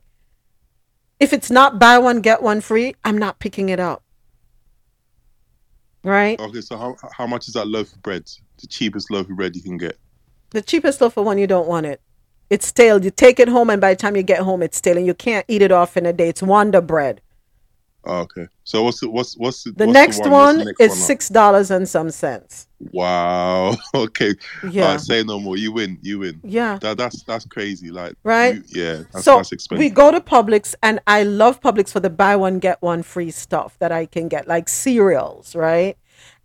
[1.20, 4.04] If it's not buy one get one free, I'm not picking it up.
[6.04, 6.40] Right.
[6.40, 8.30] Okay, so how how much is that loaf of bread?
[8.58, 9.98] The cheapest loaf of bread you can get.
[10.52, 12.02] The cheapest loaf of one, you don't want it.
[12.50, 13.04] It's stale.
[13.04, 15.14] You take it home, and by the time you get home, it's stale, and you
[15.14, 16.30] can't eat it off in a day.
[16.30, 17.22] It's Wonder Bread.
[18.06, 18.48] Oh, okay.
[18.64, 21.30] So what's the what's what's the, The what's next the one, next is one six
[21.30, 22.68] dollars and some cents.
[22.92, 23.76] Wow.
[23.94, 24.36] Okay.
[24.70, 24.86] Yeah.
[24.86, 25.58] Alright, say no more.
[25.58, 25.98] You win.
[26.02, 26.40] You win.
[26.44, 26.78] Yeah.
[26.82, 27.92] That, that's that's crazy.
[27.92, 28.14] Like.
[28.24, 28.56] Right?
[28.56, 29.04] you- yeah.
[29.12, 29.80] That's, so that's expensive.
[29.80, 33.32] we go to Publix, and I love Publix for the buy one get one free
[33.32, 35.98] stuff that I can get, like cereals, right?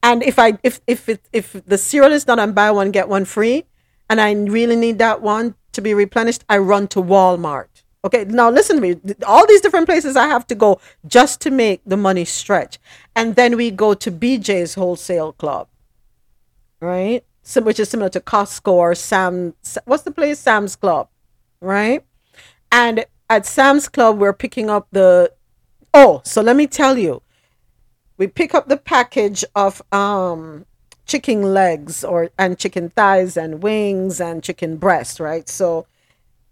[0.03, 3.09] And if I if if it, if the cereal is not on buy one get
[3.09, 3.65] one free,
[4.11, 7.74] and I really need that one to be replenished, I run to Walmart.
[8.05, 9.01] Okay, now listen to me.
[9.27, 12.79] All these different places I have to go just to make the money stretch,
[13.17, 15.69] and then we go to BJ's Wholesale Club,
[16.81, 17.25] right?
[17.43, 19.55] So, which is similar to Costco or Sam.
[19.87, 20.39] What's the place?
[20.39, 21.09] Sam's Club,
[21.61, 22.05] right?
[22.71, 25.33] And at Sam's Club, we're picking up the.
[25.95, 27.23] Oh, so let me tell you,
[28.19, 30.67] we pick up the package of um
[31.07, 35.49] chicken legs or and chicken thighs and wings and chicken breast, right?
[35.49, 35.87] So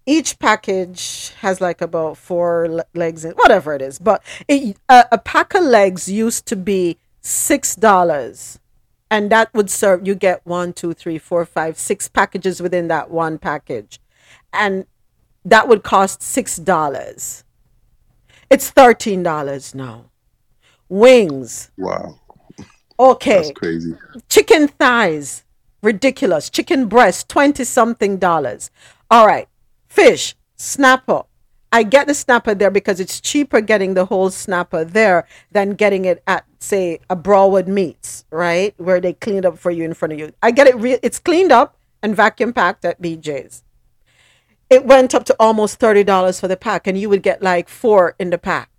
[0.06, 5.18] each package has like about four legs in whatever it is, but it, a, a
[5.18, 8.58] pack of legs used to be six dollars,
[9.10, 13.10] and that would serve you get one, two, three, four, five, six packages within that
[13.10, 14.00] one package,
[14.52, 14.86] and
[15.44, 17.44] that would cost six dollars.
[18.50, 20.06] It's thirteen dollars now.
[20.88, 22.18] Wings, wow.
[22.98, 23.36] okay.
[23.36, 23.94] That's crazy.
[24.28, 25.44] Chicken thighs,
[25.82, 26.50] ridiculous.
[26.50, 28.70] Chicken breast, 20 something dollars.
[29.10, 29.48] All right.
[29.92, 31.22] Fish, snapper.
[31.70, 36.06] I get the snapper there because it's cheaper getting the whole snapper there than getting
[36.06, 38.72] it at, say, a Broadwood Meats, right?
[38.78, 40.32] Where they clean it up for you in front of you.
[40.42, 43.64] I get it, re- it's cleaned up and vacuum packed at BJ's.
[44.70, 48.16] It went up to almost $30 for the pack, and you would get like four
[48.18, 48.70] in the pack.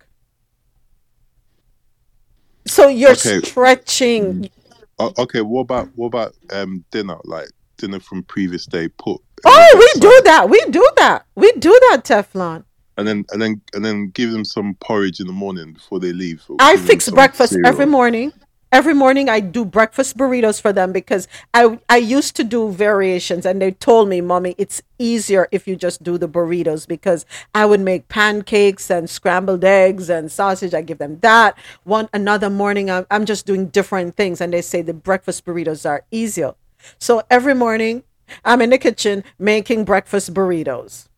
[2.66, 3.40] So you're Okay.
[3.40, 4.50] stretching.
[4.98, 5.42] O- okay.
[5.42, 7.18] What about what about um dinner?
[7.24, 8.88] Like dinner from previous day.
[8.88, 10.48] Put Oh, we do that.
[10.48, 11.26] We do that.
[11.34, 12.64] We do that, Teflon.
[12.96, 16.12] and then and then and then give them some porridge in the morning before they
[16.12, 16.44] leave.
[16.58, 17.68] I fix breakfast cereal.
[17.68, 18.32] every morning.
[18.72, 23.46] Every morning I do breakfast burritos for them because I I used to do variations
[23.46, 27.24] and they told me, "Mommy, it's easier if you just do the burritos because
[27.54, 30.74] I would make pancakes and scrambled eggs and sausage.
[30.74, 31.56] I give them that.
[31.84, 35.88] One another morning I'm, I'm just doing different things and they say the breakfast burritos
[35.88, 36.54] are easier.
[36.98, 38.02] So every morning
[38.44, 41.08] I'm in the kitchen making breakfast burritos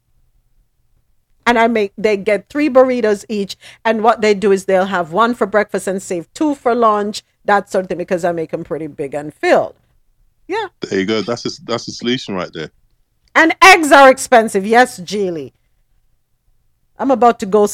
[1.47, 3.57] and I make they get three burritos each.
[3.85, 7.23] And what they do is they'll have one for breakfast and save two for lunch,
[7.45, 9.77] that sort of thing, because I make them pretty big and filled.
[10.49, 10.67] Yeah.
[10.81, 11.23] There you go.
[11.23, 12.71] That's a, that's a solution right there.
[13.35, 14.67] And eggs are expensive.
[14.67, 15.53] Yes, Geely.
[16.99, 17.69] I'm about to go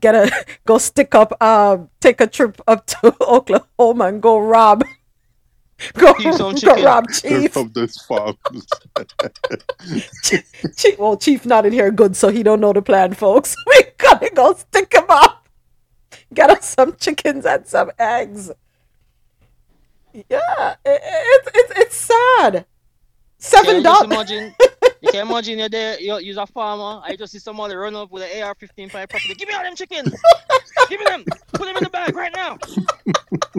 [0.00, 4.82] get a go stick up, uh, take a trip up to Oklahoma and go rob,
[5.94, 6.84] go, Chief some go chicken.
[6.84, 7.52] rob Chief.
[7.52, 8.38] From those farms.
[10.76, 10.98] Chief.
[10.98, 13.56] Well, Chief not in here good, so he don't know the plan, folks.
[13.66, 15.48] We gotta go stick him up.
[16.34, 18.50] Get us some chickens and some eggs.
[20.12, 22.66] Yeah, it, it, it, it's sad.
[23.38, 24.30] Seven Can you dollars.
[25.02, 25.18] Imagine?
[25.18, 27.02] you can imagine you're there, you're, you're a farmer.
[27.04, 29.34] I just see somebody run up with an AR-15 pipe property.
[29.34, 30.14] Give me all them chickens.
[30.88, 31.24] Give me them.
[31.52, 32.58] Put them in the bag right now.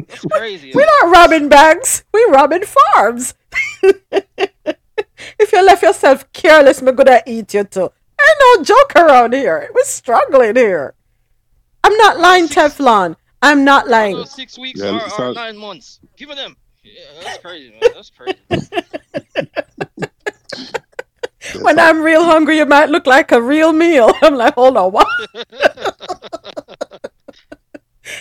[0.07, 0.71] That's crazy.
[0.73, 2.03] We're not robbing banks.
[2.13, 3.35] we're robbing farms.
[3.83, 7.81] if you left yourself careless, me gonna eat you too.
[8.21, 9.69] Ain't no joke around here.
[9.73, 10.95] We're struggling here.
[11.83, 13.15] I'm not lying, Teflon.
[13.41, 14.15] I'm not lying.
[14.15, 15.99] Uh, six weeks Yeah, or, or sounds- nine months.
[16.15, 16.55] Give it them.
[16.83, 17.79] Yeah, that's crazy, man.
[17.93, 18.37] That's crazy.
[21.59, 24.11] When I'm real hungry, it might look like a real meal.
[24.21, 25.07] I'm like, hold on, what?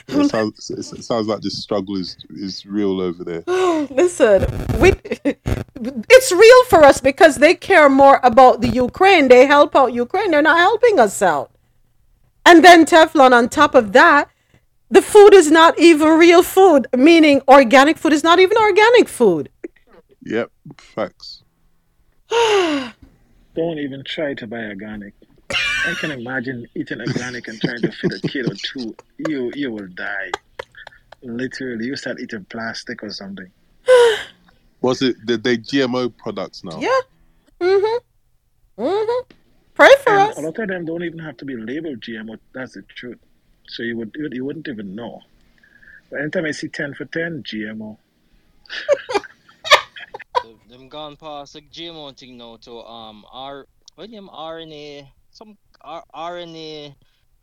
[0.09, 3.43] It sounds, it sounds like the struggle is is real over there.
[3.91, 4.47] Listen,
[4.79, 9.29] we, it's real for us because they care more about the Ukraine.
[9.29, 10.31] They help out Ukraine.
[10.31, 11.51] They're not helping us out.
[12.45, 14.29] And then Teflon, on top of that,
[14.91, 19.49] the food is not even real food, meaning organic food is not even organic food.
[20.23, 21.43] Yep, facts.
[23.55, 25.15] Don't even try to buy organic.
[25.51, 28.95] I can imagine eating organic and trying to feed a kid or two.
[29.19, 30.31] You you will die.
[31.23, 33.51] Literally, you start eating plastic or something.
[34.81, 36.81] Was it the they GMO products now?
[36.81, 36.99] Yeah.
[37.61, 38.83] Mm-hmm.
[38.83, 39.33] Mm-hmm.
[39.75, 40.39] Pray for And us.
[40.39, 42.39] a lot of them don't even have to be labeled GMO.
[42.55, 43.19] That's the truth.
[43.69, 45.21] So you would you, you wouldn't even know.
[46.11, 47.97] But anytime I see ten for ten GMO,
[50.73, 56.03] Them gone past the GMO thing now to um R what name RNA some R-
[56.15, 56.95] RNA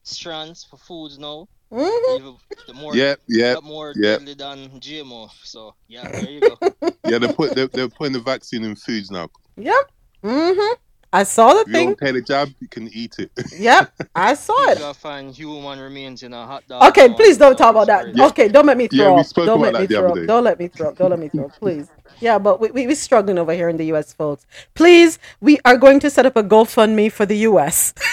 [0.01, 1.47] strands for foods now.
[1.71, 2.15] Mhm.
[2.15, 4.17] Even the more Yep, yep, more yep.
[4.17, 5.29] deadly than GMO.
[5.43, 6.57] So yeah, there you go.
[7.05, 9.29] Yeah, they put they're, they're putting the vaccine in foods now.
[9.57, 9.91] Yep.
[10.23, 10.73] Mm-hmm.
[11.11, 11.85] I saw the If you thing.
[11.87, 13.31] don't take the job, you can eat it.
[13.57, 13.91] Yep.
[14.15, 14.95] I saw it.
[14.95, 16.83] find human remains in a hot dog.
[16.89, 18.15] Okay, please don't talk about that.
[18.15, 18.27] Yeah.
[18.27, 19.25] Okay, don't make me Yeah, throw we up.
[19.25, 20.15] spoke Don't about make me that the throw other up.
[20.15, 20.25] day.
[20.27, 20.97] Don't let me throw up.
[20.97, 21.89] Don't let me throw up, please.
[22.19, 24.45] Yeah, but we, we, we're struggling over here in the US, folks.
[24.75, 27.93] Please, we are going to set up a GoFundMe for the US.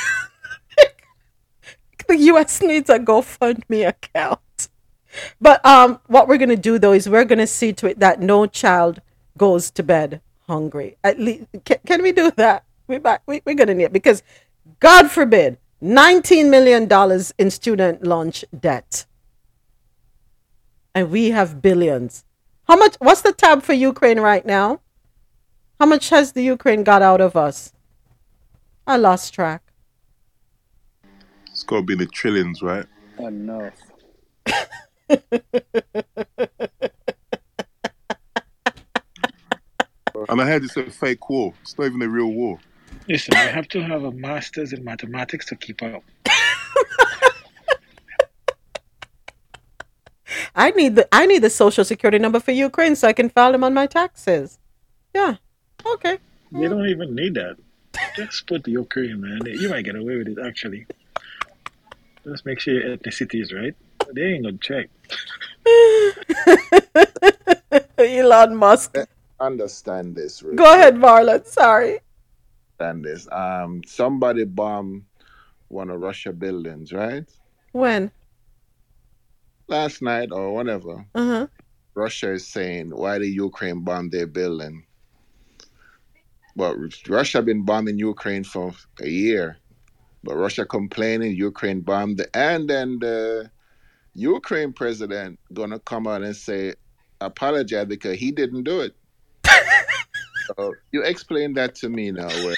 [2.09, 4.41] the US needs a GoFundMe account.
[5.41, 7.99] But um, what we're going to do, though, is we're going to see to it
[8.01, 9.01] that no child
[9.39, 10.97] goes to bed hungry.
[11.03, 12.65] At least, can, can we do that?
[12.89, 14.23] We, might- we, we're going to need it because,
[14.81, 16.89] God forbid, $19 million
[17.39, 19.07] in student lunch debt.
[20.95, 22.25] And we have billions.
[22.67, 22.97] How much?
[22.99, 24.81] What's the tab for Ukraine right now?
[25.79, 27.73] How much has the Ukraine got out of us?
[28.87, 29.63] I lost track.
[31.49, 32.87] It's got to be in the trillions, right?
[33.19, 33.75] enough.
[40.29, 41.55] And I heard it's a fake war.
[41.63, 42.59] It's not even a real war.
[43.09, 46.03] Listen, I have to have a master's in mathematics to keep up.
[50.55, 53.53] I need the I need the social security number for Ukraine so I can file
[53.53, 54.59] them on my taxes.
[55.15, 55.37] Yeah.
[55.85, 56.19] Okay.
[56.53, 57.57] They don't even need that.
[58.17, 59.41] Just put the Ukraine, man.
[59.45, 60.87] You might get away with it, actually.
[62.25, 63.75] Just make sure your ethnicity is right.
[64.13, 64.89] They ain't gonna check.
[67.99, 68.97] Elon Musk.
[69.39, 70.43] Understand this.
[70.43, 71.47] real Go ahead, Marlon.
[71.47, 72.01] Sorry.
[72.79, 73.29] Understand this.
[73.33, 75.05] Um, somebody bombed
[75.69, 77.25] one of Russia buildings, right?
[77.73, 78.11] When?
[79.69, 81.07] Last night or whenever.
[81.15, 81.47] Uh-huh.
[81.95, 84.85] Russia is saying why the Ukraine bombed their building.
[86.55, 86.77] But
[87.09, 89.59] Russia been bombing Ukraine for a year.
[90.23, 93.51] But Russia complaining, Ukraine bombed, and then the
[94.15, 96.75] Ukraine president gonna come out and say
[97.21, 98.95] apologize because he didn't do it.
[100.47, 102.29] So you explain that to me now.
[102.29, 102.57] Where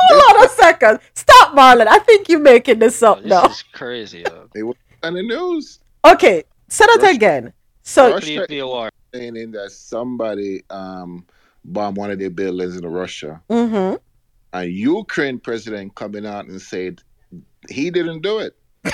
[0.00, 0.98] Hold on a second.
[1.14, 1.86] Stop, Marlon.
[1.86, 3.46] I think you're making this up This now.
[3.46, 4.24] is crazy.
[4.52, 5.80] They were on the news.
[6.04, 6.44] Okay.
[6.68, 7.52] Say that again.
[7.82, 11.26] So Russia Nuclear saying that somebody um
[11.64, 13.40] bombed one of their buildings in Russia.
[13.48, 13.96] mm-hmm.
[14.52, 17.02] a Ukraine president coming out and said
[17.68, 18.56] he didn't do it.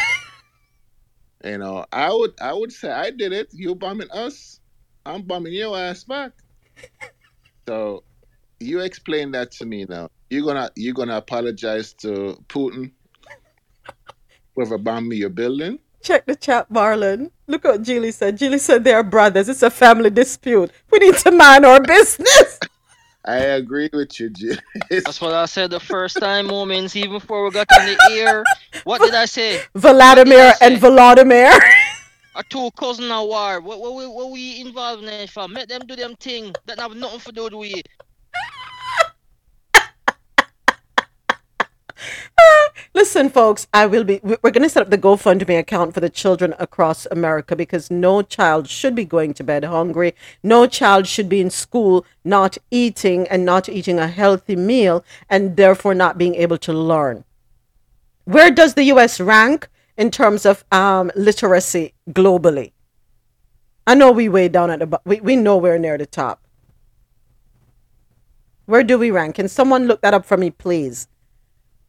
[1.44, 3.48] you know, I would I would say I did it.
[3.52, 4.60] You bombing us,
[5.06, 6.32] I'm bombing your ass back.
[7.70, 8.02] So
[8.58, 10.08] you explain that to me now.
[10.28, 12.90] You're gonna you're gonna apologize to Putin
[14.56, 15.78] whoever bombed me your building.
[16.02, 17.30] Check the chat, Marlon.
[17.46, 18.38] Look what Julie said.
[18.38, 19.48] Julie said they are brothers.
[19.48, 20.72] It's a family dispute.
[20.90, 22.58] We need to mind our business.
[23.24, 24.56] I agree with you, Jill.
[24.90, 28.42] That's what I said the first time moments, even before we got in the air.
[28.82, 29.60] What did I say?
[29.76, 31.56] Vladimir and Volodymyr.
[32.34, 33.60] Our two cousin at war.
[33.60, 35.48] What, what, we- what we involved in it for?
[35.48, 37.82] Make them do them thing that have nothing to do with we.
[42.94, 44.20] Listen, folks, I will be.
[44.22, 48.22] We're going to set up the GoFundMe account for the children across America because no
[48.22, 50.14] child should be going to bed hungry.
[50.42, 55.56] No child should be in school not eating and not eating a healthy meal and
[55.56, 57.24] therefore not being able to learn.
[58.24, 59.20] Where does the U.S.
[59.20, 59.68] rank
[60.00, 62.72] in terms of um, literacy globally.
[63.86, 66.40] I know we way down at the we we nowhere near the top.
[68.64, 69.34] Where do we rank?
[69.34, 71.06] Can someone look that up for me, please?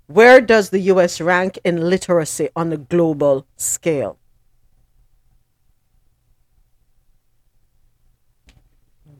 [0.07, 1.21] Where does the U.S.
[1.21, 4.17] rank in literacy on the global scale?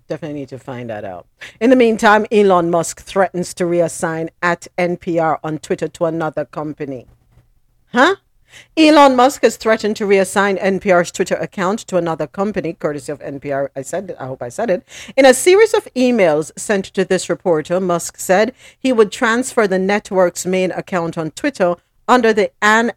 [0.10, 1.28] Definitely need to find that out.
[1.62, 7.08] In the meantime, Elon Musk threatens to reassign at NPR on Twitter to another company.
[7.94, 8.16] Huh?
[8.78, 13.70] Elon Musk has threatened to reassign NPR's Twitter account to another company, courtesy of NPR.
[13.76, 14.84] I said, I hope I said it.
[15.16, 19.80] In a series of emails sent to this reporter, Musk said he would transfer the
[19.80, 21.76] network's main account on Twitter
[22.08, 22.92] under the an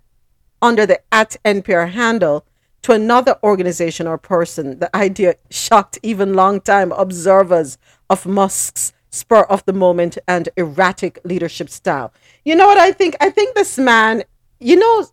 [0.61, 2.47] under the at NPR handle
[2.83, 4.79] to another organization or person.
[4.79, 7.79] The idea shocked even long-time observers
[8.11, 12.13] of Musk's spur of the moment and erratic leadership style.
[12.45, 13.17] You know what I think?
[13.21, 14.25] I think this man,
[14.59, 15.07] you know,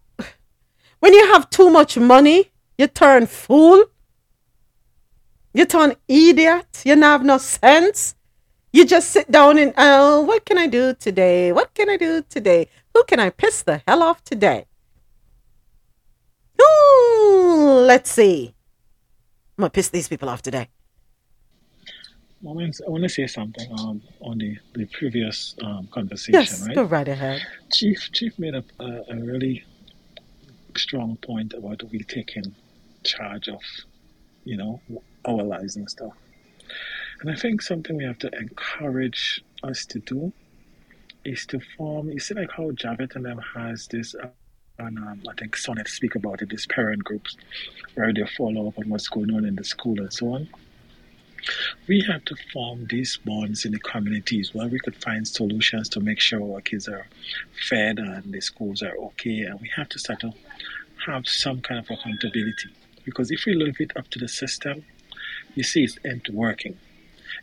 [1.01, 3.85] when you have too much money, you turn fool.
[5.53, 6.83] You turn idiot.
[6.85, 8.15] You have no sense.
[8.71, 11.51] You just sit down and, oh, what can I do today?
[11.51, 12.69] What can I do today?
[12.93, 14.65] Who can I piss the hell off today?
[16.61, 18.53] Ooh, let's see.
[19.57, 20.69] I'm going to piss these people off today.
[22.43, 26.75] To, I want to say something um, on the, the previous um, conversation, Yes, right?
[26.75, 27.41] go right ahead.
[27.71, 29.63] Chief Chief made a, a, a really
[30.77, 32.55] strong point about we taking
[33.03, 33.61] charge of,
[34.43, 34.81] you know,
[35.25, 36.13] our lives and stuff.
[37.21, 40.33] And I think something we have to encourage us to do
[41.23, 42.09] is to form.
[42.09, 44.27] You see, like how Javit and them has this, uh,
[44.79, 46.49] and um, I think Sonnet speak about it.
[46.49, 47.37] These parent groups
[47.93, 50.49] where they follow up on what's going on in the school and so on.
[51.87, 55.99] We have to form these bonds in the communities where we could find solutions to
[55.99, 57.07] make sure our kids are
[57.67, 59.41] fed and the schools are okay.
[59.41, 60.33] And we have to start to
[61.05, 62.69] have some kind of accountability.
[63.03, 64.85] Because if we leave it up to the system,
[65.55, 66.77] you see it's ain't working.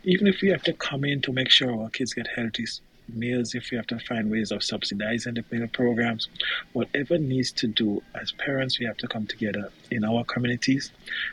[0.03, 2.65] Even if we have to come in to make sure our kids get healthy
[3.13, 6.29] meals, if we have to find ways of subsidizing the meal programs,
[6.73, 10.91] whatever needs to do as parents, we have to come together in our communities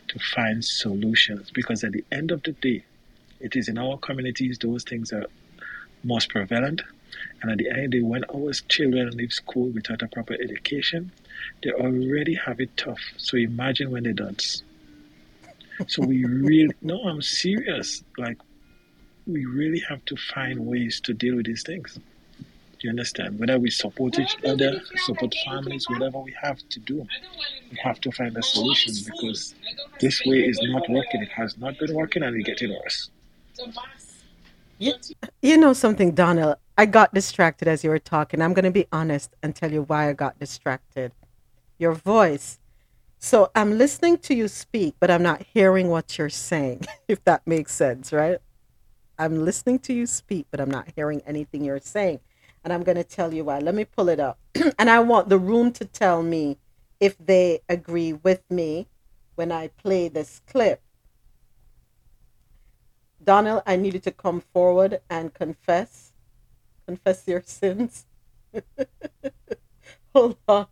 [0.08, 1.50] to find solutions.
[1.50, 2.84] Because at the end of the day,
[3.40, 5.26] it is in our communities those things are
[6.02, 6.82] most prevalent.
[7.42, 10.34] And at the end of the day, when our children leave school without a proper
[10.34, 11.12] education,
[11.62, 13.00] they already have it tough.
[13.16, 14.42] So imagine when they don't.
[15.88, 18.02] So we really, no, I'm serious.
[18.18, 18.38] Like,
[19.26, 21.98] we really have to find ways to deal with these things.
[22.78, 23.38] Do you understand?
[23.38, 27.06] Whether we support each other, support families, whatever we have to do,
[27.70, 29.54] we have to find a solution because
[29.98, 31.22] this way is not working.
[31.22, 33.10] It has not been working and it's getting worse.
[34.78, 34.92] You,
[35.40, 36.56] you know something, Donald?
[36.76, 38.42] I got distracted as you were talking.
[38.42, 41.12] I'm going to be honest and tell you why I got distracted.
[41.78, 42.58] Your voice.
[43.18, 47.46] So I'm listening to you speak, but I'm not hearing what you're saying, if that
[47.46, 48.38] makes sense, right?
[49.18, 52.20] I'm listening to you speak, but I'm not hearing anything you're saying.
[52.64, 53.58] And I'm going to tell you why.
[53.60, 54.38] Let me pull it up.
[54.78, 56.58] and I want the room to tell me
[57.00, 58.88] if they agree with me
[59.36, 60.82] when I play this clip.
[63.22, 66.12] Donald, I need you to come forward and confess.
[66.86, 68.06] Confess your sins.
[70.14, 70.66] Hold on.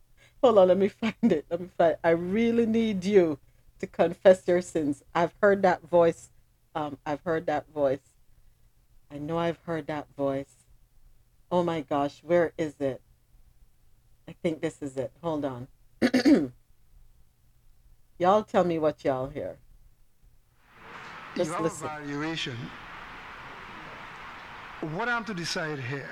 [0.44, 0.68] Hold on.
[0.68, 1.46] Let me find it.
[1.48, 3.38] Let me find I really need you
[3.78, 5.02] to confess your sins.
[5.14, 6.28] I've heard that voice.
[6.74, 8.02] Um, I've heard that voice.
[9.10, 10.52] I know I've heard that voice.
[11.50, 13.00] Oh my gosh, where is it?
[14.28, 15.12] I think this is it.
[15.22, 15.66] Hold on.
[18.18, 19.56] y'all tell me what y'all hear.
[21.36, 21.86] Just you have listen.
[21.86, 22.56] a valuation.
[24.92, 26.10] What I'm to decide here,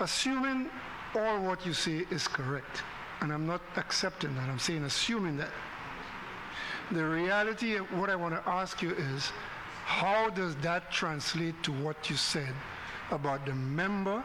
[0.00, 0.68] assuming
[1.14, 2.82] all what you say is correct,
[3.20, 5.50] and I'm not accepting that, I'm saying assuming that.
[6.92, 9.30] The reality of what I want to ask you is,
[9.84, 12.52] how does that translate to what you said
[13.10, 14.22] about the member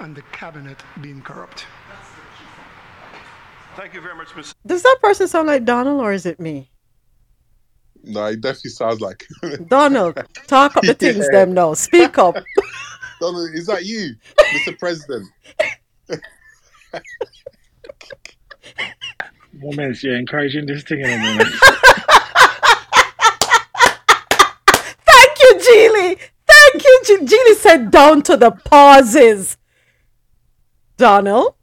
[0.00, 1.66] and the cabinet being corrupt?
[3.76, 4.52] Thank you very much, Mr.
[4.66, 6.70] Does that person sound like Donald or is it me?
[8.02, 9.26] No, it definitely sounds like
[9.68, 11.30] Donald, talk up the things Yeah.
[11.30, 11.74] them know.
[11.74, 12.36] Speak up.
[13.20, 14.14] Donald, is that you,
[14.52, 14.76] Mr.
[14.78, 15.28] President?
[19.54, 21.50] Moments, you're encouraging this thing in a moment.
[25.06, 26.20] Thank you, Geely.
[26.48, 29.56] Thank you, Ge- Geely said down to the pauses.
[30.96, 31.54] Donald,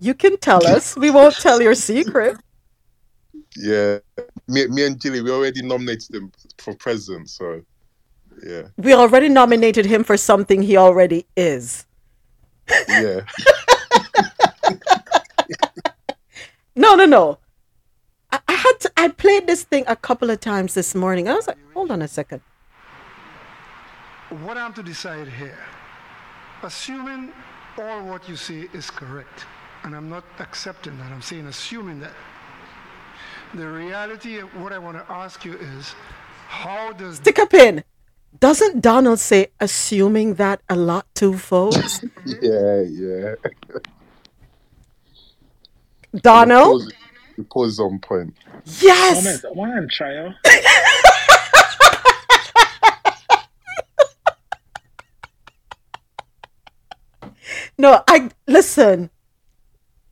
[0.00, 0.96] you can tell us.
[0.96, 2.38] We won't tell your secret.
[3.56, 3.98] Yeah,
[4.48, 7.62] me, me and Jilly, we already nominated him for president, so
[8.46, 11.86] yeah, We already nominated him for something he already is.
[12.88, 13.20] yeah.
[16.78, 17.38] No, no, no.
[18.30, 21.28] I, I had to, I played this thing a couple of times this morning.
[21.28, 22.40] I was like, hold on a second.
[24.44, 25.58] What I'm to decide here,
[26.62, 27.32] assuming
[27.76, 29.44] all what you say is correct,
[29.82, 32.14] and I'm not accepting that, I'm saying assuming that.
[33.54, 35.96] The reality of what I want to ask you is,
[36.46, 37.82] how does Stick a pin.
[38.38, 42.04] Doesn't Donald say assuming that a lot too, folks?
[42.24, 43.34] yeah, yeah.
[46.16, 46.92] Donald?
[47.36, 48.34] The pause, is on point.
[48.80, 49.24] Yes!
[49.24, 50.34] Moment, one child.
[57.78, 59.08] No, I listen.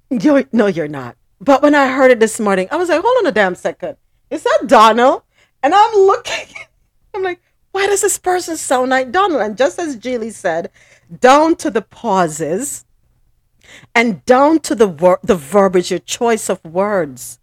[0.09, 1.17] You're no, you're not.
[1.41, 3.97] But when I heard it this morning, I was like, hold on a damn second.
[4.31, 5.23] Is that Donald?
[5.63, 6.55] And I'm looking,
[7.15, 7.41] I'm like,
[7.73, 9.43] why does this person sound like Donald?
[9.43, 10.71] And just as Julie said,
[11.21, 12.86] down to the pauses
[13.95, 17.39] and down to the wor- the verbiage, your choice of words.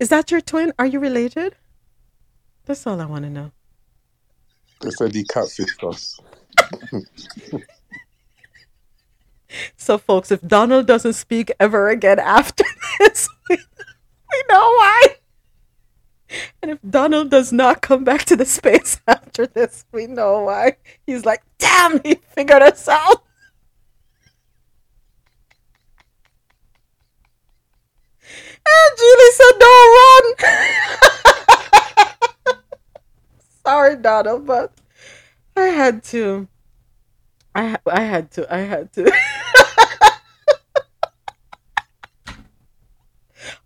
[0.00, 0.72] Is that your twin?
[0.78, 1.56] Are you related?
[2.66, 3.52] That's all I want to know.
[4.80, 6.18] They said he catfished us.
[9.76, 12.64] So, folks, if Donald doesn't speak ever again after
[12.98, 15.06] this, we, we know why.
[16.62, 20.76] And if Donald does not come back to the space after this, we know why.
[21.06, 23.22] He's like, damn, he figured us out.
[28.66, 30.24] And Julie said, don't run.
[33.66, 34.72] Sorry, Donald, but
[35.56, 36.48] I had to.
[37.54, 38.54] I, I had to.
[38.54, 39.12] I had to.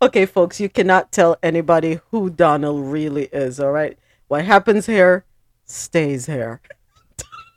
[0.03, 3.97] okay, folks, you cannot tell anybody who Donald really is, all right?
[4.29, 5.25] What happens here
[5.67, 6.61] stays here.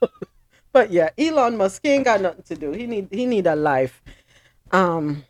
[0.72, 2.72] but yeah, Elon Musk he ain't got nothing to do.
[2.72, 4.02] He need he need a life.
[4.72, 5.24] Um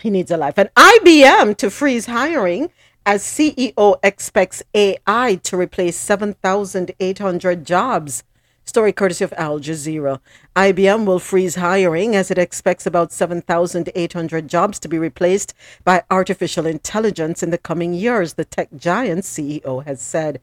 [0.00, 0.58] he needs a life.
[0.58, 2.70] And IBM to freeze hiring
[3.06, 8.24] as CEO expects AI to replace 7,800 jobs.
[8.64, 10.20] Story courtesy of Al Jazeera.
[10.54, 16.66] IBM will freeze hiring as it expects about 7,800 jobs to be replaced by artificial
[16.66, 20.40] intelligence in the coming years, the tech giant's CEO has said.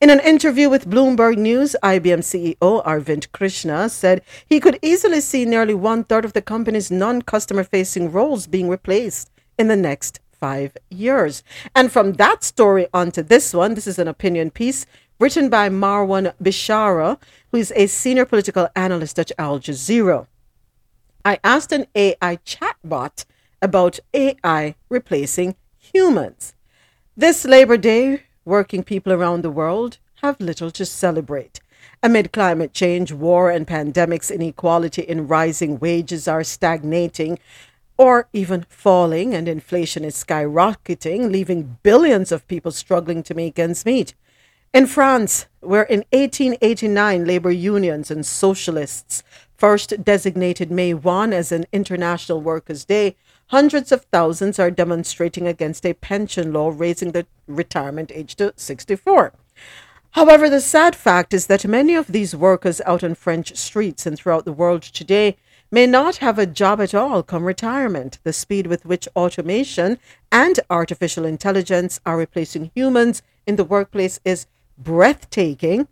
[0.00, 5.44] In an interview with Bloomberg News, IBM CEO Arvind Krishna said he could easily see
[5.44, 10.18] nearly one third of the company's non customer facing roles being replaced in the next
[10.32, 11.42] five years.
[11.74, 14.86] And from that story onto this one, this is an opinion piece
[15.18, 17.18] written by Marwan Bishara,
[17.52, 20.26] who is a senior political analyst at Al Jazeera.
[21.26, 23.26] I asked an AI chatbot
[23.60, 26.54] about AI replacing humans.
[27.18, 31.60] This Labor Day, working people around the world have little to celebrate.
[32.02, 37.38] Amid climate change, war, and pandemics, inequality in rising wages are stagnating
[37.96, 43.86] or even falling, and inflation is skyrocketing, leaving billions of people struggling to make ends
[43.86, 44.14] meet.
[44.74, 49.22] In France, where in 1889 labor unions and socialists
[49.56, 53.16] first designated May 1 as an International Workers' Day,
[53.50, 59.32] hundreds of thousands are demonstrating against a pension law raising the retirement age to 64.
[60.12, 64.16] However, the sad fact is that many of these workers out on French streets and
[64.16, 65.36] throughout the world today
[65.68, 68.18] may not have a job at all come retirement.
[68.22, 69.98] The speed with which automation
[70.30, 74.46] and artificial intelligence are replacing humans in the workplace is
[74.78, 75.88] breathtaking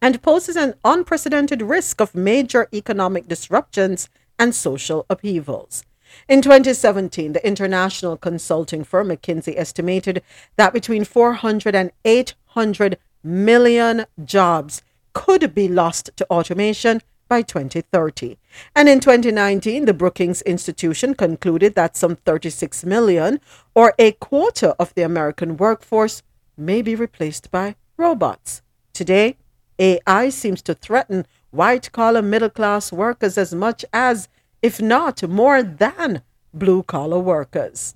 [0.00, 5.84] and poses an unprecedented risk of major economic disruptions and social upheavals.
[6.28, 10.22] In 2017, the international consulting firm McKinsey estimated
[10.56, 14.82] that between 400 and 800 million jobs
[15.12, 18.36] could be lost to automation by 2030.
[18.76, 23.40] And in 2019, the Brookings Institution concluded that some 36 million,
[23.74, 26.22] or a quarter of the American workforce,
[26.56, 28.60] may be replaced by robots.
[28.92, 29.36] Today,
[29.78, 34.28] AI seems to threaten white collar middle class workers as much as,
[34.62, 36.22] if not more than,
[36.54, 37.94] blue collar workers.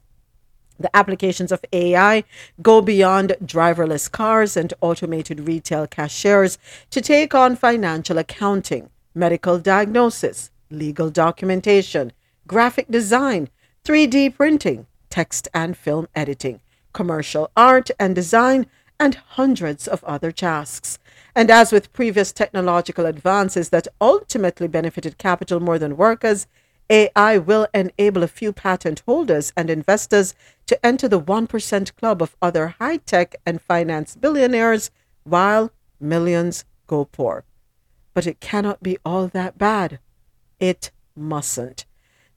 [0.79, 2.25] The applications of AI
[2.61, 6.59] go beyond driverless cars and automated retail cashiers
[6.91, 12.13] to take on financial accounting, medical diagnosis, legal documentation,
[12.47, 13.49] graphic design,
[13.85, 16.61] 3D printing, text and film editing,
[16.93, 18.67] commercial art and design,
[18.99, 20.99] and hundreds of other tasks.
[21.35, 26.47] And as with previous technological advances that ultimately benefited capital more than workers,
[26.89, 30.35] AI will enable a few patent holders and investors
[30.67, 34.91] to enter the 1% club of other high tech and finance billionaires
[35.25, 37.45] while millions go poor.
[38.15, 39.99] But it cannot be all that bad.
[40.61, 41.85] It mustn't.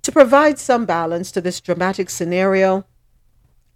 [0.03, 2.85] To provide some balance to this dramatic scenario,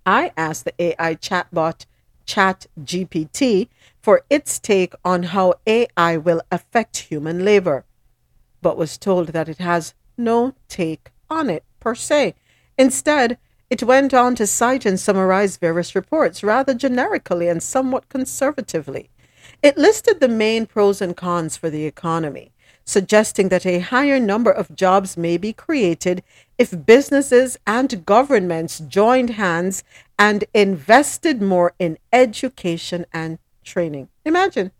[0.05, 1.85] I asked the AI chatbot
[2.25, 3.69] ChatGPT
[4.01, 7.85] for its take on how AI will affect human labor,
[8.61, 12.35] but was told that it has no take on it per se.
[12.77, 13.37] Instead,
[13.69, 19.09] it went on to cite and summarize various reports rather generically and somewhat conservatively.
[19.61, 22.51] It listed the main pros and cons for the economy,
[22.85, 26.21] suggesting that a higher number of jobs may be created
[26.57, 29.83] if businesses and governments joined hands
[30.23, 34.07] and invested more in education and training.
[34.23, 34.71] Imagine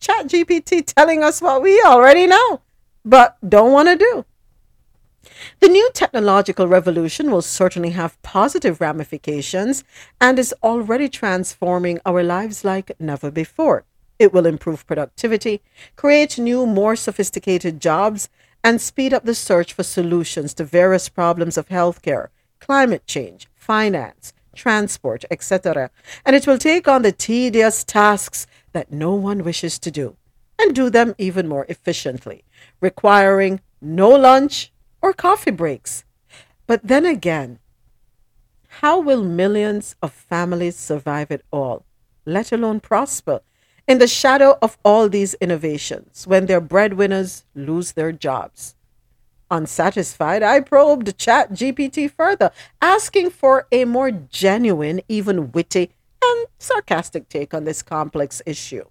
[0.00, 2.62] ChatGPT telling us what we already know,
[3.04, 4.24] but don't want to do.
[5.60, 9.84] The new technological revolution will certainly have positive ramifications
[10.20, 13.84] and is already transforming our lives like never before.
[14.18, 15.62] It will improve productivity,
[15.94, 18.28] create new, more sophisticated jobs,
[18.64, 24.32] and speed up the search for solutions to various problems of healthcare, climate change, finance,
[24.58, 25.90] transport, etc.
[26.26, 30.16] And it will take on the tedious tasks that no one wishes to do
[30.58, 32.44] and do them even more efficiently,
[32.80, 36.04] requiring no lunch or coffee breaks.
[36.66, 37.60] But then again,
[38.82, 41.84] how will millions of families survive it all,
[42.26, 43.40] let alone prosper,
[43.86, 48.74] in the shadow of all these innovations when their breadwinners lose their jobs?
[49.50, 52.50] Unsatisfied, I probed Chat GPT further,
[52.82, 55.90] asking for a more genuine, even witty,
[56.22, 58.84] and sarcastic take on this complex issue.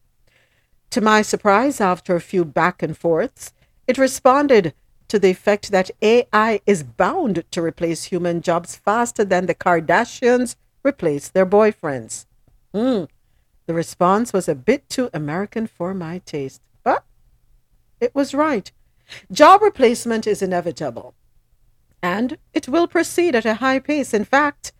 [0.91, 3.53] To my surprise, after a few back and forths,
[3.87, 4.73] it responded
[5.07, 10.55] to the effect that AI is bound to replace human jobs faster than the Kardashians
[10.83, 12.25] replace their boyfriends.
[12.73, 13.03] Hmm.
[13.67, 17.03] The response was a bit too American for my taste, but
[17.99, 18.71] it was right.
[19.31, 21.13] Job replacement is inevitable,
[22.01, 24.13] and it will proceed at a high pace.
[24.13, 24.71] In fact,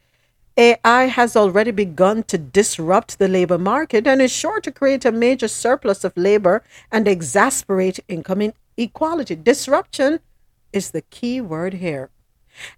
[0.58, 5.12] AI has already begun to disrupt the labor market and is sure to create a
[5.12, 9.36] major surplus of labor and exasperate income inequality.
[9.36, 10.20] Disruption
[10.74, 12.10] is the key word here.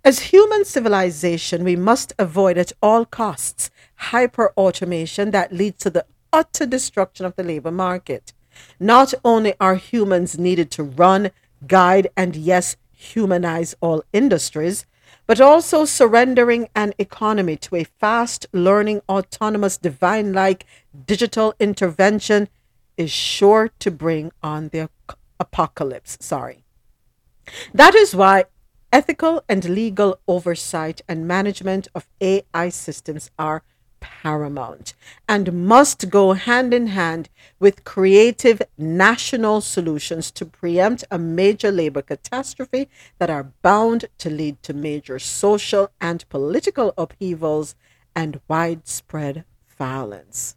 [0.04, 6.06] As human civilization, we must avoid at all costs hyper automation that leads to the
[6.34, 8.34] utter destruction of the labor market.
[8.80, 11.32] Not only are humans needed to run,
[11.68, 14.86] guide, and yes, humanize all industries,
[15.26, 20.66] but also surrendering an economy to a fast learning, autonomous, divine like
[21.06, 22.50] digital intervention
[22.98, 24.90] is sure to bring on the
[25.40, 26.18] apocalypse.
[26.20, 26.64] Sorry.
[27.74, 28.46] That is why
[28.92, 33.64] ethical and legal oversight and management of AI systems are
[34.00, 34.94] paramount
[35.28, 37.30] and must go hand in hand
[37.60, 44.62] with creative national solutions to preempt a major labor catastrophe that are bound to lead
[44.64, 47.76] to major social and political upheavals
[48.16, 49.44] and widespread
[49.78, 50.56] violence.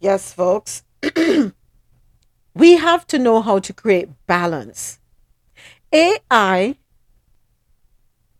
[0.00, 0.84] Yes, folks.
[2.54, 5.00] we have to know how to create balance.
[5.92, 6.76] AI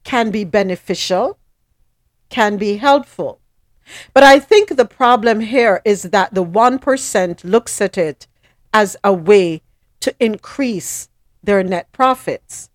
[0.08, 1.38] can be beneficial,
[2.30, 3.40] can be helpful.
[4.14, 8.26] But I think the problem here is that the 1% looks at it
[8.72, 9.60] as a way
[10.00, 11.10] to increase
[11.42, 12.70] their net profits.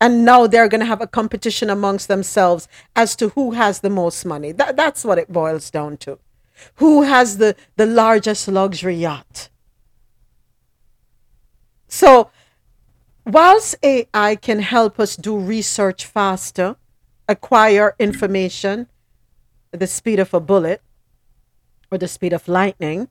[0.00, 2.66] And now they're going to have a competition amongst themselves
[2.96, 4.52] as to who has the most money.
[4.52, 6.18] That, that's what it boils down to.
[6.76, 9.50] Who has the, the largest luxury yacht?
[11.88, 12.30] So
[13.24, 16.76] whilst AI can help us do research faster,
[17.28, 18.88] acquire information
[19.72, 20.82] at the speed of a bullet
[21.90, 23.08] or the speed of lightning,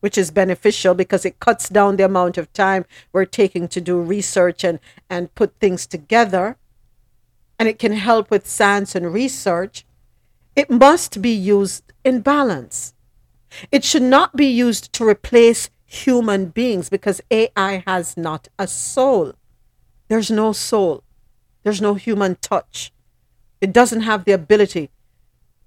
[0.00, 4.00] which is beneficial because it cuts down the amount of time we're taking to do
[4.00, 6.56] research and, and put things together,
[7.58, 9.84] and it can help with science and research,
[10.56, 12.94] it must be used in balance.
[13.70, 19.34] It should not be used to replace human beings because AI has not a soul.
[20.10, 21.04] There's no soul.
[21.62, 22.92] There's no human touch.
[23.60, 24.90] It doesn't have the ability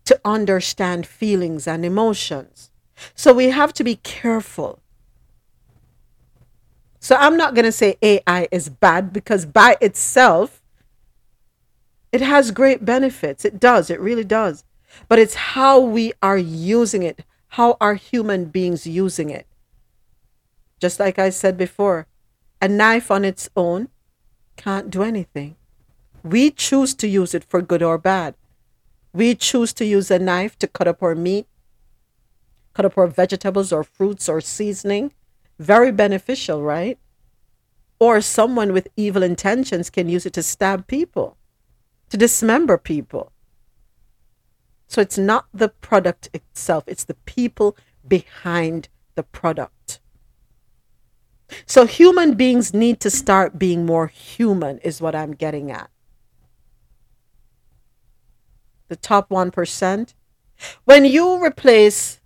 [0.04, 2.70] to understand feelings and emotions.
[3.16, 4.82] So we have to be careful.
[7.00, 10.62] So I'm not going to say AI is bad because by itself,
[12.12, 13.46] it has great benefits.
[13.46, 13.90] It does.
[13.90, 14.66] It really does.
[15.08, 17.24] But it's how we are using it.
[17.48, 19.48] How are human beings using it?
[20.82, 22.08] Just like I said before,
[22.62, 23.88] a knife on its own
[24.56, 25.56] can't do anything.
[26.24, 28.36] We choose to use it for good or bad.
[29.14, 31.48] We choose to use a knife to cut up our meat,
[32.74, 35.14] cut up our vegetables or fruits or seasoning.
[35.60, 36.98] Very beneficial, right?
[38.00, 41.38] Or someone with evil intentions can use it to stab people,
[42.10, 43.32] to dismember people.
[44.88, 49.73] So it's not the product itself, it's the people behind the product.
[51.66, 55.90] So human beings need to start being more human, is what I'm getting at.
[58.88, 60.14] The top 1%.
[60.86, 62.20] When you replace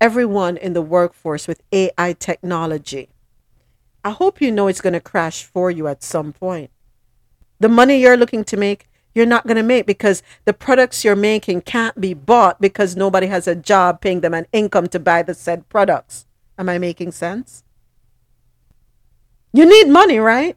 [0.00, 3.10] everyone in the workforce with AI technology,
[4.04, 6.70] I hope you know it's going to crash for you at some point.
[7.60, 11.14] The money you're looking to make, you're not going to make because the products you're
[11.14, 15.22] making can't be bought because nobody has a job paying them an income to buy
[15.22, 16.26] the said products.
[16.58, 17.62] Am I making sense?
[19.52, 20.56] You need money, right?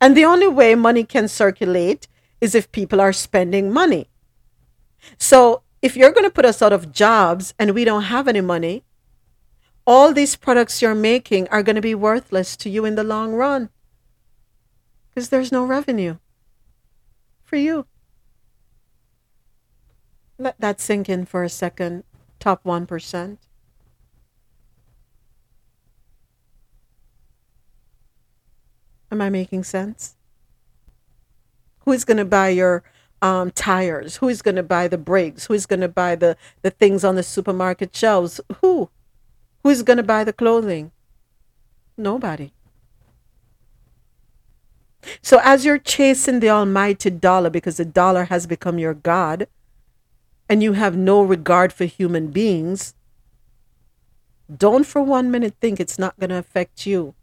[0.00, 2.08] And the only way money can circulate
[2.40, 4.08] is if people are spending money.
[5.18, 8.40] So if you're going to put us out of jobs and we don't have any
[8.40, 8.84] money,
[9.86, 13.34] all these products you're making are going to be worthless to you in the long
[13.34, 13.70] run
[15.08, 16.16] because there's no revenue
[17.44, 17.86] for you.
[20.38, 22.04] Let that sink in for a second.
[22.40, 23.38] Top 1%.
[29.10, 30.16] Am I making sense?
[31.80, 32.82] Who is going to buy your
[33.20, 34.16] um, tires?
[34.16, 35.46] Who is going to buy the brakes?
[35.46, 38.40] Who is going to buy the, the things on the supermarket shelves?
[38.60, 38.90] Who?
[39.62, 40.92] Who is going to buy the clothing?
[41.96, 42.52] Nobody.
[45.22, 49.46] So, as you're chasing the almighty dollar because the dollar has become your God
[50.48, 52.94] and you have no regard for human beings,
[54.54, 57.14] don't for one minute think it's not going to affect you.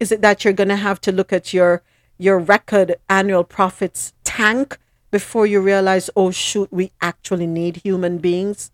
[0.00, 1.82] Is it that you're going to have to look at your
[2.20, 4.78] your record annual profits tank
[5.10, 8.70] before you realize, oh shoot, we actually need human beings?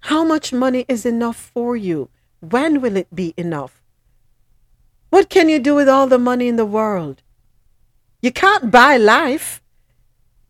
[0.00, 2.10] How much money is enough for you?
[2.40, 3.80] When will it be enough?
[5.10, 7.22] What can you do with all the money in the world?
[8.20, 9.62] You can't buy life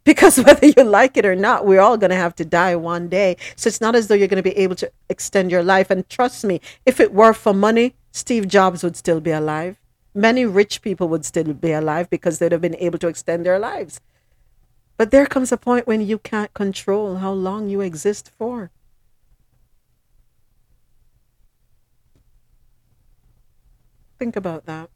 [0.02, 3.08] because whether you like it or not, we're all going to have to die one
[3.08, 3.36] day.
[3.56, 5.90] So it's not as though you're going to be able to extend your life.
[5.90, 9.76] And trust me, if it were for money, Steve Jobs would still be alive.
[10.14, 13.58] Many rich people would still be alive because they'd have been able to extend their
[13.58, 14.00] lives.
[14.96, 18.70] But there comes a point when you can't control how long you exist for.
[24.20, 24.93] Think about that.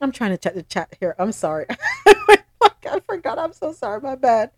[0.00, 1.14] I'm trying to check the chat here.
[1.18, 1.66] I'm sorry.
[2.06, 3.38] I forgot.
[3.38, 4.00] I'm so sorry.
[4.00, 4.50] My bad.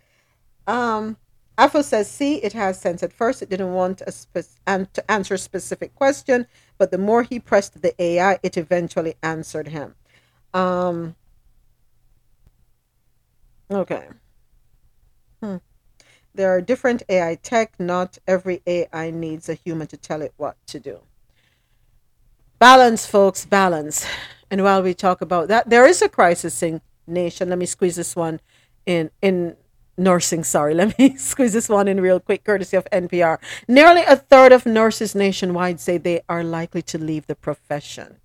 [0.67, 1.17] Um,
[1.59, 3.02] Afo says, see, it has sense.
[3.02, 6.47] At first, it didn't want a spe- an- to answer a specific question,
[6.78, 9.94] but the more he pressed the AI, it eventually answered him.
[10.55, 11.17] Um,
[13.70, 14.09] okay.
[15.43, 15.57] Hmm.
[16.35, 17.75] There are different AI tech.
[17.78, 21.01] Not every AI needs a human to tell it what to do.
[22.59, 24.07] Balance, folks, balance.
[24.51, 27.49] And while we talk about that, there is a crisis in nation.
[27.49, 28.41] Let me squeeze this one
[28.87, 29.57] in in
[29.97, 30.45] nursing.
[30.45, 33.39] Sorry, let me squeeze this one in real quick, courtesy of NPR.
[33.69, 38.17] Nearly a third of nurses nationwide say they are likely to leave the profession.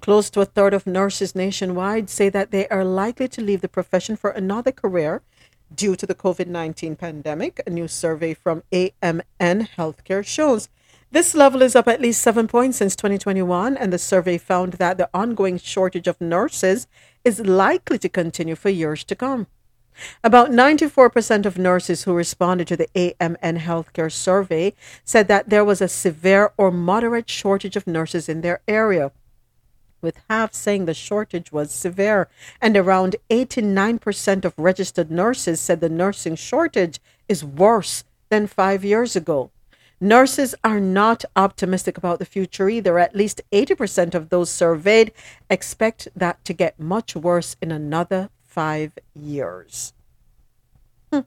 [0.00, 3.68] Close to a third of nurses nationwide say that they are likely to leave the
[3.68, 5.22] profession for another career
[5.74, 7.60] due to the COVID 19 pandemic.
[7.66, 10.68] A new survey from AMN Healthcare shows
[11.10, 14.98] this level is up at least seven points since 2021, and the survey found that
[14.98, 16.86] the ongoing shortage of nurses
[17.24, 19.46] is likely to continue for years to come.
[20.22, 25.80] About 94% of nurses who responded to the AMN healthcare survey said that there was
[25.80, 29.10] a severe or moderate shortage of nurses in their area,
[30.00, 32.28] with half saying the shortage was severe,
[32.60, 39.16] and around 89% of registered nurses said the nursing shortage is worse than five years
[39.16, 39.50] ago.
[40.00, 42.98] Nurses are not optimistic about the future either.
[42.98, 45.12] At least 80% of those surveyed
[45.50, 49.92] expect that to get much worse in another five years.
[51.12, 51.20] Hmm.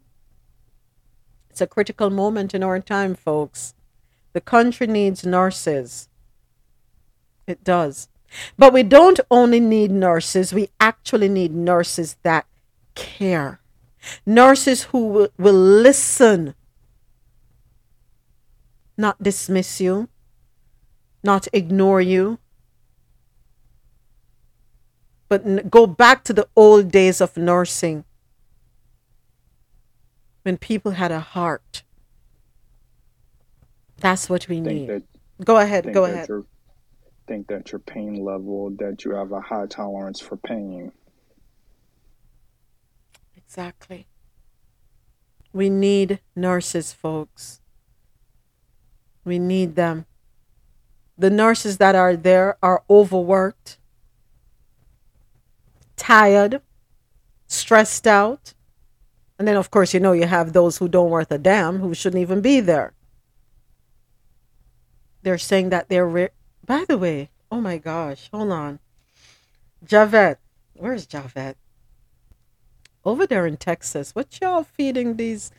[1.49, 3.73] It's a critical moment in our time, folks.
[4.31, 6.07] The country needs nurses.
[7.45, 8.07] It does.
[8.57, 12.45] But we don't only need nurses, we actually need nurses that
[12.95, 13.59] care.
[14.25, 16.55] Nurses who will, will listen
[19.01, 20.07] not dismiss you,
[21.23, 22.37] not ignore you,
[25.27, 28.05] but go back to the old days of nursing
[30.43, 31.83] when people had a heart.
[33.97, 34.89] That's what we need.
[34.89, 35.03] That,
[35.43, 35.93] go ahead.
[35.93, 36.27] Go ahead.
[37.27, 40.91] Think that your pain level, that you have a high tolerance for pain.
[43.37, 44.07] Exactly.
[45.53, 47.60] We need nurses, folks.
[49.25, 50.05] We need them.
[51.17, 53.77] The nurses that are there are overworked,
[55.97, 56.61] tired,
[57.47, 58.53] stressed out.
[59.39, 61.93] And then, of course, you know, you have those who don't worth a damn, who
[61.93, 62.93] shouldn't even be there.
[65.23, 66.07] they're saying that they're.
[66.07, 66.29] Re-
[66.65, 68.79] By the way, oh my gosh, hold on.
[69.85, 70.39] Javette,
[70.73, 71.57] where's Javette?
[73.05, 75.51] Over there in Texas, what y'all feeding these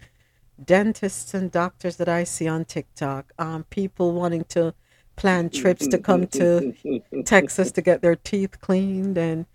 [0.62, 3.32] dentists and doctors that I see on TikTok?
[3.38, 4.74] Um, people wanting to
[5.16, 6.74] plan trips to come to
[7.24, 9.46] Texas to get their teeth cleaned and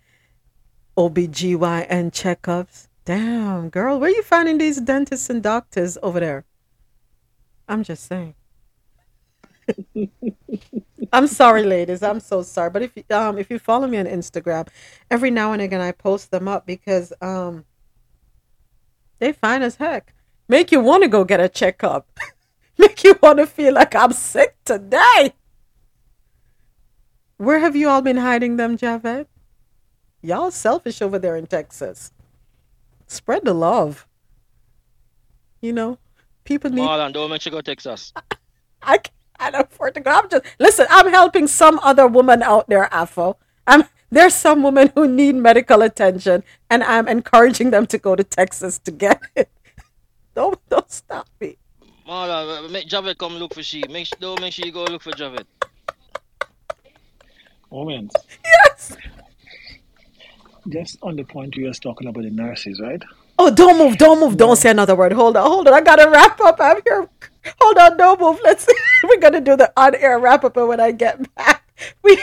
[0.96, 2.88] OBGYN checkups.
[3.04, 6.44] Damn, girl, where are you finding these dentists and doctors over there?
[7.68, 8.34] I'm just saying.
[11.12, 12.02] I'm sorry, ladies.
[12.02, 12.70] I'm so sorry.
[12.70, 14.68] But if you um if you follow me on Instagram,
[15.10, 17.64] every now and again I post them up because um
[19.18, 20.14] they fine as heck.
[20.48, 22.08] Make you want to go get a checkup.
[22.78, 25.34] Make you want to feel like I'm sick today.
[27.36, 29.26] Where have you all been hiding them, Javed?
[30.22, 32.12] Y'all selfish over there in Texas.
[33.06, 34.06] Spread the love.
[35.60, 35.98] You know,
[36.44, 36.82] people need.
[36.82, 38.12] Marlon, don't make you go Texas.
[38.82, 40.10] I can't afford to go.
[40.10, 40.86] I'm just listen.
[40.90, 43.36] I'm helping some other woman out there, Afo.
[43.66, 48.24] I'm there's some women who need medical attention, and I'm encouraging them to go to
[48.24, 49.50] Texas to get it.
[50.38, 51.56] Don't don't stop me.
[52.06, 53.82] Marlon, make Javed come look for she.
[53.90, 55.46] Make sure don't make sure you go look for Javed.
[57.72, 58.12] Moment.
[58.44, 58.96] Yes.
[60.68, 63.02] Just on the point you was talking about the nurses, right?
[63.36, 65.10] Oh, don't move, don't move, don't say another word.
[65.10, 65.74] Hold on, hold on.
[65.74, 66.60] I gotta wrap up.
[66.60, 67.08] I'm here.
[67.60, 68.38] Hold on, don't move.
[68.44, 68.64] Let's.
[69.02, 71.64] We're gonna do the on-air wrap up, and when I get back,
[72.04, 72.16] we,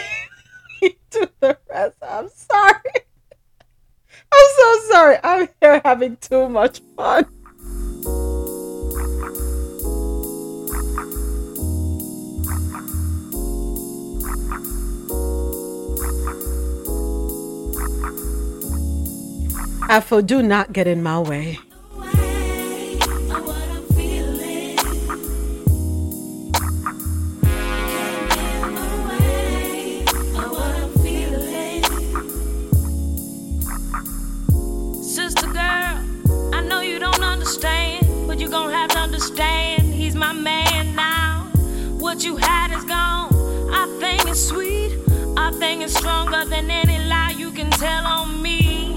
[0.82, 1.98] we do the rest.
[2.02, 2.96] I'm sorry.
[4.32, 5.18] I'm so sorry.
[5.22, 7.26] I'm here having too much fun.
[19.88, 21.60] Afro, do not get in my way.
[35.02, 36.00] Sister girl,
[36.54, 39.94] I know you don't understand, but you're gonna have to understand.
[39.94, 41.48] He's my man now.
[42.00, 43.34] What you had is gone.
[43.72, 44.98] Our thing is sweet.
[45.38, 48.95] Our thing is stronger than any lie you can tell on me.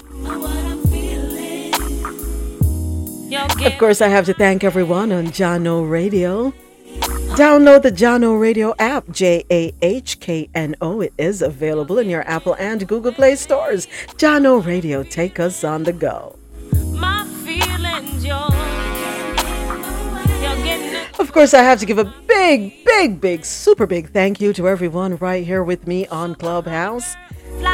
[3.66, 6.54] Of course, I have to thank everyone on JahKno Radio.
[7.36, 11.02] Download the JahKno Radio app, J A H K N O.
[11.02, 13.88] It is available in your Apple and Google Play stores.
[14.18, 16.38] JahKno Radio, take us on the go.
[16.94, 18.36] My feelings, you're,
[20.42, 21.20] you're getting it.
[21.20, 24.68] Of course, I have to give a big, big, big, super big thank you to
[24.70, 27.16] everyone right here with me on Clubhouse.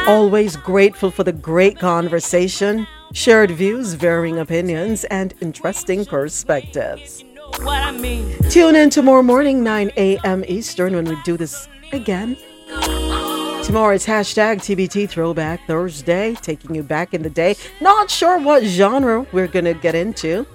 [0.06, 7.24] Always grateful for the great conversation, shared views, varying opinions, and interesting perspectives.
[7.60, 8.36] What I mean.
[8.50, 10.44] Tune in tomorrow morning, 9 a.m.
[10.48, 12.36] Eastern, when we do this again.
[13.64, 17.56] Tomorrow is hashtag TBT Throwback Thursday, taking you back in the day.
[17.80, 20.46] Not sure what genre we're going to get into.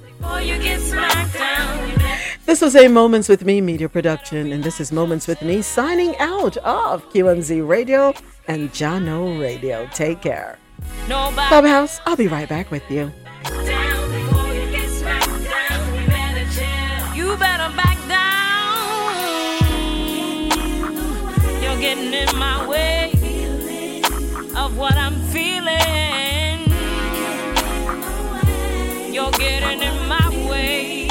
[0.41, 1.77] You get down.
[2.45, 6.17] This was a Moments with Me media production, and this is Moments with Me signing
[6.17, 8.13] out of QMZ Radio
[8.47, 9.85] and JahKno Radio.
[9.93, 10.57] Take care.
[11.09, 13.11] Nobody Clubhouse, I'll be right back with you.
[13.43, 13.96] down
[21.87, 23.13] getting in my way
[24.57, 26.59] of what I'm feeling.
[29.13, 31.07] You're getting in my way.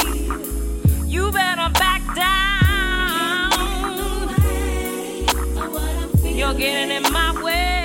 [1.06, 3.52] You better back down.
[6.22, 7.75] You're getting in my way.